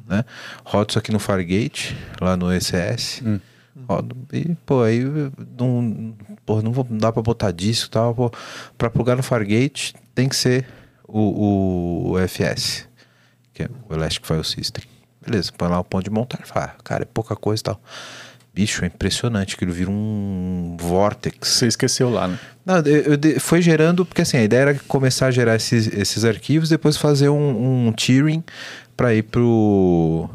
Né? 0.07 0.23
Rodo 0.63 0.91
isso 0.91 0.99
aqui 0.99 1.11
no 1.11 1.19
Fargate, 1.19 1.97
lá 2.21 2.37
no 2.37 2.53
ECS. 2.53 3.21
Hum. 3.25 3.39
Rodo. 3.87 4.15
E, 4.31 4.55
pô, 4.65 4.83
aí 4.83 5.03
não, 5.57 6.15
pô, 6.45 6.61
não, 6.61 6.71
vou, 6.71 6.85
não 6.87 6.97
dá 6.97 7.11
para 7.11 7.21
botar 7.21 7.51
disco 7.51 7.87
e 7.87 7.89
tal. 7.89 8.13
Pô, 8.13 8.31
pra 8.77 8.89
plugar 8.89 9.15
no 9.15 9.23
Fargate 9.23 9.93
tem 10.13 10.29
que 10.29 10.35
ser 10.35 10.65
o, 11.07 12.11
o, 12.11 12.27
FS, 12.27 12.87
que 13.53 13.63
é 13.63 13.69
o 13.89 13.93
Elastic 13.93 14.25
File 14.25 14.43
System. 14.43 14.83
Beleza, 15.25 15.51
põe 15.57 15.69
lá 15.69 15.79
o 15.79 15.83
ponto 15.83 16.03
de 16.03 16.09
montar. 16.09 16.45
Fala, 16.45 16.65
ah, 16.65 16.83
cara, 16.83 17.03
é 17.03 17.05
pouca 17.05 17.35
coisa 17.35 17.61
e 17.61 17.63
tal. 17.63 17.81
Bicho, 18.53 18.83
é 18.83 18.87
impressionante 18.87 19.57
que 19.57 19.63
ele 19.63 19.71
vira 19.71 19.89
um 19.89 20.77
vortex. 20.79 21.47
Você 21.47 21.67
esqueceu 21.67 22.09
lá, 22.09 22.27
né? 22.27 22.39
Não, 22.63 22.77
eu, 22.81 23.13
eu, 23.13 23.39
foi 23.39 23.61
gerando, 23.61 24.05
porque 24.05 24.21
assim, 24.21 24.37
a 24.37 24.43
ideia 24.43 24.61
era 24.61 24.79
começar 24.87 25.27
a 25.27 25.31
gerar 25.31 25.55
esses, 25.55 25.87
esses 25.87 26.23
arquivos, 26.23 26.69
depois 26.69 26.95
fazer 26.95 27.29
um, 27.29 27.87
um 27.87 27.91
tiering 27.91 28.43
para 28.95 29.13
ir 29.13 29.23
pro 29.23 30.29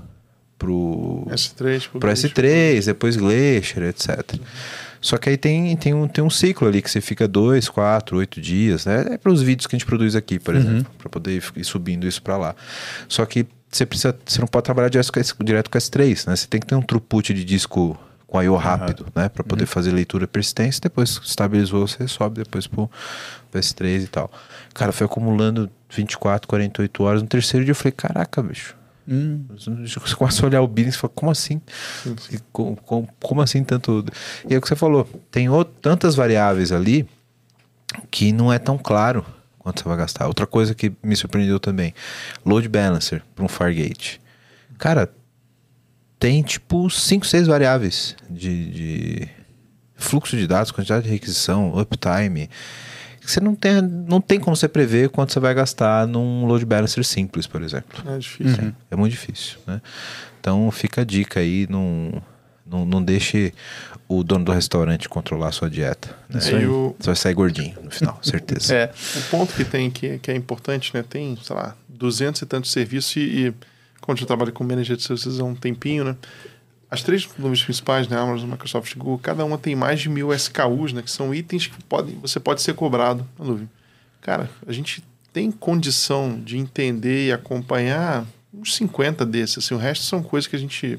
pro 0.59 1.25
S3, 1.31 1.89
pro, 1.89 2.01
pro 2.01 2.11
S3, 2.11 2.85
depois 2.87 3.17
Glacier, 3.17 3.85
etc. 3.85 4.35
Uhum. 4.35 4.41
Só 5.01 5.17
que 5.17 5.31
aí 5.31 5.37
tem, 5.37 5.77
tem, 5.77 5.95
um, 5.95 6.09
tem 6.09 6.23
um 6.23 6.31
ciclo 6.31 6.67
ali 6.67 6.83
que 6.83 6.91
você 6.91 7.01
fica 7.01 7.29
dois, 7.29 7.69
quatro, 7.69 8.19
oito 8.19 8.41
dias, 8.41 8.87
né? 8.87 9.07
É 9.11 9.19
para 9.19 9.33
os 9.33 9.43
vídeos 9.43 9.67
que 9.67 9.77
a 9.77 9.79
gente 9.79 9.87
produz 9.87 10.17
aqui, 10.17 10.39
por 10.39 10.55
uhum. 10.55 10.61
exemplo, 10.61 10.93
para 10.99 11.09
poder 11.09 11.43
ir 11.57 11.65
subindo 11.65 12.07
isso 12.07 12.23
para 12.23 12.37
lá. 12.37 12.57
Só 13.09 13.25
que 13.25 13.47
você 13.71 13.85
precisa, 13.85 14.19
você 14.25 14.41
não 14.41 14.49
pode 14.49 14.65
trabalhar 14.65 14.89
direto 14.89 15.13
com, 15.13 15.45
direto 15.45 15.71
com 15.71 15.79
S3, 15.79 16.27
né? 16.27 16.37
Você 16.37 16.47
tem 16.47 16.61
que 16.61 16.67
ter 16.67 16.75
um 16.75 16.83
throughput 16.83 17.33
de 17.35 17.45
disco 17.45 17.99
com 18.27 18.43
I/O 18.43 18.57
rápido, 18.57 19.01
uhum. 19.05 19.23
né, 19.23 19.29
para 19.29 19.43
poder 19.43 19.63
uhum. 19.65 19.69
fazer 19.69 19.91
leitura 19.91 20.29
persistência. 20.29 20.81
Depois 20.83 21.21
estabilizou, 21.25 21.87
você 21.87 22.07
sobe 22.07 22.43
depois 22.43 22.67
pro, 22.67 22.91
pro 23.51 23.61
S3 23.61 24.05
e 24.05 24.07
tal. 24.07 24.31
Cara, 24.75 24.93
foi 24.93 25.07
acumulando 25.07 25.71
24, 25.91 26.47
48 26.47 27.03
horas. 27.03 27.23
No 27.23 27.29
terceiro 27.29 27.65
dia 27.65 27.73
eu 27.73 27.77
falei, 27.77 27.93
caraca, 27.93 28.43
bicho. 28.43 28.78
Hum. 29.09 29.47
Você 29.57 30.15
começa 30.15 30.45
a 30.45 30.47
olhar 30.47 30.61
o 30.61 30.69
business 30.69 30.97
e 30.97 30.99
fala, 30.99 31.13
como 31.15 31.31
assim? 31.31 31.61
Como, 32.53 32.77
como, 32.77 33.09
como, 33.21 33.41
assim 33.41 33.65
tanto. 33.65 34.05
E 34.49 34.55
é 34.55 34.59
o 34.59 34.61
que 34.61 34.69
você 34.69 34.77
falou, 34.77 35.09
tem 35.31 35.49
outro, 35.49 35.75
tantas 35.81 36.15
variáveis 36.15 36.71
ali 36.73 37.09
que 38.11 38.33
não 38.33 38.53
é 38.53 38.59
tão 38.59 38.77
claro 38.77 39.25
quanto 39.59 39.83
você 39.83 39.89
vai 39.89 39.97
gastar. 39.97 40.27
Outra 40.27 40.47
coisa 40.47 40.75
que 40.75 40.93
me 41.03 41.17
surpreendeu 41.17 41.59
também: 41.59 41.95
load 42.45 42.69
balancer 42.69 43.23
para 43.35 43.45
um 43.45 43.49
Fargate. 43.49 44.21
Cara, 44.77 45.11
tem 46.19 46.43
tipo 46.43 46.91
5, 46.91 47.27
6 47.27 47.47
variáveis 47.47 48.15
de, 48.29 48.71
de, 48.71 49.29
fluxo 49.97 50.37
de 50.37 50.47
dados, 50.47 50.71
quantidade 50.71 51.05
de 51.05 51.11
requisição, 51.11 51.73
uptime 51.79 52.51
você 53.31 53.41
não 53.41 53.55
tem, 53.55 53.83
não 53.83 54.21
tem 54.21 54.41
como 54.41 54.57
você 54.57 54.69
prever 54.69 55.11
quanto 55.11 55.33
você 55.33 55.41
vai 55.41 55.55
gastar 55.55 56.07
num 56.07 56.47
load 56.47 56.65
balancer 56.65 57.05
simples, 57.05 57.47
por 57.47 57.63
exemplo. 57.63 58.03
É 58.11 58.19
difícil. 58.19 58.65
Uhum. 58.65 58.73
É 58.91 58.97
muito 58.97 59.13
difícil, 59.13 59.59
né? 59.67 59.83
Então 60.41 60.71
fica 60.71 61.03
a 61.03 61.05
dica 61.05 61.41
aí, 61.41 61.67
não, 61.69 62.23
não, 62.67 62.87
não 62.87 63.03
deixe 63.03 63.53
o 64.09 64.25
dono 64.25 64.47
do 64.47 64.53
restaurante 64.53 65.09
controlar 65.09 65.49
a 65.49 65.53
sua 65.53 65.69
dieta. 65.69 66.09
Né? 66.29 66.41
É, 66.41 66.67
o... 66.67 66.97
Você 66.99 67.07
vai 67.07 67.17
sair 67.17 67.35
gordinho 67.35 67.77
no 67.83 67.91
final, 67.91 68.19
certeza. 68.25 68.75
É, 68.75 68.93
o 69.17 69.23
ponto 69.31 69.53
que 69.53 69.65
tem 69.65 69.91
que, 69.91 70.19
que 70.19 70.31
é 70.31 70.35
importante, 70.35 70.95
né? 70.95 71.05
Tem, 71.07 71.37
sei 71.43 71.55
lá, 71.55 71.77
200 71.89 72.41
e 72.41 72.47
tantos 72.47 72.71
serviços 72.71 73.15
e, 73.17 73.21
e 73.21 73.55
quando 74.01 74.21
eu 74.21 74.27
trabalho 74.27 74.53
com 74.53 74.65
manager 74.65 74.97
de 74.97 75.03
serviços 75.03 75.39
há 75.39 75.45
um 75.45 75.55
tempinho, 75.55 76.05
né? 76.05 76.17
As 76.91 77.03
três 77.03 77.29
nuvens 77.39 77.63
principais, 77.63 78.09
né, 78.09 78.17
Amazon, 78.17 78.51
Microsoft 78.51 78.93
e 78.93 78.99
Google, 78.99 79.19
cada 79.19 79.45
uma 79.45 79.59
tem 79.59 79.77
mais 79.77 80.01
de 80.01 80.09
mil 80.09 80.33
SKUs, 80.33 80.93
né, 80.93 81.03
que 81.03 81.11
são 81.11 81.35
itens 81.35 81.67
que 81.67 81.83
podem, 81.85 82.19
você 82.21 82.41
pode 82.41 82.63
ser 82.63 82.75
cobrado 82.75 83.27
na 83.39 83.45
nuvem. 83.45 83.69
Cara, 84.23 84.49
a 84.67 84.73
gente 84.73 85.05
tem 85.33 85.51
condição 85.51 86.41
de 86.41 86.57
entender 86.57 87.29
e 87.29 87.33
acompanhar 87.33 88.27
uns 88.53 88.75
50 88.75 89.25
desses. 89.27 89.59
Assim, 89.59 89.75
o 89.75 89.79
resto 89.79 90.05
são 90.05 90.23
coisas 90.23 90.49
que 90.49 90.57
a 90.57 90.59
gente 90.59 90.99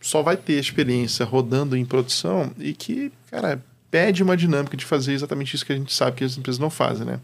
só 0.00 0.22
vai 0.22 0.36
ter 0.36 0.54
experiência 0.54 1.24
rodando 1.24 1.76
em 1.76 1.84
produção 1.84 2.50
e 2.58 2.72
que, 2.72 3.12
cara, 3.30 3.62
pede 3.90 4.22
uma 4.22 4.36
dinâmica 4.36 4.76
de 4.76 4.84
fazer 4.84 5.12
exatamente 5.12 5.54
isso 5.54 5.64
que 5.64 5.72
a 5.72 5.76
gente 5.76 5.92
sabe 5.94 6.16
que 6.16 6.24
as 6.24 6.36
empresas 6.36 6.58
não 6.58 6.70
fazem, 6.70 7.06
né? 7.06 7.20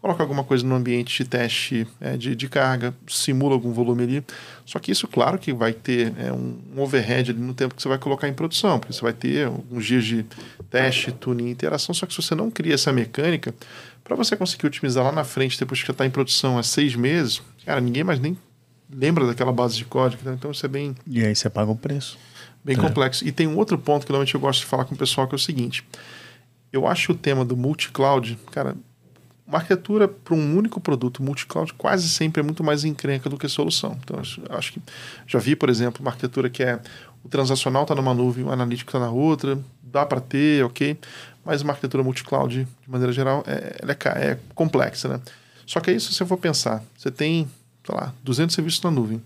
Coloca 0.00 0.22
alguma 0.22 0.42
coisa 0.42 0.66
no 0.66 0.74
ambiente 0.74 1.22
de 1.22 1.28
teste 1.28 1.86
é, 2.00 2.16
de, 2.16 2.34
de, 2.34 2.48
carga, 2.48 2.94
simula 3.06 3.54
algum 3.54 3.70
volume 3.72 4.04
ali. 4.04 4.24
Só 4.64 4.78
que 4.78 4.90
isso, 4.90 5.06
claro, 5.06 5.38
que 5.38 5.52
vai 5.52 5.72
ter 5.72 6.12
é, 6.18 6.32
um, 6.32 6.58
um, 6.74 6.80
overhead 6.80 7.30
ali 7.30 7.40
no 7.40 7.52
tempo 7.52 7.74
que 7.74 7.82
você 7.82 7.88
vai 7.88 7.98
colocar 7.98 8.26
em 8.26 8.32
produção, 8.32 8.78
porque 8.78 8.92
você 8.92 9.02
vai 9.02 9.12
ter 9.12 9.46
alguns 9.46 9.84
dias 9.84 10.04
de 10.04 10.24
teste, 10.70 11.12
tuning, 11.12 11.50
interação. 11.50 11.94
Só 11.94 12.06
que 12.06 12.14
se 12.14 12.22
você 12.22 12.34
não 12.34 12.50
cria 12.50 12.74
essa 12.74 12.92
mecânica, 12.92 13.54
para 14.02 14.16
você 14.16 14.36
conseguir 14.36 14.66
otimizar 14.66 15.04
lá 15.04 15.12
na 15.12 15.24
frente, 15.24 15.58
depois 15.58 15.80
que 15.80 15.86
já 15.86 15.92
está 15.92 16.06
em 16.06 16.10
produção 16.10 16.58
há 16.58 16.62
seis 16.62 16.94
meses, 16.94 17.42
cara, 17.64 17.80
ninguém 17.80 18.02
mais 18.02 18.18
nem 18.18 18.36
lembra 18.92 19.26
daquela 19.26 19.52
base 19.52 19.76
de 19.76 19.84
código. 19.84 20.22
Né? 20.24 20.34
Então 20.36 20.50
isso 20.50 20.64
é 20.64 20.68
bem. 20.68 20.94
E 21.06 21.24
aí 21.24 21.34
você 21.34 21.50
paga 21.50 21.70
o 21.70 21.76
preço. 21.76 22.18
Bem 22.64 22.76
é. 22.76 22.80
complexo. 22.80 23.26
E 23.26 23.32
tem 23.32 23.46
um 23.46 23.56
outro 23.56 23.78
ponto 23.78 24.06
que 24.06 24.12
normalmente 24.12 24.34
eu 24.34 24.40
gosto 24.40 24.60
de 24.60 24.66
falar 24.66 24.84
com 24.84 24.94
o 24.94 24.98
pessoal 24.98 25.28
que 25.28 25.34
é 25.34 25.36
o 25.36 25.38
seguinte. 25.38 25.84
Eu 26.72 26.86
acho 26.86 27.12
o 27.12 27.14
tema 27.14 27.44
do 27.44 27.56
multi-cloud, 27.56 28.38
cara, 28.50 28.76
uma 29.50 29.58
arquitetura 29.58 30.06
para 30.06 30.32
um 30.32 30.56
único 30.56 30.80
produto 30.80 31.20
multi-cloud 31.22 31.74
quase 31.74 32.08
sempre 32.08 32.40
é 32.40 32.42
muito 32.42 32.62
mais 32.62 32.84
encrenca 32.84 33.28
do 33.28 33.36
que 33.36 33.48
solução. 33.48 33.98
Então, 34.02 34.18
acho, 34.20 34.72
que 34.72 34.80
já 35.26 35.40
vi, 35.40 35.56
por 35.56 35.68
exemplo, 35.68 36.00
uma 36.00 36.10
arquitetura 36.12 36.48
que 36.48 36.62
é 36.62 36.80
o 37.24 37.28
transacional 37.28 37.82
está 37.82 37.94
numa 37.94 38.14
nuvem, 38.14 38.44
o 38.44 38.52
analítico 38.52 38.88
está 38.88 39.00
na 39.00 39.10
outra, 39.10 39.58
dá 39.82 40.06
para 40.06 40.20
ter, 40.20 40.64
ok, 40.64 40.96
mas 41.44 41.62
uma 41.62 41.72
arquitetura 41.72 42.02
multi-cloud, 42.04 42.64
de 42.64 42.90
maneira 42.90 43.12
geral, 43.12 43.42
é, 43.44 43.80
é, 43.82 44.30
é, 44.30 44.38
complexa. 44.54 45.08
Né? 45.08 45.20
Só 45.66 45.80
que 45.80 45.90
aí, 45.90 45.98
se 45.98 46.14
você 46.14 46.24
for 46.24 46.36
pensar, 46.36 46.82
você 46.96 47.10
tem, 47.10 47.50
sei 47.84 47.94
lá, 47.94 48.14
200 48.22 48.54
serviços 48.54 48.80
na 48.82 48.90
nuvem, 48.90 49.20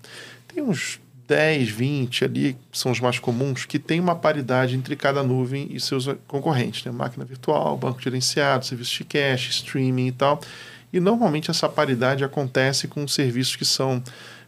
tem 0.49 0.65
uns 0.65 0.99
10, 1.27 1.69
20 1.71 2.25
ali, 2.25 2.57
são 2.73 2.93
os 2.93 3.01
mais 3.01 3.19
comuns, 3.19 3.65
que 3.65 3.79
tem 3.79 3.99
uma 3.99 4.15
paridade 4.15 4.77
entre 4.77 4.95
cada 4.95 5.23
nuvem 5.23 5.69
e 5.71 5.81
seus 5.81 6.07
concorrentes, 6.27 6.85
né? 6.85 6.93
Máquina 6.93 7.25
virtual, 7.25 7.77
banco 7.77 8.01
gerenciado, 8.01 8.67
serviço 8.67 8.99
de 8.99 9.05
cache, 9.05 9.51
streaming 9.51 10.09
e 10.09 10.13
tal. 10.13 10.41
E 10.93 11.01
normalmente 11.01 11.51
essa 11.51 11.69
paridade 11.69 12.23
acontece 12.23 12.87
com 12.87 13.09
serviços 13.09 13.57
que 13.57 13.65
são 13.65 14.03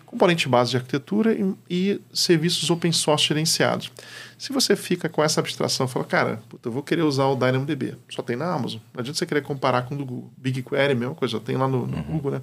componente 0.04 0.48
base 0.48 0.70
de 0.70 0.76
arquitetura 0.76 1.32
e, 1.32 1.54
e, 1.68 2.00
serviços 2.12 2.70
open 2.70 2.92
source 2.92 3.26
gerenciados. 3.26 3.90
Se 4.38 4.52
você 4.52 4.76
fica 4.76 5.08
com 5.08 5.22
essa 5.22 5.40
abstração, 5.40 5.88
fala, 5.88 6.04
cara, 6.04 6.42
puta, 6.48 6.68
eu 6.68 6.72
vou 6.72 6.82
querer 6.82 7.02
usar 7.02 7.26
o 7.26 7.34
DynamoDB, 7.34 7.96
só 8.08 8.22
tem 8.22 8.36
na 8.36 8.52
Amazon. 8.52 8.80
Não 8.94 9.00
adianta 9.00 9.18
você 9.18 9.26
querer 9.26 9.42
comparar 9.42 9.82
com 9.82 9.94
o 9.94 9.98
do 9.98 10.04
Google. 10.04 10.30
BigQuery, 10.36 10.94
mesma 10.94 11.14
coisa, 11.14 11.40
tem 11.40 11.56
lá 11.56 11.66
no, 11.66 11.86
no 11.86 11.96
uhum. 11.96 12.02
Google, 12.02 12.32
né? 12.32 12.42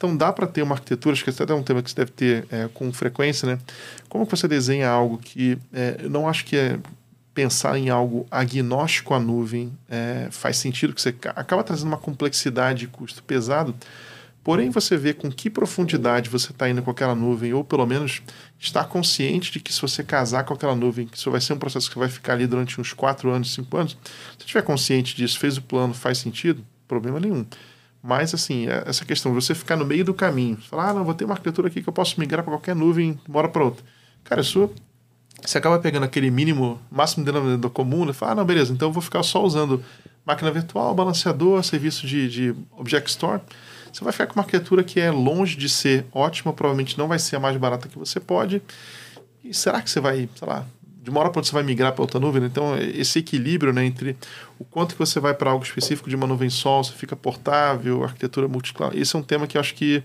Então 0.00 0.16
dá 0.16 0.32
para 0.32 0.46
ter 0.46 0.62
uma 0.62 0.76
arquitetura, 0.76 1.12
acho 1.12 1.22
que 1.22 1.28
esse 1.28 1.42
é 1.42 1.54
um 1.54 1.62
tema 1.62 1.82
que 1.82 1.90
você 1.90 1.96
deve 1.96 2.10
ter 2.10 2.46
é, 2.50 2.70
com 2.72 2.90
frequência, 2.90 3.46
né? 3.46 3.58
Como 4.08 4.24
você 4.24 4.48
desenha 4.48 4.88
algo 4.88 5.18
que 5.18 5.58
é, 5.70 6.00
eu 6.02 6.08
não 6.08 6.26
acho 6.26 6.46
que 6.46 6.56
é 6.56 6.78
pensar 7.34 7.76
em 7.76 7.90
algo 7.90 8.26
agnóstico 8.30 9.12
à 9.12 9.20
nuvem 9.20 9.70
é, 9.90 10.28
faz 10.30 10.56
sentido, 10.56 10.94
que 10.94 11.02
você 11.02 11.14
acaba 11.36 11.62
trazendo 11.62 11.88
uma 11.88 11.98
complexidade 11.98 12.86
e 12.86 12.88
custo 12.88 13.22
pesado, 13.22 13.74
porém 14.42 14.70
você 14.70 14.96
vê 14.96 15.12
com 15.12 15.30
que 15.30 15.50
profundidade 15.50 16.30
você 16.30 16.50
está 16.50 16.66
indo 16.66 16.80
com 16.80 16.90
aquela 16.90 17.14
nuvem, 17.14 17.52
ou 17.52 17.62
pelo 17.62 17.84
menos 17.84 18.22
estar 18.58 18.84
consciente 18.84 19.52
de 19.52 19.60
que 19.60 19.70
se 19.70 19.82
você 19.82 20.02
casar 20.02 20.44
com 20.44 20.54
aquela 20.54 20.74
nuvem, 20.74 21.06
que 21.06 21.18
isso 21.18 21.30
vai 21.30 21.42
ser 21.42 21.52
um 21.52 21.58
processo 21.58 21.90
que 21.90 21.98
vai 21.98 22.08
ficar 22.08 22.32
ali 22.32 22.46
durante 22.46 22.80
uns 22.80 22.94
4 22.94 23.30
anos, 23.30 23.52
5 23.52 23.76
anos, 23.76 23.98
se 24.38 24.46
estiver 24.46 24.62
consciente 24.62 25.14
disso, 25.14 25.38
fez 25.38 25.58
o 25.58 25.62
plano, 25.62 25.92
faz 25.92 26.16
sentido, 26.16 26.64
problema 26.88 27.20
nenhum. 27.20 27.44
Mas, 28.02 28.32
assim, 28.32 28.66
é, 28.66 28.84
essa 28.86 29.04
questão 29.04 29.34
você 29.34 29.54
ficar 29.54 29.76
no 29.76 29.84
meio 29.84 30.04
do 30.04 30.14
caminho, 30.14 30.56
falar, 30.68 30.90
ah, 30.90 30.94
não, 30.94 31.04
vou 31.04 31.14
ter 31.14 31.24
uma 31.24 31.34
arquitetura 31.34 31.68
aqui 31.68 31.82
que 31.82 31.88
eu 31.88 31.92
posso 31.92 32.18
migrar 32.18 32.42
para 32.42 32.52
qualquer 32.52 32.74
nuvem, 32.74 33.18
bora 33.28 33.48
para 33.48 33.64
outra. 33.64 33.84
Cara, 34.24 34.40
isso 34.40 34.70
você 35.44 35.58
acaba 35.58 35.78
pegando 35.78 36.04
aquele 36.04 36.30
mínimo, 36.30 36.80
máximo 36.90 37.24
denominador 37.24 37.70
comum, 37.70 38.04
né? 38.04 38.12
Fala, 38.12 38.32
ah, 38.32 38.34
não, 38.36 38.44
beleza, 38.44 38.72
então 38.72 38.88
eu 38.88 38.92
vou 38.92 39.02
ficar 39.02 39.22
só 39.22 39.42
usando 39.42 39.82
máquina 40.24 40.50
virtual, 40.50 40.94
balanceador, 40.94 41.62
serviço 41.62 42.06
de, 42.06 42.28
de 42.28 42.54
Object 42.72 43.10
Store. 43.10 43.40
Você 43.92 44.04
vai 44.04 44.12
ficar 44.12 44.26
com 44.26 44.34
uma 44.34 44.42
arquitetura 44.42 44.84
que 44.84 45.00
é 45.00 45.10
longe 45.10 45.56
de 45.56 45.68
ser 45.68 46.06
ótima, 46.12 46.52
provavelmente 46.52 46.96
não 46.96 47.08
vai 47.08 47.18
ser 47.18 47.36
a 47.36 47.40
mais 47.40 47.56
barata 47.56 47.88
que 47.88 47.98
você 47.98 48.20
pode. 48.20 48.62
E 49.42 49.52
será 49.52 49.82
que 49.82 49.90
você 49.90 50.00
vai, 50.00 50.28
sei 50.36 50.48
lá, 50.48 50.64
de 51.02 51.10
uma 51.10 51.20
hora 51.20 51.30
para 51.30 51.38
outra 51.38 51.50
você 51.50 51.54
vai 51.54 51.62
migrar 51.62 51.92
para 51.92 52.02
outra 52.02 52.20
nuvem? 52.20 52.44
Então, 52.44 52.76
esse 52.76 53.18
equilíbrio 53.18 53.72
né, 53.72 53.84
entre 53.84 54.16
o 54.58 54.64
quanto 54.64 54.94
que 54.94 54.98
você 54.98 55.18
vai 55.18 55.34
para 55.34 55.50
algo 55.50 55.64
específico 55.64 56.08
de 56.08 56.16
uma 56.16 56.26
nuvem 56.26 56.50
só, 56.50 56.82
você 56.82 56.92
fica 56.92 57.16
portável, 57.16 58.04
arquitetura 58.04 58.46
multi-cloud, 58.46 58.98
esse 58.98 59.16
é 59.16 59.18
um 59.18 59.22
tema 59.22 59.46
que 59.46 59.56
eu 59.56 59.60
acho 59.60 59.74
que 59.74 60.02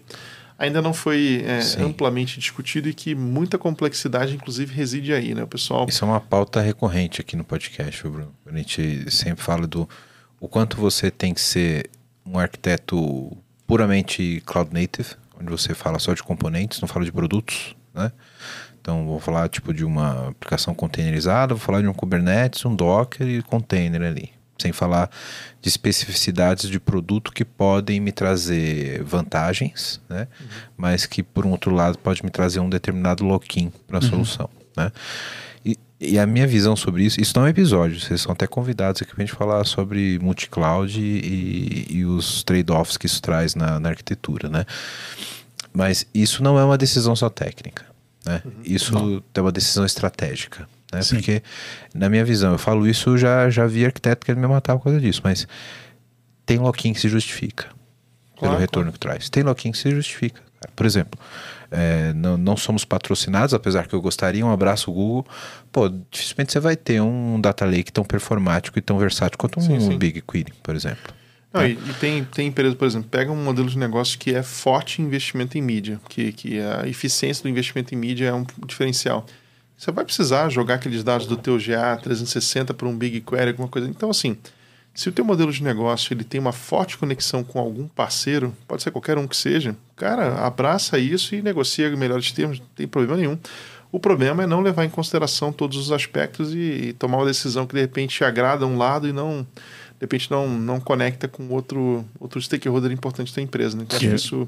ainda 0.58 0.82
não 0.82 0.94
foi 0.94 1.44
é, 1.46 1.82
amplamente 1.84 2.40
discutido 2.40 2.88
e 2.88 2.94
que 2.94 3.14
muita 3.14 3.58
complexidade, 3.58 4.36
inclusive, 4.36 4.74
reside 4.74 5.14
aí, 5.14 5.34
né, 5.34 5.44
o 5.44 5.48
pessoal? 5.48 5.86
Isso 5.90 6.04
é 6.04 6.08
uma 6.08 6.22
pauta 6.22 6.62
recorrente 6.62 7.20
aqui 7.20 7.36
no 7.36 7.44
podcast, 7.44 8.02
Bruno. 8.04 8.34
A 8.46 8.56
gente 8.56 9.12
sempre 9.12 9.44
fala 9.44 9.68
do 9.68 9.88
o 10.40 10.48
quanto 10.48 10.78
você 10.78 11.12
tem 11.12 11.34
que 11.34 11.42
ser 11.42 11.90
um 12.26 12.40
arquiteto 12.40 13.36
puramente 13.68 14.42
cloud 14.46 14.74
native, 14.74 15.10
onde 15.40 15.50
você 15.50 15.74
fala 15.74 16.00
só 16.00 16.14
de 16.14 16.24
componentes, 16.24 16.80
não 16.80 16.88
fala 16.88 17.04
de 17.06 17.12
produtos, 17.12 17.76
né? 17.94 18.12
Então, 18.86 19.04
vou 19.04 19.20
falar 19.20 19.50
tipo 19.50 19.74
de 19.74 19.84
uma 19.84 20.30
aplicação 20.30 20.76
containerizada, 20.76 21.56
vou 21.56 21.60
falar 21.60 21.82
de 21.82 21.88
um 21.88 21.94
Kubernetes, 21.94 22.64
um 22.66 22.76
Docker 22.76 23.28
e 23.28 23.42
container 23.42 24.04
ali 24.04 24.30
sem 24.60 24.72
falar 24.72 25.10
de 25.60 25.68
especificidades 25.68 26.70
de 26.70 26.80
produto 26.80 27.34
que 27.34 27.44
podem 27.44 28.00
me 28.00 28.12
trazer 28.12 29.04
vantagens, 29.04 30.00
né? 30.08 30.28
Uhum. 30.40 30.48
Mas 30.78 31.06
que 31.06 31.22
por 31.24 31.46
um 31.48 31.52
outro 31.52 31.74
lado 31.74 31.98
pode 31.98 32.24
me 32.24 32.30
trazer 32.30 32.60
um 32.62 32.70
determinado 32.70 33.26
lock-in 33.26 33.70
para 33.88 33.98
a 33.98 34.02
uhum. 34.02 34.10
solução, 34.10 34.50
né? 34.78 34.92
E, 35.66 35.78
e, 36.00 36.20
a 36.20 36.26
minha 36.28 36.46
visão 36.46 36.76
sobre 36.76 37.04
isso, 37.04 37.20
isso 37.20 37.34
não 37.36 37.44
é 37.44 37.48
um 37.48 37.50
episódio, 37.50 38.00
vocês 38.00 38.22
são 38.22 38.32
até 38.32 38.46
convidados 38.46 39.02
aqui 39.02 39.14
para 39.14 39.24
a 39.24 39.26
gente 39.26 39.36
falar 39.36 39.66
sobre 39.66 40.20
multi-cloud 40.20 41.02
e, 41.02 41.88
e, 41.90 42.06
os 42.06 42.44
trade-offs 42.44 42.96
que 42.96 43.08
isso 43.08 43.22
traz 43.22 43.56
na, 43.56 43.80
na, 43.80 43.90
arquitetura, 43.90 44.48
né? 44.48 44.64
Mas 45.74 46.08
isso 46.14 46.42
não 46.42 46.58
é 46.58 46.64
uma 46.64 46.78
decisão 46.78 47.14
só 47.16 47.30
técnica, 47.30 47.84
né? 48.26 48.42
Uhum. 48.44 48.52
Isso 48.64 48.94
não. 48.94 49.24
é 49.34 49.42
uma 49.42 49.52
decisão 49.52 49.86
estratégica 49.86 50.68
né? 50.96 51.02
Sim. 51.02 51.16
Porque, 51.16 51.44
na 51.94 52.10
minha 52.10 52.24
visão, 52.24 52.54
eu 52.54 52.58
falo 52.58 52.88
isso, 52.88 53.18
já, 53.18 53.50
já 53.50 53.68
vi 53.68 53.86
arquiteto 53.86 54.26
querendo 54.26 54.42
me 54.42 54.48
matar 54.48 54.78
por 54.78 54.86
causa 54.86 55.00
disso, 55.00 55.22
mas 55.24 55.48
tem 56.46 56.58
lock-in 56.58 56.94
que 56.94 57.00
se 57.00 57.10
justifica 57.10 57.66
pelo 58.36 58.52
claro, 58.52 58.58
retorno 58.58 58.86
claro. 58.86 58.94
que 58.94 59.00
traz. 59.00 59.30
Tem 59.30 59.44
lock-in 59.44 59.72
que 59.72 59.78
se 59.78 59.92
justifica. 59.92 60.42
Por 60.76 60.86
exemplo, 60.86 61.20
é, 61.70 62.12
não, 62.14 62.38
não, 62.38 62.58
somos 62.58 62.84
patrocinados, 62.86 63.54
apesar 63.54 63.88
que 63.88 63.94
eu 63.94 64.02
gostaria, 64.02 64.46
um 64.46 64.52
abraço 64.52 64.92
Google. 64.92 65.26
Pô, 65.72 65.90
dificilmente 66.10 66.52
você 66.52 66.60
vai 66.60 66.76
ter 66.76 67.02
um 67.02 67.40
data 67.40 67.66
lake 67.66 67.92
tão 67.92 68.04
performático 68.04 68.80
e 68.80 68.82
tão 68.82 68.98
versátil 68.98 69.38
quanto 69.38 69.62
sim, 69.62 69.74
um 69.74 69.82
sim. 69.82 69.98
BigQuery, 69.98 70.54
por 70.64 70.76
exemplo. 70.76 71.14
Não, 71.56 71.62
é. 71.62 71.70
e, 71.70 71.72
e, 71.72 71.94
tem, 72.00 72.24
tem 72.26 72.48
empresa, 72.48 72.76
por 72.76 72.86
exemplo, 72.86 73.08
pega 73.10 73.32
um 73.32 73.42
modelo 73.42 73.70
de 73.70 73.78
negócio 73.78 74.20
que 74.20 74.36
é 74.36 74.44
forte 74.44 75.02
em 75.02 75.06
investimento 75.06 75.58
em 75.58 75.62
mídia, 75.62 76.02
que, 76.10 76.34
que 76.34 76.60
a 76.60 76.86
eficiência 76.86 77.44
do 77.44 77.50
investimento 77.50 77.96
em 77.96 77.98
mídia 77.98 78.26
é 78.26 78.34
um 78.34 78.46
diferencial. 78.68 79.26
Você 79.78 79.92
vai 79.92 80.04
precisar 80.04 80.50
jogar 80.50 80.76
aqueles 80.76 81.04
dados 81.04 81.26
do 81.26 81.38
teu 81.38 81.58
GA 81.58 81.96
360 81.98 82.74
para 82.74 82.88
um 82.88 82.98
BigQuery, 82.98 83.52
alguma 83.52 83.70
coisa. 83.70 83.88
Então, 83.88 84.10
assim, 84.10 84.38
se 84.94 85.08
o 85.08 85.12
teu 85.12 85.24
modelo 85.24 85.52
de 85.52 85.64
negócio 85.64 86.14
ele 86.14 86.24
tem 86.24 86.40
uma 86.40 86.54
forte 86.54 86.98
conexão 86.98 87.44
com 87.44 87.60
algum 87.60 87.88
parceiro, 87.88 88.56
pode 88.68 88.84
ser 88.84 88.92
qualquer 88.92 89.18
um 89.18 89.28
que 89.28 89.36
seja, 89.36 89.76
cara, 89.96 90.46
abraça 90.46 90.98
isso 90.98 91.36
e 91.36 91.42
negocia 91.42 91.90
melhores 91.96 92.32
termos, 92.32 92.60
não 92.60 92.68
tem 92.76 92.88
problema 92.88 93.18
nenhum. 93.18 93.38
O 93.92 94.00
problema 94.00 94.44
é 94.44 94.48
não 94.48 94.62
levar 94.62 94.84
em 94.84 94.90
consideração 94.90 95.54
todos 95.54 95.78
os 95.78 95.92
aspectos 95.92 96.54
e, 96.54 96.58
e 96.58 96.94
tomar 96.94 97.18
uma 97.18 97.26
decisão 97.26 97.66
que 97.66 97.76
de 97.76 97.82
repente 97.82 98.24
agrada 98.24 98.66
um 98.66 98.78
lado 98.78 99.08
e 99.08 99.14
não 99.14 99.46
de 99.98 100.02
repente 100.02 100.30
não, 100.30 100.48
não 100.48 100.80
conecta 100.80 101.28
com 101.28 101.48
outro 101.50 102.06
outro 102.20 102.42
stakeholder 102.42 102.92
importante 102.92 103.34
da 103.34 103.42
empresa. 103.42 103.78
Né? 103.78 103.84
Então, 103.84 103.98
acho 103.98 104.08
que 104.08 104.16
isso 104.16 104.48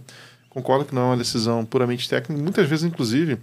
concordo 0.50 0.86
que 0.86 0.96
não 0.96 1.04
é 1.04 1.06
uma 1.06 1.18
decisão 1.18 1.64
puramente 1.66 2.08
técnica. 2.10 2.42
Muitas 2.42 2.68
vezes, 2.68 2.84
inclusive, 2.84 3.38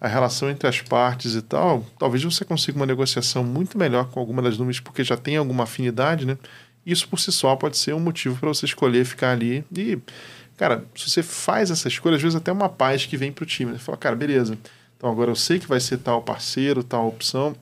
a 0.00 0.08
relação 0.08 0.50
entre 0.50 0.68
as 0.68 0.80
partes 0.80 1.34
e 1.34 1.42
tal, 1.42 1.84
talvez 1.98 2.22
você 2.22 2.44
consiga 2.44 2.76
uma 2.76 2.86
negociação 2.86 3.42
muito 3.42 3.78
melhor 3.78 4.10
com 4.10 4.20
alguma 4.20 4.42
das 4.42 4.58
nuvens, 4.58 4.80
porque 4.80 5.02
já 5.02 5.16
tem 5.16 5.36
alguma 5.36 5.64
afinidade, 5.64 6.26
né? 6.26 6.36
Isso 6.84 7.08
por 7.08 7.18
si 7.18 7.32
só 7.32 7.56
pode 7.56 7.76
ser 7.76 7.94
um 7.94 8.00
motivo 8.00 8.36
para 8.36 8.48
você 8.48 8.66
escolher 8.66 9.04
ficar 9.04 9.32
ali. 9.32 9.64
E, 9.76 9.98
cara, 10.56 10.84
se 10.94 11.10
você 11.10 11.22
faz 11.22 11.70
essa 11.70 11.88
escolha, 11.88 12.16
às 12.16 12.22
vezes 12.22 12.36
até 12.36 12.52
uma 12.52 12.68
paz 12.68 13.06
que 13.06 13.16
vem 13.16 13.32
para 13.32 13.42
o 13.42 13.46
time. 13.46 13.72
Você 13.72 13.78
fala, 13.78 13.98
cara, 13.98 14.14
beleza, 14.14 14.58
então 14.96 15.10
agora 15.10 15.30
eu 15.30 15.36
sei 15.36 15.58
que 15.58 15.66
vai 15.66 15.80
ser 15.80 15.98
tal 15.98 16.22
parceiro, 16.22 16.84
tal 16.84 17.08
opção, 17.08 17.56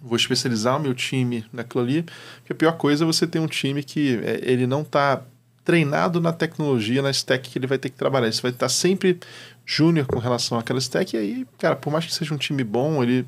vou 0.00 0.16
especializar 0.16 0.76
o 0.76 0.80
meu 0.80 0.94
time 0.94 1.44
naquilo 1.52 1.82
ali, 1.82 2.02
porque 2.38 2.52
a 2.52 2.56
pior 2.56 2.72
coisa 2.72 3.04
é 3.04 3.06
você 3.06 3.26
ter 3.26 3.38
um 3.38 3.46
time 3.46 3.82
que 3.82 4.18
é, 4.22 4.40
ele 4.42 4.66
não 4.66 4.82
está 4.82 5.22
treinado 5.64 6.20
na 6.20 6.32
tecnologia, 6.32 7.02
na 7.02 7.10
stack 7.10 7.50
que 7.50 7.58
ele 7.58 7.66
vai 7.66 7.78
ter 7.78 7.90
que 7.90 7.96
trabalhar. 7.96 8.32
Você 8.32 8.42
vai 8.42 8.50
estar 8.50 8.68
sempre 8.68 9.20
júnior 9.64 10.06
com 10.06 10.18
relação 10.18 10.58
àquela 10.58 10.78
stack, 10.78 11.14
e 11.14 11.18
aí, 11.18 11.46
cara, 11.58 11.76
por 11.76 11.92
mais 11.92 12.06
que 12.06 12.14
seja 12.14 12.34
um 12.34 12.38
time 12.38 12.64
bom, 12.64 13.02
ele 13.02 13.26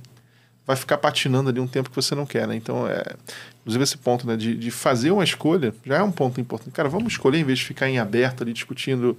vai 0.66 0.76
ficar 0.76 0.98
patinando 0.98 1.50
ali 1.50 1.60
um 1.60 1.66
tempo 1.66 1.90
que 1.90 1.96
você 1.96 2.14
não 2.14 2.24
quer, 2.24 2.46
né? 2.46 2.54
Então, 2.54 2.86
é, 2.86 3.02
inclusive 3.60 3.82
esse 3.82 3.98
ponto, 3.98 4.26
né, 4.26 4.36
de, 4.36 4.56
de 4.56 4.70
fazer 4.70 5.10
uma 5.10 5.24
escolha 5.24 5.74
já 5.84 5.96
é 5.96 6.02
um 6.02 6.12
ponto 6.12 6.40
importante. 6.40 6.72
Cara, 6.72 6.88
vamos 6.88 7.12
escolher 7.12 7.38
em 7.38 7.44
vez 7.44 7.58
de 7.58 7.64
ficar 7.64 7.88
em 7.88 7.98
aberto 7.98 8.42
ali 8.42 8.52
discutindo 8.52 9.16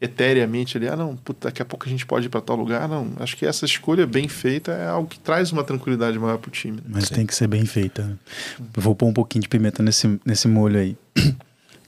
etéreamente 0.00 0.76
ali, 0.76 0.88
ah 0.88 0.96
não, 0.96 1.16
puta, 1.16 1.48
daqui 1.48 1.62
a 1.62 1.64
pouco 1.64 1.86
a 1.86 1.88
gente 1.88 2.04
pode 2.04 2.26
ir 2.26 2.28
para 2.28 2.40
tal 2.40 2.56
lugar, 2.56 2.88
não. 2.88 3.12
Acho 3.18 3.36
que 3.36 3.46
essa 3.46 3.64
escolha 3.64 4.06
bem 4.06 4.28
feita 4.28 4.72
é 4.72 4.86
algo 4.86 5.08
que 5.08 5.18
traz 5.18 5.52
uma 5.52 5.64
tranquilidade 5.64 6.18
maior 6.18 6.38
para 6.38 6.48
o 6.48 6.52
time. 6.52 6.76
Né? 6.76 6.82
Mas 6.88 7.08
Sim. 7.08 7.14
tem 7.14 7.26
que 7.26 7.34
ser 7.34 7.46
bem 7.46 7.64
feita. 7.64 8.02
Né? 8.02 8.16
vou 8.76 8.94
pôr 8.94 9.06
um 9.06 9.12
pouquinho 9.12 9.42
de 9.42 9.48
pimenta 9.48 9.82
nesse, 9.82 10.20
nesse 10.24 10.46
molho 10.48 10.78
aí. 10.78 10.96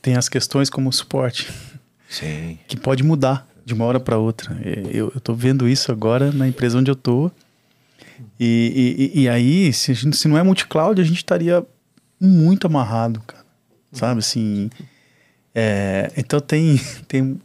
tem 0.00 0.16
as 0.16 0.28
questões 0.28 0.70
como 0.70 0.92
suporte. 0.92 1.50
Sim. 2.08 2.58
Que 2.66 2.76
pode 2.76 3.02
mudar 3.02 3.46
de 3.64 3.74
uma 3.74 3.84
hora 3.84 4.00
para 4.00 4.16
outra. 4.16 4.56
Eu 4.90 5.12
estou 5.14 5.34
vendo 5.34 5.68
isso 5.68 5.92
agora 5.92 6.32
na 6.32 6.48
empresa 6.48 6.78
onde 6.78 6.90
eu 6.90 6.94
estou. 6.94 7.30
E, 8.40 9.10
e, 9.14 9.22
e, 9.22 9.28
aí, 9.28 9.72
se, 9.72 9.92
gente, 9.92 10.16
se 10.16 10.26
não 10.26 10.38
é 10.38 10.42
multi-cloud, 10.42 11.00
a 11.00 11.04
gente 11.04 11.18
estaria 11.18 11.64
muito 12.18 12.66
amarrado, 12.66 13.20
cara. 13.26 13.44
Sabe 13.92 14.20
assim. 14.20 14.70
É, 15.60 16.12
então 16.16 16.38
tem 16.38 16.80
tem, 17.08 17.40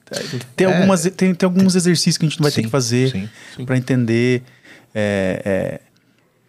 tem, 0.55 0.67
é, 0.67 0.75
algumas, 0.75 1.01
tem, 1.01 1.33
tem 1.33 1.47
alguns 1.47 1.75
exercícios 1.75 2.17
que 2.19 2.25
a 2.27 2.29
gente 2.29 2.39
vai 2.39 2.51
sim, 2.51 2.57
ter 2.57 2.61
que 2.63 2.69
fazer 2.69 3.29
para 3.65 3.75
entender. 3.75 4.43
É, 4.93 5.41
é 5.43 5.93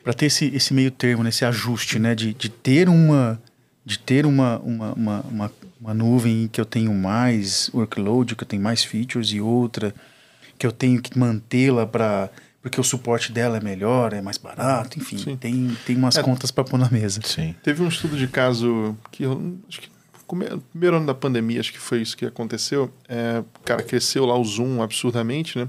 para 0.02 0.12
ter 0.12 0.26
esse, 0.26 0.54
esse 0.54 0.74
meio 0.74 0.90
termo, 0.90 1.22
né, 1.22 1.30
esse 1.30 1.46
ajuste, 1.46 1.98
né? 1.98 2.14
De, 2.14 2.34
de 2.34 2.50
ter 2.50 2.90
uma 2.90 3.40
de 3.86 3.98
ter 3.98 4.26
uma, 4.26 4.58
uma, 4.58 4.92
uma, 4.92 5.20
uma, 5.22 5.52
uma 5.80 5.94
nuvem 5.94 6.48
que 6.52 6.60
eu 6.60 6.66
tenho 6.66 6.92
mais 6.92 7.70
workload, 7.72 8.34
que 8.34 8.42
eu 8.42 8.48
tenho 8.48 8.62
mais 8.62 8.84
features 8.84 9.28
e 9.28 9.40
outra 9.40 9.94
que 10.58 10.66
eu 10.66 10.72
tenho 10.72 11.00
que 11.00 11.18
mantê-la 11.18 11.86
para 11.86 12.28
porque 12.62 12.80
o 12.80 12.84
suporte 12.84 13.30
dela 13.30 13.58
é 13.58 13.60
melhor, 13.60 14.14
é 14.14 14.22
mais 14.22 14.38
barato, 14.38 14.98
enfim, 14.98 15.36
tem, 15.36 15.76
tem 15.84 15.96
umas 15.96 16.16
é, 16.16 16.22
contas 16.22 16.50
para 16.50 16.64
pôr 16.64 16.78
na 16.78 16.88
mesa. 16.88 17.20
Sim. 17.22 17.54
Teve 17.62 17.82
um 17.82 17.88
estudo 17.88 18.16
de 18.16 18.26
caso 18.26 18.96
que 19.12 19.22
eu, 19.22 19.58
acho 19.68 19.82
que 19.82 19.88
primeiro 20.70 20.96
ano 20.96 21.06
da 21.06 21.14
pandemia, 21.14 21.60
acho 21.60 21.72
que 21.72 21.78
foi 21.78 22.00
isso 22.02 22.16
que 22.16 22.26
aconteceu. 22.26 22.90
É, 23.08 23.42
cara, 23.64 23.82
cresceu 23.82 24.26
lá 24.26 24.36
o 24.38 24.44
Zoom 24.44 24.82
absurdamente, 24.82 25.58
né? 25.58 25.68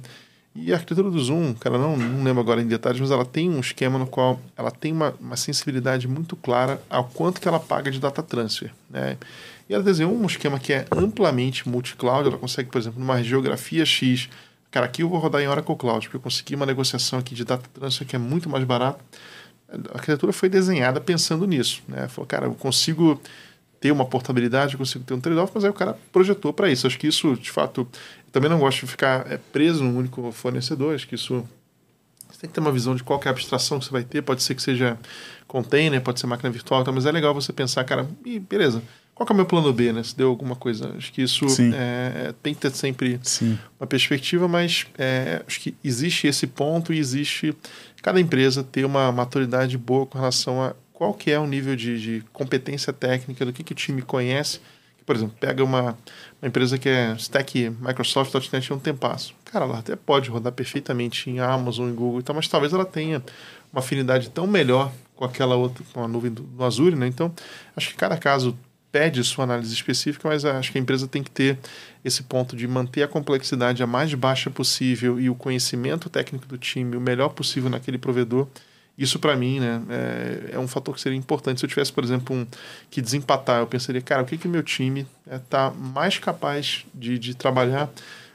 E 0.55 0.71
a 0.71 0.75
arquitetura 0.75 1.11
do 1.11 1.19
Zoom, 1.21 1.53
cara, 1.53 1.77
não, 1.77 1.97
não 1.97 2.23
lembro 2.23 2.39
agora 2.39 2.61
em 2.61 2.67
detalhes, 2.67 3.01
mas 3.01 3.11
ela 3.11 3.25
tem 3.25 3.49
um 3.49 3.59
esquema 3.59 3.99
no 3.99 4.07
qual 4.07 4.39
ela 4.55 4.71
tem 4.71 4.93
uma, 4.93 5.13
uma 5.19 5.35
sensibilidade 5.35 6.07
muito 6.07 6.37
clara 6.37 6.81
ao 6.89 7.03
quanto 7.03 7.41
que 7.41 7.47
ela 7.47 7.59
paga 7.59 7.91
de 7.91 7.99
data 7.99 8.23
transfer, 8.23 8.71
né? 8.89 9.17
E 9.67 9.73
ela 9.73 9.83
desenhou 9.83 10.15
um 10.15 10.25
esquema 10.25 10.57
que 10.57 10.71
é 10.71 10.85
amplamente 10.95 11.67
multi-cloud, 11.67 12.29
ela 12.29 12.37
consegue, 12.37 12.69
por 12.69 12.77
exemplo, 12.77 13.01
numa 13.01 13.21
geografia 13.21 13.85
X, 13.85 14.29
cara, 14.71 14.85
aqui 14.85 15.03
eu 15.03 15.09
vou 15.09 15.19
rodar 15.19 15.41
em 15.41 15.47
Oracle 15.47 15.75
Cloud, 15.75 16.05
porque 16.05 16.15
eu 16.15 16.21
consegui 16.21 16.55
uma 16.55 16.65
negociação 16.65 17.19
aqui 17.19 17.35
de 17.35 17.43
data 17.43 17.67
transfer 17.73 18.07
que 18.07 18.15
é 18.15 18.19
muito 18.19 18.49
mais 18.49 18.63
barato. 18.63 19.03
A 19.67 19.95
arquitetura 19.95 20.31
foi 20.31 20.47
desenhada 20.47 21.01
pensando 21.01 21.45
nisso, 21.45 21.81
né? 21.87 22.07
Falou, 22.07 22.27
cara, 22.27 22.45
eu 22.45 22.53
consigo 22.53 23.19
ter 23.79 23.91
uma 23.91 24.05
portabilidade, 24.05 24.73
eu 24.73 24.77
consigo 24.77 25.03
ter 25.03 25.13
um 25.13 25.19
trade-off, 25.19 25.51
mas 25.53 25.63
aí 25.63 25.69
o 25.69 25.73
cara 25.73 25.97
projetou 26.11 26.53
para 26.53 26.71
isso. 26.71 26.87
Acho 26.87 26.97
que 26.97 27.07
isso, 27.07 27.35
de 27.35 27.51
fato, 27.51 27.81
eu 27.81 28.31
também 28.31 28.49
não 28.49 28.59
gosto 28.59 28.81
de 28.81 28.87
ficar 28.87 29.31
é, 29.31 29.37
preso 29.37 29.83
num 29.83 29.97
único 29.97 30.31
fornecedor, 30.31 30.95
acho 30.95 31.07
que 31.07 31.15
isso 31.15 31.47
Você 32.29 32.41
tem 32.41 32.49
que 32.49 32.53
ter 32.53 32.61
uma 32.61 32.71
visão 32.71 32.95
de 32.95 33.03
qual 33.03 33.19
é 33.23 33.27
a 33.27 33.31
abstração 33.31 33.79
que 33.79 33.85
você 33.85 33.91
vai 33.91 34.03
ter. 34.03 34.21
Pode 34.21 34.43
ser 34.43 34.55
que 34.55 34.61
seja 34.61 34.97
container, 35.47 36.01
pode 36.01 36.19
ser 36.19 36.27
máquina 36.27 36.49
virtual, 36.49 36.83
tá? 36.83 36.91
mas 36.91 37.05
é 37.05 37.11
legal 37.11 37.33
você 37.33 37.53
pensar, 37.53 37.83
cara, 37.83 38.07
e 38.25 38.39
beleza, 38.39 38.81
qual 39.15 39.27
é 39.29 39.31
o 39.31 39.35
meu 39.35 39.45
plano 39.45 39.71
B, 39.71 39.93
né? 39.93 40.03
Se 40.03 40.15
deu 40.15 40.27
alguma 40.27 40.57
coisa. 40.57 40.93
Acho 40.97 41.11
que 41.13 41.21
isso 41.21 41.45
é, 41.73 42.33
tem 42.43 42.53
que 42.53 42.59
ter 42.59 42.71
sempre 42.71 43.17
Sim. 43.23 43.57
uma 43.79 43.87
perspectiva, 43.87 44.45
mas 44.45 44.85
é, 44.97 45.41
acho 45.47 45.61
que 45.61 45.73
existe 45.81 46.27
esse 46.27 46.45
ponto 46.45 46.93
e 46.93 46.99
existe 46.99 47.55
cada 48.01 48.19
empresa 48.19 48.63
ter 48.63 48.85
uma 48.85 49.11
maturidade 49.11 49.77
boa 49.77 50.05
com 50.05 50.17
relação 50.17 50.61
a 50.61 50.75
qual 50.95 51.13
que 51.13 51.29
é 51.29 51.37
o 51.37 51.45
nível 51.45 51.75
de, 51.75 51.99
de 51.99 52.23
competência 52.31 52.91
técnica, 52.91 53.45
do 53.45 53.53
que, 53.53 53.63
que 53.63 53.73
o 53.73 53.75
time 53.75 54.01
conhece. 54.01 54.59
Por 55.05 55.15
exemplo, 55.15 55.35
pega 55.39 55.63
uma, 55.63 55.95
uma 56.41 56.47
empresa 56.47 56.79
que 56.79 56.89
é 56.89 57.13
stack 57.19 57.69
Microsoft 57.79 58.33
.NET 58.51 58.71
é 58.71 58.75
um 58.75 58.79
tempasso. 58.79 59.35
Cara, 59.43 59.65
ela 59.65 59.77
até 59.77 59.95
pode 59.95 60.29
rodar 60.31 60.51
perfeitamente 60.53 61.29
em 61.29 61.39
Amazon, 61.39 61.89
em 61.89 61.93
Google 61.93 62.21
e 62.21 62.23
tal, 62.23 62.35
mas 62.35 62.47
talvez 62.47 62.73
ela 62.73 62.85
tenha 62.85 63.21
uma 63.71 63.81
afinidade 63.81 64.29
tão 64.31 64.47
melhor 64.47 64.91
com 65.15 65.25
aquela 65.25 65.55
outra, 65.55 65.83
com 65.93 66.03
a 66.03 66.07
nuvem 66.07 66.31
do, 66.31 66.41
do 66.41 66.63
Azure, 66.63 66.95
né? 66.95 67.05
Então, 67.05 67.31
acho 67.75 67.89
que 67.89 67.95
cada 67.95 68.17
caso 68.17 68.57
pede 68.91 69.23
sua 69.23 69.43
análise 69.43 69.73
específica, 69.73 70.27
mas 70.27 70.45
acho 70.45 70.71
que 70.71 70.77
a 70.77 70.81
empresa 70.81 71.07
tem 71.07 71.21
que 71.21 71.29
ter 71.29 71.59
esse 72.03 72.23
ponto 72.23 72.55
de 72.55 72.65
manter 72.67 73.03
a 73.03 73.07
complexidade 73.07 73.83
a 73.83 73.87
mais 73.87 74.11
baixa 74.13 74.49
possível 74.49 75.19
e 75.19 75.29
o 75.29 75.35
conhecimento 75.35 76.09
técnico 76.09 76.47
do 76.47 76.57
time 76.57 76.95
o 76.95 77.01
melhor 77.01 77.29
possível 77.29 77.69
naquele 77.69 77.97
provedor. 77.97 78.47
Isso 78.97 79.19
para 79.19 79.35
mim, 79.35 79.59
né, 79.59 79.81
é, 79.89 80.55
é, 80.55 80.59
um 80.59 80.67
fator 80.67 80.95
que 80.95 81.01
seria 81.01 81.17
importante. 81.17 81.59
Se 81.59 81.65
eu 81.65 81.69
tivesse, 81.69 81.91
por 81.91 82.03
exemplo, 82.03 82.35
um 82.35 82.47
que 82.89 83.01
desempatar, 83.01 83.59
eu 83.59 83.67
pensaria, 83.67 84.01
cara, 84.01 84.23
o 84.23 84.25
que 84.25 84.37
que 84.37 84.47
meu 84.47 84.63
time 84.63 85.05
está 85.29 85.67
é, 85.73 85.77
mais 85.77 86.17
capaz 86.17 86.85
de, 86.93 87.19
de 87.19 87.35
trabalhar? 87.35 87.89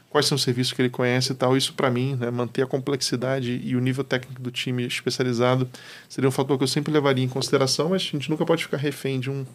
Quais 0.09 0.25
são 0.25 0.35
os 0.35 0.43
serviços 0.43 0.73
que 0.73 0.81
ele 0.81 0.89
conhece 0.89 1.31
e 1.31 1.35
tal? 1.35 1.55
Isso 1.57 1.73
para 1.73 1.89
mim, 1.89 2.15
né, 2.19 2.29
manter 2.29 2.61
a 2.61 2.67
complexidade 2.67 3.61
e 3.63 3.75
o 3.75 3.79
nível 3.79 4.03
técnico 4.03 4.41
do 4.41 4.51
time 4.51 4.85
especializado 4.85 5.67
seria 6.07 6.27
um 6.27 6.31
fator 6.31 6.57
que 6.57 6.63
eu 6.63 6.67
sempre 6.67 6.91
levaria 6.91 7.23
em 7.23 7.29
consideração, 7.29 7.89
mas 7.89 8.01
a 8.01 8.05
gente 8.05 8.29
nunca 8.29 8.45
pode 8.45 8.63
ficar 8.63 8.77
refém 8.77 9.19
de 9.19 9.29
um 9.29 9.45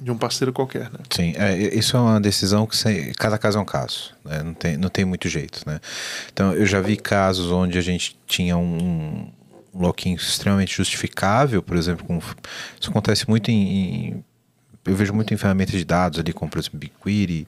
de 0.00 0.12
um 0.12 0.16
parceiro 0.16 0.52
qualquer, 0.52 0.84
né? 0.92 1.00
Sim, 1.10 1.34
é, 1.36 1.74
isso 1.74 1.96
é 1.96 2.00
uma 2.00 2.20
decisão 2.20 2.66
que 2.68 2.76
se, 2.76 3.12
cada 3.14 3.36
caso 3.36 3.58
é 3.58 3.60
um 3.60 3.64
caso, 3.64 4.14
né? 4.24 4.44
não, 4.44 4.54
tem, 4.54 4.76
não 4.76 4.88
tem 4.88 5.04
muito 5.04 5.28
jeito, 5.28 5.62
né? 5.66 5.80
Então 6.32 6.54
eu 6.54 6.64
já 6.64 6.80
vi 6.80 6.96
casos 6.96 7.50
onde 7.50 7.76
a 7.76 7.80
gente 7.80 8.16
tinha 8.24 8.56
um, 8.56 9.28
um 9.78 9.82
lock 9.82 10.12
extremamente 10.12 10.74
justificável, 10.74 11.62
por 11.62 11.76
exemplo, 11.76 12.04
com, 12.04 12.18
isso 12.80 12.90
acontece 12.90 13.28
muito 13.28 13.50
em, 13.50 13.54
em, 13.54 14.24
eu 14.84 14.96
vejo 14.96 15.12
muito 15.12 15.32
em 15.32 15.36
ferramentas 15.36 15.74
de 15.74 15.84
dados 15.84 16.18
ali, 16.18 16.32
como 16.32 16.50
por 16.50 16.58
exemplo 16.58 16.78
BigQuery, 16.78 17.46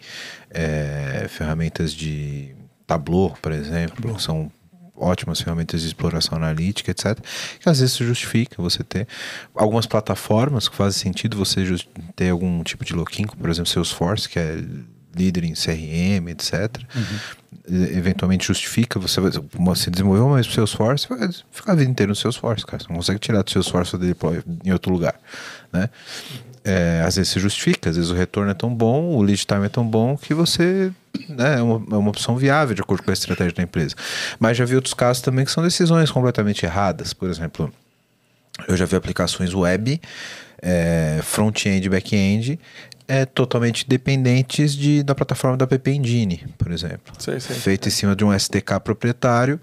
é, 0.50 1.26
ferramentas 1.28 1.92
de 1.92 2.54
Tableau, 2.86 3.36
por 3.42 3.52
exemplo, 3.52 3.96
Tableau. 3.96 4.16
que 4.16 4.22
são 4.22 4.50
ótimas 4.96 5.40
ferramentas 5.40 5.80
de 5.80 5.86
exploração 5.86 6.36
analítica, 6.36 6.90
etc. 6.90 7.18
Que 7.58 7.68
às 7.68 7.80
vezes 7.80 7.96
justifica 7.96 8.60
você 8.60 8.84
ter 8.84 9.08
algumas 9.54 9.86
plataformas 9.86 10.68
que 10.68 10.76
fazem 10.76 11.00
sentido 11.00 11.38
você 11.38 11.64
ter 12.14 12.30
algum 12.30 12.62
tipo 12.62 12.84
de 12.84 12.92
login, 12.92 13.26
por 13.26 13.48
exemplo 13.48 13.70
Salesforce, 13.70 14.28
que 14.28 14.38
é 14.38 14.62
líder 15.16 15.44
em 15.44 15.54
CRM, 15.54 16.28
etc. 16.28 16.52
Uhum. 16.94 17.18
Eventualmente 17.70 18.46
justifica 18.46 18.98
você, 18.98 19.20
você 19.52 19.90
desenvolveu 19.90 20.26
uma 20.26 20.42
Salesforce, 20.42 21.08
vai 21.08 21.28
ficar 21.52 21.72
a 21.72 21.74
vida 21.76 21.90
inteira 21.90 22.10
no 22.10 22.16
Salesforce, 22.16 22.66
cara. 22.66 22.82
Você 22.82 22.88
não 22.88 22.96
consegue 22.96 23.18
tirar 23.20 23.42
do 23.42 23.50
Salesforce 23.50 23.96
e 23.96 23.98
deploy 23.98 24.42
em 24.64 24.72
outro 24.72 24.92
lugar, 24.92 25.14
né? 25.72 25.88
É, 26.64 27.02
às 27.06 27.16
vezes 27.16 27.32
se 27.32 27.40
justifica, 27.40 27.88
às 27.88 27.96
vezes 27.96 28.10
o 28.10 28.14
retorno 28.14 28.50
é 28.50 28.54
tão 28.54 28.74
bom, 28.74 29.14
o 29.14 29.22
lead 29.22 29.46
time 29.46 29.64
é 29.64 29.68
tão 29.68 29.86
bom 29.86 30.14
que 30.16 30.34
você 30.34 30.92
né, 31.28 31.58
é, 31.58 31.62
uma, 31.62 31.96
é 31.96 31.98
uma 31.98 32.10
opção 32.10 32.36
viável 32.36 32.74
de 32.74 32.82
acordo 32.82 33.02
com 33.02 33.10
a 33.10 33.14
estratégia 33.14 33.54
da 33.54 33.62
empresa. 33.62 33.94
Mas 34.38 34.56
já 34.56 34.64
vi 34.64 34.74
outros 34.74 34.94
casos 34.94 35.22
também 35.22 35.44
que 35.44 35.50
são 35.50 35.62
decisões 35.62 36.10
completamente 36.10 36.64
erradas. 36.64 37.12
Por 37.12 37.30
exemplo, 37.30 37.72
eu 38.68 38.76
já 38.76 38.84
vi 38.84 38.96
aplicações 38.96 39.54
web, 39.54 40.00
é, 40.60 41.20
front-end 41.22 41.86
e 41.86 41.88
back-end, 41.88 42.60
é, 43.10 43.26
totalmente 43.26 43.88
dependentes 43.88 44.72
de, 44.72 45.02
da 45.02 45.16
plataforma 45.16 45.56
da 45.56 45.64
App 45.64 45.90
Engine, 45.90 46.46
por 46.56 46.70
exemplo. 46.70 47.12
Sei, 47.18 47.40
sei. 47.40 47.56
Feita 47.56 47.88
em 47.88 47.90
cima 47.90 48.14
de 48.14 48.24
um 48.24 48.32
SDK 48.32 48.78
proprietário 48.84 49.58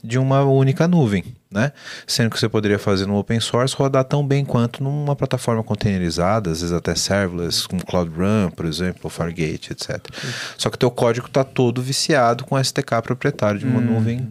de 0.00 0.16
uma 0.16 0.44
única 0.44 0.86
nuvem, 0.86 1.24
né? 1.50 1.72
Sendo 2.06 2.30
que 2.30 2.38
você 2.38 2.48
poderia 2.48 2.78
fazer 2.78 3.06
no 3.06 3.16
open 3.16 3.40
source 3.40 3.74
rodar 3.74 4.04
tão 4.04 4.24
bem 4.24 4.44
quanto 4.44 4.80
numa 4.80 5.16
plataforma 5.16 5.64
containerizada, 5.64 6.52
às 6.52 6.60
vezes 6.60 6.72
até 6.72 6.94
serverless, 6.94 7.66
com 7.66 7.80
Cloud 7.80 8.12
Run, 8.16 8.50
por 8.50 8.64
exemplo, 8.64 9.00
ou 9.02 9.10
Fargate, 9.10 9.72
etc. 9.72 9.98
Sim. 10.14 10.28
Só 10.56 10.70
que 10.70 10.76
o 10.76 10.78
teu 10.78 10.90
código 10.90 11.26
está 11.26 11.42
todo 11.42 11.82
viciado 11.82 12.44
com 12.44 12.56
SDK 12.56 13.02
proprietário 13.02 13.58
de 13.58 13.66
uma 13.66 13.80
hum. 13.80 13.94
nuvem. 13.94 14.28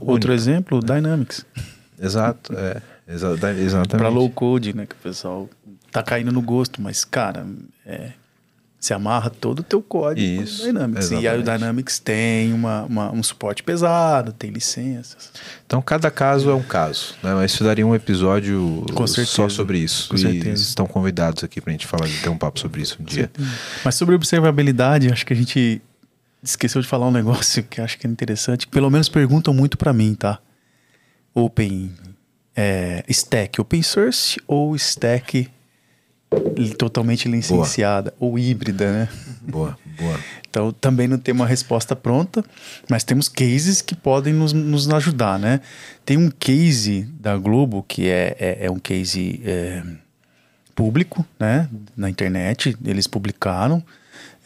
Outro 0.00 0.30
única. 0.30 0.32
exemplo, 0.32 0.80
Dynamics. 0.80 1.44
Exato, 2.00 2.54
é. 2.56 2.80
Exa 3.06 3.36
exatamente. 3.58 3.98
Para 3.98 4.08
low 4.08 4.30
code, 4.30 4.74
né? 4.74 4.86
Que 4.86 4.94
o 4.94 4.98
pessoal 5.02 5.50
tá 5.90 6.02
caindo 6.02 6.32
no 6.32 6.40
gosto, 6.42 6.80
mas, 6.80 7.04
cara, 7.04 7.46
é, 7.84 8.12
você 8.80 8.94
amarra 8.94 9.28
todo 9.28 9.60
o 9.60 9.62
teu 9.62 9.82
código 9.82 10.42
Isso, 10.42 10.64
Dynamics. 10.64 11.04
Exatamente. 11.04 11.24
E 11.24 11.28
aí 11.28 11.38
o 11.38 11.42
Dynamics 11.42 11.98
tem 11.98 12.52
uma, 12.54 12.84
uma, 12.84 13.12
um 13.12 13.22
suporte 13.22 13.62
pesado, 13.62 14.32
tem 14.32 14.50
licenças. 14.50 15.30
Então 15.66 15.82
cada 15.82 16.10
caso 16.10 16.48
é 16.48 16.54
um 16.54 16.62
caso, 16.62 17.14
né? 17.22 17.34
Mas 17.34 17.52
isso 17.52 17.62
daria 17.62 17.86
um 17.86 17.94
episódio 17.94 18.86
só 19.26 19.50
sobre 19.50 19.78
isso. 19.78 20.08
Com 20.08 20.16
e 20.16 20.20
certeza. 20.20 20.62
estão 20.62 20.86
convidados 20.86 21.44
aqui 21.44 21.60
pra 21.60 21.72
gente 21.72 21.86
falar, 21.86 22.08
ter 22.22 22.30
um 22.30 22.38
papo 22.38 22.58
sobre 22.58 22.80
isso 22.80 22.96
um 23.00 23.04
dia. 23.04 23.24
Certeza. 23.24 23.50
Mas 23.84 23.94
sobre 23.96 24.14
observabilidade, 24.14 25.12
acho 25.12 25.26
que 25.26 25.34
a 25.34 25.36
gente 25.36 25.82
esqueceu 26.42 26.80
de 26.80 26.88
falar 26.88 27.06
um 27.06 27.12
negócio 27.12 27.62
que 27.62 27.82
acho 27.82 27.98
que 27.98 28.06
é 28.06 28.10
interessante. 28.10 28.66
Pelo 28.66 28.90
menos 28.90 29.10
perguntam 29.10 29.52
muito 29.52 29.76
para 29.76 29.92
mim, 29.92 30.14
tá? 30.14 30.38
Open 31.34 31.92
é, 32.56 33.04
stack 33.08 33.60
open 33.60 33.82
source 33.82 34.40
ou 34.46 34.74
stack 34.74 35.48
totalmente 36.78 37.28
licenciada 37.28 38.14
boa. 38.18 38.32
ou 38.32 38.38
híbrida, 38.38 38.92
né? 38.92 39.08
Boa, 39.42 39.76
boa. 39.98 40.18
Então 40.48 40.72
também 40.72 41.08
não 41.08 41.18
tem 41.18 41.34
uma 41.34 41.46
resposta 41.46 41.96
pronta, 41.96 42.44
mas 42.88 43.02
temos 43.02 43.28
cases 43.28 43.82
que 43.82 43.94
podem 43.94 44.32
nos, 44.32 44.52
nos 44.52 44.88
ajudar, 44.90 45.38
né? 45.38 45.60
Tem 46.04 46.16
um 46.16 46.30
case 46.30 47.02
da 47.18 47.36
Globo 47.36 47.84
que 47.86 48.08
é, 48.08 48.36
é, 48.38 48.66
é 48.66 48.70
um 48.70 48.78
case 48.78 49.40
é, 49.44 49.82
público, 50.74 51.26
né? 51.38 51.68
Na 51.96 52.08
internet, 52.08 52.76
eles 52.84 53.06
publicaram. 53.06 53.82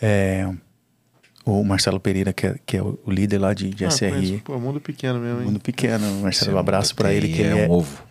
É, 0.00 0.48
o 1.44 1.62
Marcelo 1.62 2.00
Pereira, 2.00 2.32
que 2.32 2.46
é, 2.46 2.56
que 2.64 2.76
é 2.76 2.82
o 2.82 2.98
líder 3.06 3.38
lá 3.38 3.52
de, 3.52 3.68
de 3.68 3.84
ah, 3.84 3.88
SRI. 3.88 4.40
Pô, 4.42 4.58
mundo 4.58 4.80
pequeno 4.80 5.20
mesmo, 5.20 5.40
hein? 5.40 5.46
Mundo 5.46 5.60
pequeno. 5.60 6.20
Marcelo, 6.22 6.56
um 6.56 6.58
abraço 6.58 6.94
para 6.94 7.12
ele. 7.12 7.28
Que 7.28 7.42
é 7.42 7.46
ele 7.46 7.58
é 7.60 7.68
um 7.68 7.70
ovo. 7.70 8.02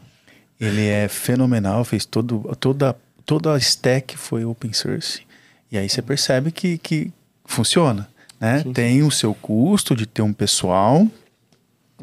Ele 0.60 0.86
é 0.86 1.08
fenomenal, 1.08 1.84
fez 1.84 2.06
todo, 2.06 2.56
toda 2.60 2.95
toda 3.26 3.54
a 3.54 3.58
stack 3.58 4.18
foi 4.18 4.45
open 4.45 4.74
source. 4.74 5.22
E 5.72 5.78
aí 5.78 5.90
você 5.90 6.02
percebe 6.02 6.52
que, 6.52 6.78
que 6.78 7.12
funciona. 7.45 8.08
Né? 8.40 8.62
Sim. 8.62 8.74
Tem 8.74 9.04
o 9.04 9.12
seu 9.12 9.34
custo 9.34 9.95
de 9.95 10.06
ter 10.06 10.22
um 10.22 10.34
pessoal 10.34 11.08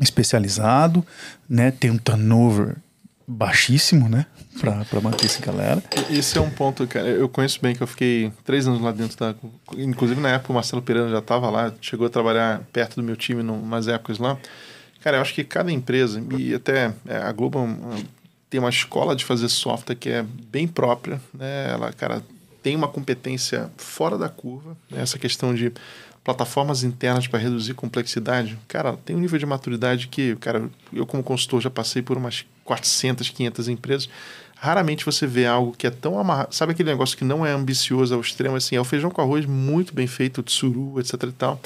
especializado, 0.00 1.06
né? 1.48 1.70
tem 1.70 1.90
um 1.90 1.98
turnover 1.98 2.76
baixíssimo, 3.26 4.08
né? 4.08 4.26
Para 4.58 5.00
manter 5.00 5.26
essa 5.26 5.40
galera. 5.40 5.82
Esse 6.10 6.36
é 6.36 6.40
um 6.40 6.50
ponto, 6.50 6.86
cara. 6.86 7.06
Eu 7.06 7.28
conheço 7.28 7.60
bem 7.62 7.74
que 7.74 7.82
eu 7.82 7.86
fiquei 7.86 8.32
três 8.44 8.66
anos 8.66 8.80
lá 8.80 8.90
dentro 8.90 9.16
da. 9.16 9.34
Inclusive 9.78 10.20
na 10.20 10.30
época 10.30 10.52
o 10.52 10.54
Marcelo 10.54 10.82
Pereira 10.82 11.08
já 11.08 11.20
estava 11.20 11.48
lá, 11.48 11.72
chegou 11.80 12.06
a 12.06 12.10
trabalhar 12.10 12.60
perto 12.72 12.96
do 12.96 13.02
meu 13.02 13.16
time 13.16 13.42
em 13.42 13.48
umas 13.48 13.86
épocas 13.86 14.18
lá. 14.18 14.36
Cara, 15.02 15.16
eu 15.16 15.22
acho 15.22 15.32
que 15.32 15.44
cada 15.44 15.72
empresa, 15.72 16.22
e 16.36 16.52
até 16.52 16.92
é, 17.06 17.16
a 17.16 17.32
Globo 17.32 17.58
é 17.60 18.02
tem 18.50 18.58
uma 18.58 18.68
escola 18.68 19.14
de 19.14 19.24
fazer 19.24 19.48
software 19.48 19.94
que 19.94 20.08
é 20.08 20.22
bem 20.22 20.66
própria, 20.66 21.20
né? 21.32 21.70
Ela, 21.70 21.92
cara, 21.92 22.22
tem 22.62 22.74
uma 22.74 22.88
competência 22.88 23.70
fora 23.76 24.18
da 24.18 24.28
curva, 24.28 24.76
né? 24.90 25.00
essa 25.00 25.18
questão 25.18 25.54
de 25.54 25.72
plataformas 26.22 26.82
internas 26.82 27.26
para 27.26 27.38
reduzir 27.38 27.72
complexidade, 27.74 28.58
cara, 28.68 28.96
tem 29.04 29.16
um 29.16 29.20
nível 29.20 29.38
de 29.38 29.46
maturidade 29.46 30.08
que, 30.08 30.36
cara, 30.36 30.68
eu 30.92 31.06
como 31.06 31.22
consultor 31.22 31.60
já 31.62 31.70
passei 31.70 32.02
por 32.02 32.18
umas 32.18 32.44
400, 32.64 33.30
500 33.30 33.68
empresas, 33.68 34.08
raramente 34.56 35.04
você 35.04 35.26
vê 35.26 35.46
algo 35.46 35.72
que 35.72 35.86
é 35.86 35.90
tão 35.90 36.18
amarrado, 36.18 36.54
sabe 36.54 36.72
aquele 36.72 36.90
negócio 36.90 37.16
que 37.16 37.24
não 37.24 37.46
é 37.46 37.52
ambicioso 37.52 38.14
ao 38.14 38.20
extremo, 38.20 38.56
assim, 38.56 38.76
é 38.76 38.80
o 38.80 38.84
feijão 38.84 39.10
com 39.10 39.22
arroz 39.22 39.46
muito 39.46 39.94
bem 39.94 40.06
feito, 40.06 40.42
tsuru, 40.42 41.00
etc 41.00 41.22
e 41.22 41.32
tal, 41.32 41.60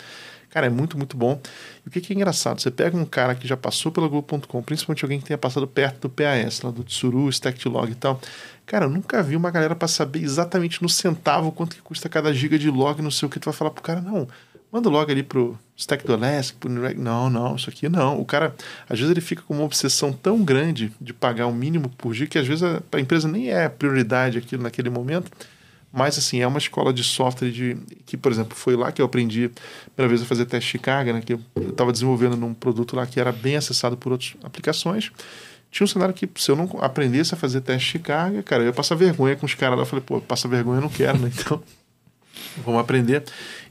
Cara, 0.55 0.69
é 0.69 0.71
muito, 0.71 0.97
muito 0.97 1.17
bom. 1.17 1.41
E 1.85 1.89
o 1.89 1.91
que, 1.91 2.01
que 2.01 2.13
é 2.13 2.17
engraçado? 2.17 2.61
Você 2.61 2.71
pega 2.71 2.97
um 2.97 3.05
cara 3.05 3.35
que 3.35 3.45
já 3.45 3.57
passou 3.57 3.91
pela 3.91 4.07
Globo.com, 4.07 4.63
principalmente 4.63 5.05
alguém 5.05 5.19
que 5.19 5.27
tenha 5.27 5.37
passado 5.37 5.67
perto 5.67 6.03
do 6.03 6.09
PAS, 6.09 6.63
lá 6.63 6.71
do 6.71 6.85
Tsuru, 6.85 7.29
Stacklog 7.29 7.91
e 7.91 7.95
tal. 7.97 8.21
Cara, 8.65 8.85
eu 8.85 8.89
nunca 8.89 9.21
vi 9.21 9.35
uma 9.35 9.51
galera 9.51 9.75
para 9.75 9.89
saber 9.89 10.23
exatamente 10.23 10.81
no 10.81 10.89
centavo 10.89 11.51
quanto 11.51 11.75
que 11.75 11.83
custa 11.83 12.09
cada 12.09 12.33
giga 12.33 12.57
de 12.57 12.71
log, 12.71 13.03
não 13.03 13.11
sei 13.11 13.27
o 13.27 13.29
que. 13.29 13.41
Tu 13.41 13.47
vai 13.47 13.53
falar 13.53 13.73
pro 13.73 13.83
cara, 13.83 14.01
não, 14.01 14.29
manda 14.71 14.89
log 14.89 15.11
ali 15.11 15.25
pro 15.25 15.59
Stack 15.77 16.07
do 16.07 16.13
Elastic, 16.13 16.57
pro 16.59 16.71
Nireg. 16.71 17.01
Não, 17.01 17.29
não, 17.29 17.57
isso 17.57 17.69
aqui 17.69 17.89
não. 17.89 18.21
O 18.21 18.25
cara, 18.25 18.55
às 18.89 18.97
vezes 18.97 19.11
ele 19.11 19.21
fica 19.21 19.43
com 19.43 19.55
uma 19.55 19.65
obsessão 19.65 20.13
tão 20.13 20.45
grande 20.45 20.93
de 21.01 21.13
pagar 21.13 21.49
o 21.49 21.53
mínimo 21.53 21.89
por 21.99 22.15
giga 22.15 22.31
que 22.31 22.39
às 22.39 22.47
vezes 22.47 22.63
a, 22.63 22.81
a 22.93 23.01
empresa 23.01 23.27
nem 23.27 23.51
é 23.51 23.69
prioridade 23.69 24.39
aquilo 24.39 24.63
naquele 24.63 24.89
momento 24.89 25.33
Mas, 25.95 26.19
assim, 26.19 26.41
é 26.41 26.47
uma 26.47 26.59
escola 26.59 26.93
de 26.93 27.05
software 27.05 27.51
de, 27.51 27.77
que, 28.05 28.17
por 28.17 28.33
exemplo, 28.33 28.57
foi 28.57 28.75
lá 28.75 28.91
que 28.91 29.01
eu 29.01 29.07
aprendi 29.07 29.45
a 29.45 29.91
primeira 29.91 30.09
vez 30.09 30.23
a 30.23 30.25
fazer 30.25 30.45
teste 30.45 30.73
de 30.73 30.79
carga, 30.81 31.13
né? 31.13 31.21
Que 31.21 31.35
eu 31.35 31.41
estava 31.69 31.93
desenvolvendo 31.93 32.37
num 32.37 32.53
produto 32.53 32.97
lá 32.97 33.07
que 33.07 33.21
era 33.21 33.31
bem 33.31 33.55
acessado 33.55 33.97
por 33.97 34.11
outras 34.11 34.35
aplicações. 34.43 35.13
Tinha 35.71 35.85
um 35.85 35.89
cenário 35.89 36.13
que, 36.13 36.29
se 36.35 36.51
eu 36.51 36.57
não 36.57 36.69
aprendesse 36.81 37.33
a 37.35 37.37
fazer 37.37 37.61
teste 37.61 37.99
de 37.99 38.05
carga, 38.05 38.43
cara, 38.43 38.65
eu 38.65 38.67
ia 38.67 38.73
passar 38.73 38.97
vergonha 38.97 39.37
com 39.37 39.47
os 39.47 39.55
caras 39.55 39.77
lá. 39.77 39.83
Eu 39.83 39.87
falei, 39.87 40.05
pô, 40.05 40.21
passa 40.21 40.49
vergonha 40.49 40.79
eu 40.79 40.83
não 40.83 40.89
quero, 40.89 41.17
né? 41.19 41.31
Então, 41.39 41.63
vamos 42.65 42.81
aprender. 42.81 43.25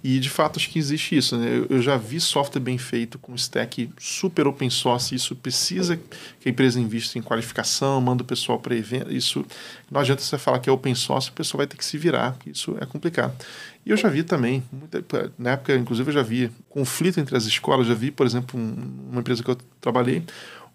E 0.03 0.19
de 0.19 0.29
fato 0.29 0.59
acho 0.59 0.69
que 0.69 0.77
existe 0.77 1.15
isso. 1.15 1.37
Né? 1.37 1.65
Eu 1.69 1.81
já 1.81 1.95
vi 1.95 2.19
software 2.19 2.59
bem 2.59 2.77
feito 2.77 3.17
com 3.17 3.33
stack 3.35 3.89
super 3.97 4.47
open 4.47 4.69
source. 4.69 5.15
Isso 5.15 5.35
precisa 5.35 5.97
que 6.39 6.49
a 6.49 6.51
empresa 6.51 6.79
invista 6.79 7.17
em 7.17 7.21
qualificação, 7.21 8.01
manda 8.01 8.21
o 8.21 8.25
pessoal 8.25 8.59
para 8.59 8.75
evento. 8.75 9.13
Isso 9.13 9.45
não 9.89 10.01
adianta 10.01 10.21
você 10.21 10.37
falar 10.37 10.59
que 10.59 10.69
é 10.69 10.73
open 10.73 10.93
source, 10.93 11.29
o 11.29 11.33
pessoal 11.33 11.59
vai 11.59 11.67
ter 11.67 11.77
que 11.77 11.85
se 11.85 11.97
virar. 11.97 12.35
Isso 12.45 12.75
é 12.81 12.85
complicado. 12.85 13.33
E 13.85 13.89
eu 13.89 13.97
já 13.97 14.09
vi 14.09 14.23
também, 14.23 14.63
muita, 14.71 15.31
na 15.37 15.51
época, 15.51 15.75
inclusive, 15.75 16.09
eu 16.09 16.13
já 16.13 16.23
vi 16.23 16.49
conflito 16.69 17.19
entre 17.19 17.35
as 17.35 17.45
escolas. 17.45 17.87
Já 17.87 17.93
vi, 17.93 18.11
por 18.11 18.25
exemplo, 18.25 18.59
um, 18.59 19.09
uma 19.11 19.19
empresa 19.19 19.43
que 19.43 19.49
eu 19.49 19.57
trabalhei, 19.81 20.23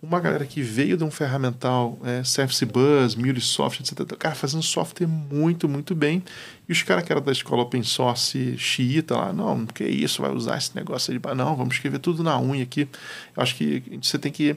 uma 0.01 0.21
galera 0.21 0.47
que 0.47 0.63
veio 0.63 0.97
de 0.97 1.03
um 1.03 1.11
ferramental 1.11 1.99
é, 2.05 2.23
Service 2.23 2.65
Bus, 2.65 3.17
MuleSoft, 3.17 3.81
etc. 3.81 4.17
Cara, 4.17 4.35
fazendo 4.35 4.63
software 4.63 5.09
muito, 5.09 5.69
muito 5.69 5.95
bem. 5.95 6.23
E 6.69 6.73
os 6.73 6.83
caras 6.83 7.05
que 7.05 7.11
eram 7.11 7.21
da 7.23 7.33
escola 7.33 7.63
open 7.63 7.83
source 7.83 8.57
xiita 8.57 9.17
lá, 9.17 9.33
não, 9.33 9.67
que 9.67 9.85
isso, 9.85 10.23
vai 10.23 10.31
usar 10.31 10.57
esse 10.57 10.75
negócio 10.77 11.13
aí. 11.13 11.35
Não, 11.35 11.57
vamos 11.57 11.75
escrever 11.75 11.99
tudo 11.99 12.23
na 12.23 12.41
unha 12.41 12.63
aqui. 12.63 12.89
Eu 13.37 13.43
acho 13.43 13.57
que 13.57 13.99
você 14.01 14.19
tem 14.19 14.31
que 14.31 14.57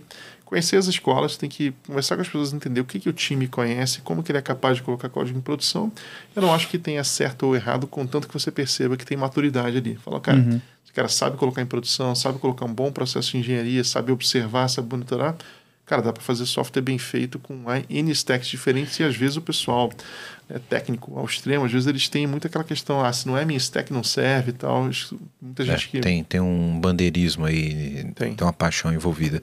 conhecer 0.51 0.75
as 0.75 0.87
escolas, 0.87 1.37
tem 1.37 1.49
que 1.49 1.73
conversar 1.87 2.17
com 2.17 2.23
as 2.23 2.27
pessoas, 2.27 2.51
entender 2.51 2.81
o 2.81 2.83
que, 2.83 2.99
que 2.99 3.07
o 3.07 3.13
time 3.13 3.47
conhece, 3.47 4.01
como 4.01 4.21
que 4.21 4.33
ele 4.33 4.37
é 4.37 4.41
capaz 4.41 4.75
de 4.75 4.83
colocar 4.83 5.07
código 5.07 5.37
em 5.39 5.41
produção. 5.41 5.89
Eu 6.35 6.41
não 6.41 6.53
acho 6.53 6.67
que 6.67 6.77
tenha 6.77 7.01
certo 7.05 7.43
ou 7.43 7.55
errado, 7.55 7.87
contanto 7.87 8.27
que 8.27 8.33
você 8.33 8.51
perceba 8.51 8.97
que 8.97 9.05
tem 9.05 9.15
maturidade 9.15 9.77
ali. 9.77 9.95
Fala, 9.95 10.19
cara, 10.19 10.39
uhum. 10.39 10.59
esse 10.83 10.91
cara 10.91 11.07
sabe 11.07 11.37
colocar 11.37 11.61
em 11.61 11.65
produção, 11.65 12.13
sabe 12.13 12.37
colocar 12.37 12.65
um 12.65 12.73
bom 12.73 12.91
processo 12.91 13.31
de 13.31 13.37
engenharia, 13.37 13.81
sabe 13.85 14.11
observar, 14.11 14.67
sabe 14.67 14.89
monitorar. 14.91 15.37
Cara, 15.91 16.01
dá 16.01 16.13
para 16.13 16.23
fazer 16.23 16.45
software 16.45 16.81
bem 16.81 16.97
feito 16.97 17.37
com 17.37 17.65
N 17.89 18.11
stacks 18.11 18.47
diferentes 18.47 18.97
e 18.97 19.03
às 19.03 19.13
vezes 19.13 19.35
o 19.35 19.41
pessoal 19.41 19.91
é, 20.49 20.57
técnico 20.57 21.19
ao 21.19 21.25
extremo, 21.25 21.65
às 21.65 21.71
vezes 21.73 21.85
eles 21.85 22.07
têm 22.07 22.25
muito 22.25 22.47
aquela 22.47 22.63
questão, 22.63 23.03
ah, 23.03 23.11
se 23.11 23.27
não 23.27 23.37
é 23.37 23.43
minha 23.43 23.57
stack 23.57 23.91
não 23.91 24.01
serve 24.01 24.51
e 24.51 24.53
tal. 24.53 24.89
Muita 25.41 25.65
gente 25.65 25.87
é, 25.87 25.91
que... 25.91 25.99
Tem, 25.99 26.23
tem 26.23 26.39
um 26.39 26.79
bandeirismo 26.79 27.43
aí, 27.43 28.09
tem. 28.15 28.33
tem 28.33 28.47
uma 28.47 28.53
paixão 28.53 28.93
envolvida. 28.93 29.41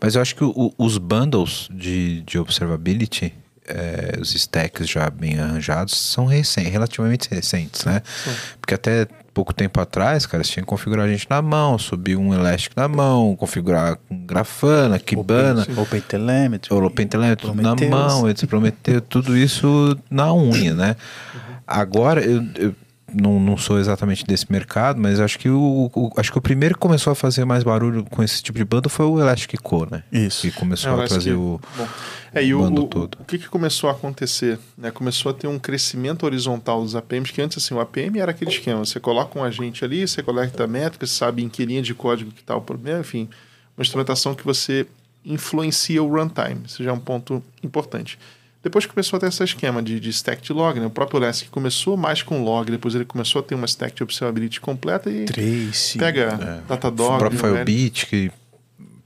Mas 0.00 0.14
eu 0.14 0.22
acho 0.22 0.34
que 0.34 0.42
o, 0.42 0.72
os 0.78 0.96
bundles 0.96 1.68
de, 1.70 2.22
de 2.22 2.38
observability, 2.38 3.34
é, 3.66 4.18
os 4.18 4.34
stacks 4.34 4.88
já 4.88 5.10
bem 5.10 5.38
arranjados, 5.38 5.94
são 5.94 6.24
recentes, 6.24 6.72
relativamente 6.72 7.28
recentes, 7.30 7.84
né? 7.84 8.00
Sim. 8.24 8.34
Porque 8.58 8.72
até 8.72 9.06
pouco 9.32 9.54
tempo 9.54 9.80
atrás, 9.80 10.26
cara, 10.26 10.42
você 10.42 10.52
tinha 10.52 10.62
que 10.62 10.68
configurar 10.68 11.06
a 11.06 11.08
gente 11.08 11.26
na 11.28 11.40
mão, 11.40 11.78
subir 11.78 12.16
um 12.16 12.34
elástico 12.34 12.74
na 12.78 12.88
mão, 12.88 13.36
configurar 13.36 13.96
com 14.08 14.26
grafana, 14.26 14.98
Kibana, 14.98 15.66
OpenTelemetry, 15.76 16.74
OpenTelemetry 16.74 17.54
na 17.56 17.74
mão, 17.74 18.28
etc. 18.28 18.48
Prometeu 18.48 19.00
tudo 19.00 19.36
isso 19.36 19.96
na 20.10 20.32
unha, 20.34 20.74
né? 20.74 20.96
Uhum. 21.34 21.40
Agora, 21.66 22.20
eu, 22.20 22.44
eu 22.56 22.74
não, 23.12 23.40
não 23.40 23.56
sou 23.56 23.78
exatamente 23.78 24.24
desse 24.24 24.50
mercado, 24.50 25.00
mas 25.00 25.20
acho 25.20 25.38
que 25.38 25.48
o, 25.48 25.90
o, 25.94 26.10
acho 26.16 26.30
que 26.32 26.38
o 26.38 26.40
primeiro 26.40 26.74
que 26.74 26.80
começou 26.80 27.12
a 27.12 27.14
fazer 27.14 27.44
mais 27.44 27.62
barulho 27.62 28.04
com 28.04 28.22
esse 28.22 28.42
tipo 28.42 28.58
de 28.58 28.64
banda 28.64 28.88
foi 28.88 29.06
o 29.06 29.20
Elastic 29.20 29.60
Core, 29.60 29.90
né? 29.90 30.02
Isso. 30.12 30.42
Que 30.42 30.52
começou 30.52 30.98
é, 30.98 31.04
a 31.04 31.08
trazer 31.08 31.34
o, 31.34 31.60
Bom, 31.76 31.88
é, 32.32 32.42
o, 32.54 32.62
o 32.62 32.86
todo. 32.86 33.18
O 33.20 33.24
que, 33.24 33.38
que 33.38 33.48
começou 33.48 33.90
a 33.90 33.92
acontecer? 33.92 34.58
Né? 34.76 34.90
Começou 34.90 35.30
a 35.30 35.34
ter 35.34 35.46
um 35.46 35.58
crescimento 35.58 36.24
horizontal 36.24 36.82
dos 36.82 36.94
APMs, 36.94 37.32
que 37.32 37.42
antes 37.42 37.62
assim, 37.62 37.74
o 37.74 37.80
APM 37.80 38.18
era 38.18 38.30
aquele 38.30 38.50
esquema, 38.50 38.84
você 38.84 39.00
coloca 39.00 39.38
um 39.38 39.44
agente 39.44 39.84
ali, 39.84 40.06
você 40.06 40.22
coleta 40.22 40.66
métricas, 40.66 41.10
sabe 41.10 41.42
em 41.42 41.48
que 41.48 41.64
linha 41.64 41.82
de 41.82 41.94
código 41.94 42.30
que 42.30 42.40
está 42.40 42.56
o 42.56 42.60
problema, 42.60 43.00
enfim, 43.00 43.28
uma 43.76 43.82
instrumentação 43.82 44.34
que 44.34 44.44
você 44.44 44.86
influencia 45.24 46.02
o 46.02 46.08
runtime, 46.08 46.62
isso 46.66 46.82
já 46.82 46.90
é 46.90 46.92
um 46.92 47.00
ponto 47.00 47.42
importante. 47.62 48.18
Depois 48.62 48.84
começou 48.84 49.16
a 49.16 49.20
ter 49.20 49.28
esse 49.28 49.42
esquema 49.42 49.82
de, 49.82 49.98
de 49.98 50.10
stack 50.10 50.42
de 50.42 50.52
log, 50.52 50.78
né? 50.78 50.86
O 50.86 50.90
próprio 50.90 51.18
Elastic 51.18 51.48
começou 51.50 51.96
mais 51.96 52.22
com 52.22 52.44
log, 52.44 52.70
depois 52.70 52.94
ele 52.94 53.06
começou 53.06 53.40
a 53.40 53.42
ter 53.42 53.54
uma 53.54 53.64
stack 53.64 53.96
de 53.96 54.02
observability 54.02 54.60
completa 54.60 55.10
e 55.10 55.24
Trace, 55.24 55.98
pega 55.98 56.38
é. 56.40 56.68
Datadog. 56.68 57.14
O 57.14 57.18
próprio 57.18 57.40
Firebit, 57.40 58.06
que 58.06 58.30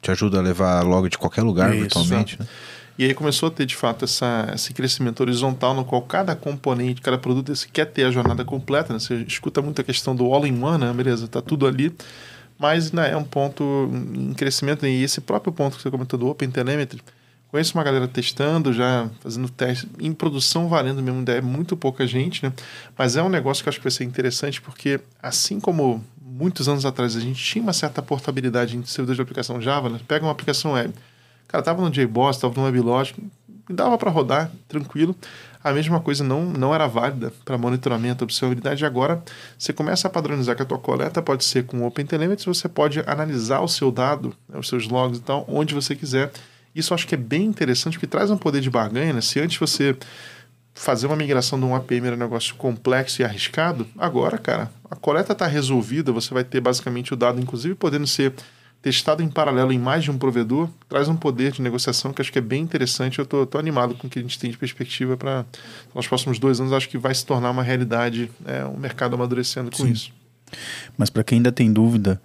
te 0.03 0.11
ajuda 0.11 0.39
a 0.39 0.43
levar 0.43 0.83
log 0.83 1.09
de 1.09 1.17
qualquer 1.17 1.43
lugar 1.43 1.71
Isso, 1.71 1.83
virtualmente, 1.83 2.39
né? 2.39 2.47
E 2.97 3.05
aí 3.05 3.15
começou 3.15 3.49
a 3.49 3.51
ter, 3.51 3.67
de 3.67 3.75
fato, 3.75 4.05
essa, 4.05 4.53
esse 4.55 4.73
crescimento 4.73 5.21
horizontal 5.21 5.75
no 5.75 5.85
qual 5.85 6.01
cada 6.03 6.37
componente, 6.37 7.01
cada 7.01 7.19
produto 7.19 7.53
quer 7.73 7.87
ter 7.87 8.05
a 8.05 8.11
jornada 8.11 8.45
completa. 8.45 8.93
Né? 8.93 9.01
Você 9.01 9.17
escuta 9.27 9.61
muito 9.61 9.81
a 9.81 9.85
questão 9.85 10.15
do 10.15 10.33
all-in-one, 10.33 10.79
né? 10.79 10.93
beleza, 10.93 11.27
tá 11.27 11.43
tudo 11.43 11.67
ali. 11.67 11.93
Mas 12.57 12.93
né, 12.93 13.11
é 13.11 13.17
um 13.17 13.25
ponto 13.25 13.91
em 14.15 14.33
crescimento. 14.35 14.87
E 14.87 15.03
esse 15.03 15.21
próprio 15.21 15.53
ponto 15.53 15.77
que 15.77 15.83
você 15.83 15.91
comentou 15.91 16.17
do 16.17 16.29
Open 16.29 16.49
Telemetry, 16.49 17.03
Conheço 17.55 17.79
uma 17.79 17.85
galera 17.85 18.09
testando, 18.09 18.73
já 18.73 19.09
fazendo 19.21 19.49
teste, 19.49 19.89
em 20.01 20.13
produção 20.13 20.67
valendo 20.67 21.01
mesmo, 21.01 21.25
é 21.31 21.41
muito 21.41 21.77
pouca 21.77 22.05
gente, 22.05 22.45
né? 22.45 22.53
Mas 22.99 23.15
é 23.15 23.23
um 23.23 23.29
negócio 23.29 23.63
que 23.63 23.69
eu 23.69 23.71
acho 23.71 23.79
que 23.79 23.85
vai 23.85 23.93
ser 23.93 24.03
interessante 24.03 24.61
porque, 24.61 24.99
assim 25.23 25.61
como 25.61 26.05
muitos 26.21 26.69
anos 26.69 26.85
atrás 26.85 27.15
a 27.15 27.21
gente 27.21 27.41
tinha 27.41 27.63
uma 27.63 27.73
certa 27.73 28.03
portabilidade 28.03 28.77
em 28.77 28.85
servidores 28.85 29.19
de 29.19 29.23
aplicação 29.23 29.61
Java, 29.61 29.89
né? 29.89 30.01
pega 30.09 30.27
uma 30.27 30.33
aplicação 30.33 30.73
web, 30.73 30.93
cara, 31.47 31.63
tava 31.63 31.81
no 31.81 31.91
JBoss, 31.91 32.39
tava 32.39 32.61
no 32.61 32.67
WebLogic, 32.67 33.23
dava 33.71 33.97
para 33.97 34.11
rodar 34.11 34.51
tranquilo. 34.67 35.15
A 35.63 35.73
mesma 35.73 36.01
coisa 36.01 36.25
não, 36.25 36.47
não 36.47 36.75
era 36.75 36.89
válida 36.89 37.33
para 37.45 37.57
monitoramento, 37.57 38.25
observabilidade. 38.25 38.85
Agora 38.85 39.23
você 39.57 39.73
começa 39.73 40.09
a 40.09 40.11
padronizar 40.11 40.57
que 40.57 40.63
a 40.63 40.67
tua 40.67 40.79
coleta 40.79 41.23
pode 41.23 41.45
ser 41.45 41.67
com 41.67 41.87
OpenTelemetry, 41.87 42.47
você 42.47 42.69
pode 42.69 42.99
analisar 43.07 43.61
o 43.61 43.69
seu 43.69 43.93
dado, 43.93 44.35
né, 44.49 44.59
os 44.59 44.69
seus 44.69 44.89
logs 44.89 45.21
e 45.21 45.23
tal, 45.23 45.45
onde 45.47 45.73
você 45.73 45.95
quiser 45.95 46.33
isso 46.75 46.93
eu 46.93 46.95
acho 46.97 47.07
que 47.07 47.15
é 47.15 47.19
bem 47.19 47.45
interessante, 47.45 47.95
porque 47.95 48.07
traz 48.07 48.31
um 48.31 48.37
poder 48.37 48.61
de 48.61 48.71
barganha. 48.71 49.13
Né? 49.13 49.21
Se 49.21 49.41
antes 49.41 49.59
você 49.59 49.97
fazer 50.75 51.07
uma 51.07 51.17
migração 51.17 51.59
de 51.59 51.65
um 51.65 51.75
APM 51.75 52.07
era 52.07 52.17
um 52.17 52.19
negócio 52.19 52.55
complexo 52.57 53.23
e 53.23 53.25
arriscado, 53.25 53.87
agora, 53.97 54.37
cara, 54.37 54.71
a 54.91 54.97
coleta 54.97 55.33
está 55.33 55.47
resolvida, 55.47 56.11
você 56.11 56.35
vai 56.35 56.43
ter 56.43 56.61
basicamente 56.61 57.13
o 57.13 57.17
dado, 57.17 57.41
inclusive 57.41 57.75
podendo 57.75 58.07
ser 58.07 58.35
testado 58.83 59.23
em 59.23 59.29
paralelo 59.31 59.73
em 59.73 59.79
mais 59.79 60.05
de 60.05 60.11
um 60.11 60.19
provedor, 60.19 60.69
traz 60.91 61.09
um 61.09 61.17
poder 61.17 61.53
de 61.53 61.63
negociação 61.63 62.13
que 62.13 62.21
acho 62.21 62.31
que 62.31 62.39
é 62.39 62.43
bem 62.43 62.63
interessante. 62.63 63.19
Eu 63.19 63.25
estou 63.25 63.59
animado 63.59 63.95
com 63.95 64.07
o 64.07 64.11
que 64.11 64.19
a 64.19 64.23
gente 64.23 64.39
tem 64.39 64.51
de 64.51 64.59
perspectiva 64.59 65.17
para 65.17 65.47
nos 65.95 66.07
próximos 66.07 66.39
dois 66.39 66.61
anos. 66.61 66.71
Acho 66.71 66.91
que 66.91 66.99
vai 66.99 67.15
se 67.15 67.25
tornar 67.25 67.51
uma 67.51 67.63
realidade, 67.63 68.31
é, 68.45 68.63
um 68.67 68.77
mercado 68.77 69.15
amadurecendo 69.15 69.71
com 69.71 69.85
Sim. 69.85 69.91
isso. 69.91 70.13
Mas 70.99 71.09
para 71.09 71.25
quem 71.25 71.39
ainda 71.39 71.51
tem 71.51 71.73
dúvida, 71.73 72.21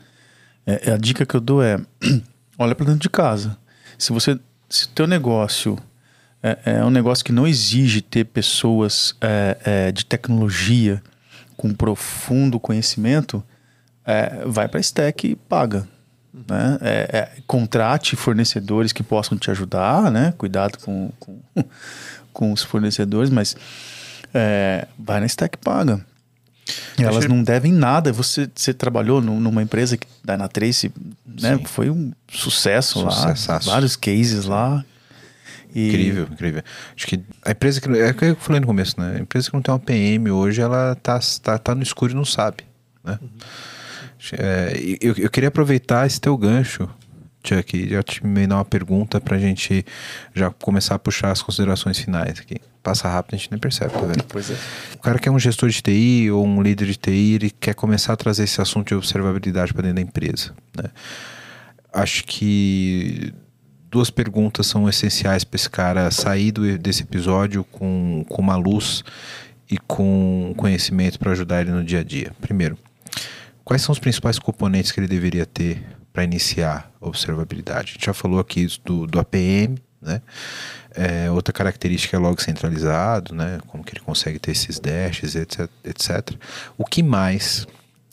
é, 0.65 0.91
a 0.91 0.97
dica 0.97 1.26
que 1.26 1.34
eu 1.34 1.39
dou 1.39 1.63
é 1.63 1.80
olha 2.59 2.76
para 2.76 2.88
dentro 2.88 2.99
de 2.99 3.09
casa. 3.09 3.57
Se 3.99 4.11
você, 4.11 4.39
se 4.69 4.88
teu 4.89 5.05
negócio 5.05 5.77
é, 6.41 6.57
é, 6.65 6.85
um 6.85 6.89
negócio 6.89 7.23
que 7.23 7.31
não 7.31 7.45
exige 7.45 8.01
ter 8.01 8.26
pessoas 8.26 9.13
é, 9.19 9.57
é, 9.65 9.91
de 9.91 10.05
tecnologia 10.05 11.03
com 11.57 11.73
profundo 11.73 12.59
conhecimento, 12.59 13.43
é, 14.05 14.43
vai 14.45 14.67
para 14.67 14.80
stack 14.80 15.27
e 15.27 15.35
paga. 15.35 15.88
Né? 16.34 16.77
É, 16.81 17.17
é, 17.17 17.31
contrate 17.45 18.15
fornecedores 18.15 18.93
que 18.93 19.03
possam 19.03 19.38
te 19.38 19.51
ajudar, 19.51 20.09
né? 20.09 20.34
Cuidado 20.38 20.77
com, 20.80 21.11
com, 21.19 21.39
com 22.31 22.53
os 22.53 22.63
fornecedores, 22.63 23.30
mas 23.30 23.55
vai 24.97 25.19
na 25.19 25.26
stack 25.26 25.57
e 25.57 25.63
paga. 25.63 26.05
Elas 26.97 27.25
não 27.25 27.43
devem 27.43 27.71
nada. 27.71 28.11
Você, 28.11 28.49
você 28.53 28.73
trabalhou 28.73 29.21
numa 29.21 29.61
empresa 29.61 29.97
que 29.97 30.07
da 30.23 30.37
na 30.37 30.47
Trace, 30.47 30.91
né? 31.25 31.59
Foi 31.65 31.89
um 31.89 32.11
sucesso 32.31 33.01
lá, 33.01 33.33
vários 33.63 33.95
cases 33.95 34.45
lá. 34.45 34.83
E... 35.73 35.89
Incrível, 35.89 36.27
incrível. 36.31 36.63
Acho 36.95 37.07
que 37.07 37.19
a 37.45 37.51
empresa 37.51 37.79
que. 37.79 37.89
É 37.89 38.09
o 38.09 38.13
que 38.13 38.25
eu 38.25 38.35
falei 38.35 38.59
no 38.59 38.67
começo, 38.67 38.99
né? 38.99 39.17
A 39.17 39.19
empresa 39.19 39.49
que 39.49 39.53
não 39.53 39.61
tem 39.61 39.73
uma 39.73 39.79
PM 39.79 40.31
hoje, 40.31 40.61
ela 40.61 40.95
tá, 40.95 41.19
tá, 41.41 41.57
tá 41.57 41.75
no 41.75 41.83
escuro 41.83 42.11
e 42.11 42.15
não 42.15 42.25
sabe. 42.25 42.63
Né? 43.03 43.19
Uhum. 43.21 43.29
É, 44.33 44.73
eu, 44.99 45.15
eu 45.17 45.29
queria 45.29 45.49
aproveitar 45.49 46.05
esse 46.05 46.19
teu 46.19 46.35
gancho, 46.37 46.89
Chuck, 47.55 47.89
já 47.89 48.03
te 48.03 48.26
me 48.26 48.45
dar 48.45 48.55
uma 48.57 48.65
pergunta 48.65 49.19
pra 49.19 49.38
gente 49.38 49.85
já 50.34 50.49
começar 50.51 50.95
a 50.95 50.99
puxar 50.99 51.31
as 51.31 51.41
considerações 51.41 51.97
finais 51.97 52.39
aqui 52.39 52.57
passa 52.81 53.07
rápido, 53.07 53.35
a 53.35 53.38
gente 53.38 53.51
nem 53.51 53.59
percebe, 53.59 53.93
tá 53.93 53.99
vendo? 53.99 54.23
Pois 54.23 54.49
é. 54.49 54.55
O 54.95 54.99
cara 54.99 55.19
que 55.19 55.27
é 55.27 55.31
um 55.31 55.39
gestor 55.39 55.69
de 55.69 55.81
TI 55.81 56.31
ou 56.31 56.45
um 56.45 56.61
líder 56.61 56.85
de 56.85 56.95
TI, 56.95 57.34
ele 57.35 57.51
quer 57.51 57.76
começar 57.76 58.13
a 58.13 58.15
trazer 58.15 58.43
esse 58.43 58.61
assunto 58.61 58.88
de 58.88 58.95
observabilidade 58.95 59.73
para 59.73 59.84
dentro 59.84 59.95
da 59.97 60.01
empresa. 60.01 60.53
Né? 60.76 60.89
Acho 61.93 62.23
que 62.23 63.34
duas 63.89 64.09
perguntas 64.09 64.67
são 64.67 64.88
essenciais 64.88 65.43
para 65.43 65.55
esse 65.55 65.69
cara 65.69 66.09
sair 66.11 66.51
do, 66.51 66.77
desse 66.77 67.03
episódio 67.03 67.63
com, 67.63 68.26
com 68.27 68.41
uma 68.41 68.55
luz 68.55 69.03
e 69.69 69.77
com 69.77 70.53
conhecimento 70.57 71.19
para 71.19 71.31
ajudar 71.31 71.61
ele 71.61 71.71
no 71.71 71.84
dia 71.84 71.99
a 71.99 72.03
dia. 72.03 72.31
Primeiro, 72.39 72.77
quais 73.63 73.81
são 73.81 73.93
os 73.93 73.99
principais 73.99 74.39
componentes 74.39 74.91
que 74.91 74.99
ele 74.99 75.07
deveria 75.07 75.45
ter 75.45 75.84
para 76.19 76.23
iniciar 76.25 76.91
observabilidade? 76.99 77.91
A 77.91 77.93
gente 77.93 78.05
já 78.05 78.13
falou 78.13 78.39
aqui 78.39 78.67
do, 78.83 79.07
do 79.07 79.19
APM, 79.19 79.77
né? 80.01 80.21
É, 80.93 81.31
outra 81.31 81.53
característica 81.53 82.17
é 82.17 82.19
log 82.19 82.41
centralizado, 82.43 83.33
né? 83.33 83.59
Como 83.67 83.83
que 83.83 83.93
ele 83.93 84.01
consegue 84.01 84.37
ter 84.37 84.51
esses 84.51 84.79
dashes, 84.79 85.35
etc, 85.35 85.69
etc. 85.85 86.31
O 86.77 86.83
que 86.83 87.01
mais 87.01 87.65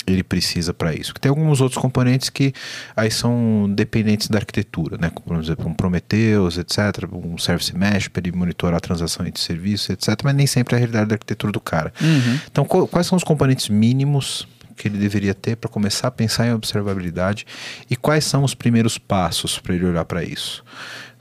ele 0.06 0.22
precisa 0.22 0.72
para 0.72 0.94
isso? 0.94 1.12
Porque 1.12 1.22
tem 1.22 1.30
alguns 1.30 1.60
outros 1.60 1.80
componentes 1.82 2.30
que 2.30 2.52
aí 2.94 3.10
são 3.10 3.68
dependentes 3.74 4.28
da 4.28 4.38
arquitetura, 4.38 4.96
né? 4.98 5.10
Como, 5.10 5.26
por 5.26 5.42
exemplo, 5.42 5.66
um 5.66 5.74
Prometheus, 5.74 6.58
etc, 6.58 7.08
um 7.12 7.36
Service 7.38 7.76
Mesh 7.76 8.06
para 8.06 8.20
ele 8.20 8.36
monitorar 8.36 8.76
a 8.76 8.80
transação 8.80 9.26
entre 9.26 9.42
serviços, 9.42 9.90
etc, 9.90 10.20
mas 10.22 10.34
nem 10.36 10.46
sempre 10.46 10.74
é 10.74 10.76
a 10.76 10.78
realidade 10.78 11.08
da 11.08 11.14
arquitetura 11.16 11.50
do 11.50 11.60
cara. 11.60 11.92
Uhum. 12.00 12.38
Então, 12.52 12.64
quais 12.64 13.08
são 13.08 13.16
os 13.16 13.24
componentes 13.24 13.68
mínimos 13.68 14.46
que 14.76 14.86
ele 14.88 14.98
deveria 14.98 15.34
ter 15.34 15.56
para 15.56 15.68
começar 15.70 16.08
a 16.08 16.10
pensar 16.10 16.46
em 16.46 16.52
observabilidade 16.52 17.46
e 17.90 17.96
quais 17.96 18.24
são 18.24 18.44
os 18.44 18.54
primeiros 18.54 18.98
passos 18.98 19.58
para 19.58 19.74
ele 19.74 19.86
olhar 19.86 20.04
para 20.04 20.22
isso? 20.22 20.62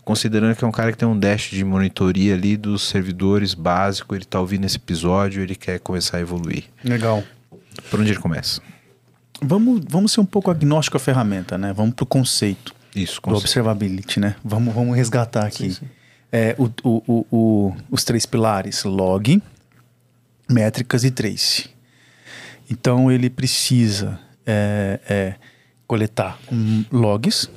Considerando 0.03 0.55
que 0.55 0.63
é 0.63 0.67
um 0.67 0.71
cara 0.71 0.91
que 0.91 0.97
tem 0.99 1.07
um 1.07 1.17
dash 1.17 1.49
de 1.49 1.63
monitoria 1.63 2.35
ali 2.35 2.55
dos 2.55 2.83
servidores 2.87 3.55
básico, 3.55 4.13
ele 4.13 4.23
está 4.23 4.39
ouvindo 4.39 4.65
esse 4.65 4.75
episódio, 4.77 5.41
ele 5.41 5.55
quer 5.55 5.79
começar 5.79 6.17
a 6.17 6.21
evoluir. 6.21 6.65
Legal. 6.83 7.23
Por 7.89 7.99
onde 7.99 8.11
ele 8.11 8.19
começa? 8.19 8.61
Vamos, 9.41 9.81
vamos 9.89 10.11
ser 10.11 10.19
um 10.21 10.25
pouco 10.25 10.51
agnóstico 10.51 10.97
à 10.97 10.99
ferramenta, 10.99 11.57
né? 11.57 11.73
Vamos 11.73 11.95
para 11.95 12.03
o 12.03 12.05
conceito 12.05 12.73
Isso, 12.95 13.15
do 13.15 13.21
conceito. 13.21 13.41
observability, 13.45 14.19
né? 14.19 14.35
Vamos, 14.43 14.73
vamos 14.75 14.95
resgatar 14.95 15.45
aqui. 15.45 15.75
É, 16.31 16.55
o, 16.57 16.65
o, 16.83 17.03
o, 17.07 17.25
o- 17.31 17.75
os 17.89 18.03
três 18.03 18.25
pilares: 18.25 18.83
log, 18.83 19.41
métricas 20.49 21.03
e 21.03 21.11
trace. 21.11 21.69
Então 22.69 23.11
ele 23.11 23.29
precisa 23.29 24.19
é, 24.45 24.99
é, 25.07 25.35
coletar 25.87 26.39
logs. 26.91 27.49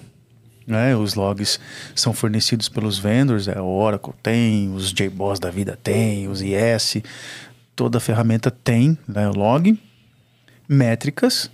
Né? 0.66 0.94
Os 0.94 1.14
logs 1.14 1.58
são 1.94 2.12
fornecidos 2.12 2.68
pelos 2.68 2.98
vendors, 2.98 3.48
é, 3.48 3.60
o 3.60 3.66
Oracle 3.66 4.12
tem, 4.22 4.72
os 4.74 4.92
JBoss 4.92 5.38
da 5.40 5.50
vida 5.50 5.78
tem, 5.82 6.28
os 6.28 6.42
IS, 6.42 6.98
toda 7.74 7.98
ferramenta 8.00 8.50
tem 8.50 8.98
né, 9.06 9.28
o 9.28 9.32
log. 9.32 9.78
Métricas, 10.68 11.50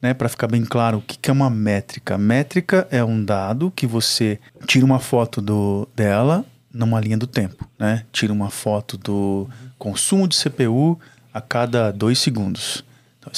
né, 0.00 0.14
para 0.14 0.30
ficar 0.30 0.46
bem 0.46 0.64
claro, 0.64 0.98
o 0.98 1.02
que, 1.02 1.18
que 1.18 1.28
é 1.28 1.32
uma 1.32 1.50
métrica? 1.50 2.16
Métrica 2.16 2.88
é 2.90 3.04
um 3.04 3.22
dado 3.22 3.70
que 3.70 3.86
você 3.86 4.40
tira 4.66 4.86
uma 4.86 4.98
foto 4.98 5.42
do, 5.42 5.86
dela 5.94 6.42
numa 6.72 6.98
linha 7.00 7.18
do 7.18 7.26
tempo, 7.26 7.68
né? 7.78 8.04
Tira 8.12 8.32
uma 8.32 8.50
foto 8.50 8.96
do 8.96 9.48
consumo 9.78 10.28
de 10.28 10.36
CPU 10.36 10.98
a 11.32 11.40
cada 11.40 11.90
dois 11.90 12.18
segundos. 12.18 12.84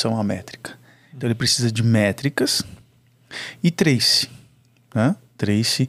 É 0.07 0.11
uma 0.11 0.23
métrica. 0.23 0.79
Então 1.15 1.27
ele 1.27 1.35
precisa 1.35 1.73
de 1.73 1.83
métricas 1.83 2.63
e 3.63 3.71
trace, 3.71 4.29
né? 4.95 5.17
Trace 5.37 5.89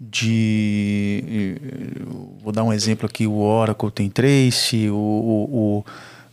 de 0.00 1.56
vou 2.42 2.52
dar 2.52 2.64
um 2.64 2.72
exemplo 2.72 3.06
aqui 3.06 3.26
o 3.26 3.38
Oracle 3.38 3.90
tem 3.90 4.08
trace 4.08 4.88
o, 4.88 4.94
o, 4.94 5.44
o, 5.78 5.84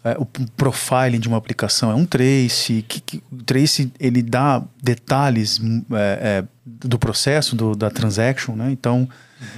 é, 0.05 0.15
o 0.17 0.25
profiling 0.55 1.19
de 1.19 1.27
uma 1.27 1.35
aplicação 1.37 1.91
é 1.91 1.95
um 1.95 2.05
trace 2.05 2.85
que, 2.87 3.01
que, 3.01 3.21
o 3.29 3.43
trace 3.43 3.91
ele 3.99 4.21
dá 4.21 4.63
detalhes 4.81 5.59
é, 5.91 6.43
é, 6.43 6.43
do 6.65 6.97
processo 6.97 7.57
do, 7.57 7.75
da 7.75 7.89
transaction 7.89 8.55
né 8.55 8.71
então 8.71 9.07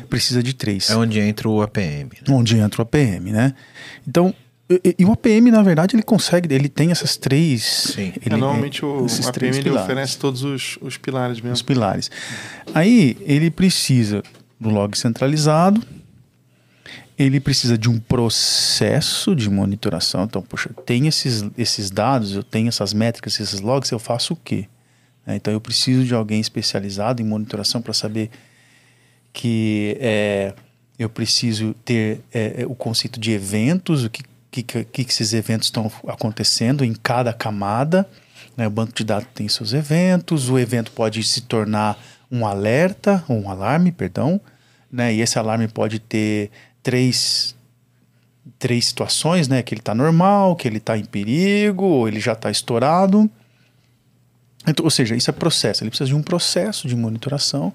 precisa 0.09 0.41
de 0.41 0.53
trace 0.55 0.91
É 0.91 0.95
onde 0.95 1.19
entra 1.19 1.47
o 1.47 1.61
APM. 1.61 2.09
né? 2.27 2.33
onde 2.33 2.57
entra 2.57 2.81
o 2.81 2.83
APM 2.83 3.31
né 3.31 3.53
então 4.07 4.33
e, 4.69 4.95
e 4.99 5.05
o 5.05 5.11
APM 5.11 5.49
na 5.51 5.63
verdade 5.63 5.95
ele 5.95 6.03
consegue 6.03 6.53
ele 6.53 6.69
tem 6.69 6.91
essas 6.91 7.17
três 7.17 7.63
Sim. 7.95 8.13
ele, 8.23 8.35
É, 8.35 8.37
normalmente 8.37 8.85
o 8.85 9.05
esses 9.05 9.27
APM 9.27 9.57
ele 9.57 9.69
oferece 9.71 10.17
todos 10.17 10.43
os, 10.43 10.77
os 10.81 10.97
pilares 10.97 11.41
mesmo. 11.41 11.53
os 11.53 11.61
pilares. 11.61 12.11
Aí 12.73 13.17
ele 13.21 13.49
precisa 13.49 14.21
do 14.59 14.69
log 14.69 14.97
centralizado, 14.97 15.81
ele 17.17 17.39
precisa 17.39 17.77
de 17.77 17.89
um 17.89 17.99
processo 17.99 19.35
de 19.35 19.49
monitoração. 19.49 20.23
Então, 20.23 20.41
poxa, 20.41 20.69
tem 20.85 21.07
esses, 21.07 21.45
esses 21.57 21.89
dados, 21.89 22.33
eu 22.35 22.43
tenho 22.43 22.67
essas 22.69 22.93
métricas, 22.93 23.39
esses 23.39 23.59
logs, 23.59 23.91
eu 23.91 23.99
faço 23.99 24.33
o 24.33 24.37
quê? 24.37 24.67
né? 25.25 25.35
Então 25.35 25.53
eu 25.53 25.61
preciso 25.61 26.03
de 26.03 26.13
alguém 26.13 26.39
especializado 26.39 27.21
em 27.21 27.25
monitoração 27.25 27.81
para 27.81 27.93
saber 27.93 28.29
que 29.31 29.95
é, 29.99 30.53
eu 30.97 31.07
preciso 31.07 31.75
ter 31.85 32.21
é, 32.33 32.63
é, 32.63 32.65
o 32.65 32.73
conceito 32.73 33.19
de 33.19 33.31
eventos, 33.31 34.03
o 34.03 34.09
que, 34.09 34.23
que, 34.51 34.63
que, 34.63 35.01
esses 35.01 35.33
eventos 35.33 35.67
estão 35.67 35.91
acontecendo 36.07 36.83
em 36.83 36.93
cada 36.93 37.31
camada. 37.33 38.09
Né? 38.57 38.67
O 38.67 38.71
banco 38.71 38.93
de 38.93 39.03
dados 39.03 39.27
tem 39.33 39.47
seus 39.47 39.73
eventos, 39.73 40.49
o 40.49 40.57
evento 40.57 40.91
pode 40.91 41.23
se 41.23 41.41
tornar 41.41 41.97
um 42.31 42.45
alerta, 42.45 43.23
um 43.29 43.49
alarme, 43.49 43.91
perdão, 43.91 44.39
né? 44.91 45.13
e 45.13 45.21
esse 45.21 45.37
alarme 45.37 45.67
pode 45.67 45.99
ter 45.99 46.51
três, 46.83 47.55
três 48.57 48.85
situações, 48.85 49.47
né? 49.47 49.61
que 49.61 49.73
ele 49.73 49.81
está 49.81 49.95
normal, 49.95 50.55
que 50.55 50.67
ele 50.67 50.77
está 50.77 50.97
em 50.97 51.05
perigo, 51.05 51.85
ou 51.85 52.07
ele 52.07 52.19
já 52.19 52.33
está 52.33 52.49
estourado. 52.49 53.29
Então, 54.67 54.83
ou 54.83 54.91
seja, 54.91 55.15
isso 55.15 55.29
é 55.29 55.33
processo. 55.33 55.83
Ele 55.83 55.89
precisa 55.89 56.09
de 56.09 56.15
um 56.15 56.21
processo 56.21 56.87
de 56.87 56.95
monitoração 56.95 57.73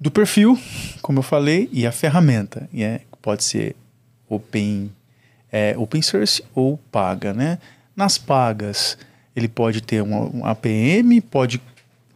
do 0.00 0.10
perfil, 0.10 0.58
como 1.02 1.18
eu 1.18 1.22
falei, 1.22 1.68
e 1.72 1.86
a 1.86 1.92
ferramenta. 1.92 2.68
E 2.72 2.82
é, 2.82 3.02
pode 3.20 3.44
ser 3.44 3.74
open, 4.28 4.90
é, 5.52 5.74
open 5.76 6.02
source 6.02 6.42
ou 6.54 6.78
paga. 6.90 7.32
Né? 7.32 7.58
Nas 7.96 8.18
pagas, 8.18 8.96
ele 9.34 9.48
pode 9.48 9.80
ter 9.82 10.02
um, 10.02 10.38
um 10.38 10.44
APM, 10.46 11.20
pode, 11.20 11.60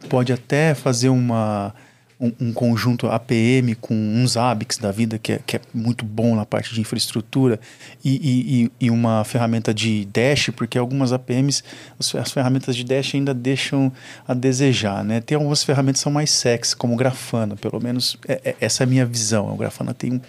pode 0.09 0.31
até 0.33 0.73
fazer 0.73 1.09
uma, 1.09 1.73
um, 2.19 2.31
um 2.39 2.53
conjunto 2.53 3.07
APM 3.07 3.75
com 3.75 3.93
uns 3.93 4.37
ABICs 4.37 4.77
da 4.77 4.91
vida, 4.91 5.17
que 5.17 5.33
é, 5.33 5.39
que 5.45 5.57
é 5.57 5.61
muito 5.73 6.05
bom 6.05 6.35
na 6.35 6.45
parte 6.45 6.73
de 6.73 6.79
infraestrutura, 6.79 7.59
e, 8.03 8.69
e, 8.79 8.85
e- 8.85 8.89
uma 8.91 9.23
ferramenta 9.23 9.73
de 9.73 10.05
Dash, 10.05 10.49
porque 10.55 10.77
algumas 10.77 11.11
APMs, 11.11 11.63
as 11.99 12.15
as 12.15 12.31
ferramentas 12.31 12.75
de 12.75 12.83
Dash 12.83 13.13
ainda 13.15 13.33
deixam 13.33 13.91
a 14.27 14.33
desejar. 14.33 15.03
Né? 15.03 15.19
Tem 15.19 15.35
algumas 15.35 15.63
ferramentas 15.63 15.99
que 15.99 16.03
são 16.03 16.11
mais 16.11 16.31
sexy, 16.31 16.75
como 16.75 16.93
o 16.93 16.97
Grafana, 16.97 17.55
pelo 17.55 17.81
menos 17.81 18.17
é- 18.27 18.41
é- 18.45 18.55
essa 18.61 18.83
é 18.83 18.85
a 18.85 18.87
minha 18.87 19.05
visão. 19.05 19.51
O 19.53 19.57
Grafana 19.57 19.93
tem 19.93 20.13
um, 20.13 20.21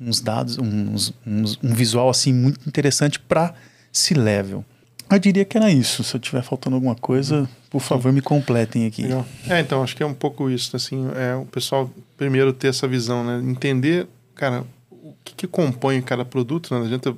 uns 0.00 0.20
dados, 0.20 0.58
uns, 0.58 1.12
uns- 1.26 1.58
um 1.62 1.72
visual 1.74 2.08
assim 2.08 2.32
muito 2.32 2.66
interessante 2.68 3.18
para 3.18 3.54
C-level. 3.92 4.64
Eu 5.10 5.18
diria 5.18 5.44
que 5.44 5.56
era 5.56 5.70
isso. 5.70 6.04
Se 6.04 6.14
eu 6.14 6.20
tiver 6.20 6.42
faltando 6.42 6.76
alguma 6.76 6.94
coisa, 6.94 7.48
por 7.70 7.80
favor, 7.80 8.12
me 8.12 8.20
completem 8.20 8.86
aqui. 8.86 9.02
Legal. 9.02 9.26
É, 9.48 9.58
então, 9.60 9.82
acho 9.82 9.96
que 9.96 10.02
é 10.02 10.06
um 10.06 10.12
pouco 10.14 10.50
isso, 10.50 10.76
assim, 10.76 11.08
é 11.16 11.34
o 11.34 11.46
pessoal 11.46 11.90
primeiro 12.16 12.52
ter 12.52 12.68
essa 12.68 12.86
visão, 12.86 13.24
né? 13.24 13.50
Entender, 13.50 14.06
cara, 14.34 14.64
o 14.90 15.14
que, 15.24 15.34
que 15.34 15.46
compõe 15.46 16.02
cada 16.02 16.24
produto, 16.26 16.72
né? 16.74 16.78
Não 16.80 16.86
adianta 16.86 17.14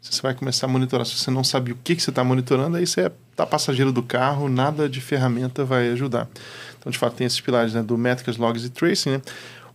se 0.00 0.12
você 0.14 0.22
vai 0.22 0.34
começar 0.34 0.66
a 0.66 0.68
monitorar, 0.68 1.04
se 1.06 1.16
você 1.16 1.30
não 1.32 1.42
sabe 1.44 1.72
o 1.72 1.78
que, 1.82 1.96
que 1.96 2.02
você 2.02 2.10
está 2.10 2.22
monitorando, 2.22 2.76
aí 2.76 2.86
você 2.86 3.10
tá 3.36 3.44
passageiro 3.44 3.92
do 3.92 4.02
carro, 4.04 4.48
nada 4.48 4.88
de 4.88 5.00
ferramenta 5.00 5.64
vai 5.64 5.90
ajudar. 5.90 6.28
Então, 6.78 6.90
de 6.92 6.98
fato, 6.98 7.14
tem 7.14 7.26
esses 7.26 7.40
pilares, 7.40 7.72
né? 7.74 7.82
Do 7.82 7.98
métricas, 7.98 8.36
logs 8.36 8.64
e 8.64 8.70
tracing, 8.70 9.10
né? 9.10 9.22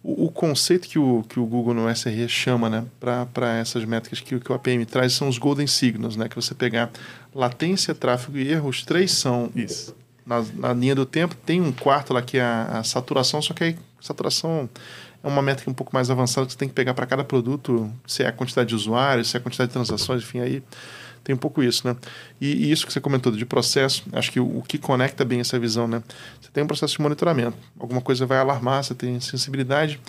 O, 0.09 0.27
o 0.27 0.31
conceito 0.31 0.87
que 0.87 0.97
o, 0.97 1.21
que 1.27 1.37
o 1.37 1.45
Google 1.45 1.73
no 1.73 1.89
SRE 1.93 2.29
chama, 2.29 2.69
né, 2.69 2.85
para 2.97 3.57
essas 3.57 3.83
métricas 3.83 4.21
que, 4.21 4.35
o- 4.35 4.39
que 4.39 4.49
o 4.49 4.55
APM 4.55 4.85
traz 4.85 5.11
são 5.11 5.27
os 5.27 5.37
golden 5.37 5.67
signals, 5.67 6.15
né? 6.15 6.29
Que 6.29 6.35
você 6.37 6.55
pegar 6.55 6.89
latência, 7.35 7.93
tráfego 7.93 8.37
e 8.37 8.47
erro, 8.49 8.69
os 8.69 8.83
três 8.85 9.11
são 9.11 9.51
Isso. 9.53 9.93
na, 10.25 10.41
na 10.55 10.73
linha 10.73 10.95
do 10.95 11.05
tempo. 11.05 11.35
Tem 11.35 11.59
um 11.61 11.73
quarto 11.73 12.13
lá 12.13 12.21
que 12.21 12.37
é 12.37 12.41
a, 12.41 12.79
a 12.79 12.83
saturação, 12.85 13.41
só 13.41 13.53
que 13.53 13.63
aí 13.65 13.77
saturação 13.99 14.69
é 15.21 15.27
uma 15.27 15.41
métrica 15.41 15.69
um 15.69 15.73
pouco 15.73 15.93
mais 15.93 16.09
avançada 16.09 16.45
que 16.47 16.53
você 16.53 16.57
tem 16.57 16.69
que 16.69 16.73
pegar 16.75 16.93
para 16.93 17.05
cada 17.05 17.23
produto, 17.25 17.91
se 18.05 18.23
é 18.23 18.27
a 18.27 18.31
quantidade 18.31 18.69
de 18.69 18.75
usuários, 18.75 19.27
se 19.29 19.35
é 19.35 19.39
a 19.39 19.43
quantidade 19.43 19.67
de 19.69 19.73
transações, 19.73 20.21
enfim, 20.23 20.39
aí 20.39 20.63
tem 21.27 21.35
um 21.35 21.37
pouco 21.37 21.61
isso, 21.61 21.85
né? 21.85 21.93
E, 22.39 22.47
e 22.47 22.71
isso 22.71 22.87
que 22.87 22.93
você 22.93 23.01
comentou 23.01 23.33
de 23.33 23.45
processo, 23.45 24.01
acho 24.13 24.31
que 24.31 24.39
o, 24.39 24.59
o 24.59 24.63
que 24.63 24.77
conecta 24.77 25.25
bem 25.25 25.41
essa 25.41 25.59
visão, 25.59 25.85
né? 25.85 26.01
Você 26.41 26.49
tem 26.53 26.63
um 26.63 26.67
processo 26.67 26.93
de 26.95 27.01
monitoramento, 27.01 27.57
alguma 27.77 27.99
coisa 27.99 28.25
vai 28.25 28.37
alarmar, 28.39 28.81
você 28.81 28.95
tem 28.95 29.19
sensibilidade. 29.19 29.99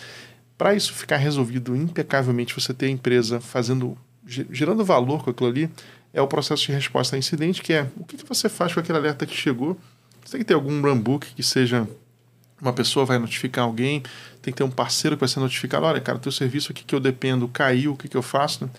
Para 0.56 0.76
isso 0.76 0.92
ficar 0.92 1.16
resolvido 1.16 1.74
impecavelmente, 1.74 2.54
você 2.54 2.72
ter 2.72 2.86
a 2.86 2.90
empresa 2.90 3.40
fazendo, 3.40 3.98
ge- 4.24 4.46
gerando 4.52 4.84
valor 4.84 5.24
com 5.24 5.30
aquilo 5.30 5.50
ali, 5.50 5.68
é 6.14 6.22
o 6.22 6.28
processo 6.28 6.64
de 6.66 6.70
resposta 6.72 7.16
a 7.16 7.18
incidente, 7.18 7.62
que 7.62 7.72
é 7.72 7.88
o 7.96 8.04
que, 8.04 8.16
que 8.16 8.24
você 8.24 8.48
faz 8.48 8.72
com 8.72 8.78
aquele 8.78 8.96
alerta 8.96 9.26
que 9.26 9.36
chegou. 9.36 9.76
Você 10.24 10.32
tem 10.32 10.40
que 10.40 10.44
ter 10.46 10.54
algum 10.54 10.80
runbook 10.80 11.34
que 11.34 11.42
seja 11.42 11.84
uma 12.60 12.72
pessoa 12.72 13.04
vai 13.04 13.18
notificar 13.18 13.64
alguém, 13.64 14.04
tem 14.40 14.52
que 14.52 14.58
ter 14.58 14.64
um 14.64 14.70
parceiro 14.70 15.16
que 15.16 15.20
vai 15.20 15.28
ser 15.28 15.40
notificado. 15.40 15.84
Olha, 15.84 16.00
cara, 16.00 16.18
teu 16.18 16.30
serviço 16.30 16.70
aqui 16.70 16.84
que 16.84 16.94
eu 16.94 17.00
dependo 17.00 17.48
caiu, 17.48 17.92
o 17.92 17.96
que, 17.96 18.08
que 18.08 18.16
eu 18.16 18.22
faço? 18.22 18.64
Né? 18.64 18.70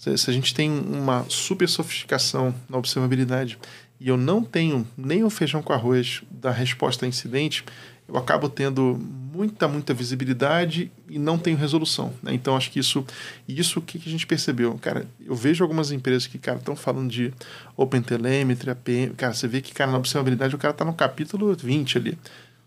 Se, 0.00 0.30
a 0.30 0.32
gente 0.32 0.54
tem 0.54 0.70
uma 0.70 1.26
super 1.28 1.68
sofisticação 1.68 2.54
na 2.70 2.78
observabilidade 2.78 3.58
e 4.00 4.08
eu 4.08 4.16
não 4.16 4.42
tenho 4.42 4.88
nem 4.96 5.22
o 5.22 5.28
feijão 5.28 5.60
com 5.62 5.74
arroz 5.74 6.22
da 6.30 6.50
resposta 6.50 7.04
a 7.04 7.08
incidente, 7.08 7.62
eu 8.08 8.16
acabo 8.16 8.48
tendo 8.48 8.98
muita, 8.98 9.68
muita 9.68 9.92
visibilidade 9.92 10.90
e 11.06 11.18
não 11.18 11.36
tenho 11.36 11.58
resolução. 11.58 12.14
Né? 12.22 12.32
Então, 12.32 12.56
acho 12.56 12.70
que 12.70 12.80
isso, 12.80 13.04
isso 13.46 13.78
o 13.78 13.82
que, 13.82 13.98
a 13.98 14.10
gente 14.10 14.26
percebeu? 14.26 14.78
Cara, 14.80 15.06
eu 15.22 15.34
vejo 15.34 15.62
algumas 15.62 15.92
empresas 15.92 16.26
que, 16.26 16.38
cara, 16.38 16.56
estão 16.56 16.74
falando 16.74 17.10
de 17.10 17.34
OpenTelemetry, 17.76 18.70
APM, 18.70 19.14
cara, 19.14 19.34
você 19.34 19.46
vê 19.46 19.60
que, 19.60 19.74
cara, 19.74 19.90
na 19.90 19.98
observabilidade 19.98 20.54
o 20.54 20.58
cara 20.58 20.72
está 20.72 20.84
no 20.84 20.94
capítulo 20.94 21.54
20 21.54 21.98
ali. 21.98 22.18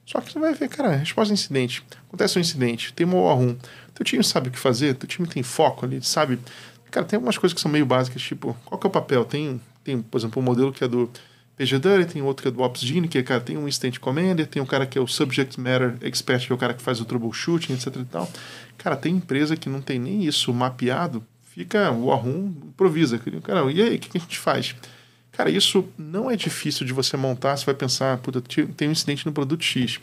Só 0.06 0.22
que 0.22 0.32
você 0.32 0.38
vai 0.38 0.54
ver, 0.54 0.68
cara, 0.68 0.96
resposta 0.96 1.34
a 1.34 1.36
incidente. 1.36 1.84
Acontece 2.08 2.38
um 2.38 2.42
incidente, 2.42 2.94
tem 2.94 3.08
uma 3.08 3.20
war 3.20 3.38
room. 3.38 3.56
Teu 3.96 4.06
time 4.06 4.24
sabe 4.24 4.50
o 4.50 4.52
que 4.52 4.60
fazer, 4.60 4.96
teu 4.96 5.08
time 5.08 5.28
tem 5.28 5.42
foco 5.44 5.86
ali, 5.86 6.02
sabe? 6.04 6.40
Cara, 6.94 7.08
tem 7.08 7.18
algumas 7.18 7.40
coisas 7.40 7.56
que 7.56 7.60
são 7.60 7.72
meio 7.72 7.88
básicas, 7.88 8.22
tipo, 8.22 8.56
qual 8.66 8.80
que 8.80 8.86
é 8.86 8.88
o 8.88 8.92
papel? 8.92 9.26
Tem, 9.26 9.60
tem 9.84 10.00
por 10.00 10.16
exemplo, 10.16 10.40
um 10.40 10.46
modelo 10.46 10.72
que 10.72 10.84
é 10.84 10.88
do 10.88 11.10
PGDury, 11.58 12.06
tem 12.06 12.22
outro 12.22 12.44
que 12.44 12.48
é 12.50 12.52
do 12.52 12.62
OpsGene, 12.62 13.08
que 13.08 13.18
é, 13.18 13.24
cara, 13.24 13.42
tem 13.42 13.58
um 13.58 13.68
Incident 13.68 13.98
Commander, 13.98 14.46
tem 14.46 14.62
um 14.62 14.66
cara 14.66 14.86
que 14.86 14.96
é 14.96 15.02
o 15.02 15.08
Subject 15.08 15.60
Matter 15.60 15.98
Expert, 16.04 16.46
que 16.46 16.54
é 16.54 16.56
o 16.56 16.58
cara 16.58 16.76
que 16.76 16.84
faz 16.84 17.02
o 17.02 17.06
troubleshooting, 17.06 17.74
etc 17.74 17.96
e 17.96 18.06
tal. 18.06 18.32
Cara, 18.78 18.96
tem 18.96 19.16
empresa 19.16 19.58
que 19.58 19.68
não 19.68 19.82
tem 19.82 19.98
nem 19.98 20.24
isso 20.24 20.54
mapeado, 20.54 21.26
fica 21.42 21.92
o 21.92 22.12
arrum, 22.12 22.54
improvisa. 22.64 23.20
Cara, 23.42 23.72
e 23.72 23.82
aí, 23.82 23.96
o 23.96 24.00
que 24.00 24.16
a 24.16 24.22
gente 24.22 24.38
faz? 24.38 24.76
Cara, 25.32 25.50
isso 25.50 25.90
não 25.98 26.30
é 26.30 26.36
difícil 26.36 26.86
de 26.86 26.94
você 26.94 27.18
montar. 27.18 27.58
Você 27.58 27.66
vai 27.66 27.74
pensar, 27.74 28.20
puta, 28.20 28.40
tem 28.78 28.88
um 28.88 28.92
incidente 28.92 29.26
no 29.26 29.34
produto 29.34 29.64
X. 29.64 30.00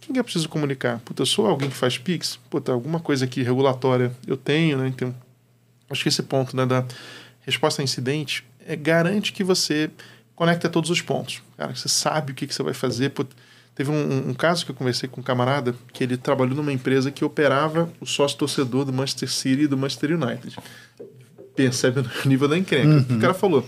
Quem 0.00 0.14
que 0.14 0.18
eu 0.18 0.24
preciso 0.24 0.48
comunicar? 0.48 1.00
Puta, 1.00 1.20
eu 1.20 1.26
sou 1.26 1.46
alguém 1.46 1.68
que 1.68 1.76
faz 1.76 1.98
Pix? 1.98 2.38
Puta, 2.48 2.72
alguma 2.72 2.98
coisa 2.98 3.26
aqui 3.26 3.42
regulatória 3.42 4.10
eu 4.26 4.38
tenho, 4.38 4.78
né? 4.78 4.88
Então, 4.88 5.14
acho 5.90 6.02
que 6.02 6.08
esse 6.08 6.22
ponto 6.22 6.56
né, 6.56 6.64
da 6.64 6.84
resposta 7.40 7.82
a 7.82 7.84
incidente 7.84 8.44
é, 8.66 8.76
garante 8.76 9.32
que 9.32 9.44
você 9.44 9.90
conecta 10.34 10.68
todos 10.68 10.88
os 10.90 11.02
pontos. 11.02 11.42
Cara, 11.56 11.74
você 11.74 11.88
sabe 11.88 12.32
o 12.32 12.34
que, 12.34 12.46
que 12.46 12.54
você 12.54 12.62
vai 12.62 12.72
fazer. 12.72 13.10
Puta, 13.10 13.36
teve 13.74 13.90
um, 13.90 14.30
um, 14.30 14.34
caso 14.34 14.64
que 14.64 14.70
eu 14.70 14.74
conversei 14.74 15.08
com 15.08 15.20
um 15.20 15.24
camarada 15.24 15.74
que 15.92 16.04
ele 16.04 16.16
trabalhou 16.16 16.54
numa 16.54 16.72
empresa 16.72 17.10
que 17.10 17.24
operava 17.24 17.90
o 18.00 18.06
sócio 18.06 18.38
torcedor 18.38 18.84
do 18.84 18.92
Manchester 18.92 19.30
City 19.30 19.62
e 19.62 19.66
do 19.66 19.76
Manchester 19.76 20.12
United. 20.12 20.56
Percebe 21.54 22.00
o 22.00 22.04
nível 22.28 22.48
da 22.48 22.56
encrenca. 22.56 22.88
Uhum. 23.10 23.18
O 23.18 23.20
cara 23.20 23.34
falou 23.34 23.66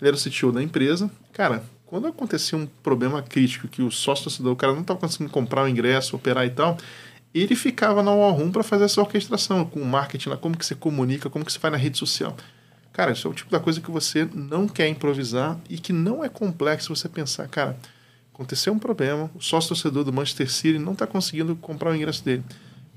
ele 0.00 0.08
era 0.08 0.16
o 0.16 0.20
CTO 0.20 0.52
da 0.52 0.62
empresa. 0.62 1.10
Cara, 1.32 1.62
quando 1.86 2.06
acontecia 2.06 2.58
um 2.58 2.66
problema 2.82 3.22
crítico 3.22 3.68
que 3.68 3.82
o 3.82 3.90
sócio 3.90 4.24
torcedor, 4.24 4.52
o 4.52 4.56
cara 4.56 4.72
não 4.72 4.82
estava 4.82 4.98
conseguindo 4.98 5.30
comprar 5.30 5.64
o 5.64 5.68
ingresso, 5.68 6.16
operar 6.16 6.46
e 6.46 6.50
tal, 6.50 6.76
ele 7.42 7.56
ficava 7.56 8.02
na 8.02 8.12
War 8.12 8.32
Room 8.32 8.52
para 8.52 8.62
fazer 8.62 8.84
essa 8.84 9.00
orquestração 9.00 9.64
com 9.64 9.80
o 9.80 9.84
marketing, 9.84 10.28
lá, 10.28 10.36
como 10.36 10.56
que 10.56 10.64
você 10.64 10.74
comunica, 10.74 11.28
como 11.28 11.44
que 11.44 11.52
você 11.52 11.58
faz 11.58 11.72
na 11.72 11.78
rede 11.78 11.98
social. 11.98 12.36
Cara, 12.92 13.10
isso 13.10 13.26
é 13.26 13.30
o 13.30 13.34
tipo 13.34 13.50
da 13.50 13.58
coisa 13.58 13.80
que 13.80 13.90
você 13.90 14.28
não 14.32 14.68
quer 14.68 14.86
improvisar 14.88 15.58
e 15.68 15.76
que 15.78 15.92
não 15.92 16.24
é 16.24 16.28
complexo 16.28 16.94
você 16.94 17.08
pensar, 17.08 17.48
cara, 17.48 17.76
aconteceu 18.32 18.72
um 18.72 18.78
problema, 18.78 19.28
o 19.34 19.40
sócio 19.40 19.68
torcedor 19.68 20.04
do 20.04 20.12
Manchester 20.12 20.48
City 20.50 20.78
não 20.78 20.92
está 20.92 21.06
conseguindo 21.06 21.56
comprar 21.56 21.90
o 21.90 21.96
ingresso 21.96 22.24
dele. 22.24 22.44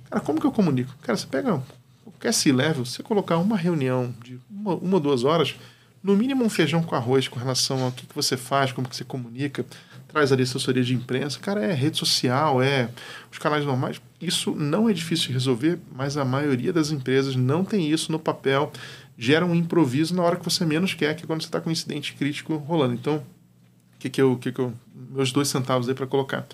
Cara, 0.10 0.22
como 0.22 0.40
que 0.40 0.46
eu 0.46 0.52
comunico? 0.52 0.96
Cara, 1.02 1.18
você 1.18 1.26
pega 1.26 1.62
qualquer 2.04 2.32
C-level, 2.32 2.86
você 2.86 3.02
colocar 3.02 3.38
uma 3.38 3.58
reunião 3.58 4.14
de 4.24 4.40
uma, 4.50 4.76
uma 4.76 4.94
ou 4.96 5.00
duas 5.00 5.24
horas, 5.24 5.56
no 6.04 6.16
mínimo 6.16 6.44
um 6.46 6.50
feijão 6.50 6.84
com 6.84 6.96
arroz 6.96 7.28
com 7.28 7.40
relação 7.40 7.84
ao 7.84 7.92
que, 7.92 8.06
que 8.06 8.16
você 8.16 8.38
faz, 8.38 8.72
como 8.72 8.88
que 8.88 8.96
você 8.96 9.04
comunica, 9.04 9.66
traz 10.08 10.32
ali 10.32 10.44
assessoria 10.44 10.84
de 10.84 10.94
imprensa, 10.94 11.40
cara, 11.40 11.66
é 11.66 11.74
rede 11.74 11.98
social, 11.98 12.62
é 12.62 12.90
os 13.32 13.38
canais 13.38 13.66
normais. 13.66 14.00
Isso 14.20 14.56
não 14.56 14.90
é 14.90 14.94
difícil 14.94 15.28
de 15.28 15.34
resolver, 15.34 15.80
mas 15.96 16.18
a 16.18 16.26
maioria 16.26 16.74
das 16.74 16.92
empresas 16.92 17.36
não 17.36 17.64
tem 17.64 17.92
isso 17.92 18.12
no 18.12 18.18
papel, 18.18 18.72
gera 19.18 19.46
um 19.46 19.54
improviso 19.54 20.16
na 20.16 20.24
hora 20.24 20.36
que 20.36 20.44
você 20.44 20.66
menos 20.66 20.94
quer, 20.94 21.16
que 21.16 21.24
é 21.24 21.28
quando 21.28 21.42
você 21.42 21.48
está 21.48 21.62
com 21.62 21.70
um 21.70 21.72
incidente 21.72 22.14
crítico 22.14 22.56
rolando. 22.56 22.94
Então, 22.94 23.18
o 23.18 24.00
que, 24.00 24.10
que 24.10 24.22
eu, 24.22 24.38
que, 24.38 24.52
que 24.52 24.60
eu, 24.60 24.74
meus 25.12 25.32
dois 25.32 25.48
centavos 25.48 25.88
aí 25.88 25.96
para 25.96 26.08
colocar? 26.08 26.48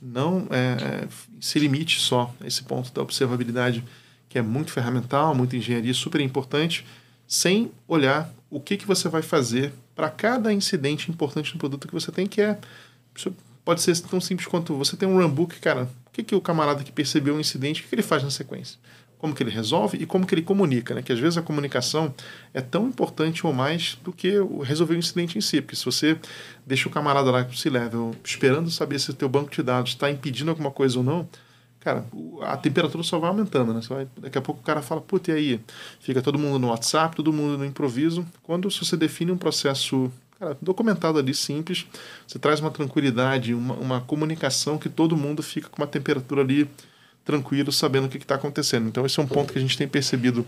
Não 0.00 0.46
é, 0.50 1.04
é, 1.04 1.08
se 1.40 1.58
limite 1.58 2.00
só 2.00 2.34
a 2.40 2.46
esse 2.46 2.62
ponto 2.62 2.92
da 2.92 3.02
observabilidade, 3.02 3.84
que 4.28 4.38
é 4.38 4.42
muito 4.42 4.72
ferramental, 4.72 5.34
muita 5.34 5.56
engenharia, 5.56 5.92
super 5.94 6.20
importante, 6.20 6.84
sem 7.26 7.70
olhar 7.86 8.32
o 8.50 8.58
que, 8.58 8.76
que 8.76 8.86
você 8.86 9.08
vai 9.08 9.22
fazer 9.22 9.72
para 9.94 10.10
cada 10.10 10.52
incidente 10.52 11.10
importante 11.10 11.52
no 11.52 11.58
produto 11.58 11.86
que 11.86 11.94
você 11.94 12.10
tem, 12.10 12.26
que 12.26 12.40
é. 12.40 12.58
Pode 13.64 13.80
ser 13.80 13.98
tão 14.00 14.20
simples 14.20 14.48
quanto 14.48 14.74
você 14.76 14.96
tem 14.96 15.08
um 15.08 15.20
runbook, 15.20 15.60
cara. 15.60 15.88
O 16.06 16.10
que, 16.12 16.22
que 16.22 16.34
o 16.34 16.40
camarada 16.40 16.82
que 16.82 16.90
percebeu 16.90 17.34
um 17.34 17.40
incidente, 17.40 17.80
o 17.80 17.84
que, 17.84 17.90
que 17.90 17.94
ele 17.94 18.02
faz 18.02 18.22
na 18.22 18.30
sequência? 18.30 18.78
Como 19.18 19.32
que 19.32 19.42
ele 19.42 19.50
resolve 19.50 19.98
e 19.98 20.04
como 20.04 20.26
que 20.26 20.34
ele 20.34 20.42
comunica, 20.42 20.94
né? 20.94 21.02
Que 21.02 21.12
às 21.12 21.18
vezes 21.18 21.38
a 21.38 21.42
comunicação 21.42 22.12
é 22.52 22.60
tão 22.60 22.88
importante 22.88 23.46
ou 23.46 23.52
mais 23.52 23.96
do 24.02 24.12
que 24.12 24.32
resolver 24.64 24.94
o 24.94 24.98
incidente 24.98 25.38
em 25.38 25.40
si. 25.40 25.60
Porque 25.60 25.76
se 25.76 25.84
você 25.84 26.18
deixa 26.66 26.88
o 26.88 26.90
camarada 26.90 27.30
lá 27.30 27.48
se 27.52 27.70
level 27.70 28.12
esperando 28.24 28.68
saber 28.68 28.98
se 28.98 29.10
o 29.10 29.14
teu 29.14 29.28
banco 29.28 29.50
de 29.50 29.62
dados 29.62 29.92
está 29.92 30.10
impedindo 30.10 30.50
alguma 30.50 30.72
coisa 30.72 30.98
ou 30.98 31.04
não, 31.04 31.28
cara, 31.78 32.04
a 32.42 32.56
temperatura 32.56 33.04
só 33.04 33.20
vai 33.20 33.30
aumentando, 33.30 33.72
né? 33.72 33.80
Vai, 33.88 34.08
daqui 34.18 34.38
a 34.38 34.42
pouco 34.42 34.60
o 34.60 34.64
cara 34.64 34.82
fala, 34.82 35.00
puta, 35.00 35.30
e 35.30 35.34
aí? 35.34 35.60
Fica 36.00 36.20
todo 36.20 36.36
mundo 36.36 36.58
no 36.58 36.68
WhatsApp, 36.68 37.14
todo 37.14 37.32
mundo 37.32 37.56
no 37.56 37.64
improviso. 37.64 38.26
Quando 38.42 38.68
você 38.68 38.96
define 38.96 39.30
um 39.30 39.38
processo 39.38 40.10
cara, 40.42 40.58
documentado 40.60 41.18
ali, 41.18 41.32
simples, 41.32 41.86
você 42.26 42.38
traz 42.38 42.58
uma 42.58 42.70
tranquilidade, 42.70 43.54
uma, 43.54 43.74
uma 43.74 44.00
comunicação 44.00 44.76
que 44.76 44.88
todo 44.88 45.16
mundo 45.16 45.42
fica 45.42 45.68
com 45.68 45.80
uma 45.80 45.86
temperatura 45.86 46.42
ali 46.42 46.68
tranquilo, 47.24 47.70
sabendo 47.70 48.06
o 48.06 48.08
que 48.08 48.16
está 48.16 48.34
acontecendo. 48.34 48.88
Então, 48.88 49.06
esse 49.06 49.20
é 49.20 49.22
um 49.22 49.26
ponto 49.26 49.52
que 49.52 49.58
a 49.58 49.62
gente 49.62 49.78
tem 49.78 49.86
percebido 49.86 50.44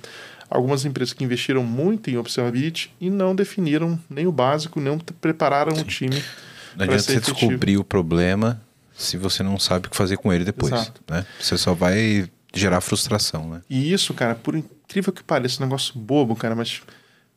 algumas 0.51 0.85
empresas 0.85 1.15
que 1.15 1.23
investiram 1.23 1.63
muito 1.63 2.11
em 2.11 2.17
observability 2.17 2.93
e 3.01 3.09
não 3.09 3.35
definiram 3.35 3.99
nem 4.11 4.27
o 4.27 4.33
básico, 4.33 4.81
não 4.81 4.99
prepararam 4.99 5.77
Sim. 5.77 5.83
o 5.83 5.85
time. 5.85 6.23
Não 6.77 6.85
adianta 6.85 7.03
você 7.05 7.21
descobrir 7.21 7.77
o 7.77 7.85
problema 7.85 8.61
se 8.93 9.17
você 9.17 9.45
não 9.45 9.59
sabe 9.61 9.87
o 9.87 9.91
que 9.91 9.97
fazer 9.97 10.17
com 10.17 10.33
ele 10.33 10.45
depois. 10.45 10.73
Exato. 10.73 11.01
Né? 11.09 11.25
Você 11.41 11.57
só 11.57 11.75
vai 11.75 12.29
gerar 12.53 12.81
frustração, 12.81 13.49
né? 13.49 13.63
E 13.71 13.93
isso, 13.93 14.13
cara, 14.13 14.35
por 14.35 14.57
incrível 14.57 15.13
que 15.13 15.23
pareça, 15.23 15.63
um 15.63 15.67
negócio 15.67 15.97
bobo, 15.97 16.35
cara, 16.35 16.57
mas 16.57 16.83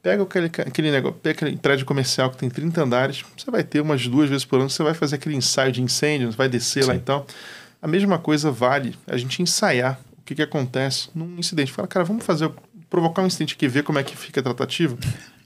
pega 0.02 0.24
aquele, 0.24 0.46
aquele 0.46 0.92
negócio, 0.92 1.18
pega 1.20 1.36
aquele 1.36 1.58
prédio 1.58 1.86
comercial 1.86 2.30
que 2.30 2.38
tem 2.38 2.50
30 2.50 2.84
andares, 2.84 3.26
você 3.38 3.52
vai 3.52 3.64
ter 3.64 3.82
umas 3.82 4.08
duas 4.08 4.30
vezes 4.30 4.46
por 4.46 4.60
ano, 4.60 4.70
você 4.70 4.84
vai 4.84 4.94
fazer 4.94 5.16
aquele 5.16 5.36
ensaio 5.36 5.72
de 5.72 5.82
incêndio, 5.82 6.32
vai 6.32 6.48
descer 6.48 6.84
Sim. 6.84 6.90
lá 6.90 6.96
e 6.96 7.00
tal. 7.00 7.28
A 7.82 7.88
mesma 7.88 8.18
coisa 8.18 8.52
vale 8.52 8.96
a 9.06 9.18
gente 9.18 9.42
ensaiar 9.42 10.00
o 10.18 10.24
que, 10.24 10.36
que 10.36 10.42
acontece 10.42 11.10
num 11.14 11.38
incidente. 11.38 11.72
Fala, 11.72 11.88
cara, 11.88 12.06
vamos 12.06 12.26
fazer 12.26 12.52
provocar 12.90 13.22
um 13.22 13.28
incidente 13.28 13.54
aqui, 13.54 13.68
ver 13.68 13.84
como 13.84 14.00
é 14.00 14.04
que 14.04 14.16
fica 14.16 14.40
a 14.40 14.44
tratativa. 14.44 14.98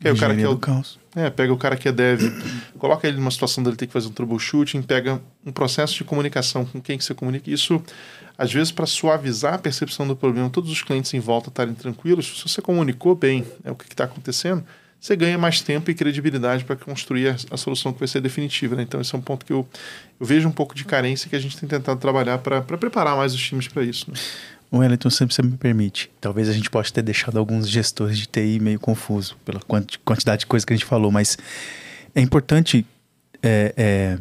Aí 0.03 0.11
o 0.11 0.17
cara 0.17 0.35
que 0.35 0.41
é 0.41 0.49
o, 0.49 0.57
caos. 0.57 0.99
É, 1.15 1.29
pega 1.29 1.53
o 1.53 1.57
cara 1.57 1.75
que 1.75 1.87
é 1.87 1.91
dev, 1.91 2.21
coloca 2.77 3.07
ele 3.07 3.17
numa 3.17 3.29
situação 3.29 3.63
dele 3.63 3.75
ter 3.75 3.87
que 3.87 3.93
fazer 3.93 4.07
um 4.07 4.11
troubleshooting, 4.11 4.81
pega 4.81 5.21
um 5.45 5.51
processo 5.51 5.95
de 5.95 6.03
comunicação 6.03 6.65
com 6.65 6.81
quem 6.81 6.97
que 6.97 7.03
você 7.03 7.13
comunica. 7.13 7.49
Isso, 7.51 7.81
às 8.37 8.51
vezes, 8.51 8.71
para 8.71 8.85
suavizar 8.85 9.55
a 9.55 9.57
percepção 9.57 10.07
do 10.07 10.15
problema, 10.15 10.49
todos 10.49 10.71
os 10.71 10.81
clientes 10.81 11.13
em 11.13 11.19
volta 11.19 11.49
estarem 11.49 11.73
tranquilos, 11.73 12.39
se 12.39 12.49
você 12.49 12.61
comunicou 12.61 13.13
bem 13.13 13.45
é, 13.63 13.69
o 13.69 13.75
que 13.75 13.85
está 13.85 14.05
acontecendo, 14.05 14.63
você 14.99 15.15
ganha 15.15 15.37
mais 15.37 15.61
tempo 15.61 15.89
e 15.89 15.95
credibilidade 15.95 16.63
para 16.63 16.75
construir 16.75 17.29
a, 17.29 17.35
a, 17.51 17.57
solução 17.57 17.91
que 17.91 17.97
vai 17.97 18.07
ser 18.07 18.21
definitiva. 18.21 18.75
Né? 18.75 18.83
Então, 18.83 19.01
esse 19.01 19.13
é 19.13 19.17
um 19.17 19.21
ponto 19.21 19.43
que 19.43 19.51
eu, 19.51 19.67
eu 20.19 20.25
vejo 20.25 20.47
um 20.47 20.51
pouco 20.51 20.75
de 20.75 20.85
carência 20.85 21.27
que 21.27 21.35
a 21.35 21.39
gente 21.39 21.57
tem 21.57 21.67
tentado 21.67 21.99
trabalhar 21.99 22.37
para 22.37 22.61
preparar 22.61 23.17
mais 23.17 23.33
os 23.33 23.41
times 23.41 23.67
para 23.67 23.83
isso. 23.83 24.11
Né? 24.11 24.17
Wellington, 24.73 25.09
se 25.09 25.25
você 25.25 25.41
me 25.41 25.57
permite, 25.57 26.09
talvez 26.21 26.47
a 26.47 26.53
gente 26.53 26.69
possa 26.69 26.91
ter 26.93 27.01
deixado 27.01 27.37
alguns 27.37 27.67
gestores 27.67 28.17
de 28.17 28.25
TI 28.25 28.59
meio 28.59 28.79
confuso 28.79 29.35
pela 29.43 29.59
quantidade 30.05 30.41
de 30.41 30.45
coisa 30.45 30.65
que 30.65 30.73
a 30.73 30.75
gente 30.75 30.85
falou, 30.85 31.11
mas 31.11 31.37
é 32.15 32.21
importante 32.21 32.85
é, 33.43 33.73
é, 33.75 34.17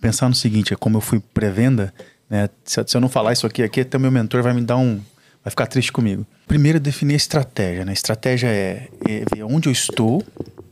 pensar 0.00 0.28
no 0.28 0.34
seguinte: 0.34 0.72
é 0.72 0.76
como 0.76 0.96
eu 0.96 1.00
fui 1.00 1.20
pré-venda, 1.32 1.92
né? 2.28 2.48
Se, 2.64 2.82
se, 2.86 2.96
eu 2.96 3.00
não 3.00 3.08
falar 3.08 3.32
isso 3.32 3.46
aqui, 3.46 3.62
aqui 3.62 3.80
até 3.80 3.98
meu 3.98 4.10
mentor 4.10 4.42
vai 4.42 4.52
me 4.52 4.60
dar 4.60 4.76
um. 4.76 5.00
vai 5.42 5.50
ficar 5.50 5.66
triste 5.66 5.92
comigo. 5.92 6.26
Primeiro, 6.46 6.78
definir 6.80 7.14
a 7.14 7.16
estratégia. 7.16 7.84
Né? 7.84 7.90
A 7.90 7.94
estratégia 7.94 8.48
é, 8.48 8.88
é 9.08 9.24
ver 9.34 9.42
onde 9.44 9.68
eu 9.68 9.72
estou, 9.72 10.24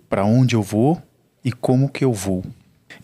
para 0.09 0.24
onde 0.24 0.55
eu 0.55 0.62
vou 0.62 1.01
e 1.44 1.52
como 1.52 1.88
que 1.88 2.05
eu 2.05 2.12
vou. 2.12 2.44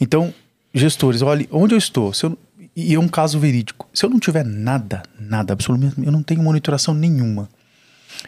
Então, 0.01 0.35
gestores, 0.75 1.23
olhe 1.23 1.49
onde 1.51 1.75
eu 1.75 1.79
estou. 1.79 2.13
Se 2.13 2.25
eu, 2.25 2.39
e 2.75 2.95
é 2.95 2.99
um 2.99 3.09
caso 3.09 3.39
verídico. 3.39 3.89
Se 3.93 4.05
eu 4.05 4.11
não 4.11 4.19
tiver 4.19 4.45
nada, 4.45 5.03
nada, 5.19 5.53
absolutamente, 5.53 5.95
eu 6.05 6.11
não 6.11 6.23
tenho 6.23 6.43
monitoração 6.43 6.95
nenhuma. 6.95 7.49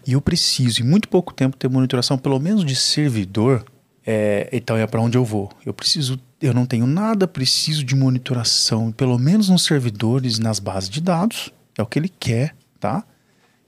E 0.06 0.12
eu 0.12 0.20
preciso, 0.20 0.82
em 0.82 0.84
muito 0.84 1.08
pouco 1.08 1.32
tempo, 1.32 1.56
ter 1.56 1.68
monitoração, 1.68 2.18
pelo 2.18 2.38
menos 2.38 2.64
de 2.64 2.76
servidor. 2.76 3.64
É, 4.06 4.50
então 4.52 4.76
é 4.76 4.86
para 4.86 5.00
onde 5.00 5.16
eu 5.16 5.24
vou. 5.24 5.50
Eu 5.64 5.72
preciso, 5.72 6.20
eu 6.42 6.52
não 6.52 6.66
tenho 6.66 6.86
nada, 6.86 7.26
preciso 7.26 7.82
de 7.82 7.94
monitoração, 7.94 8.92
pelo 8.92 9.18
menos 9.18 9.48
nos 9.48 9.64
servidores, 9.64 10.38
nas 10.38 10.58
bases 10.58 10.90
de 10.90 11.00
dados. 11.00 11.50
É 11.78 11.82
o 11.82 11.86
que 11.86 11.98
ele 11.98 12.08
quer, 12.08 12.54
tá? 12.78 13.02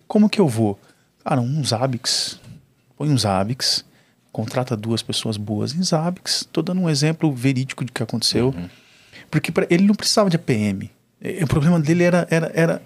Como 0.07 0.29
que 0.29 0.41
eu 0.41 0.47
vou? 0.47 0.79
Cara, 1.25 1.41
um 1.41 1.65
Zabbix. 1.65 2.39
Põe 2.97 3.11
um 3.11 3.19
Zabbix, 3.19 3.85
contrata 4.31 4.77
duas 4.77 5.03
pessoas 5.03 5.39
boas 5.39 5.75
em 5.75 5.83
Zabbix. 5.83 6.43
Estou 6.43 6.63
dando 6.63 6.83
um 6.83 6.89
exemplo 6.89 7.33
verídico 7.33 7.85
de 7.85 7.93
que 7.93 8.03
aconteceu. 8.03 8.49
Uhum 8.49 8.69
porque 9.31 9.53
pra, 9.53 9.67
ele 9.71 9.85
não 9.85 9.95
precisava 9.95 10.31
de 10.31 10.37
APM. 10.37 10.91
O 11.43 11.47
problema 11.47 11.81
dele 11.81 12.05
era, 12.05 12.27
era, 12.31 12.53
era. 12.55 12.83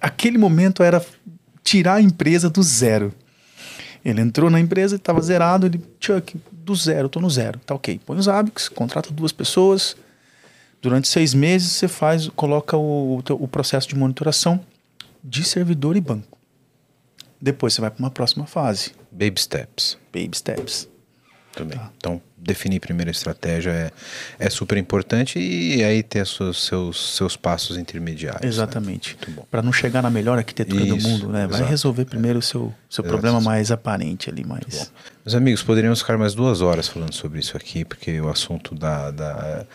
Aquele 0.00 0.38
momento 0.38 0.82
era 0.82 1.04
tirar 1.62 1.94
a 1.94 2.02
empresa 2.02 2.48
do 2.48 2.62
zero. 2.62 3.12
Ele 4.04 4.20
entrou 4.20 4.48
na 4.48 4.60
empresa, 4.60 4.96
estava 4.96 5.20
zerado, 5.20 5.66
ele, 5.66 5.82
Chuck, 6.00 6.40
do 6.52 6.74
zero, 6.74 7.06
estou 7.06 7.20
no 7.20 7.28
zero. 7.28 7.58
Tá 7.66 7.74
ok. 7.74 8.00
Põe 8.06 8.16
os 8.18 8.28
hábitos, 8.28 8.68
contrata 8.68 9.10
duas 9.10 9.32
pessoas. 9.32 9.96
Durante 10.80 11.08
seis 11.08 11.34
meses 11.34 11.72
você 11.72 11.88
faz, 11.88 12.28
coloca 12.28 12.76
o, 12.76 13.18
o 13.18 13.48
processo 13.48 13.88
de 13.88 13.96
monitoração 13.96 14.60
de 15.22 15.42
servidor 15.42 15.96
e 15.96 16.00
banco. 16.00 16.38
Depois 17.40 17.74
você 17.74 17.80
vai 17.80 17.90
para 17.90 17.98
uma 17.98 18.10
próxima 18.10 18.46
fase. 18.46 18.92
Baby 19.10 19.40
steps. 19.40 19.98
Baby 20.12 20.36
steps. 20.36 20.88
também. 21.52 21.76
Tá. 21.76 21.90
Então, 21.96 22.22
definir 22.46 22.80
primeiro 22.80 23.10
a 23.10 23.12
estratégia 23.12 23.70
é, 23.70 23.90
é 24.38 24.48
super 24.48 24.78
importante 24.78 25.38
e 25.38 25.82
aí 25.82 26.02
ter 26.02 26.22
os 26.22 26.64
seus, 26.64 27.16
seus 27.16 27.36
passos 27.36 27.76
intermediários. 27.76 28.42
Né? 28.42 28.48
Exatamente. 28.48 29.16
Né? 29.28 29.42
Para 29.50 29.62
não 29.62 29.72
chegar 29.72 30.02
na 30.02 30.10
melhor 30.10 30.38
arquitetura 30.38 30.82
Isso, 30.82 30.96
do 30.96 31.02
mundo, 31.02 31.28
né? 31.28 31.46
Vai 31.46 31.58
exato. 31.58 31.70
resolver 31.70 32.04
primeiro 32.04 32.38
o 32.38 32.42
seu, 32.42 32.72
seu 32.88 33.04
problema 33.04 33.40
mais 33.40 33.70
aparente 33.70 34.30
ali. 34.30 34.44
Mais... 34.44 34.92
Meus 35.24 35.34
amigos, 35.34 35.62
poderíamos 35.62 36.00
ficar 36.00 36.16
mais 36.16 36.34
duas 36.34 36.60
horas 36.60 36.88
falando 36.88 37.12
sobre 37.12 37.40
isso 37.40 37.56
aqui, 37.56 37.84
porque 37.84 38.20
o 38.20 38.28
assunto 38.28 38.74
da. 38.74 39.10
da 39.10 39.66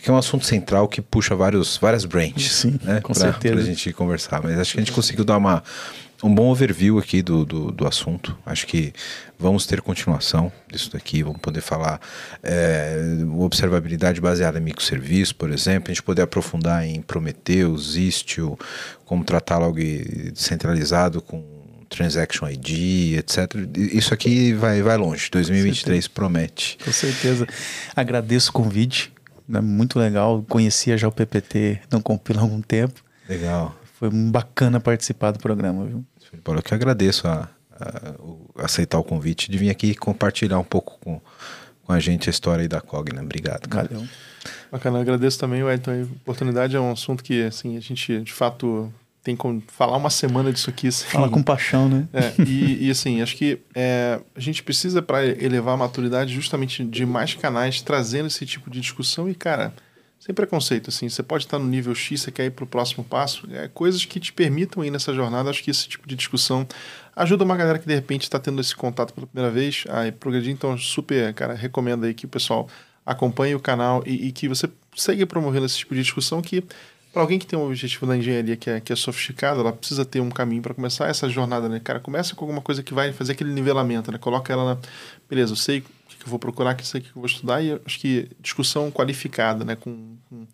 que 0.00 0.08
é 0.08 0.12
um 0.12 0.16
assunto 0.16 0.44
central 0.44 0.86
que 0.88 1.00
puxa 1.00 1.34
vários, 1.34 1.76
várias 1.76 2.04
branches. 2.04 2.52
Sim, 2.52 2.78
né? 2.82 3.00
com 3.00 3.12
pra, 3.12 3.22
certeza. 3.22 3.54
Pra 3.56 3.64
gente 3.64 3.92
conversar. 3.92 4.42
Mas 4.42 4.58
acho 4.58 4.72
que 4.72 4.78
a 4.78 4.82
gente 4.82 4.92
conseguiu 4.92 5.24
dar 5.24 5.36
uma 5.36 5.62
um 6.22 6.34
bom 6.34 6.50
overview 6.50 6.98
aqui 6.98 7.22
do, 7.22 7.44
do, 7.44 7.72
do, 7.72 7.86
assunto. 7.86 8.36
Acho 8.44 8.66
que 8.66 8.92
vamos 9.38 9.66
ter 9.66 9.80
continuação 9.80 10.52
disso 10.70 10.92
daqui. 10.92 11.22
Vamos 11.22 11.40
poder 11.40 11.60
falar 11.60 12.00
é, 12.42 12.96
observabilidade 13.38 14.20
baseada 14.20 14.58
em 14.58 14.62
microserviços, 14.62 15.32
por 15.32 15.50
exemplo. 15.50 15.90
A 15.90 15.94
gente 15.94 16.02
poder 16.02 16.22
aprofundar 16.22 16.84
em 16.84 17.00
Prometheus, 17.00 17.96
Istio, 17.96 18.58
como 19.04 19.24
tratar 19.24 19.58
log 19.58 20.32
centralizado 20.34 21.22
com 21.22 21.42
Transaction 21.88 22.48
ID, 22.48 23.18
etc. 23.18 23.52
Isso 23.76 24.14
aqui 24.14 24.52
vai, 24.52 24.80
vai 24.80 24.96
longe. 24.96 25.28
2023 25.30 26.06
promete. 26.06 26.78
Com 26.84 26.92
certeza. 26.92 27.46
Agradeço 27.96 28.50
o 28.50 28.52
convite. 28.52 29.12
É 29.52 29.60
muito 29.60 29.98
legal. 29.98 30.44
Conhecia 30.48 30.96
já 30.96 31.08
o 31.08 31.12
PPT, 31.12 31.80
não 31.90 32.00
compila 32.00 32.40
há 32.40 32.42
algum 32.42 32.60
tempo. 32.60 33.02
Legal. 33.28 33.79
Foi 34.00 34.08
bacana 34.08 34.80
participar 34.80 35.30
do 35.30 35.38
programa, 35.38 35.84
viu? 35.84 36.02
Eu 36.32 36.62
que 36.62 36.72
agradeço 36.72 37.28
a, 37.28 37.50
a, 37.70 38.62
a, 38.62 38.64
aceitar 38.64 38.98
o 38.98 39.04
convite 39.04 39.50
de 39.50 39.58
vir 39.58 39.68
aqui 39.68 39.94
compartilhar 39.94 40.58
um 40.58 40.64
pouco 40.64 40.98
com, 41.00 41.20
com 41.82 41.92
a 41.92 42.00
gente 42.00 42.26
a 42.26 42.30
história 42.30 42.62
aí 42.62 42.68
da 42.68 42.80
Cogna. 42.80 43.20
Obrigado, 43.20 43.68
cara. 43.68 43.88
Valeu. 43.92 44.08
Bacana, 44.72 44.96
eu 44.96 45.02
agradeço 45.02 45.38
também, 45.38 45.62
Wellington. 45.62 45.90
A 45.90 46.04
oportunidade 46.22 46.74
é 46.74 46.80
um 46.80 46.90
assunto 46.90 47.22
que, 47.22 47.42
assim, 47.42 47.76
a 47.76 47.80
gente, 47.80 48.22
de 48.22 48.32
fato, 48.32 48.90
tem 49.22 49.36
como 49.36 49.62
falar 49.66 49.98
uma 49.98 50.08
semana 50.08 50.50
disso 50.50 50.70
aqui. 50.70 50.88
Assim. 50.88 51.04
Fala 51.04 51.28
com 51.28 51.42
paixão, 51.42 51.86
né? 51.86 52.08
É, 52.10 52.42
e, 52.42 52.86
e, 52.86 52.90
assim, 52.90 53.20
acho 53.20 53.36
que 53.36 53.60
é, 53.74 54.18
a 54.34 54.40
gente 54.40 54.62
precisa, 54.62 55.02
para 55.02 55.26
elevar 55.26 55.74
a 55.74 55.76
maturidade, 55.76 56.32
justamente 56.32 56.82
de 56.86 57.04
mais 57.04 57.34
canais 57.34 57.82
trazendo 57.82 58.28
esse 58.28 58.46
tipo 58.46 58.70
de 58.70 58.80
discussão. 58.80 59.28
E, 59.28 59.34
cara, 59.34 59.74
sem 60.20 60.34
preconceito, 60.34 60.90
assim. 60.90 61.08
Você 61.08 61.22
pode 61.22 61.46
estar 61.46 61.58
no 61.58 61.64
nível 61.64 61.94
X, 61.94 62.20
você 62.20 62.30
quer 62.30 62.44
ir 62.44 62.50
para 62.50 62.62
o 62.62 62.66
próximo 62.66 63.02
passo. 63.02 63.48
É, 63.50 63.68
coisas 63.68 64.04
que 64.04 64.20
te 64.20 64.32
permitam 64.34 64.84
ir 64.84 64.90
nessa 64.90 65.14
jornada. 65.14 65.48
Acho 65.48 65.64
que 65.64 65.70
esse 65.70 65.88
tipo 65.88 66.06
de 66.06 66.14
discussão 66.14 66.68
ajuda 67.16 67.42
uma 67.42 67.56
galera 67.56 67.78
que 67.78 67.86
de 67.86 67.94
repente 67.94 68.24
está 68.24 68.38
tendo 68.38 68.60
esse 68.60 68.76
contato 68.76 69.14
pela 69.14 69.26
primeira 69.26 69.50
vez 69.50 69.84
a 69.88 70.12
progredir. 70.12 70.52
Então, 70.52 70.76
super, 70.76 71.32
cara, 71.32 71.54
recomendo 71.54 72.04
aí 72.04 72.12
que 72.12 72.26
o 72.26 72.28
pessoal 72.28 72.68
acompanhe 73.04 73.54
o 73.54 73.60
canal 73.60 74.02
e, 74.06 74.28
e 74.28 74.32
que 74.32 74.46
você 74.46 74.68
segue 74.94 75.24
promovendo 75.24 75.64
esse 75.64 75.78
tipo 75.78 75.94
de 75.94 76.02
discussão 76.02 76.42
que 76.42 76.62
para 77.12 77.22
alguém 77.22 77.38
que 77.38 77.46
tem 77.46 77.58
um 77.58 77.66
objetivo 77.66 78.06
na 78.06 78.16
engenharia 78.16 78.56
que 78.56 78.70
é, 78.70 78.80
que 78.80 78.92
é 78.92 78.96
sofisticado, 78.96 79.60
ela 79.60 79.72
precisa 79.72 80.04
ter 80.04 80.20
um 80.20 80.30
caminho 80.30 80.62
para 80.62 80.74
começar 80.74 81.08
essa 81.08 81.28
jornada, 81.28 81.68
né? 81.68 81.80
Cara, 81.80 81.98
começa 81.98 82.34
com 82.34 82.44
alguma 82.44 82.62
coisa 82.62 82.82
que 82.82 82.94
vai 82.94 83.12
fazer 83.12 83.32
aquele 83.32 83.52
nivelamento, 83.52 84.12
né? 84.12 84.18
Coloca 84.18 84.52
ela 84.52 84.74
na. 84.74 84.80
Beleza, 85.28 85.52
eu 85.52 85.56
sei 85.56 85.82
que 86.20 86.26
eu 86.26 86.30
vou 86.30 86.38
procurar, 86.38 86.74
que 86.74 86.86
sei 86.86 87.00
que 87.00 87.08
eu 87.08 87.14
vou 87.14 87.26
estudar, 87.26 87.62
e 87.62 87.80
acho 87.84 87.98
que 87.98 88.28
discussão 88.40 88.90
qualificada, 88.90 89.64
né, 89.64 89.74
com, 89.74 90.16
com 90.28 90.46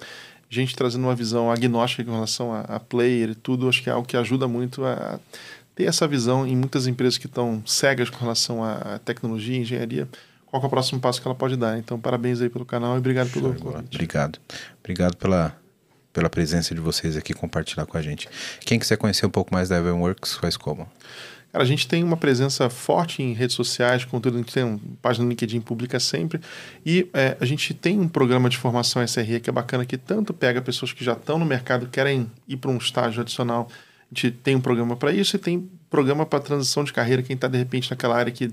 gente 0.49 0.77
trazendo 0.77 1.05
uma 1.05 1.15
visão 1.15 1.51
agnóstica 1.51 2.05
com 2.05 2.13
relação 2.13 2.53
a, 2.53 2.61
a, 2.61 2.81
player 2.81 3.31
e 3.31 3.35
tudo, 3.35 3.69
acho 3.69 3.83
que 3.83 3.91
é 3.91 3.93
algo 3.93 4.07
que 4.07 4.17
ajuda 4.17 4.47
muito 4.47 4.85
a 4.85 5.19
ter 5.75 5.85
essa 5.85 6.07
visão 6.07 6.47
em 6.47 6.57
muitas 6.57 6.87
empresas 6.87 7.19
que 7.19 7.27
estão 7.27 7.63
cegas 7.67 8.09
com 8.09 8.19
relação 8.19 8.63
à 8.65 8.99
tecnologia 9.05 9.57
e 9.57 9.61
engenharia. 9.61 10.09
Qual 10.47 10.63
é 10.63 10.67
o 10.67 10.71
próximo 10.71 11.01
passo 11.01 11.21
que 11.21 11.27
ela 11.27 11.35
pode 11.35 11.57
dar? 11.57 11.77
Então, 11.79 11.99
parabéns 11.99 12.41
aí 12.41 12.49
pelo 12.49 12.65
canal 12.65 12.95
e 12.95 12.99
obrigado 12.99 13.29
pelo 13.31 13.53
convite. 13.55 13.97
Obrigado. 13.97 14.39
Obrigado 14.81 15.17
pela, 15.17 15.55
pela 16.17 16.31
presença 16.31 16.75
de 16.75 16.81
vocês 16.81 17.15
aqui, 17.15 17.35
compartilhar 17.35 17.85
com 17.85 17.99
a 17.99 18.01
gente. 18.01 18.27
Quem 18.61 18.79
quiser 18.79 18.97
conhecer 18.97 19.27
um 19.27 19.31
pouco 19.31 19.53
mais 19.53 19.69
da 19.69 19.77
Evenworks, 19.77 20.33
faz 20.33 20.57
como? 20.57 20.89
Cara, 21.53 21.63
a 21.63 21.67
gente 21.67 21.87
tem 21.87 22.03
uma 22.03 22.17
presença 22.17 22.71
forte 22.71 23.23
em 23.23 23.35
redes 23.35 23.55
sociais, 23.55 24.03
conteúdo, 24.07 24.37
a 24.37 24.39
gente 24.39 24.53
tem 24.55 24.65
uma 24.65 24.81
página 25.03 25.25
no 25.25 25.31
LinkedIn 25.31 25.61
pública 25.61 26.01
sempre. 26.01 26.41
E 26.87 27.07
é, 27.13 27.37
a 27.39 27.45
gente 27.45 27.75
tem 27.75 28.01
um 28.01 28.09
programa 28.09 28.49
de 28.49 28.57
formação 28.57 29.07
SRE 29.07 29.41
que 29.41 29.51
é 29.51 29.53
bacana, 29.53 29.85
que 29.85 29.99
tanto 29.99 30.33
pega 30.33 30.63
pessoas 30.63 30.91
que 30.91 31.05
já 31.05 31.13
estão 31.13 31.39
no 31.39 31.45
mercado, 31.45 31.87
querem 31.87 32.31
ir 32.49 32.57
para 32.57 32.71
um 32.71 32.79
estágio 32.79 33.21
adicional. 33.21 33.69
A 34.11 34.15
gente 34.15 34.31
tem 34.31 34.57
um 34.57 34.61
programa 34.61 34.97
para 34.97 35.13
isso 35.13 35.37
e 35.37 35.39
tem 35.39 35.69
programa 35.91 36.25
para 36.25 36.41
transição 36.41 36.83
de 36.83 36.95
carreira, 36.95 37.23
quem 37.23 37.35
está 37.35 37.47
de 37.47 37.59
repente 37.59 37.91
naquela 37.91 38.17
área 38.17 38.33
que 38.33 38.51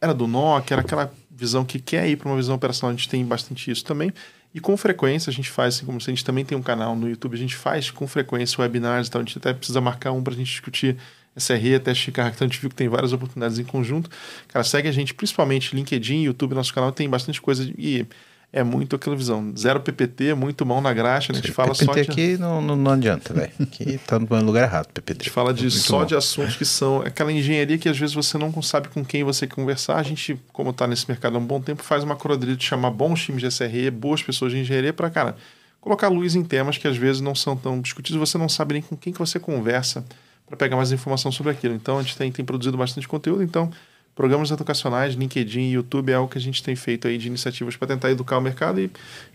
era 0.00 0.14
do 0.14 0.28
Nokia, 0.28 0.74
era 0.76 0.82
aquela 0.82 1.12
visão 1.30 1.64
que 1.64 1.80
quer 1.80 2.08
ir 2.08 2.16
para 2.16 2.28
uma 2.28 2.36
visão 2.36 2.54
operacional, 2.54 2.94
a 2.94 2.96
gente 2.96 3.08
tem 3.08 3.24
bastante 3.24 3.68
isso 3.72 3.84
também. 3.84 4.12
E 4.54 4.60
com 4.60 4.76
frequência 4.76 5.30
a 5.30 5.32
gente 5.32 5.50
faz, 5.50 5.76
assim 5.76 5.86
como 5.86 5.98
a 5.98 6.00
gente 6.00 6.24
também 6.24 6.44
tem 6.44 6.56
um 6.56 6.62
canal 6.62 6.94
no 6.94 7.08
YouTube, 7.08 7.34
a 7.34 7.38
gente 7.38 7.56
faz 7.56 7.90
com 7.90 8.06
frequência 8.06 8.60
webinars, 8.60 9.08
então 9.08 9.20
a 9.20 9.24
gente 9.24 9.38
até 9.38 9.54
precisa 9.54 9.80
marcar 9.80 10.12
um 10.12 10.22
para 10.22 10.34
a 10.34 10.36
gente 10.36 10.50
discutir 10.50 10.96
SRE, 11.34 11.78
teste 11.80 12.06
de 12.06 12.12
carga, 12.12 12.34
então 12.34 12.46
a 12.46 12.48
gente 12.50 12.60
viu 12.60 12.68
que 12.68 12.76
tem 12.76 12.88
várias 12.88 13.12
oportunidades 13.12 13.58
em 13.58 13.64
conjunto. 13.64 14.10
Cara, 14.48 14.62
segue 14.62 14.88
a 14.88 14.92
gente, 14.92 15.14
principalmente 15.14 15.74
LinkedIn, 15.74 16.24
YouTube, 16.24 16.54
nosso 16.54 16.74
canal 16.74 16.92
tem 16.92 17.08
bastante 17.08 17.40
coisa 17.40 17.72
e 17.78 18.06
é 18.52 18.62
muito 18.62 18.94
aquela 18.94 19.16
visão. 19.16 19.52
Zero 19.56 19.80
PPT, 19.80 20.34
muito 20.34 20.66
mão 20.66 20.80
na 20.80 20.92
graxa, 20.92 21.32
né? 21.32 21.38
a 21.38 21.42
gente 21.42 21.52
fala 21.52 21.70
PPT 21.72 21.84
só 21.86 21.94
de... 21.94 22.00
aqui 22.00 22.36
não, 22.36 22.60
não, 22.60 22.76
não 22.76 22.90
adianta, 22.90 23.32
velho. 23.32 23.50
Aqui 23.58 23.98
tá 24.06 24.18
no 24.18 24.44
lugar 24.44 24.64
errado, 24.64 24.88
PPT. 24.92 25.22
A 25.22 25.24
gente 25.24 25.30
fala 25.30 25.54
de, 25.54 25.70
só 25.70 26.00
bom. 26.00 26.04
de 26.04 26.14
assuntos 26.14 26.56
que 26.56 26.64
são 26.66 27.00
aquela 27.00 27.32
engenharia 27.32 27.78
que 27.78 27.88
às 27.88 27.98
vezes 27.98 28.14
você 28.14 28.36
não 28.36 28.60
sabe 28.60 28.88
com 28.88 29.02
quem 29.02 29.24
você 29.24 29.46
conversar. 29.46 29.96
A 29.96 30.02
gente, 30.02 30.38
como 30.52 30.68
está 30.68 30.86
nesse 30.86 31.08
mercado 31.08 31.36
há 31.36 31.38
um 31.38 31.46
bom 31.46 31.62
tempo, 31.62 31.82
faz 31.82 32.04
uma 32.04 32.14
curadoria 32.14 32.54
de 32.54 32.62
chamar 32.62 32.90
bons 32.90 33.22
times 33.22 33.40
de 33.40 33.50
SRE, 33.50 33.90
boas 33.90 34.22
pessoas 34.22 34.52
de 34.52 34.58
engenharia 34.58 34.92
para, 34.92 35.08
cara, 35.08 35.34
colocar 35.80 36.08
luz 36.08 36.34
em 36.34 36.44
temas 36.44 36.76
que 36.76 36.86
às 36.86 36.96
vezes 36.96 37.22
não 37.22 37.34
são 37.34 37.56
tão 37.56 37.80
discutidos, 37.80 38.18
você 38.18 38.36
não 38.36 38.50
sabe 38.50 38.74
nem 38.74 38.82
com 38.82 38.96
quem 38.96 39.14
que 39.14 39.18
você 39.18 39.40
conversa 39.40 40.04
para 40.46 40.58
pegar 40.58 40.76
mais 40.76 40.92
informação 40.92 41.32
sobre 41.32 41.52
aquilo. 41.52 41.74
Então 41.74 41.98
a 41.98 42.02
gente 42.02 42.18
tem, 42.18 42.30
tem 42.30 42.44
produzido 42.44 42.76
bastante 42.76 43.08
conteúdo, 43.08 43.42
então 43.42 43.70
programas 44.14 44.50
educacionais, 44.50 45.14
LinkedIn, 45.14 45.70
YouTube 45.70 46.12
é 46.12 46.14
algo 46.14 46.30
que 46.30 46.38
a 46.38 46.40
gente 46.40 46.62
tem 46.62 46.76
feito 46.76 47.08
aí 47.08 47.16
de 47.16 47.28
iniciativas 47.28 47.76
para 47.76 47.88
tentar 47.88 48.10
educar 48.10 48.38
o 48.38 48.40
mercado 48.40 48.80
e, 48.80 48.90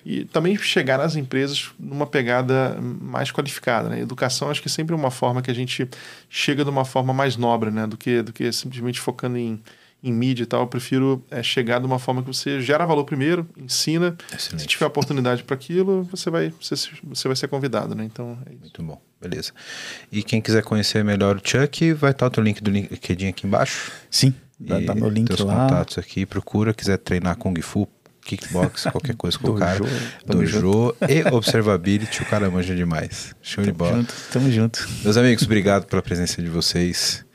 e 0.06 0.26
também 0.26 0.56
chegar 0.58 1.00
às 1.00 1.16
empresas 1.16 1.72
numa 1.80 2.06
pegada 2.06 2.78
mais 2.80 3.32
qualificada. 3.32 3.90
Né? 3.90 4.02
Educação 4.02 4.50
acho 4.50 4.62
que 4.62 4.68
é 4.68 4.72
sempre 4.72 4.94
uma 4.94 5.12
forma 5.12 5.42
que 5.42 5.50
a 5.50 5.56
gente 5.56 5.90
chega 6.30 6.64
de 6.64 6.70
uma 6.70 6.86
forma 6.86 7.14
mais 7.14 7.38
nobre, 7.38 7.72
né? 7.72 7.88
do, 7.88 7.98
que, 7.98 8.22
do 8.22 8.32
que 8.32 8.52
simplesmente 8.52 9.00
focando 9.00 9.38
em 9.38 9.62
em 10.04 10.14
mídia 10.14 10.44
e 10.44 10.46
tal, 10.46 10.62
eu 10.62 10.68
prefiro 10.68 11.24
é, 11.30 11.42
chegar 11.42 11.80
de 11.80 11.86
uma 11.86 11.98
forma 11.98 12.22
que 12.22 12.28
você 12.28 12.62
gera 12.62 12.86
valor 12.86 13.04
primeiro, 13.04 13.48
ensina. 13.58 14.16
Excelente. 14.34 14.62
Se 14.62 14.68
tiver 14.68 14.86
oportunidade 14.86 15.44
para 15.44 15.56
aquilo, 15.56 16.04
você 16.04 16.30
vai, 16.30 16.54
você, 16.62 16.76
você 17.04 17.28
vai 17.28 17.36
ser 17.36 17.48
convidado, 17.48 17.96
né? 17.96 18.04
Então 18.04 18.38
é 18.46 18.52
isso. 18.52 18.62
Muito 18.62 18.84
bom, 18.84 19.02
beleza. 19.20 19.52
E 20.12 20.22
quem 20.22 20.40
quiser 20.40 20.64
conhecer 20.64 21.04
melhor 21.04 21.38
o 21.38 21.42
Chuck, 21.44 21.94
vai 21.94 22.12
estar 22.12 22.28
o 22.28 22.30
teu 22.30 22.44
link 22.44 22.62
do 22.62 22.70
LinkedIn 22.70 23.28
aqui 23.28 23.48
embaixo? 23.48 23.92
Sim, 24.10 24.34
vai 24.60 24.82
estar 24.82 24.96
meu 24.96 25.10
link 25.10 25.28
teus 25.28 25.42
lá. 25.42 25.68
contatos 25.68 25.98
aqui, 25.98 26.26
procura, 26.26 26.74
quiser 26.74 26.98
treinar 26.98 27.36
Kung 27.38 27.60
Fu, 27.62 27.88
kickbox, 28.22 28.84
qualquer 28.92 29.16
coisa 29.16 29.38
com 29.38 29.52
o 29.52 29.56
cara. 29.56 29.80
Dojo 30.26 30.96
e 31.08 31.24
observability, 31.34 32.22
o 32.22 32.26
cara 32.26 32.50
manja 32.50 32.76
demais. 32.76 33.36
Show 33.42 33.64
tamo 33.64 33.74
de 33.74 33.78
bola. 33.78 33.96
Junto, 33.98 34.14
tamo 34.32 34.52
junto. 34.52 34.90
Meus 35.04 35.18
amigos, 35.18 35.44
obrigado 35.44 35.86
pela 35.86 36.02
presença 36.02 36.42
de 36.42 36.50
vocês. 36.50 37.27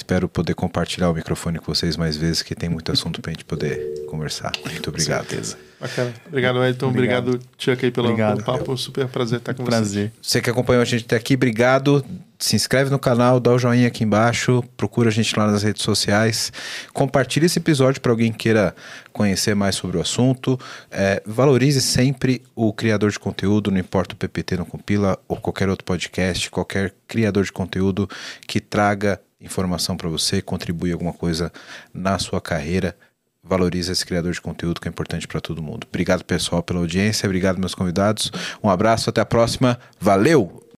Espero 0.00 0.30
poder 0.30 0.54
compartilhar 0.54 1.10
o 1.10 1.14
microfone 1.14 1.58
com 1.58 1.74
vocês 1.74 1.94
mais 1.94 2.16
vezes, 2.16 2.40
que 2.42 2.54
tem 2.54 2.70
muito 2.70 2.90
assunto 2.90 3.20
para 3.20 3.32
a 3.32 3.34
gente 3.34 3.44
poder 3.44 4.06
conversar. 4.06 4.50
Muito 4.64 4.88
obrigado. 4.88 5.24
Com 5.24 5.28
certeza. 5.28 5.58
Bacana. 5.78 6.14
Obrigado, 6.26 6.64
Elton. 6.64 6.88
Obrigado, 6.88 7.28
obrigado 7.28 7.50
Chuck, 7.58 7.84
aí 7.84 7.90
pelo, 7.90 8.08
obrigado, 8.08 8.42
pelo 8.42 8.58
papo. 8.58 8.76
Super 8.78 9.06
prazer 9.08 9.40
estar 9.40 9.52
com 9.52 9.62
prazer. 9.62 10.10
você. 10.10 10.12
Você 10.22 10.40
que 10.40 10.48
acompanhou 10.48 10.80
a 10.80 10.86
gente 10.86 11.04
até 11.04 11.16
aqui, 11.16 11.34
obrigado. 11.34 12.02
Se 12.38 12.56
inscreve 12.56 12.90
no 12.90 12.98
canal, 12.98 13.38
dá 13.38 13.52
o 13.52 13.58
joinha 13.58 13.88
aqui 13.88 14.02
embaixo, 14.02 14.64
procura 14.74 15.10
a 15.10 15.12
gente 15.12 15.38
lá 15.38 15.46
nas 15.46 15.62
redes 15.62 15.82
sociais, 15.82 16.50
compartilhe 16.94 17.44
esse 17.44 17.58
episódio 17.58 18.00
para 18.00 18.10
alguém 18.10 18.32
que 18.32 18.38
queira 18.38 18.74
conhecer 19.12 19.54
mais 19.54 19.74
sobre 19.74 19.98
o 19.98 20.00
assunto. 20.00 20.58
É, 20.90 21.22
valorize 21.26 21.82
sempre 21.82 22.42
o 22.54 22.72
criador 22.72 23.10
de 23.10 23.18
conteúdo, 23.18 23.70
não 23.70 23.78
importa 23.78 24.14
o 24.14 24.16
PPT 24.16 24.56
não 24.56 24.64
compila 24.64 25.18
ou 25.28 25.36
qualquer 25.36 25.68
outro 25.68 25.84
podcast, 25.84 26.50
qualquer 26.50 26.94
criador 27.06 27.44
de 27.44 27.52
conteúdo 27.52 28.08
que 28.46 28.60
traga 28.60 29.20
informação 29.40 29.96
para 29.96 30.08
você, 30.08 30.42
contribui 30.42 30.92
alguma 30.92 31.12
coisa 31.12 31.52
na 31.92 32.18
sua 32.18 32.40
carreira. 32.40 32.96
Valorize 33.42 33.90
esse 33.90 34.04
criador 34.04 34.32
de 34.32 34.40
conteúdo 34.40 34.80
que 34.80 34.88
é 34.88 34.90
importante 34.90 35.26
para 35.26 35.40
todo 35.40 35.62
mundo. 35.62 35.86
Obrigado, 35.88 36.24
pessoal, 36.24 36.62
pela 36.62 36.80
audiência. 36.80 37.26
Obrigado, 37.26 37.58
meus 37.58 37.74
convidados. 37.74 38.30
Um 38.62 38.68
abraço, 38.68 39.08
até 39.08 39.20
a 39.20 39.26
próxima. 39.26 39.78
Valeu! 39.98 40.69